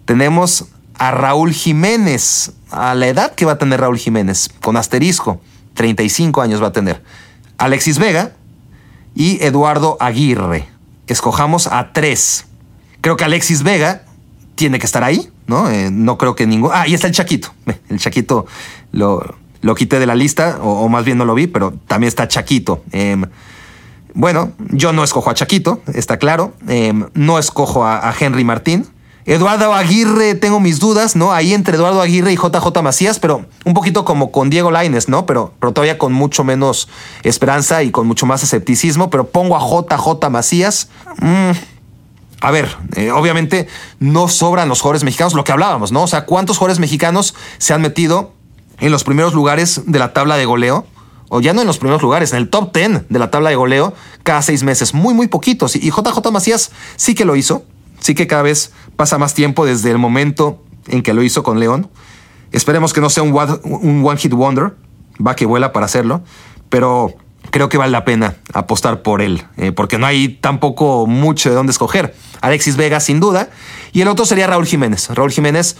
Tenemos 0.05 0.65
a 0.97 1.11
Raúl 1.11 1.51
Jiménez. 1.51 2.53
A 2.69 2.95
la 2.95 3.07
edad 3.07 3.35
que 3.35 3.45
va 3.45 3.53
a 3.53 3.57
tener 3.57 3.81
Raúl 3.81 3.97
Jiménez, 3.97 4.49
con 4.61 4.77
asterisco. 4.77 5.41
35 5.73 6.41
años 6.41 6.63
va 6.63 6.67
a 6.67 6.71
tener. 6.71 7.03
Alexis 7.57 7.99
Vega 7.99 8.31
y 9.13 9.43
Eduardo 9.43 9.97
Aguirre 9.99 10.70
escojamos 11.11 11.67
a 11.67 11.93
tres. 11.93 12.45
Creo 13.01 13.17
que 13.17 13.23
Alexis 13.23 13.63
Vega 13.63 14.03
tiene 14.55 14.79
que 14.79 14.85
estar 14.85 15.03
ahí, 15.03 15.29
¿no? 15.47 15.69
Eh, 15.69 15.89
no 15.91 16.17
creo 16.17 16.35
que 16.35 16.47
ningún... 16.47 16.71
Ah, 16.73 16.87
y 16.87 16.93
está 16.93 17.07
el 17.07 17.13
Chaquito. 17.13 17.53
El 17.89 17.99
Chaquito 17.99 18.45
lo, 18.91 19.35
lo 19.61 19.75
quité 19.75 19.99
de 19.99 20.05
la 20.05 20.15
lista, 20.15 20.59
o, 20.61 20.87
más 20.87 21.03
bien 21.03 21.17
no 21.17 21.25
lo 21.25 21.33
vi, 21.33 21.47
pero 21.47 21.73
también 21.87 22.07
está 22.07 22.27
Chaquito. 22.27 22.83
Em, 22.91 23.25
bueno, 24.13 24.51
yo 24.69 24.93
no 24.93 25.03
escojo 25.03 25.29
a 25.29 25.33
Chaquito, 25.33 25.81
está 25.93 26.17
claro. 26.17 26.53
Em, 26.67 27.07
no 27.13 27.39
escojo 27.39 27.85
a 27.85 28.13
Henry 28.19 28.43
Martín. 28.43 28.87
Eduardo 29.25 29.73
Aguirre, 29.73 30.35
tengo 30.35 30.59
mis 30.59 30.79
dudas, 30.79 31.15
¿no? 31.15 31.31
Ahí 31.31 31.53
entre 31.53 31.75
Eduardo 31.75 32.01
Aguirre 32.01 32.33
y 32.33 32.35
JJ 32.35 32.81
Macías, 32.81 33.19
pero 33.19 33.45
un 33.65 33.73
poquito 33.73 34.03
como 34.03 34.31
con 34.31 34.49
Diego 34.49 34.71
Laines, 34.71 35.09
¿no? 35.09 35.25
Pero, 35.25 35.53
todavía 35.59 35.97
con 35.97 36.11
mucho 36.11 36.43
menos 36.43 36.87
esperanza 37.23 37.83
y 37.83 37.91
con 37.91 38.07
mucho 38.07 38.25
más 38.25 38.41
escepticismo, 38.43 39.09
pero 39.09 39.27
pongo 39.27 39.55
a 39.55 39.59
JJ 39.59 40.29
Macías. 40.29 40.89
Mm, 41.19 41.51
a 42.41 42.51
ver, 42.51 42.75
eh, 42.95 43.11
obviamente 43.11 43.67
no 43.99 44.27
sobran 44.27 44.67
los 44.67 44.81
jugadores 44.81 45.03
mexicanos, 45.03 45.35
lo 45.35 45.43
que 45.43 45.51
hablábamos, 45.51 45.91
¿no? 45.91 46.03
O 46.03 46.07
sea, 46.07 46.25
¿cuántos 46.25 46.57
jugadores 46.57 46.79
mexicanos 46.79 47.35
se 47.59 47.73
han 47.73 47.81
metido 47.81 48.33
en 48.79 48.91
los 48.91 49.03
primeros 49.03 49.35
lugares 49.35 49.81
de 49.85 49.99
la 49.99 50.13
tabla 50.13 50.37
de 50.37 50.45
goleo? 50.45 50.85
o 51.33 51.39
ya 51.39 51.53
no 51.53 51.61
en 51.61 51.67
los 51.67 51.77
primeros 51.77 52.01
lugares, 52.01 52.33
en 52.33 52.39
el 52.39 52.49
top 52.49 52.75
10 52.75 53.07
de 53.07 53.17
la 53.17 53.31
tabla 53.31 53.49
de 53.49 53.55
goleo 53.55 53.93
cada 54.23 54.41
seis 54.41 54.63
meses. 54.63 54.93
Muy, 54.93 55.13
muy 55.13 55.29
poquitos. 55.29 55.77
Y 55.77 55.89
JJ 55.89 56.29
Macías 56.29 56.71
sí 56.97 57.15
que 57.15 57.23
lo 57.23 57.37
hizo 57.37 57.63
sí 58.01 58.13
que 58.13 58.27
cada 58.27 58.41
vez 58.41 58.73
pasa 58.97 59.17
más 59.17 59.33
tiempo 59.33 59.65
desde 59.65 59.91
el 59.91 59.97
momento 59.97 60.61
en 60.87 61.01
que 61.01 61.13
lo 61.13 61.23
hizo 61.23 61.43
con 61.43 61.59
León. 61.59 61.89
Esperemos 62.51 62.91
que 62.91 62.99
no 62.99 63.09
sea 63.09 63.23
un, 63.23 63.33
one 64.05 64.17
hit 64.17 64.33
wonder, 64.33 64.73
va 65.25 65.35
que 65.35 65.45
vuela 65.45 65.71
para 65.71 65.85
hacerlo, 65.85 66.21
pero 66.67 67.13
creo 67.49 67.69
que 67.69 67.77
vale 67.77 67.91
la 67.91 68.03
pena 68.03 68.35
apostar 68.53 69.01
por 69.01 69.21
él, 69.21 69.45
eh, 69.55 69.71
porque 69.71 69.97
no 69.97 70.05
hay 70.05 70.27
tampoco 70.27 71.07
mucho 71.07 71.49
de 71.49 71.55
dónde 71.55 71.71
escoger. 71.71 72.13
Alexis 72.41 72.75
Vega, 72.75 72.99
sin 72.99 73.21
duda, 73.21 73.49
y 73.93 74.01
el 74.01 74.09
otro 74.09 74.25
sería 74.25 74.47
Raúl 74.47 74.65
Jiménez. 74.65 75.09
Raúl 75.09 75.31
Jiménez, 75.31 75.77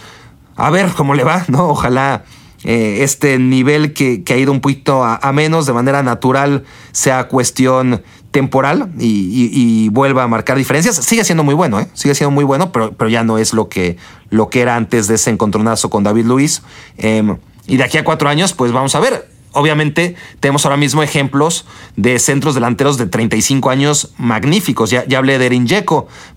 a 0.56 0.70
ver 0.70 0.92
cómo 0.96 1.14
le 1.14 1.24
va, 1.24 1.44
¿no? 1.48 1.68
Ojalá 1.68 2.24
eh, 2.64 2.98
este 3.02 3.38
nivel 3.38 3.92
que, 3.92 4.22
ha 4.28 4.36
ido 4.36 4.52
un 4.52 4.60
poquito 4.60 5.04
a, 5.04 5.32
menos 5.32 5.66
de 5.66 5.72
manera 5.72 6.02
natural 6.02 6.64
sea 6.92 7.26
cuestión 7.26 8.02
temporal 8.32 8.90
y, 8.98 9.88
vuelva 9.90 10.24
a 10.24 10.28
marcar 10.28 10.56
diferencias. 10.56 10.96
Sigue 10.96 11.22
siendo 11.22 11.44
muy 11.44 11.54
bueno, 11.54 11.78
¿eh? 11.78 11.86
sigue 11.92 12.14
siendo 12.14 12.32
muy 12.32 12.44
bueno, 12.44 12.72
pero, 12.72 12.92
pero 12.92 13.08
ya 13.10 13.22
no 13.22 13.38
es 13.38 13.52
lo 13.52 13.68
que, 13.68 13.98
lo 14.30 14.48
que 14.48 14.62
era 14.62 14.74
antes 14.74 15.06
de 15.06 15.14
ese 15.14 15.30
encontronazo 15.30 15.90
con 15.90 16.02
David 16.02 16.24
Luis. 16.24 16.62
Em, 16.96 17.36
y 17.66 17.76
de 17.76 17.84
aquí 17.84 17.98
a 17.98 18.04
cuatro 18.04 18.28
años, 18.28 18.54
pues 18.54 18.72
vamos 18.72 18.94
a 18.94 19.00
ver. 19.00 19.28
Obviamente 19.54 20.16
tenemos 20.40 20.64
ahora 20.64 20.78
mismo 20.78 21.02
ejemplos 21.02 21.66
de 21.96 22.18
centros 22.18 22.54
delanteros 22.54 22.96
de 22.96 23.04
35 23.04 23.68
años 23.68 24.14
magníficos. 24.16 24.88
Ya, 24.90 25.04
ya 25.06 25.18
hablé 25.18 25.38
de 25.38 25.46
Erin 25.46 25.68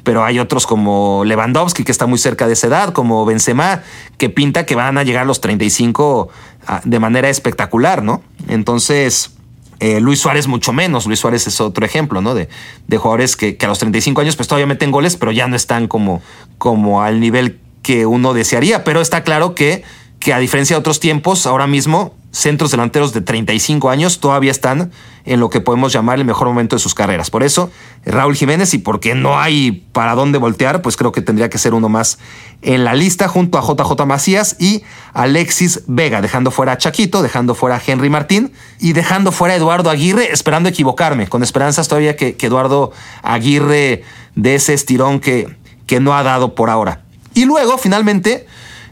pero 0.04 0.26
hay 0.26 0.38
otros 0.38 0.68
como 0.68 1.24
Lewandowski, 1.24 1.86
que 1.86 1.94
está 1.94 2.08
muy 2.08 2.20
cerca 2.20 2.46
de 2.46 2.54
esa 2.54 2.68
edad, 2.68 2.92
como 2.92 3.26
Benzema, 3.26 3.84
que 4.18 4.30
pinta 4.30 4.66
que 4.66 4.76
van 4.76 4.98
a 4.98 5.04
llegar 5.04 5.24
a 5.24 5.26
los 5.26 5.40
35 5.40 6.28
ah, 6.68 6.82
de 6.84 7.00
manera 7.00 7.30
espectacular, 7.30 8.04
¿no? 8.04 8.22
Entonces, 8.50 9.35
eh, 9.80 10.00
Luis 10.00 10.20
Suárez 10.20 10.48
mucho 10.48 10.74
menos. 10.74 11.06
Luis 11.06 11.20
Suárez 11.20 11.48
es 11.48 11.60
otro 11.62 11.86
ejemplo, 11.86 12.22
¿no? 12.22 12.34
De, 12.34 12.50
de 12.88 12.98
jugadores 12.98 13.36
que, 13.36 13.58
a 13.62 13.68
los 13.68 13.80
35 13.80 14.22
años 14.22 14.36
pues 14.36 14.48
todavía 14.48 14.68
meten 14.68 14.92
goles, 14.92 15.18
pero 15.18 15.32
ya 15.32 15.48
no 15.48 15.56
están 15.56 15.88
como, 15.88 16.22
como 16.58 17.02
al 17.02 17.20
nivel 17.20 17.60
que 17.82 18.06
uno 18.06 18.34
desearía. 18.34 18.84
Pero 18.84 19.02
está 19.02 19.24
claro 19.24 19.56
que, 19.56 19.84
que 20.20 20.34
a 20.34 20.40
diferencia 20.40 20.76
de 20.76 20.80
otros 20.80 21.00
tiempos, 21.00 21.46
ahora 21.46 21.68
mismo 21.68 22.16
centros 22.36 22.72
delanteros 22.72 23.14
de 23.14 23.22
35 23.22 23.90
años 23.90 24.20
todavía 24.20 24.52
están 24.52 24.92
en 25.24 25.40
lo 25.40 25.50
que 25.50 25.62
podemos 25.62 25.94
llamar 25.94 26.20
el 26.20 26.26
mejor 26.26 26.48
momento 26.48 26.76
de 26.76 26.82
sus 26.82 26.94
carreras. 26.94 27.32
Por 27.32 27.44
eso, 27.44 27.72
Raúl 28.06 28.36
Jiménez, 28.36 28.74
y 28.74 28.78
porque 28.78 29.16
no 29.16 29.40
hay 29.40 29.86
para 29.94 30.16
dónde 30.16 30.38
voltear, 30.38 30.82
pues 30.82 30.98
creo 30.98 31.14
que 31.14 31.22
tendría 31.22 31.50
que 31.50 31.58
ser 31.58 31.74
uno 31.74 31.88
más 31.88 32.20
en 32.62 32.84
la 32.84 32.94
lista 32.94 33.30
junto 33.30 33.58
a 33.58 33.62
JJ 33.62 34.06
Macías 34.06 34.58
y 34.60 34.84
Alexis 35.14 35.84
Vega, 35.88 36.22
dejando 36.22 36.52
fuera 36.52 36.74
a 36.74 36.78
Chaquito, 36.78 37.24
dejando 37.24 37.56
fuera 37.56 37.78
a 37.78 37.82
Henry 37.86 38.10
Martín 38.10 38.52
y 38.80 38.92
dejando 38.92 39.32
fuera 39.32 39.54
a 39.54 39.58
Eduardo 39.58 39.90
Aguirre, 39.90 40.34
esperando 40.34 40.68
equivocarme, 40.68 41.28
con 41.28 41.42
esperanzas 41.42 41.88
todavía 41.88 42.18
que, 42.18 42.36
Eduardo 42.42 42.92
Aguirre 43.24 44.04
de 44.36 44.56
ese 44.56 44.74
estirón 44.74 45.22
que, 45.22 45.56
que 45.88 46.02
no 46.02 46.14
ha 46.14 46.22
dado 46.22 46.54
por 46.54 46.70
ahora. 46.70 47.02
Y 47.34 47.46
luego, 47.46 47.78
finalmente, 47.78 48.46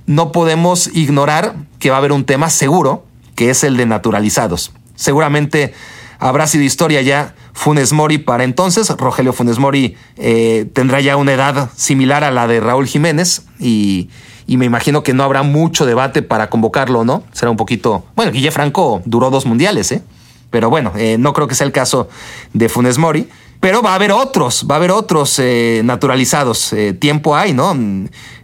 no 0.06 0.32
podemos 0.32 0.88
ignorar 0.94 1.56
que 1.80 1.90
va 1.90 1.98
a 1.98 2.00
haber 2.00 2.14
un 2.14 2.24
tema 2.24 2.50
seguro 2.50 3.06
que 3.36 3.50
es 3.50 3.64
el 3.64 3.78
de 3.78 3.86
naturalizados. 3.86 4.72
Seguramente 4.96 5.74
habrá 6.20 6.48
sido 6.48 6.64
historia 6.64 7.02
ya 7.02 7.36
Funes 7.54 7.94
Mori 7.94 8.18
para 8.18 8.44
entonces. 8.44 8.90
Rogelio 8.90 9.34
Funes 9.34 9.60
Mori 9.60 9.96
eh, 10.18 10.70
tendrá 10.74 11.02
ya 11.02 11.18
una 11.18 11.34
edad 11.34 11.70
similar 11.76 12.24
a 12.24 12.32
la 12.32 12.48
de 12.48 12.60
Raúl 12.60 12.88
Jiménez 12.88 13.44
y, 13.60 14.10
me 14.48 14.66
imagino 14.66 15.04
que 15.04 15.14
no 15.14 15.24
habrá 15.24 15.44
mucho 15.44 15.86
debate 15.86 16.22
para 16.22 16.50
convocarlo, 16.50 17.04
¿no? 17.04 17.24
Será 17.32 17.50
un 17.50 17.58
poquito... 17.58 18.06
Bueno, 18.16 18.32
Guille 18.32 18.52
Franco 18.52 19.02
duró 19.06 19.32
dos 19.32 19.46
mundiales, 19.46 19.92
¿eh? 19.92 20.04
Pero 20.52 20.70
bueno, 20.70 20.94
eh, 20.96 21.18
no 21.18 21.34
creo 21.34 21.48
que 21.48 21.56
sea 21.56 21.66
el 21.66 21.72
caso 21.72 22.08
de 22.54 22.70
Funes 22.70 23.00
Mori. 23.00 23.28
Pero 23.60 23.82
va 23.82 23.92
a 23.92 23.96
haber 23.96 24.12
otros, 24.12 24.68
va 24.70 24.76
a 24.76 24.78
haber 24.78 24.92
otros 24.92 25.40
eh, 25.40 25.82
naturalizados. 25.84 26.76
tiempo 27.00 27.36
hay, 27.36 27.54
¿no? 27.54 27.76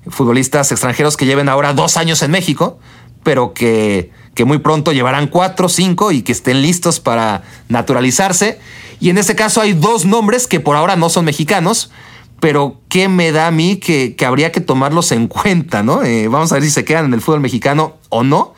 Futbolistas 0.07 0.72
extranjeros 0.72 1.16
que 1.16 1.26
lleven 1.26 1.48
ahora 1.48 1.74
dos 1.74 1.98
años 1.98 2.24
en 2.24 2.32
México, 2.32 2.80
pero 3.22 3.53
que 3.53 4.10
que 4.40 4.45
muy 4.45 4.60
pronto 4.60 4.94
llevarán 4.94 5.28
cuatro, 5.28 5.68
cinco 5.68 6.14
y 6.14 6.22
que 6.22 6.32
estén 6.32 6.61
listos 6.61 7.02
para 7.02 7.44
naturalizarse. 7.68 8.57
Y 9.02 9.10
en 9.10 9.18
este 9.18 9.36
caso 9.36 9.60
hay 9.60 9.74
dos 9.74 10.06
nombres 10.06 10.48
que 10.48 10.61
por 10.61 10.78
ahora 10.78 10.95
no 10.95 11.10
son 11.10 11.26
mexicanos, 11.26 11.91
pero 12.40 12.80
¿qué 12.88 13.10
me 13.10 13.34
da 13.34 13.48
a 13.48 13.52
mí 13.52 13.76
que, 13.76 14.16
habría 14.26 14.53
que 14.53 14.61
tomarlos 14.61 15.11
en 15.11 15.28
cuenta, 15.28 15.84
¿no? 15.84 16.03
Eh, 16.03 16.30
vamos 16.30 16.53
a 16.53 16.56
ver 16.56 16.64
si 16.64 16.70
se 16.70 16.86
quedan 16.86 17.03
en 17.03 17.14
el 17.16 17.20
fútbol 17.20 17.41
mexicano 17.41 17.98
o 18.07 18.24
no, 18.24 18.53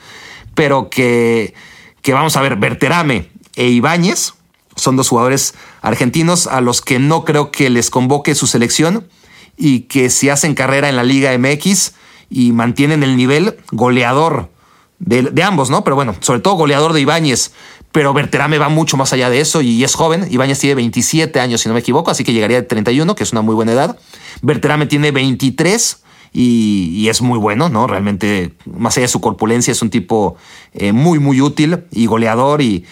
pero 0.54 0.92
que, 0.92 1.56
que 2.04 2.14
vamos 2.14 2.38
a 2.38 2.42
ver, 2.42 2.58
Berterame 2.58 3.32
e 3.56 3.70
Ibáñez 3.70 4.36
son 4.76 4.98
dos 4.98 5.10
jugadores 5.10 5.56
argentinos 5.82 6.46
a 6.46 6.62
los 6.62 6.82
que 6.82 7.00
no 7.00 7.26
creo 7.26 7.50
que 7.50 7.72
les 7.72 7.90
convoque 7.90 8.36
su 8.36 8.46
selección 8.46 9.08
y 9.58 9.80
que 9.88 10.12
si 10.12 10.30
hacen 10.30 10.54
carrera 10.54 10.90
en 10.90 10.96
la 10.96 11.04
Liga 11.04 11.36
MX 11.36 11.94
y 12.30 12.52
mantienen 12.52 13.02
el 13.02 13.18
nivel 13.18 13.58
goleador 13.72 14.52
de, 15.02 15.44
ambos, 15.44 15.70
¿no? 15.70 15.84
Pero 15.84 15.96
bueno, 15.96 16.16
sobre 16.20 16.40
todo 16.40 16.56
goleador 16.56 16.94
de 16.94 17.02
Ibáñez. 17.02 17.52
Pero 17.92 18.14
Berterame 18.14 18.58
va 18.58 18.70
mucho 18.70 18.96
más 18.96 19.12
allá 19.12 19.30
de 19.30 19.42
eso 19.42 19.62
y 19.62 19.84
es 19.84 19.96
joven. 19.96 20.26
Ibáñez 20.30 20.60
tiene 20.60 20.76
27 20.76 21.40
años, 21.42 21.60
si 21.60 21.68
no 21.68 21.74
me 21.74 21.82
equivoco, 21.82 22.10
así 22.10 22.24
que 22.24 22.32
llegaría 22.32 22.60
a 22.60 22.64
31, 22.64 23.16
que 23.16 23.24
es 23.24 23.34
una 23.34 23.42
muy 23.42 23.54
buena 23.54 23.74
edad. 23.74 24.00
Berterame 24.42 24.86
tiene 24.86 25.12
23 25.12 26.02
y, 26.32 27.10
es 27.10 27.22
muy 27.22 27.38
bueno, 27.38 27.68
¿no? 27.68 27.88
Realmente, 27.88 28.54
más 28.66 28.96
allá 28.96 29.06
de 29.06 29.10
su 29.10 29.20
corpulencia, 29.20 29.74
es 29.74 29.82
un 29.82 29.90
tipo 29.90 30.38
eh, 30.74 30.94
muy, 30.94 31.20
muy 31.20 31.42
útil 31.42 31.84
y 31.92 32.06
goleador 32.06 32.62
y, 32.62 32.86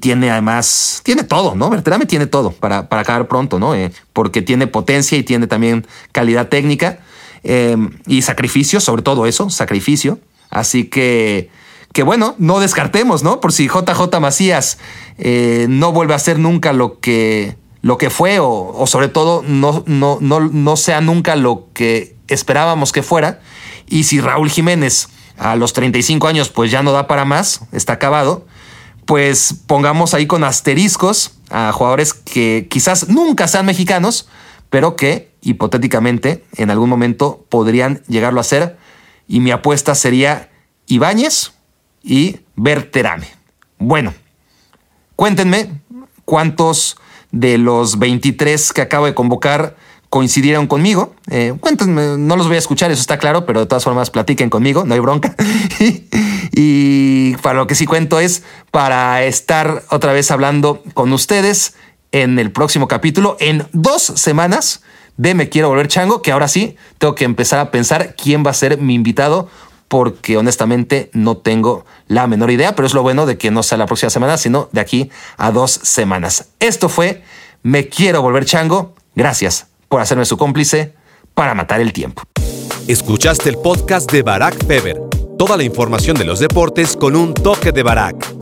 tiene 0.00 0.30
además, 0.30 1.00
tiene 1.02 1.24
todo, 1.24 1.54
¿no? 1.54 1.70
Berterame 1.70 2.04
tiene 2.04 2.26
todo 2.26 2.50
para, 2.50 2.88
para 2.88 3.02
acabar 3.02 3.26
pronto, 3.26 3.58
¿no? 3.58 3.74
Eh, 3.74 3.90
porque 4.12 4.42
tiene 4.42 4.66
potencia 4.66 5.16
y 5.16 5.22
tiene 5.22 5.46
también 5.46 5.86
calidad 6.12 6.48
técnica 6.48 7.00
eh, 7.42 7.76
y 8.06 8.20
sacrificio, 8.22 8.80
sobre 8.80 9.02
todo 9.02 9.24
eso, 9.24 9.48
sacrificio. 9.48 10.18
Así 10.50 10.84
que, 10.84 11.50
que 11.92 12.02
bueno, 12.02 12.34
no 12.38 12.60
descartemos, 12.60 13.22
¿no? 13.22 13.40
Por 13.40 13.52
si 13.52 13.68
JJ 13.68 14.20
Macías 14.20 14.78
no 15.68 15.92
vuelve 15.92 16.14
a 16.14 16.18
ser 16.18 16.38
nunca 16.38 16.72
lo 16.72 17.00
que, 17.00 17.56
lo 17.82 17.98
que 17.98 18.10
fue 18.10 18.38
o, 18.38 18.48
o 18.48 18.86
sobre 18.86 19.08
todo 19.08 19.42
no, 19.46 19.84
no, 19.86 20.18
no, 20.20 20.40
no 20.40 20.76
sea 20.76 21.00
nunca 21.00 21.36
lo 21.36 21.68
que 21.72 22.16
esperábamos 22.28 22.92
que 22.92 23.02
fuera. 23.02 23.40
Y 23.88 24.04
si 24.04 24.20
Raúl 24.20 24.50
Jiménez 24.50 25.08
a 25.36 25.56
los 25.56 25.72
35 25.72 26.28
años 26.28 26.48
pues 26.50 26.70
ya 26.70 26.82
no 26.82 26.92
da 26.92 27.06
para 27.06 27.24
más, 27.24 27.62
está 27.72 27.94
acabado, 27.94 28.46
pues 29.06 29.54
pongamos 29.66 30.14
ahí 30.14 30.26
con 30.26 30.44
asteriscos 30.44 31.32
a 31.50 31.72
jugadores 31.72 32.14
que 32.14 32.68
quizás 32.70 33.08
nunca 33.08 33.48
sean 33.48 33.66
mexicanos, 33.66 34.28
pero 34.68 34.96
que 34.96 35.32
hipotéticamente 35.40 36.44
en 36.56 36.70
algún 36.70 36.88
momento 36.88 37.44
podrían 37.48 38.02
llegarlo 38.06 38.40
a 38.40 38.44
ser. 38.44 38.76
Y 39.30 39.38
mi 39.38 39.52
apuesta 39.52 39.94
sería 39.94 40.50
Ibáñez 40.88 41.52
y 42.02 42.40
Berterame. 42.56 43.28
Bueno, 43.78 44.12
cuéntenme 45.14 45.70
cuántos 46.24 46.96
de 47.30 47.56
los 47.56 48.00
23 48.00 48.72
que 48.72 48.80
acabo 48.80 49.06
de 49.06 49.14
convocar 49.14 49.76
coincidieron 50.08 50.66
conmigo. 50.66 51.14
Eh, 51.30 51.54
cuéntenme, 51.60 52.18
no 52.18 52.34
los 52.34 52.48
voy 52.48 52.56
a 52.56 52.58
escuchar, 52.58 52.90
eso 52.90 53.00
está 53.00 53.18
claro, 53.18 53.46
pero 53.46 53.60
de 53.60 53.66
todas 53.66 53.84
formas 53.84 54.10
platiquen 54.10 54.50
conmigo, 54.50 54.84
no 54.84 54.94
hay 54.94 55.00
bronca. 55.00 55.36
y 56.50 57.36
para 57.36 57.60
lo 57.60 57.68
que 57.68 57.76
sí 57.76 57.86
cuento 57.86 58.18
es 58.18 58.42
para 58.72 59.22
estar 59.22 59.84
otra 59.90 60.12
vez 60.12 60.32
hablando 60.32 60.82
con 60.92 61.12
ustedes 61.12 61.74
en 62.10 62.40
el 62.40 62.50
próximo 62.50 62.88
capítulo, 62.88 63.36
en 63.38 63.68
dos 63.72 64.02
semanas 64.02 64.82
de 65.20 65.34
Me 65.34 65.50
Quiero 65.50 65.68
Volver 65.68 65.86
Chango, 65.86 66.22
que 66.22 66.32
ahora 66.32 66.48
sí 66.48 66.76
tengo 66.96 67.14
que 67.14 67.26
empezar 67.26 67.58
a 67.58 67.70
pensar 67.70 68.14
quién 68.14 68.42
va 68.44 68.52
a 68.52 68.54
ser 68.54 68.78
mi 68.78 68.94
invitado, 68.94 69.50
porque 69.86 70.38
honestamente 70.38 71.10
no 71.12 71.36
tengo 71.36 71.84
la 72.08 72.26
menor 72.26 72.50
idea, 72.50 72.74
pero 72.74 72.86
es 72.86 72.94
lo 72.94 73.02
bueno 73.02 73.26
de 73.26 73.36
que 73.36 73.50
no 73.50 73.62
sea 73.62 73.76
la 73.76 73.84
próxima 73.84 74.08
semana, 74.08 74.38
sino 74.38 74.70
de 74.72 74.80
aquí 74.80 75.10
a 75.36 75.50
dos 75.50 75.72
semanas. 75.72 76.46
Esto 76.58 76.88
fue 76.88 77.22
Me 77.62 77.88
Quiero 77.88 78.22
Volver 78.22 78.46
Chango. 78.46 78.94
Gracias 79.14 79.66
por 79.90 80.00
hacerme 80.00 80.24
su 80.24 80.38
cómplice 80.38 80.94
para 81.34 81.52
matar 81.52 81.82
el 81.82 81.92
tiempo. 81.92 82.22
Escuchaste 82.88 83.50
el 83.50 83.58
podcast 83.58 84.10
de 84.10 84.22
Barack 84.22 84.64
Feber. 84.66 85.02
Toda 85.36 85.58
la 85.58 85.64
información 85.64 86.16
de 86.16 86.24
los 86.24 86.40
deportes 86.40 86.96
con 86.96 87.14
un 87.14 87.34
toque 87.34 87.72
de 87.72 87.82
Barack. 87.82 88.39